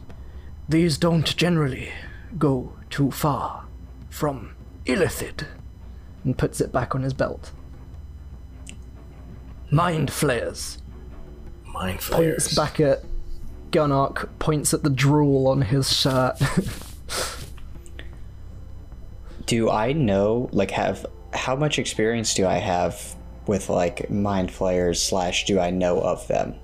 These 0.69 0.97
don't 0.97 1.35
generally 1.35 1.91
go 2.37 2.73
too 2.89 3.11
far 3.11 3.65
from 4.09 4.55
Illithid. 4.85 5.45
And 6.23 6.37
puts 6.37 6.61
it 6.61 6.71
back 6.71 6.93
on 6.95 7.01
his 7.01 7.13
belt. 7.13 7.51
Mind 9.71 10.11
flayers. 10.11 10.77
Mind 11.65 11.99
Points 11.99 12.05
flayers. 12.07 12.55
back 12.55 12.79
at 12.79 13.03
Gunark, 13.71 14.29
points 14.37 14.73
at 14.73 14.83
the 14.83 14.89
drool 14.89 15.47
on 15.47 15.61
his 15.61 15.91
shirt. 15.91 16.35
Do 19.45 19.69
I 19.69 19.93
know 19.93 20.49
like 20.51 20.71
have 20.71 21.05
how 21.33 21.55
much 21.55 21.79
experience 21.79 22.33
do 22.33 22.45
I 22.45 22.55
have 22.55 23.15
with 23.47 23.69
like 23.69 24.09
mind 24.09 24.51
flayers 24.51 25.01
slash 25.01 25.45
do 25.45 25.59
I 25.59 25.71
know 25.71 25.99
of 25.99 26.25
them? 26.27 26.55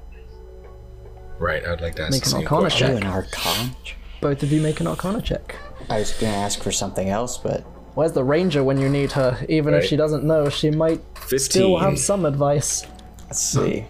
Right, 1.40 1.66
I 1.66 1.72
would 1.72 1.82
like 1.82 1.96
to 1.96 2.04
ask 2.04 2.12
Make 2.12 2.22
the 2.24 2.28
an 2.28 2.32
same 2.32 2.42
Arcana 2.44 2.62
question. 2.62 2.88
Check. 2.94 3.04
an 3.04 3.08
arcana? 3.10 3.76
Both 4.22 4.44
of 4.44 4.52
you 4.52 4.62
make 4.62 4.80
an 4.80 4.88
arcana 4.88 5.22
check. 5.22 5.56
I 5.90 6.00
was 6.00 6.12
gonna 6.14 6.34
ask 6.34 6.62
for 6.62 6.72
something 6.72 7.10
else, 7.10 7.38
but 7.38 7.62
Where's 7.96 8.12
the 8.12 8.24
ranger 8.24 8.64
when 8.64 8.80
you 8.80 8.90
need 8.90 9.12
her? 9.14 9.44
Even 9.50 9.74
if 9.74 9.86
she 9.86 9.96
doesn't 9.96 10.24
know, 10.24 10.50
she 10.50 10.70
might 10.70 11.02
15. 11.16 11.40
still 11.40 11.78
have 11.78 11.98
some 11.98 12.26
advice. 12.26 12.86
Let's 13.28 13.40
see. 13.40 13.86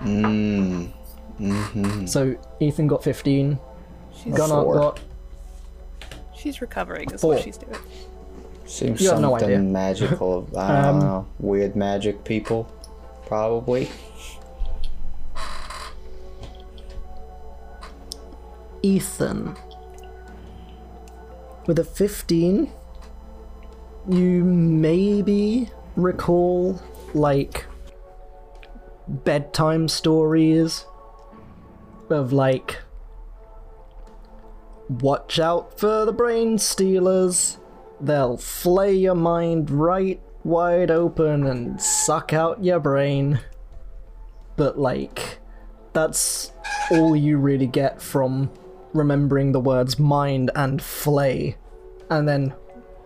Mmm. 0.00 0.92
So 2.08 2.36
Ethan 2.60 2.86
got 2.88 3.02
15, 3.04 3.58
She's, 4.14 4.34
Gunnar 4.36 4.62
Four. 4.64 4.74
got 4.74 5.00
she's 6.36 6.60
recovering, 6.60 7.10
is 7.12 7.20
Four. 7.20 7.34
what 7.34 7.42
she's 7.44 7.56
doing. 7.56 7.76
Seems 8.66 9.00
You 9.00 9.08
have 9.10 9.20
something 9.20 9.30
no 9.30 9.36
idea. 9.36 9.58
magical. 9.60 10.48
I 10.56 10.68
don't 10.82 10.84
Um, 10.94 10.98
know. 11.00 11.26
Weird 11.38 11.74
magic 11.76 12.24
people, 12.24 12.64
probably. 13.26 13.88
Ethan. 18.82 19.56
With 21.66 21.78
a 21.78 21.84
15, 21.84 22.70
you 24.08 24.44
maybe 24.44 25.70
recall, 25.96 26.80
like, 27.14 27.64
bedtime 29.08 29.88
stories 29.88 30.84
of, 32.10 32.32
like, 32.32 32.78
watch 34.88 35.38
out 35.38 35.78
for 35.78 36.04
the 36.04 36.12
brain 36.12 36.58
stealers. 36.58 37.58
They'll 38.00 38.36
flay 38.36 38.94
your 38.94 39.14
mind 39.14 39.70
right 39.70 40.20
wide 40.44 40.90
open 40.90 41.46
and 41.46 41.80
suck 41.80 42.32
out 42.32 42.62
your 42.64 42.80
brain. 42.80 43.40
But, 44.56 44.78
like, 44.78 45.38
that's 45.92 46.52
all 46.90 47.16
you 47.16 47.38
really 47.38 47.66
get 47.66 48.00
from 48.00 48.50
remembering 48.92 49.52
the 49.52 49.60
words 49.60 49.98
mind 49.98 50.50
and 50.54 50.80
flay, 50.80 51.56
and 52.10 52.28
then 52.28 52.54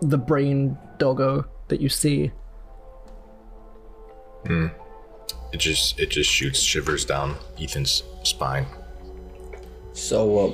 the 0.01 0.19
brain 0.19 0.77
doggo 0.99 1.45
that 1.69 1.81
you 1.81 1.89
see. 1.89 2.33
Hmm. 4.47 4.69
It 5.53 5.59
just 5.61 5.99
it 6.01 6.11
just 6.11 6.31
shoots 6.31 6.61
shivers 6.61 7.05
down 7.05 7.37
Ethan's 7.61 8.03
spine. 8.23 8.67
So, 9.93 10.39
uh, 10.39 10.53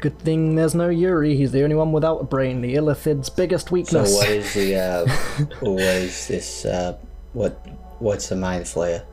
Good 0.00 0.18
thing 0.18 0.56
there's 0.56 0.74
no 0.74 0.88
Yuri, 0.88 1.36
he's 1.36 1.52
the 1.52 1.62
only 1.62 1.76
one 1.76 1.92
without 1.92 2.16
a 2.22 2.24
brain, 2.24 2.60
the 2.60 2.74
Illithid's 2.74 3.28
biggest 3.30 3.70
weakness. 3.70 4.12
so 4.12 4.18
weakness. 4.18 4.28
what 4.28 4.28
is 4.30 4.54
the 4.54 4.76
uh, 4.76 5.06
what 5.60 5.80
is 5.80 6.26
this? 6.26 6.64
Uh, 6.64 6.98
what 7.34 7.52
what's 8.00 8.28
the 8.28 8.34
mind 8.36 8.64
flayer? 8.64 9.04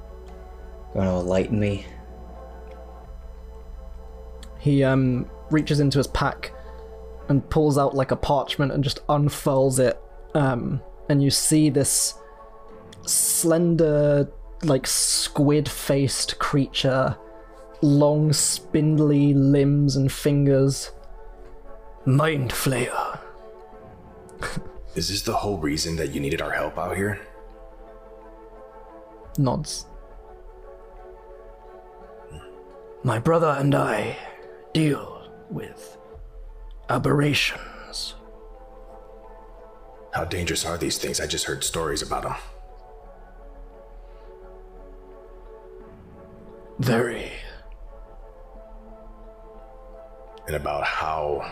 Gonna 0.96 1.20
enlighten 1.20 1.60
me? 1.60 1.86
He 4.60 4.84
um 4.84 5.30
reaches 5.52 5.80
into 5.80 6.00
his 6.00 6.08
pack 6.08 6.54
and 7.28 7.48
pulls 7.50 7.78
out 7.78 7.96
like 7.96 8.12
a 8.12 8.16
parchment 8.16 8.72
and 8.72 8.84
just 8.84 9.00
unfurls 9.10 9.78
it. 9.80 10.00
Um, 10.34 10.82
and 11.10 11.22
you 11.22 11.30
see 11.30 11.70
this 11.70 12.16
slender, 13.06 14.28
like 14.64 14.86
squid-faced 14.86 16.40
creature, 16.40 17.18
long 17.82 18.34
spindly 18.34 19.34
limbs 19.34 19.96
and 19.96 20.12
fingers. 20.12 20.92
Mind 22.06 22.52
flayer. 22.52 23.20
Is 24.96 25.10
this 25.10 25.22
the 25.22 25.34
whole 25.34 25.58
reason 25.58 25.96
that 25.98 26.14
you 26.14 26.20
needed 26.20 26.42
our 26.42 26.52
help 26.52 26.78
out 26.78 26.98
here? 26.98 27.20
Nods. 29.38 29.86
My 33.04 33.20
brother 33.20 33.56
and 33.58 33.74
I 33.74 34.18
deal 34.74 35.32
with 35.50 35.98
aberrations. 36.90 38.16
How 40.14 40.26
dangerous 40.26 40.66
are 40.66 40.78
these 40.78 40.98
things? 40.98 41.22
I 41.22 41.28
just 41.28 41.46
heard 41.46 41.64
stories 41.64 42.02
about 42.02 42.24
them. 42.24 42.36
Very. 46.80 47.32
And 50.48 50.56
about 50.56 50.84
how 50.84 51.52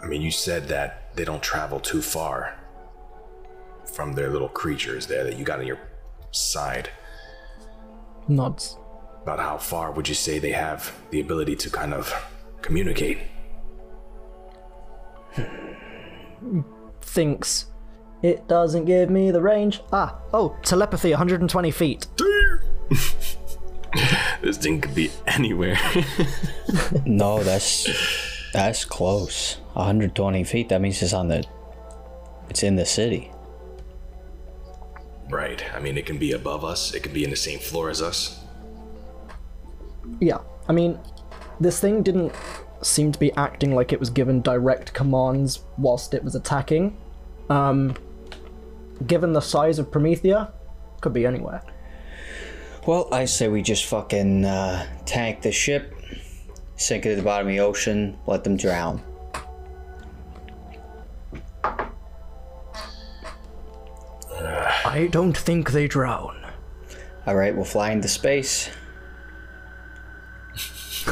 I 0.00 0.06
mean 0.06 0.22
you 0.22 0.30
said 0.30 0.68
that 0.68 1.14
they 1.16 1.24
don't 1.24 1.42
travel 1.42 1.80
too 1.80 2.00
far 2.00 2.58
from 3.84 4.12
their 4.12 4.30
little 4.30 4.48
creatures 4.48 5.06
there 5.06 5.24
that 5.24 5.36
you 5.36 5.44
got 5.44 5.58
on 5.58 5.66
your 5.66 5.80
side. 6.30 6.90
Nods. 8.28 8.78
About 9.22 9.40
how 9.40 9.58
far 9.58 9.90
would 9.90 10.08
you 10.08 10.14
say 10.14 10.38
they 10.38 10.52
have 10.52 10.94
the 11.10 11.20
ability 11.20 11.56
to 11.56 11.70
kind 11.70 11.92
of 11.92 12.12
communicate? 12.62 13.18
Thinks. 17.02 17.66
It 18.22 18.46
doesn't 18.48 18.84
give 18.84 19.10
me 19.10 19.30
the 19.30 19.40
range. 19.42 19.80
Ah, 19.92 20.18
oh, 20.32 20.56
telepathy 20.62 21.10
120 21.10 21.70
feet. 21.70 22.06
This 24.42 24.56
thing 24.56 24.80
could 24.80 24.94
be 24.94 25.10
anywhere. 25.26 25.78
No, 27.04 27.42
that's 27.42 27.88
that's 28.52 28.84
close. 28.84 29.56
120 29.74 30.44
feet. 30.44 30.68
That 30.68 30.80
means 30.80 31.02
it's 31.02 31.12
on 31.12 31.28
the. 31.28 31.44
It's 32.50 32.62
in 32.62 32.76
the 32.76 32.86
city. 32.86 33.30
right. 35.30 35.62
I 35.74 35.80
mean, 35.80 35.98
it 35.98 36.06
can 36.06 36.18
be 36.18 36.32
above 36.32 36.64
us. 36.64 36.94
It 36.94 37.02
can 37.02 37.12
be 37.12 37.24
in 37.24 37.30
the 37.30 37.36
same 37.36 37.58
floor 37.58 37.90
as 37.90 38.00
us. 38.02 38.40
Yeah, 40.20 40.38
I 40.68 40.72
mean, 40.72 40.98
this 41.60 41.80
thing 41.80 42.02
didn't 42.02 42.32
seem 42.82 43.12
to 43.12 43.18
be 43.18 43.32
acting 43.34 43.74
like 43.74 43.92
it 43.92 44.00
was 44.00 44.08
given 44.10 44.40
direct 44.40 44.94
commands 44.94 45.60
whilst 45.76 46.14
it 46.14 46.24
was 46.24 46.34
attacking. 46.34 46.96
Um, 47.50 47.96
given 49.06 49.32
the 49.32 49.40
size 49.40 49.78
of 49.78 49.90
Promethea, 49.90 50.52
could 51.00 51.12
be 51.12 51.26
anywhere. 51.26 51.62
Well, 52.88 53.06
I 53.12 53.26
say 53.26 53.48
we 53.48 53.60
just 53.60 53.84
fucking 53.84 54.46
uh, 54.46 54.86
tank 55.04 55.42
the 55.42 55.52
ship, 55.52 55.94
sink 56.76 57.04
it 57.04 57.10
to 57.10 57.16
the 57.16 57.22
bottom 57.22 57.48
of 57.48 57.52
the 57.52 57.60
ocean, 57.60 58.16
let 58.26 58.44
them 58.44 58.56
drown. 58.56 59.02
I 64.32 65.10
don't 65.12 65.36
think 65.36 65.72
they 65.72 65.86
drown. 65.86 66.46
All 67.26 67.34
right, 67.36 67.54
we'll 67.54 67.66
fly 67.66 67.90
into 67.90 68.08
space. 68.08 68.70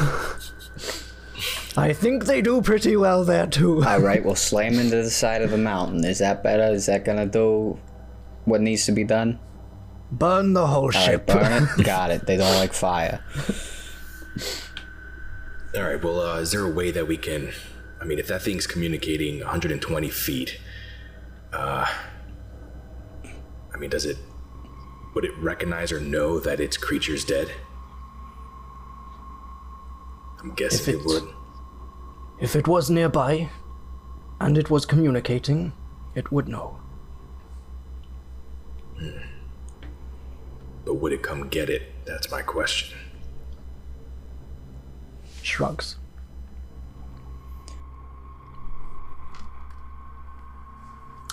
I 1.77 1.93
think 1.93 2.25
they 2.25 2.41
do 2.41 2.63
pretty 2.63 2.97
well 2.97 3.23
there 3.23 3.45
too. 3.45 3.83
All 3.87 4.01
right, 4.01 4.25
we'll 4.25 4.33
slam 4.33 4.79
into 4.79 4.95
the 4.95 5.11
side 5.11 5.43
of 5.43 5.51
the 5.51 5.59
mountain. 5.59 6.03
Is 6.05 6.17
that 6.17 6.41
better? 6.41 6.73
Is 6.73 6.87
that 6.87 7.05
gonna 7.05 7.27
do 7.27 7.77
what 8.45 8.61
needs 8.61 8.87
to 8.87 8.91
be 8.91 9.03
done? 9.03 9.37
Burn 10.11 10.53
the 10.53 10.67
whole 10.67 10.83
All 10.85 10.89
right, 10.89 11.05
ship. 11.05 11.27
burn 11.27 11.63
it. 11.77 11.83
Got 11.85 12.11
it. 12.11 12.25
They 12.25 12.37
don't 12.37 12.55
like 12.55 12.73
fire. 12.73 13.23
All 15.75 15.83
right. 15.83 16.01
Well, 16.03 16.21
uh, 16.21 16.39
is 16.39 16.51
there 16.51 16.63
a 16.63 16.71
way 16.71 16.91
that 16.91 17.07
we 17.07 17.17
can? 17.17 17.51
I 18.01 18.05
mean, 18.05 18.17
if 18.19 18.27
that 18.27 18.41
thing's 18.41 18.65
communicating 18.67 19.39
120 19.39 20.09
feet, 20.09 20.59
uh, 21.51 21.85
I 23.73 23.77
mean, 23.77 23.89
does 23.89 24.05
it? 24.05 24.17
Would 25.13 25.25
it 25.25 25.35
recognize 25.39 25.91
or 25.91 25.99
know 25.99 26.39
that 26.39 26.59
its 26.59 26.77
creature's 26.77 27.25
dead? 27.25 27.49
I'm 30.39 30.53
guessing 30.55 30.81
If 30.81 30.87
it 30.87 30.95
it- 31.01 31.05
would. 31.05 31.23
If 32.39 32.55
it 32.55 32.67
was 32.67 32.89
nearby, 32.91 33.49
and 34.39 34.57
it 34.59 34.69
was 34.69 34.85
communicating, 34.85 35.73
it 36.13 36.31
would 36.31 36.47
know. 36.47 36.79
But 40.87 40.95
would 40.95 41.11
it 41.11 41.21
come 41.21 41.49
get 41.49 41.69
it? 41.69 41.81
That's 42.05 42.31
my 42.31 42.41
question. 42.41 42.97
Shrugs. 45.41 45.97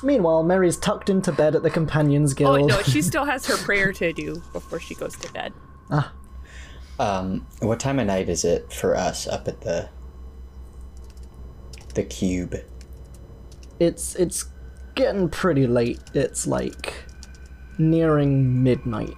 Meanwhile, 0.03 0.43
Mary's 0.43 0.77
tucked 0.77 1.09
into 1.09 1.31
bed 1.31 1.55
at 1.55 1.63
the 1.63 1.71
Companions 1.71 2.35
Guild. 2.35 2.59
Oh 2.63 2.67
no, 2.67 2.83
she 2.83 3.01
still 3.01 3.25
has 3.25 3.47
her 3.47 3.57
prayer 3.65 3.93
to 3.93 4.13
do 4.13 4.43
before 4.53 4.81
she 4.81 4.97
goes 4.97 5.15
to 5.19 5.33
bed. 5.33 5.53
Ah. 5.89 6.13
Um, 6.99 7.47
what 7.61 7.79
time 7.79 8.01
of 8.01 8.09
night 8.09 8.29
is 8.29 8.45
it 8.45 8.73
for 8.73 8.97
us 8.97 9.29
up 9.29 9.47
at 9.47 9.61
the 9.61 9.89
the 11.95 12.03
cube? 12.03 12.57
it's 13.79 14.17
it's 14.17 14.47
getting 14.97 15.29
pretty 15.29 15.69
late. 15.69 16.01
It's 16.13 16.45
like 16.45 16.93
nearing 17.79 18.65
midnight. 18.65 19.17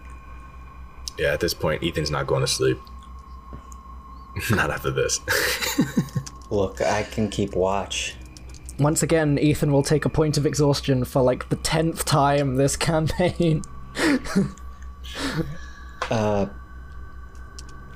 Yeah, 1.19 1.33
at 1.33 1.41
this 1.41 1.55
point, 1.55 1.83
Ethan's 1.83 2.11
not 2.11 2.27
going 2.27 2.43
to 2.43 2.47
sleep. 2.47 2.79
not 4.51 4.71
after 4.71 4.91
this. 4.91 5.21
Look, 6.51 6.81
I 6.81 7.03
can 7.05 7.31
keep 7.31 7.55
watch. 7.55 8.15
Once 8.79 9.03
again, 9.03 9.39
Ethan 9.39 9.73
will 9.73 9.83
take 9.83 10.05
a 10.05 10.09
point 10.11 10.37
of 10.37 10.45
exhaustion 10.45 11.05
for 11.05 11.23
like 11.23 11.49
the 11.49 11.57
tenth 11.57 12.05
time 12.05 12.57
this 12.57 12.77
campaign. 12.77 13.63
Uh, 16.11 16.47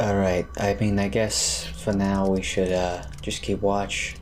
all 0.01 0.17
right. 0.17 0.47
I 0.57 0.75
mean, 0.81 0.99
I 0.99 1.09
guess 1.09 1.67
for 1.67 1.93
now 1.93 2.27
we 2.29 2.41
should 2.43 2.73
uh 2.73 3.03
just 3.21 3.43
keep 3.43 3.61
watch. 3.61 4.17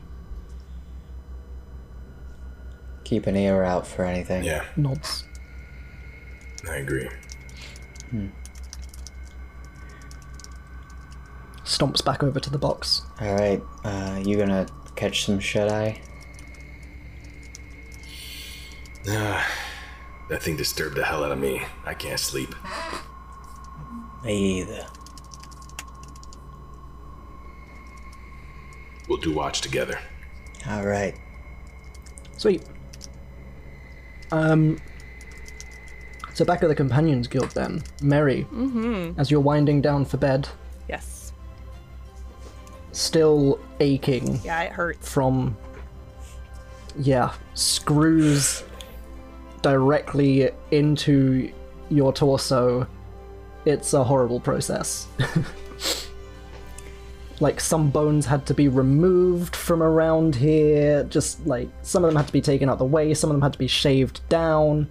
Keep 3.05 3.25
an 3.27 3.37
ear 3.37 3.63
out 3.63 3.87
for 3.87 4.03
anything. 4.03 4.43
yeah, 4.43 4.65
Nods. 4.75 5.23
I 6.69 6.75
agree. 6.75 7.09
Stomps 11.69 12.03
back 12.03 12.23
over 12.23 12.39
to 12.39 12.49
the 12.49 12.57
box. 12.57 13.03
All 13.21 13.35
right. 13.35 13.61
Uh, 13.83 14.19
you 14.25 14.35
gonna 14.37 14.65
catch 14.95 15.23
some 15.25 15.39
shut 15.39 15.71
eye? 15.71 16.01
That 20.29 20.43
thing 20.43 20.57
disturbed 20.57 20.95
the 20.95 21.03
hell 21.03 21.23
out 21.23 21.31
of 21.31 21.39
me. 21.39 21.59
I 21.85 21.95
can't 21.95 22.19
sleep. 22.19 22.53
Me 24.23 24.59
either. 24.61 24.85
We'll 29.07 29.17
do 29.17 29.33
watch 29.33 29.61
together. 29.61 29.97
All 30.69 30.85
right. 30.85 31.15
Sweet. 32.37 32.61
Um. 34.31 34.79
So 36.35 36.45
back 36.45 36.61
at 36.61 36.67
the 36.69 36.75
Companions 36.75 37.27
Guild 37.27 37.49
then, 37.51 37.81
Mary, 38.03 38.45
as 39.17 39.31
you're 39.31 39.39
winding 39.39 39.81
down 39.81 40.05
for 40.05 40.17
bed, 40.17 40.47
Yes. 40.87 41.18
Still 42.99 43.59
aching 43.79 44.39
Yeah, 44.43 44.61
it 44.63 44.71
hurts. 44.71 45.09
from 45.09 45.55
yeah 46.97 47.33
screws 47.53 48.63
directly 49.61 50.49
into 50.71 51.51
your 51.89 52.11
torso. 52.13 52.87
It's 53.65 53.93
a 53.93 54.03
horrible 54.03 54.39
process. 54.39 55.07
Like 57.41 57.61
some 57.61 57.89
bones 57.89 58.25
had 58.25 58.45
to 58.47 58.53
be 58.53 58.67
removed 58.67 59.55
from 59.55 59.81
around 59.81 60.35
here. 60.35 61.05
Just 61.05 61.45
like 61.47 61.69
some 61.83 62.03
of 62.03 62.09
them 62.09 62.17
had 62.17 62.27
to 62.27 62.33
be 62.33 62.41
taken 62.41 62.69
out 62.69 62.79
the 62.79 62.83
way. 62.85 63.13
Some 63.13 63.29
of 63.29 63.33
them 63.35 63.41
had 63.41 63.53
to 63.53 63.59
be 63.59 63.67
shaved 63.67 64.19
down. 64.27 64.89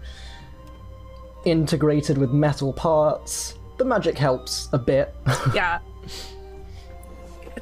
Integrated 1.44 2.16
with 2.16 2.30
metal 2.30 2.72
parts. 2.72 3.54
The 3.76 3.84
magic 3.84 4.16
helps 4.16 4.70
a 4.72 4.78
bit. 4.78 5.14
Yeah. 5.54 5.80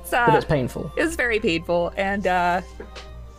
It's 0.07 0.11
but 0.13 0.31
uh 0.31 0.37
it's 0.37 0.45
painful 0.45 0.93
it's 0.97 1.17
very 1.17 1.41
painful 1.41 1.93
and 1.97 2.27
uh 2.27 2.63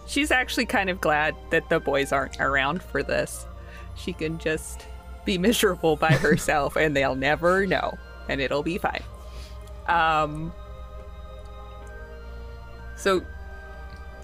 she's 0.06 0.32
actually 0.32 0.66
kind 0.66 0.90
of 0.90 1.00
glad 1.02 1.36
that 1.50 1.70
the 1.70 1.80
boys 1.80 2.12
aren't 2.12 2.40
around 2.40 2.82
for 2.84 3.04
this. 3.04 3.46
She 3.96 4.14
can 4.14 4.38
just 4.38 4.86
be 5.26 5.38
miserable 5.38 5.96
by 5.96 6.12
herself 6.12 6.76
and 6.76 6.96
they'll 6.96 7.16
never 7.16 7.66
know 7.66 7.98
and 8.30 8.42
it'll 8.42 8.64
be 8.64 8.78
fine. 8.78 9.04
Um 9.88 10.52
So 12.96 13.22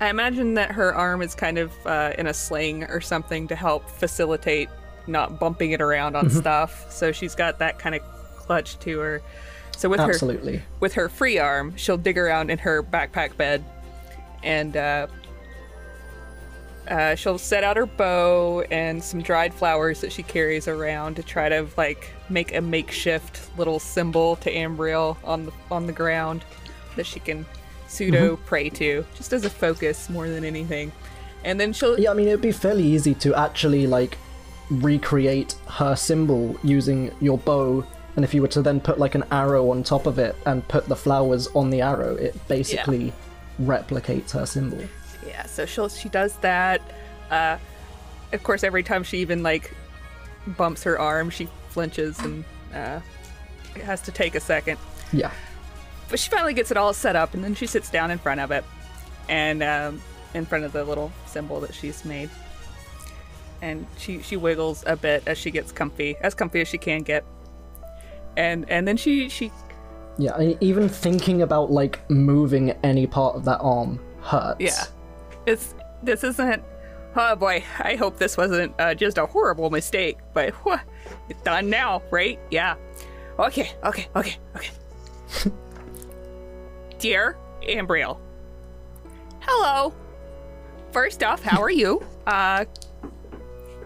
I 0.01 0.09
imagine 0.09 0.55
that 0.55 0.71
her 0.71 0.93
arm 0.93 1.21
is 1.21 1.33
kind 1.35 1.57
of 1.57 1.71
uh, 1.85 2.11
in 2.17 2.27
a 2.27 2.33
sling 2.33 2.83
or 2.85 2.99
something 2.99 3.47
to 3.47 3.55
help 3.55 3.89
facilitate 3.89 4.67
not 5.07 5.39
bumping 5.39 5.71
it 5.71 5.81
around 5.81 6.15
on 6.17 6.29
stuff. 6.29 6.91
So 6.91 7.11
she's 7.11 7.35
got 7.35 7.59
that 7.59 7.79
kind 7.79 7.95
of 7.95 8.01
clutch 8.35 8.79
to 8.79 8.99
her. 8.99 9.21
So 9.77 9.89
with 9.89 9.99
her 9.99 10.09
absolutely 10.09 10.61
with 10.79 10.93
her 10.93 11.09
free 11.09 11.37
arm, 11.39 11.75
she'll 11.75 11.97
dig 11.97 12.17
around 12.17 12.49
in 12.49 12.57
her 12.59 12.83
backpack 12.83 13.35
bed 13.37 13.63
and 14.43 14.77
uh, 14.77 15.07
uh, 16.87 17.15
she'll 17.15 17.37
set 17.37 17.63
out 17.63 17.77
her 17.77 17.85
bow 17.85 18.61
and 18.71 19.03
some 19.03 19.21
dried 19.21 19.53
flowers 19.53 20.01
that 20.01 20.11
she 20.11 20.23
carries 20.23 20.67
around 20.67 21.15
to 21.15 21.23
try 21.23 21.49
to 21.49 21.67
like 21.77 22.09
make 22.29 22.53
a 22.53 22.61
makeshift 22.61 23.41
little 23.57 23.79
symbol 23.79 24.35
to 24.37 24.53
Ambriel 24.53 25.17
on 25.23 25.45
the 25.45 25.51
on 25.71 25.87
the 25.87 25.93
ground 25.93 26.43
that 26.95 27.05
she 27.05 27.19
can 27.19 27.45
pseudo 27.87 28.35
pray 28.45 28.69
to, 28.69 29.05
just 29.15 29.33
as 29.33 29.45
a 29.45 29.49
focus 29.49 30.09
more 30.09 30.27
than 30.27 30.43
anything. 30.43 30.91
And 31.43 31.59
then 31.59 31.73
she'll 31.73 31.99
Yeah, 31.99 32.11
I 32.11 32.13
mean, 32.13 32.27
it'd 32.27 32.41
be 32.41 32.51
fairly 32.51 32.83
easy 32.83 33.13
to 33.15 33.35
actually, 33.35 33.87
like, 33.87 34.17
recreate 34.69 35.55
her 35.67 35.95
symbol 35.95 36.57
using 36.63 37.11
your 37.21 37.37
bow. 37.37 37.85
And 38.15 38.23
if 38.23 38.33
you 38.33 38.41
were 38.41 38.47
to 38.49 38.61
then 38.61 38.79
put, 38.79 38.99
like, 38.99 39.15
an 39.15 39.23
arrow 39.31 39.71
on 39.71 39.83
top 39.83 40.05
of 40.05 40.19
it 40.19 40.35
and 40.45 40.67
put 40.67 40.87
the 40.87 40.95
flowers 40.95 41.47
on 41.55 41.69
the 41.69 41.81
arrow, 41.81 42.15
it 42.15 42.35
basically 42.47 43.11
replicates 43.61 44.31
her 44.31 44.45
symbol. 44.45 44.79
Yeah, 45.25 45.45
so 45.45 45.65
she'll 45.65 45.89
she 45.89 46.09
does 46.09 46.35
that. 46.37 46.81
Uh, 47.31 47.57
of 48.31 48.43
course, 48.43 48.63
every 48.63 48.83
time 48.83 49.03
she 49.03 49.19
even 49.19 49.41
like 49.41 49.73
bumps 50.57 50.83
her 50.83 50.99
arm, 50.99 51.29
she 51.29 51.47
flinches 51.69 52.19
and 52.19 52.43
uh, 52.73 52.99
it 53.75 53.83
has 53.83 54.01
to 54.01 54.11
take 54.11 54.35
a 54.35 54.39
second. 54.39 54.77
Yeah. 55.11 55.31
But 56.09 56.19
she 56.19 56.29
finally 56.29 56.53
gets 56.53 56.71
it 56.71 56.77
all 56.77 56.93
set 56.93 57.15
up, 57.15 57.33
and 57.33 57.43
then 57.43 57.55
she 57.55 57.65
sits 57.65 57.89
down 57.89 58.11
in 58.11 58.19
front 58.19 58.41
of 58.41 58.51
it, 58.51 58.63
and 59.29 59.63
um, 59.63 60.01
in 60.33 60.45
front 60.45 60.65
of 60.65 60.73
the 60.73 60.83
little 60.83 61.11
symbol 61.25 61.59
that 61.61 61.73
she's 61.73 62.03
made. 62.05 62.29
And 63.61 63.87
she 63.97 64.21
she 64.21 64.35
wiggles 64.35 64.83
a 64.85 64.97
bit 64.97 65.23
as 65.25 65.37
she 65.37 65.49
gets 65.49 65.71
comfy, 65.71 66.15
as 66.21 66.33
comfy 66.33 66.61
as 66.61 66.67
she 66.67 66.77
can 66.77 67.01
get. 67.01 67.23
And 68.37 68.69
and 68.69 68.87
then 68.87 68.97
she 68.97 69.29
she 69.29 69.51
Yeah, 70.17 70.35
I 70.35 70.57
even 70.61 70.89
thinking 70.89 71.41
about, 71.41 71.71
like, 71.71 72.07
moving 72.09 72.71
any 72.83 73.07
part 73.07 73.35
of 73.35 73.45
that 73.45 73.59
arm 73.59 73.99
hurts. 74.21 74.59
Yeah. 74.59 74.83
It's 75.45 75.75
this 76.01 76.23
isn't 76.23 76.63
oh 77.15 77.35
boy, 77.35 77.63
I 77.79 77.95
hope 77.95 78.17
this 78.17 78.37
wasn't 78.37 78.73
uh, 78.79 78.95
just 78.95 79.17
a 79.17 79.25
horrible 79.25 79.69
mistake, 79.69 80.17
but 80.33 80.53
whew, 80.63 80.77
it's 81.29 81.41
done 81.41 81.69
now, 81.69 82.01
right? 82.11 82.39
Yeah. 82.49 82.75
Okay, 83.39 83.71
okay, 83.83 84.07
okay, 84.15 84.37
okay. 84.55 84.69
Dear 86.99 87.37
Ambriel. 87.63 88.19
Hello. 89.41 89.93
First 90.91 91.23
off, 91.23 91.41
how 91.41 91.61
are 91.61 91.71
you? 91.71 92.05
Uh 92.25 92.63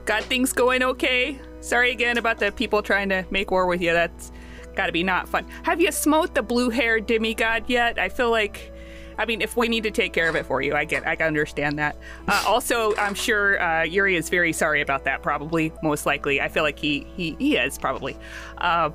got 0.06 0.24
things 0.24 0.54
going 0.54 0.82
okay? 0.84 1.40
Sorry 1.60 1.92
again 1.92 2.18
about 2.18 2.38
the 2.40 2.52
people 2.52 2.82
trying 2.82 3.10
to 3.10 3.26
make 3.30 3.52
war 3.52 3.66
with 3.66 3.82
you. 3.82 3.94
That's 3.94 4.32
gotta 4.78 4.94
be 4.94 5.04
not 5.04 5.28
fun. 5.28 5.46
Have 5.64 5.82
you 5.82 5.92
smote 5.92 6.34
the 6.34 6.42
blue 6.42 6.70
haired 6.70 7.06
demigod 7.06 7.66
yet? 7.68 8.00
I 8.00 8.08
feel 8.10 8.32
like 8.32 8.72
I 9.20 9.26
mean, 9.26 9.42
if 9.42 9.58
we 9.58 9.68
need 9.68 9.84
to 9.84 9.92
take 9.92 10.14
care 10.14 10.30
of 10.30 10.36
it 10.36 10.46
for 10.46 10.62
you, 10.62 10.76
I 10.76 10.86
get, 10.86 11.08
I 11.08 11.16
understand 11.16 11.80
that. 11.80 11.98
Uh, 12.28 12.44
also, 12.48 12.96
I'm 12.98 13.16
sure 13.16 13.60
uh, 13.60 13.82
Yuri 13.82 14.16
is 14.16 14.30
very 14.30 14.54
sorry 14.54 14.82
about 14.82 15.06
that. 15.06 15.24
Probably, 15.24 15.74
most 15.82 16.06
likely. 16.06 16.40
I 16.40 16.50
feel 16.50 16.64
like 16.64 16.78
he 16.78 17.08
he, 17.16 17.36
he 17.40 17.58
is 17.58 17.80
probably. 17.80 18.16
Uh, 18.60 18.92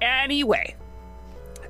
anyway, 0.00 0.76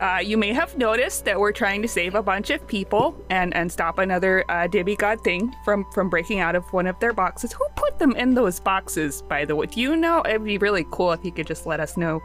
uh, 0.00 0.20
you 0.22 0.36
may 0.36 0.52
have 0.52 0.76
noticed 0.76 1.24
that 1.24 1.38
we're 1.38 1.52
trying 1.52 1.80
to 1.80 1.88
save 1.88 2.14
a 2.14 2.22
bunch 2.22 2.50
of 2.50 2.66
people 2.66 3.16
and, 3.30 3.54
and 3.54 3.70
stop 3.70 3.98
another 3.98 4.44
uh, 4.50 4.66
demigod 4.66 5.22
thing 5.22 5.54
from, 5.64 5.86
from 5.92 6.10
breaking 6.10 6.40
out 6.40 6.54
of 6.54 6.64
one 6.72 6.86
of 6.86 6.98
their 7.00 7.12
boxes. 7.12 7.52
Who 7.52 7.64
put 7.76 7.98
them 7.98 8.12
in 8.12 8.34
those 8.34 8.60
boxes, 8.60 9.22
by 9.22 9.44
the 9.44 9.56
way? 9.56 9.66
Do 9.66 9.80
you 9.80 9.96
know? 9.96 10.22
It'd 10.26 10.44
be 10.44 10.58
really 10.58 10.86
cool 10.90 11.12
if 11.12 11.24
you 11.24 11.32
could 11.32 11.46
just 11.46 11.64
let 11.64 11.80
us 11.80 11.96
know 11.96 12.22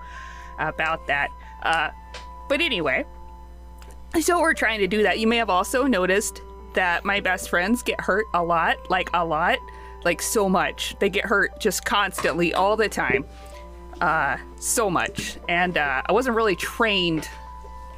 about 0.60 1.07
that. 1.07 1.30
Uh, 1.64 1.90
but 2.48 2.61
anyway, 2.61 3.06
so 4.22 4.40
we're 4.41 4.53
trying 4.53 4.80
to 4.80 4.88
do 4.88 5.03
that. 5.03 5.19
You 5.19 5.27
may 5.27 5.38
have 5.38 5.49
also 5.49 5.86
noticed 5.86 6.41
that 6.73 7.06
my 7.06 7.19
best 7.19 7.49
friends 7.49 7.84
get 7.84 7.99
hurt 7.99 8.26
a 8.34 8.44
lot, 8.44 8.90
like 8.90 9.10
a 9.14 9.26
lot, 9.26 9.57
like 10.03 10.22
so 10.22 10.48
much. 10.49 10.95
They 10.99 11.10
get 11.10 11.26
hurt 11.26 11.60
just 11.60 11.86
constantly, 11.86 12.53
all 12.53 12.76
the 12.76 12.90
time. 12.90 13.26
Uh, 14.02 14.38
so 14.57 14.90
much. 14.90 15.38
And 15.49 15.77
uh, 15.77 16.02
I 16.06 16.11
wasn't 16.11 16.36
really 16.36 16.56
trained 16.56 17.27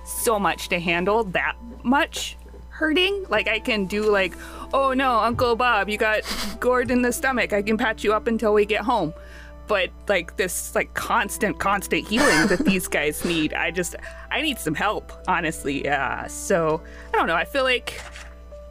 so 0.04 0.40
much 0.40 0.70
to 0.70 0.80
handle 0.80 1.24
that 1.26 1.56
much 1.84 2.38
hurting. 2.70 3.26
Like 3.30 3.48
I 3.48 3.60
can 3.60 3.86
do 3.86 4.10
like, 4.10 4.36
oh 4.74 4.94
no, 4.94 5.20
Uncle 5.20 5.56
Bob, 5.56 5.90
you 5.90 5.98
got 5.98 6.22
gored 6.60 6.90
in 6.90 7.04
the 7.04 7.12
stomach. 7.12 7.54
I 7.54 7.62
can 7.62 7.78
patch 7.78 8.04
you 8.04 8.14
up 8.14 8.28
until 8.28 8.54
we 8.54 8.66
get 8.66 8.82
home. 8.82 9.14
But 9.68 9.90
like 10.08 10.38
this 10.38 10.76
like 10.76 10.94
constant, 10.94 11.60
constant 11.60 12.08
healing 12.08 12.48
that 12.48 12.66
these 12.66 12.88
guys 12.98 13.24
need, 13.24 13.54
I 13.54 13.72
just 13.72 13.96
I 14.30 14.42
need 14.42 14.60
some 14.60 14.76
help, 14.76 15.12
honestly. 15.28 15.88
Uh, 15.88 16.28
so 16.28 16.82
I 17.14 17.18
don't 17.18 17.28
know. 17.28 17.36
I 17.36 17.46
feel 17.46 17.64
like 17.64 18.02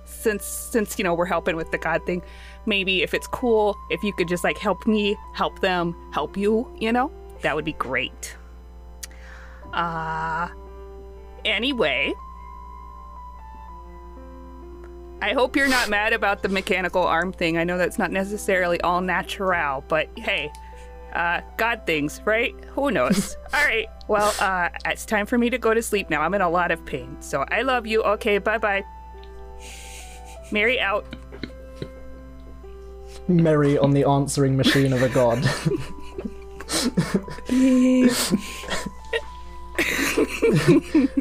since 0.05 0.45
since 0.45 0.99
you 0.99 1.05
know 1.05 1.15
we're 1.15 1.27
helping 1.27 1.57
with 1.57 1.71
the 1.71 1.79
God 1.79 2.05
thing, 2.05 2.23
maybe 2.67 3.03
if 3.03 3.15
it's 3.15 3.27
cool, 3.27 3.77
if 3.91 4.03
you 4.03 4.13
could 4.13 4.29
just 4.29 4.45
like 4.45 4.59
help 4.59 4.87
me, 4.87 5.17
help 5.35 5.61
them, 5.61 5.97
help 6.13 6.37
you, 6.37 6.71
you 6.79 6.93
know, 6.93 7.11
that 7.43 7.57
would 7.57 7.65
be 7.65 7.75
great. 7.75 8.37
Uh 9.73 10.49
Anyway, 11.45 12.13
I 15.23 15.33
hope 15.33 15.57
you're 15.57 15.69
not 15.69 15.89
mad 15.89 16.13
about 16.13 16.43
the 16.43 16.49
mechanical 16.49 17.03
arm 17.03 17.33
thing. 17.33 17.57
I 17.59 17.65
know 17.65 17.79
that's 17.79 17.99
not 17.99 18.11
necessarily 18.11 18.81
all 18.83 19.01
natural, 19.01 19.85
but 19.89 20.09
hey, 20.17 20.53
uh, 21.15 21.41
God 21.57 21.83
things, 21.87 22.21
right? 22.25 22.55
Who 22.71 22.91
knows? 22.91 23.37
all 23.55 23.65
right, 23.65 23.89
well, 24.09 24.35
uh, 24.41 24.69
it's 24.87 25.05
time 25.05 25.27
for 25.27 25.39
me 25.39 25.51
to 25.51 25.59
go 25.59 25.75
to 25.75 25.83
sleep 25.83 26.11
now. 26.11 26.23
I'm 26.23 26.35
in 26.35 26.41
a 26.41 26.51
lot 26.51 26.71
of 26.71 26.85
pain, 26.85 27.17
so 27.21 27.45
I 27.49 27.63
love 27.63 27.87
you. 27.87 28.03
Okay, 28.03 28.39
bye 28.39 28.59
bye. 28.59 28.85
Mary 30.53 30.81
out. 30.81 31.07
Mary 33.29 33.79
on 33.79 33.93
the 33.93 34.05
answering 34.05 34.57
machine 34.57 34.93
of 34.93 35.03
a 35.03 35.09
god. 35.09 35.39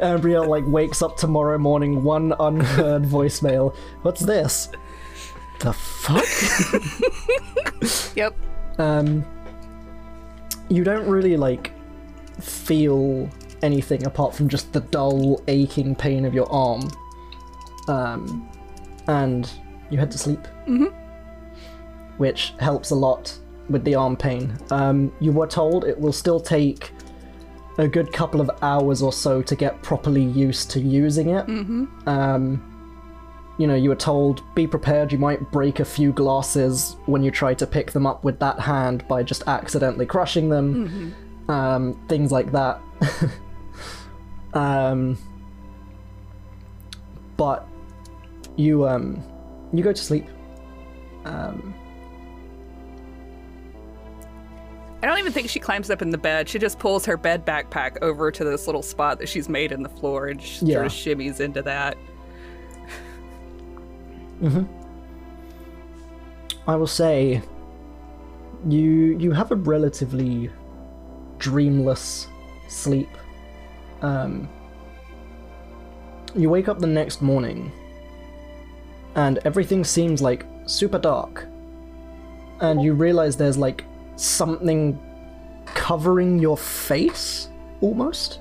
Ambriel 0.02 0.48
like 0.48 0.66
wakes 0.68 1.02
up 1.02 1.18
tomorrow 1.18 1.57
morning, 1.57 2.03
one 2.03 2.34
unheard 2.40 3.03
voicemail. 3.03 3.76
What's 4.02 4.22
this? 4.22 4.70
The 5.60 5.74
fuck? 5.74 6.26
Yep. 8.16 8.36
um, 8.78 9.26
you 10.70 10.84
don't 10.84 11.08
really 11.08 11.36
like 11.36 11.72
feel 12.40 13.30
anything 13.62 14.06
apart 14.06 14.34
from 14.34 14.48
just 14.48 14.72
the 14.72 14.82
dull, 14.82 15.44
aching 15.48 15.96
pain 15.96 16.26
of 16.26 16.34
your 16.34 16.52
arm. 16.52 16.90
Um, 17.88 18.50
and 19.08 19.52
you 19.90 19.98
head 19.98 20.12
to 20.12 20.18
sleep, 20.18 20.48
mm-hmm. 20.68 20.86
which 22.18 22.54
helps 22.60 22.91
a 22.91 22.96
lot 22.96 23.38
with 23.70 23.84
the 23.84 23.96
arm 23.96 24.16
pain. 24.16 24.56
Um, 24.72 25.12
you 25.20 25.32
were 25.32 25.48
told 25.48 25.86
it 25.86 26.00
will 26.00 26.14
still 26.14 26.40
take 26.40 26.91
a 27.78 27.88
good 27.88 28.12
couple 28.12 28.41
of 28.41 28.52
hours 28.62 29.02
or 29.02 29.14
so 29.14 29.41
to 29.41 29.56
get 29.56 29.82
properly 29.82 30.24
used 30.24 30.70
to 30.72 30.80
using 30.80 31.30
it. 31.30 31.48
Mm-hmm. 31.48 32.08
Um, 32.08 32.79
you 33.60 33.68
know, 33.68 33.76
you 33.76 33.90
were 33.90 33.95
told 33.95 34.41
be 34.56 34.65
prepared, 34.65 35.11
you 35.11 35.18
might 35.18 35.52
break 35.52 35.81
a 35.81 35.86
few 35.86 36.14
glasses 36.14 36.95
when 37.07 37.22
you 37.22 37.30
try 37.30 37.53
to 37.53 37.68
pick 37.68 37.91
them 37.91 38.07
up 38.07 38.23
with 38.23 38.40
that 38.40 38.57
hand 38.57 39.06
by 39.10 39.22
just 39.22 39.44
accidentally 39.48 40.06
crushing 40.06 40.48
them, 40.48 40.88
mm-hmm. 40.88 41.52
um, 41.52 42.02
things 42.07 42.31
like 42.31 42.53
that. 42.53 42.81
um, 44.53 45.18
but 47.36 47.68
you 48.56 48.88
um, 48.88 49.22
you 49.73 49.84
go 49.84 49.91
to 49.91 50.02
sleep. 50.02 50.26
Um, 51.26 51.76
I 55.03 55.06
don't 55.06 55.19
even 55.19 55.34
think 55.34 55.49
she 55.49 55.60
climbs 55.60 55.90
up 55.90 56.02
in 56.02 56.11
the 56.11 56.18
bed. 56.18 56.48
She 56.48 56.60
just 56.60 56.80
pulls 56.80 57.06
her 57.06 57.18
bed 57.18 57.45
backpack 57.45 58.02
over 58.02 58.31
to 58.31 58.44
this 58.45 58.68
little 58.68 58.81
spot 58.81 59.19
that 59.19 59.27
she's 59.27 59.49
made 59.49 59.73
in 59.73 59.84
the 59.84 59.90
floor 59.90 60.27
and 60.27 60.40
just 60.40 60.61
Yeah. 60.61 60.76
sort 60.76 60.86
of 60.86 60.91
shimmies 60.94 61.41
into 61.41 61.61
that. 61.64 61.98
I 66.68 66.76
will 66.76 66.88
say 66.88 67.41
you 68.68 69.18
you 69.18 69.32
have 69.32 69.52
a 69.52 69.56
relatively 69.56 70.49
dreamless 71.38 72.28
sleep. 72.68 73.10
Um, 74.02 74.48
you 76.36 76.49
wake 76.49 76.68
up 76.68 76.80
the 76.80 76.88
next 76.88 77.22
morning 77.22 77.72
and 79.16 79.40
everything 79.45 79.84
seems 79.84 80.22
like 80.22 80.45
super 80.66 80.99
dark. 80.99 81.48
And 82.61 82.82
you 82.82 82.94
realize 82.94 83.36
there's 83.36 83.57
like 83.57 83.84
something 84.16 84.99
covering 85.66 86.40
your 86.40 86.57
face 86.57 87.49
almost. 87.82 88.40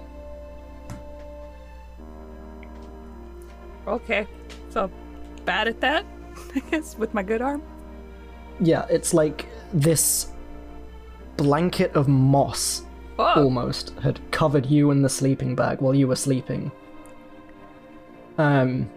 Okay. 3.86 4.26
So 4.70 4.90
bad 5.48 5.66
at 5.66 5.80
that, 5.80 6.04
I 6.54 6.60
guess, 6.70 6.98
with 6.98 7.14
my 7.14 7.22
good 7.22 7.40
arm. 7.40 7.62
Yeah, 8.60 8.84
it's 8.90 9.14
like 9.14 9.46
this 9.72 10.32
blanket 11.38 11.90
of 11.94 12.06
moss 12.06 12.82
almost 13.18 13.90
had 14.00 14.20
covered 14.30 14.66
you 14.66 14.90
in 14.90 15.00
the 15.00 15.08
sleeping 15.08 15.56
bag 15.56 15.80
while 15.80 15.94
you 15.94 16.06
were 16.06 16.16
sleeping. 16.16 16.70
Um, 18.36 18.90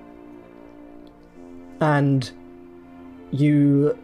and 1.80 2.30
you 3.32 3.98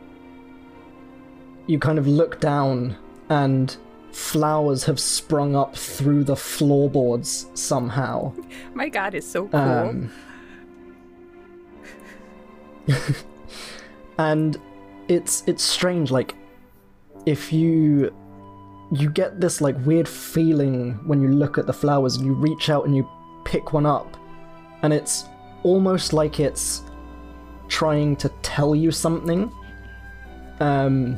you 1.67 1.77
kind 1.77 1.99
of 1.99 2.07
look 2.07 2.39
down 2.39 2.95
and 3.29 3.75
flowers 4.13 4.85
have 4.85 5.01
sprung 5.01 5.53
up 5.53 5.75
through 5.75 6.23
the 6.23 6.35
floorboards 6.35 7.47
somehow. 7.55 8.33
my 8.73 8.87
god 8.87 9.13
is 9.13 9.29
so 9.29 9.49
cool. 9.49 9.59
Um, 9.59 10.11
and 14.17 14.57
it's 15.07 15.43
it's 15.47 15.63
strange 15.63 16.11
like 16.11 16.35
if 17.25 17.51
you 17.51 18.13
you 18.91 19.09
get 19.09 19.39
this 19.39 19.59
like 19.59 19.75
weird 19.85 20.07
feeling 20.07 20.93
when 21.05 21.21
you 21.21 21.27
look 21.27 21.57
at 21.57 21.67
the 21.67 21.73
flowers 21.73 22.15
and 22.15 22.25
you 22.25 22.33
reach 22.33 22.69
out 22.69 22.85
and 22.85 22.95
you 22.95 23.07
pick 23.43 23.73
one 23.73 23.85
up 23.85 24.17
and 24.81 24.93
it's 24.93 25.25
almost 25.63 26.13
like 26.13 26.39
it's 26.39 26.83
trying 27.67 28.15
to 28.15 28.29
tell 28.41 28.75
you 28.75 28.91
something. 28.91 29.51
Um 30.59 31.17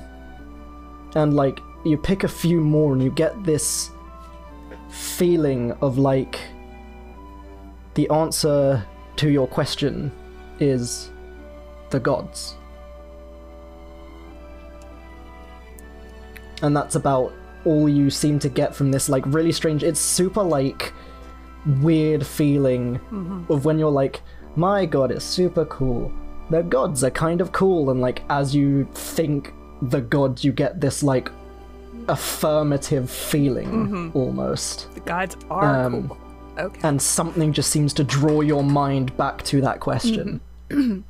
and 1.16 1.36
like 1.36 1.60
you 1.86 1.98
pick 1.98 2.24
a 2.24 2.28
few 2.28 2.60
more 2.60 2.94
and 2.94 3.04
you 3.04 3.12
get 3.12 3.44
this 3.44 3.92
feeling 4.90 5.72
of 5.82 5.98
like 5.98 6.40
the 7.94 8.10
answer 8.10 8.84
to 9.18 9.30
your 9.30 9.48
question 9.48 10.12
is 10.60 11.12
the 11.90 12.00
gods. 12.00 12.56
And 16.62 16.76
that's 16.76 16.96
about 16.96 17.34
all 17.66 17.90
you 17.90 18.10
seem 18.10 18.40
to 18.40 18.50
get 18.50 18.74
from 18.74 18.92
this 18.92 19.10
like 19.10 19.24
really 19.28 19.52
strange 19.52 19.84
it's 19.84 20.00
super 20.00 20.42
like 20.42 20.94
weird 21.82 22.26
feeling 22.26 22.96
of 23.50 23.66
when 23.66 23.78
you're 23.78 23.92
like 23.92 24.22
my 24.56 24.86
god 24.86 25.12
it's 25.12 25.26
super 25.26 25.66
cool 25.66 26.12
the 26.50 26.62
gods 26.64 27.04
are 27.04 27.12
kind 27.12 27.42
of 27.42 27.52
cool 27.52 27.90
and 27.92 28.00
like 28.00 28.24
as 28.30 28.56
you 28.56 28.88
think 28.94 29.54
the 29.84 30.00
gods 30.00 30.44
you 30.44 30.54
get 30.54 30.80
this 30.80 31.04
like 31.04 31.30
affirmative 32.08 33.12
feeling 33.12 34.10
almost 34.14 34.94
the 34.94 35.02
gods 35.02 35.36
are 35.50 35.86
um, 35.86 36.08
cool. 36.08 36.18
Okay. 36.58 36.80
and 36.84 37.02
something 37.02 37.54
just 37.54 37.72
seems 37.72 37.94
to 37.94 38.04
draw 38.04 38.42
your 38.42 38.64
mind 38.64 39.16
back 39.16 39.42
to 39.44 39.62
that 39.62 39.80
question. 39.80 40.42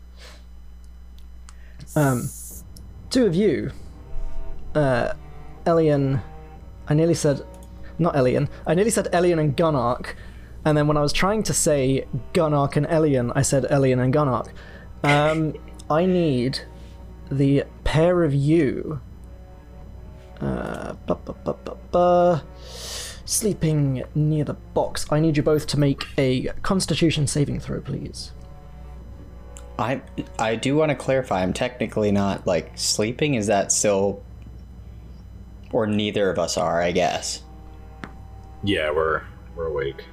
um, 1.96 2.30
two 3.10 3.26
of 3.26 3.36
you, 3.36 3.72
uh, 4.76 5.14
Elian, 5.66 6.22
I 6.88 6.94
nearly 6.94 7.14
said, 7.14 7.42
not 7.98 8.16
Elian, 8.16 8.50
I 8.66 8.74
nearly 8.76 8.92
said 8.92 9.08
Elian 9.14 9.40
and 9.40 9.56
Gunark, 9.56 10.16
and 10.66 10.78
then 10.78 10.88
when 10.88 10.98
I 10.98 11.02
was 11.02 11.14
trying 11.14 11.44
to 11.44 11.54
say 11.54 12.06
Gunark 12.34 12.76
and 12.76 12.86
Elian, 12.88 13.32
I 13.32 13.42
said 13.42 13.66
Elian 13.70 14.00
and 14.00 14.14
Gunark. 14.14 14.50
Um, 15.04 15.54
I 15.90 16.06
need 16.06 16.60
the 17.32 17.64
pair 17.84 18.24
of 18.24 18.34
you. 18.34 19.02
Uh, 20.40 20.94
bu- 21.08 21.16
bu- 21.16 21.34
bu- 21.44 21.54
bu- 21.66 21.76
bu- 21.92 22.40
sleeping 23.26 24.04
near 24.16 24.44
the 24.46 24.54
box. 24.54 25.06
I 25.12 25.20
need 25.20 25.36
you 25.38 25.44
both 25.44 25.68
to 25.68 25.80
make 25.80 26.06
a 26.18 26.48
Constitution 26.62 27.28
saving 27.28 27.60
throw, 27.60 27.82
please. 27.82 28.32
I 29.80 30.02
I 30.38 30.56
do 30.56 30.76
want 30.76 30.90
to 30.90 30.96
clarify. 30.96 31.42
I'm 31.42 31.54
technically 31.54 32.12
not 32.12 32.46
like 32.46 32.72
sleeping. 32.76 33.36
Is 33.36 33.48
that 33.48 33.72
still, 33.72 34.22
or 35.72 35.88
neither 35.88 36.30
of 36.30 36.38
us 36.38 36.58
are? 36.58 36.82
I 36.82 36.92
guess. 36.92 37.42
Yeah, 38.64 38.92
we're 38.92 39.24
we're 39.56 39.68
awake. 39.68 40.04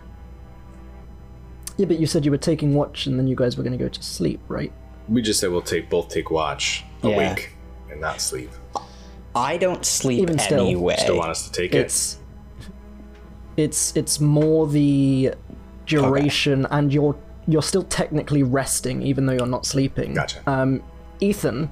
Yeah, 1.77 1.87
but 1.87 1.99
you 1.99 2.07
said 2.07 2.25
you 2.25 2.31
were 2.31 2.39
taking 2.39 2.75
watch, 2.75 3.07
and 3.07 3.19
then 3.19 3.27
you 3.27 3.35
guys 3.35 3.57
were 3.57 3.63
going 3.65 3.77
to 3.77 3.85
go 3.85 3.89
to 3.89 4.03
sleep, 4.03 4.41
right? 4.49 4.73
We 5.09 5.21
just 5.21 5.41
said 5.41 5.51
we'll 5.51 5.63
take 5.63 5.91
both 5.91 6.09
take 6.09 6.31
watch, 6.31 6.85
Yeah. 7.03 7.11
awake, 7.11 7.55
and 7.91 8.01
not 8.01 8.21
sleep. 8.21 8.51
I 9.35 9.57
don't 9.59 9.85
sleep 9.85 10.21
Even 10.23 10.39
still. 10.39 10.61
anyway. 10.65 10.97
Still 10.99 11.19
want 11.19 11.31
us 11.31 11.47
to 11.47 11.53
take 11.53 11.75
it? 11.75 11.79
It's 11.79 12.19
it's 13.57 13.97
it's 13.97 14.21
more 14.21 14.67
the 14.69 15.35
duration, 15.87 16.67
and 16.71 16.93
you're 16.93 17.17
you're 17.49 17.63
still 17.63 17.85
technically 17.85 18.43
resting, 18.43 19.03
even 19.03 19.27
though 19.27 19.33
you're 19.33 19.47
not 19.47 19.67
sleeping. 19.67 20.15
Gotcha. 20.15 20.43
Um, 20.51 20.83
Ethan, 21.21 21.71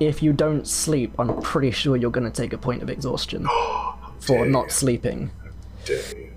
if 0.00 0.22
you 0.22 0.32
don't 0.32 0.66
sleep, 0.66 1.14
I'm 1.18 1.40
pretty 1.42 1.70
sure 1.70 1.96
you're 1.96 2.10
going 2.10 2.30
to 2.30 2.42
take 2.42 2.52
a 2.52 2.58
point 2.58 2.82
of 2.82 2.90
exhaustion 2.90 3.46
for 4.20 4.38
dare 4.38 4.46
not 4.46 4.70
sleeping. 4.70 5.30
Dare 5.84 6.18
you. 6.18 6.32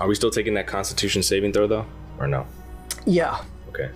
Are 0.00 0.08
we 0.08 0.14
still 0.14 0.30
taking 0.30 0.54
that 0.54 0.66
Constitution 0.66 1.22
saving 1.22 1.52
throw 1.52 1.66
though, 1.66 1.86
or 2.18 2.26
no? 2.26 2.46
Yeah. 3.06 3.42
Okay. 3.68 3.90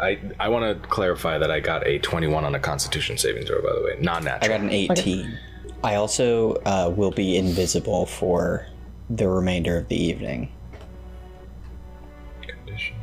I 0.00 0.18
I 0.38 0.48
want 0.48 0.82
to 0.82 0.88
clarify 0.88 1.38
that 1.38 1.50
I 1.50 1.60
got 1.60 1.86
a 1.86 1.98
21 1.98 2.44
on 2.44 2.54
a 2.54 2.60
Constitution 2.60 3.18
saving 3.18 3.44
throw. 3.44 3.60
By 3.60 3.72
the 3.74 3.84
way, 3.84 3.96
I 3.98 4.00
non-natural. 4.00 4.52
I 4.52 4.56
got 4.56 4.64
an 4.64 4.70
18. 4.70 5.38
I 5.84 5.96
also 5.96 6.54
uh, 6.64 6.92
will 6.94 7.10
be 7.10 7.36
invisible 7.36 8.06
for 8.06 8.66
the 9.10 9.28
remainder 9.28 9.76
of 9.76 9.88
the 9.88 9.96
evening. 9.96 10.52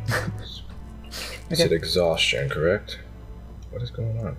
You 1.49 1.56
said 1.56 1.72
exhaustion, 1.72 2.48
correct? 2.48 2.99
What 3.72 3.81
is 3.81 3.90
going 3.90 4.19
on? 4.19 4.38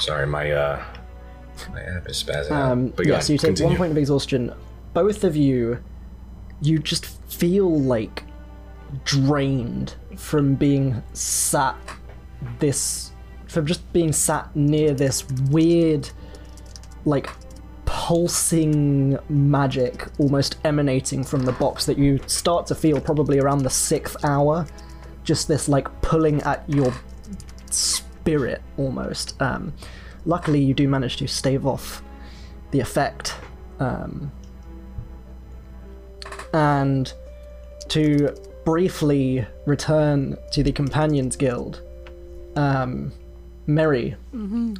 Sorry, 0.00 0.26
my 0.26 0.50
uh, 0.50 0.84
my 1.72 1.80
app 1.82 2.08
is 2.08 2.22
spazzing 2.22 2.50
out. 2.50 2.72
Um, 2.72 2.88
But 2.88 3.06
yeah, 3.06 3.12
yeah, 3.14 3.18
so 3.20 3.32
you 3.32 3.38
take 3.38 3.48
continue. 3.50 3.68
one 3.70 3.76
point 3.76 3.92
of 3.92 3.98
exhaustion. 3.98 4.52
Both 4.92 5.22
of 5.22 5.36
you, 5.36 5.82
you 6.60 6.80
just 6.80 7.06
feel 7.30 7.80
like 7.80 8.24
drained 9.04 9.94
from 10.16 10.54
being 10.56 11.02
sat 11.12 11.76
this, 12.58 13.12
from 13.46 13.66
just 13.66 13.90
being 13.92 14.12
sat 14.12 14.54
near 14.56 14.92
this 14.94 15.24
weird, 15.50 16.10
like, 17.04 17.30
pulsing 18.06 19.18
magic 19.28 20.06
almost 20.20 20.58
emanating 20.62 21.24
from 21.24 21.44
the 21.44 21.50
box 21.50 21.86
that 21.86 21.98
you 21.98 22.20
start 22.28 22.64
to 22.64 22.72
feel 22.72 23.00
probably 23.00 23.40
around 23.40 23.58
the 23.64 23.70
sixth 23.70 24.24
hour. 24.24 24.64
Just 25.24 25.48
this, 25.48 25.68
like, 25.68 25.88
pulling 26.02 26.40
at 26.42 26.62
your 26.68 26.94
spirit 27.68 28.62
almost. 28.76 29.34
Um, 29.42 29.72
luckily, 30.24 30.62
you 30.62 30.72
do 30.72 30.86
manage 30.86 31.16
to 31.16 31.26
stave 31.26 31.66
off 31.66 32.00
the 32.70 32.78
effect. 32.78 33.34
Um, 33.80 34.30
and 36.54 37.12
to 37.88 38.32
briefly 38.64 39.44
return 39.66 40.36
to 40.52 40.62
the 40.62 40.70
Companions 40.70 41.34
Guild, 41.34 41.82
um, 42.54 43.10
Mary, 43.66 44.14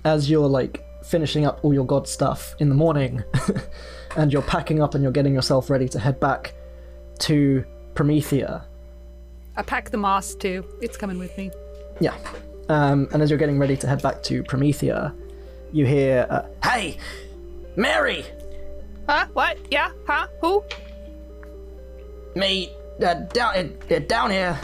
as 0.05 0.31
you're 0.31 0.47
like 0.47 0.86
finishing 1.07 1.45
up 1.47 1.61
all 1.63 1.73
your 1.73 1.87
god 1.87 2.07
stuff 2.09 2.55
in 2.59 2.69
the 2.69 2.75
morning, 2.75 3.23
and 4.17 4.33
you're 4.33 4.43
packing 4.43 4.83
up 4.83 4.95
and 4.95 5.03
you're 5.03 5.13
getting 5.13 5.35
yourself 5.35 5.71
ready 5.71 5.89
to 5.91 5.99
head 5.99 6.19
back 6.21 6.55
to 7.21 7.65
Promethea. 7.95 8.65
I 9.57 9.63
pack 9.63 9.91
the 9.91 9.97
mask 9.99 10.41
too. 10.41 10.65
It's 10.83 10.97
coming 10.97 11.19
with 11.19 11.37
me. 11.39 11.51
Yeah. 12.01 12.15
Um, 12.69 13.09
and 13.13 13.23
as 13.23 13.31
you're 13.31 13.39
getting 13.39 13.59
ready 13.59 13.77
to 13.79 13.87
head 13.87 14.03
back 14.03 14.23
to 14.25 14.43
Promethea, 14.43 15.15
you 15.73 15.87
hear, 15.87 16.27
uh, 16.29 16.43
"Hey, 16.63 16.99
Mary, 17.77 18.25
Huh? 19.09 19.27
What? 19.33 19.59
Yeah? 19.71 19.91
Huh? 20.07 20.27
Who? 20.41 20.65
me, 22.35 22.71
uh, 23.03 23.15
down, 23.15 23.55
uh, 23.91 23.99
down 24.01 24.31
here." 24.31 24.59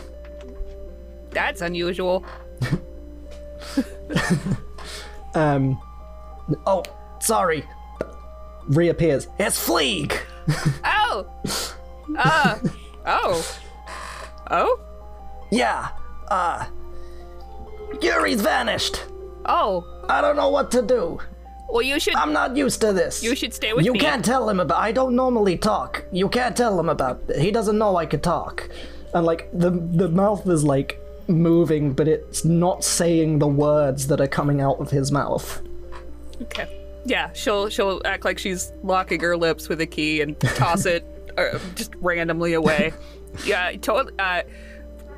That's 1.30 1.62
unusual. 1.62 2.24
Um, 5.34 5.80
oh, 6.66 6.82
sorry. 7.20 7.64
Reappears. 8.68 9.28
It's 9.38 9.58
Fleeg. 9.58 10.18
Oh! 10.84 11.26
Uh. 12.16 12.58
oh. 13.06 13.58
Oh? 14.50 14.80
Yeah. 15.50 15.88
Uh, 16.28 16.66
Yuri's 18.00 18.40
vanished. 18.40 19.04
Oh. 19.46 19.86
I 20.08 20.20
don't 20.20 20.36
know 20.36 20.48
what 20.48 20.70
to 20.72 20.82
do. 20.82 21.20
Well, 21.68 21.82
you 21.82 21.98
should. 21.98 22.14
I'm 22.16 22.32
not 22.32 22.56
used 22.56 22.80
to 22.82 22.92
this. 22.92 23.22
You 23.22 23.34
should 23.34 23.54
stay 23.54 23.72
with 23.72 23.84
You 23.86 23.92
me. 23.92 23.98
You 23.98 24.04
can't 24.04 24.24
tell 24.24 24.48
him 24.48 24.60
about. 24.60 24.78
I 24.78 24.92
don't 24.92 25.16
normally 25.16 25.56
talk. 25.56 26.04
You 26.12 26.28
can't 26.28 26.56
tell 26.56 26.78
him 26.78 26.88
about. 26.88 27.22
He 27.38 27.50
doesn't 27.50 27.78
know 27.78 27.96
I 27.96 28.04
could 28.04 28.22
talk. 28.22 28.68
And 29.14 29.24
like 29.24 29.48
the 29.52 29.70
the 29.70 30.08
mouth 30.08 30.46
is 30.48 30.64
like 30.64 31.00
moving, 31.28 31.94
but 31.94 32.08
it's 32.08 32.44
not 32.44 32.84
saying 32.84 33.38
the 33.38 33.46
words 33.46 34.08
that 34.08 34.20
are 34.20 34.28
coming 34.28 34.60
out 34.60 34.80
of 34.80 34.90
his 34.90 35.10
mouth. 35.10 35.62
Okay. 36.42 36.78
Yeah, 37.04 37.32
she'll 37.32 37.68
she'll 37.68 38.00
act 38.04 38.24
like 38.24 38.38
she's 38.38 38.72
locking 38.82 39.20
her 39.20 39.36
lips 39.36 39.68
with 39.68 39.80
a 39.80 39.86
key 39.86 40.20
and 40.20 40.38
toss 40.38 40.86
it 40.86 41.04
uh, 41.38 41.58
just 41.74 41.94
randomly 41.96 42.52
away. 42.54 42.92
Yeah, 43.46 43.72
totally. 43.72 44.12
Uh, 44.18 44.42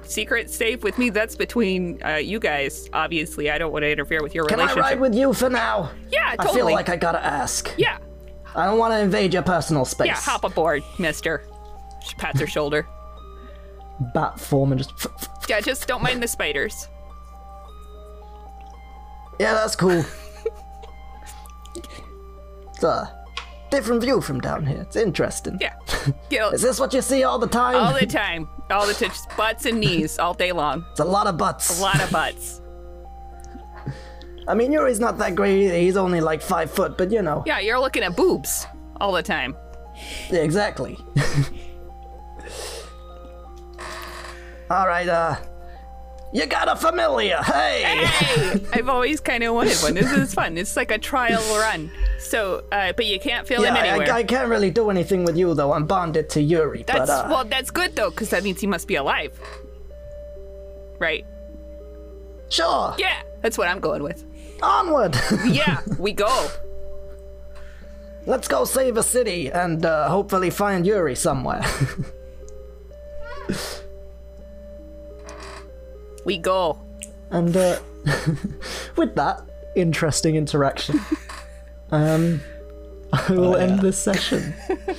secret 0.03 0.49
safe 0.49 0.85
with 0.85 0.99
me. 0.99 1.11
That's 1.11 1.35
between 1.35 2.01
uh, 2.05 2.15
you 2.15 2.39
guys. 2.39 2.89
Obviously, 2.93 3.51
I 3.51 3.59
don't 3.59 3.73
want 3.73 3.83
to 3.83 3.91
interfere 3.91 4.23
with 4.23 4.37
your 4.37 4.45
Can 4.47 4.61
I 4.61 4.63
relationship. 4.67 4.85
ride 4.85 5.01
with 5.01 5.15
you 5.17 5.33
for 5.33 5.51
now? 5.51 5.91
yeah, 6.13 6.37
totally. 6.37 6.49
I 6.49 6.55
feel 6.55 6.65
like 6.67 6.89
I 6.89 6.95
gotta 6.97 7.19
ask. 7.25 7.75
yeah, 7.77 7.99
I 8.55 8.67
don't 8.67 8.79
want 8.79 8.93
to 8.93 9.01
invade 9.01 9.35
your 9.35 9.43
personal 9.43 9.85
space. 9.85 10.07
yeah. 10.07 10.15
Hop 10.15 10.45
aboard, 10.45 10.85
Mister. 10.97 11.43
She 12.07 12.15
pats 12.15 12.39
her 12.39 12.47
shoulder. 12.47 12.87
Bat 14.15 14.39
form 14.39 14.71
and 14.71 14.81
just. 14.81 14.93
Yeah, 15.49 15.61
just 15.61 15.89
don't 15.89 16.01
mind 16.03 16.23
the 16.23 16.29
spiders. 16.29 16.87
Yeah, 19.41 19.55
that's 19.55 19.75
cool. 19.75 20.05
It's 21.77 22.83
a 22.85 23.13
different 23.71 24.03
view 24.03 24.21
from 24.21 24.41
down 24.41 24.67
here. 24.67 24.83
It's 24.83 24.97
interesting. 24.97 25.59
Yeah, 25.61 25.75
Is 26.53 26.63
this 26.63 26.79
what 26.81 26.93
you 26.95 27.03
see 27.03 27.25
all 27.25 27.39
the 27.39 27.47
time? 27.47 27.77
all 27.77 27.93
the 27.93 28.07
time, 28.23 28.49
all 28.71 28.87
the 28.87 28.95
time, 28.95 29.09
just 29.11 29.29
butts 29.37 29.67
and 29.67 29.81
knees 29.81 30.19
all 30.19 30.35
day 30.35 30.53
long. 30.53 30.85
it's 30.93 31.01
a 31.01 31.05
lot 31.05 31.27
of 31.27 31.37
butts. 31.39 31.79
A 31.79 31.83
lot 31.83 32.01
of 32.03 32.11
butts. 32.11 32.61
I 34.49 34.55
mean, 34.55 34.73
Yuri's 34.73 35.01
not 35.01 35.17
that 35.19 35.35
great. 35.35 35.65
either. 35.67 35.79
He's 35.79 35.97
only 35.97 36.21
like 36.21 36.43
five 36.43 36.71
foot, 36.71 36.99
but 36.99 37.11
you 37.11 37.23
know. 37.23 37.43
Yeah, 37.47 37.61
you're 37.61 37.81
looking 37.81 38.03
at 38.03 38.15
boobs 38.17 38.67
all 39.01 39.13
the 39.13 39.23
time. 39.23 39.57
Yeah, 40.31 40.41
exactly. 40.41 40.99
all 44.71 44.87
right, 44.87 45.09
uh. 45.09 45.37
You 46.35 46.47
got 46.47 46.69
a 46.69 46.75
familiar. 46.75 47.37
Hey! 47.37 48.05
Hey, 48.05 48.61
I've 48.73 48.89
always 48.89 49.21
kind 49.21 49.45
of 49.45 49.55
wanted 49.55 49.79
one. 49.79 49.95
This 49.95 50.11
is 50.11 50.35
fun. 50.35 50.59
It's 50.59 50.77
like 50.77 50.91
a 50.91 50.99
trial 50.99 51.41
run. 51.57 51.93
So, 52.19 52.65
uh, 52.73 52.93
but 52.93 53.07
you 53.07 53.21
can't 53.21 53.47
feel 53.47 53.63
Yeah, 53.63 53.69
him 53.69 53.77
I, 53.77 53.87
anywhere. 53.87 54.13
I 54.13 54.25
can't 54.25 54.49
really 54.49 54.73
do 54.73 54.91
anything 54.91 55.25
with 55.25 55.37
you, 55.37 55.55
though. 55.55 55.73
I'm 55.73 55.87
bonded 55.87 56.29
to 56.31 56.43
Yuri, 56.43 56.83
that's 56.83 57.09
but, 57.09 57.11
uh. 57.11 57.27
well, 57.31 57.45
that's 57.45 57.71
good 57.71 57.95
though, 57.95 58.11
because 58.11 58.31
that 58.31 58.43
means 58.43 58.61
he 58.61 58.67
must 58.67 58.89
be 58.89 58.97
alive, 58.97 59.39
right? 60.99 61.25
Sure! 62.49 62.97
Yeah, 62.99 63.23
that's 63.41 63.57
what 63.57 63.69
I'm 63.69 63.79
going 63.79 64.03
with. 64.03 64.25
Onward! 64.61 65.17
Yeah, 65.47 65.83
we 66.01 66.13
go. 66.13 66.49
Let's 68.27 68.49
go 68.49 68.65
save 68.65 68.97
a 68.97 69.05
city 69.05 69.53
and 69.53 69.87
uh, 69.87 70.09
hopefully 70.09 70.51
find 70.51 70.85
Yuri 70.85 71.15
somewhere. 71.15 71.63
We 76.25 76.39
go. 76.39 76.79
And 77.31 77.57
uh, 77.57 77.79
with 78.97 79.15
that 79.17 79.43
interesting 79.77 80.37
interaction, 80.37 81.01
um, 81.91 82.41
I 83.13 83.33
will 83.33 83.57
end 83.57 83.81
this 83.81 83.99
session. 83.99 84.55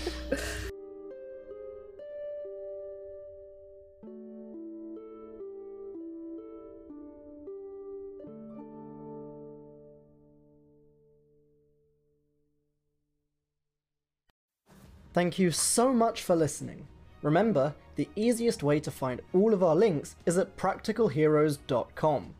Thank 15.14 15.40
you 15.40 15.50
so 15.50 15.94
much 15.94 16.22
for 16.22 16.36
listening. 16.36 16.88
Remember, 17.26 17.74
the 17.96 18.08
easiest 18.16 18.62
way 18.62 18.80
to 18.80 18.92
find 18.92 19.20
all 19.34 19.52
of 19.52 19.64
our 19.64 19.76
links 19.76 20.16
is 20.28 20.38
at 20.38 20.56
practicalheroes.com. 20.58 22.36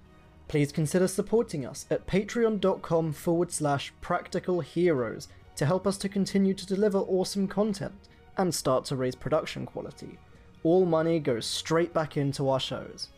Please 0.48 0.72
consider 0.72 1.08
supporting 1.08 1.66
us 1.66 1.88
at 1.90 2.06
patreon.com 2.06 3.12
forward 3.12 3.52
slash 3.52 3.92
practical 4.00 4.60
heroes 4.60 5.28
to 5.56 5.66
help 5.66 5.88
us 5.88 5.98
to 5.98 6.08
continue 6.08 6.54
to 6.54 6.68
deliver 6.68 7.00
awesome 7.00 7.48
content 7.48 7.96
and 8.38 8.54
start 8.54 8.86
to 8.86 8.96
raise 8.96 9.16
production 9.16 9.66
quality. 9.66 10.20
All 10.62 10.86
money 10.86 11.20
goes 11.20 11.48
straight 11.48 11.92
back 11.92 12.16
into 12.16 12.48
our 12.48 12.60
shows. 12.60 13.10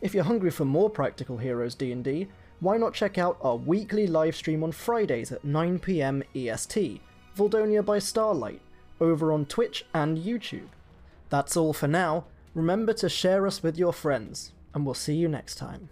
If 0.00 0.14
you're 0.14 0.22
hungry 0.22 0.52
for 0.52 0.64
more 0.64 0.88
Practical 0.88 1.38
Heroes 1.38 1.74
D&D, 1.74 2.28
why 2.60 2.76
not 2.76 2.94
check 2.94 3.18
out 3.18 3.38
our 3.42 3.56
weekly 3.56 4.06
live 4.06 4.36
stream 4.36 4.62
on 4.62 4.70
Fridays 4.70 5.32
at 5.32 5.42
9pm 5.44 6.22
EST, 6.32 7.00
Voldonia 7.36 7.84
by 7.84 7.98
Starlight, 7.98 8.60
over 9.00 9.32
on 9.32 9.46
Twitch 9.46 9.84
and 9.92 10.16
YouTube. 10.16 10.68
That's 11.28 11.56
all 11.56 11.72
for 11.72 11.88
now. 11.88 12.24
Remember 12.54 12.92
to 12.94 13.08
share 13.08 13.46
us 13.46 13.62
with 13.62 13.76
your 13.76 13.92
friends, 13.92 14.52
and 14.74 14.84
we'll 14.84 14.94
see 14.94 15.14
you 15.14 15.28
next 15.28 15.56
time. 15.56 15.90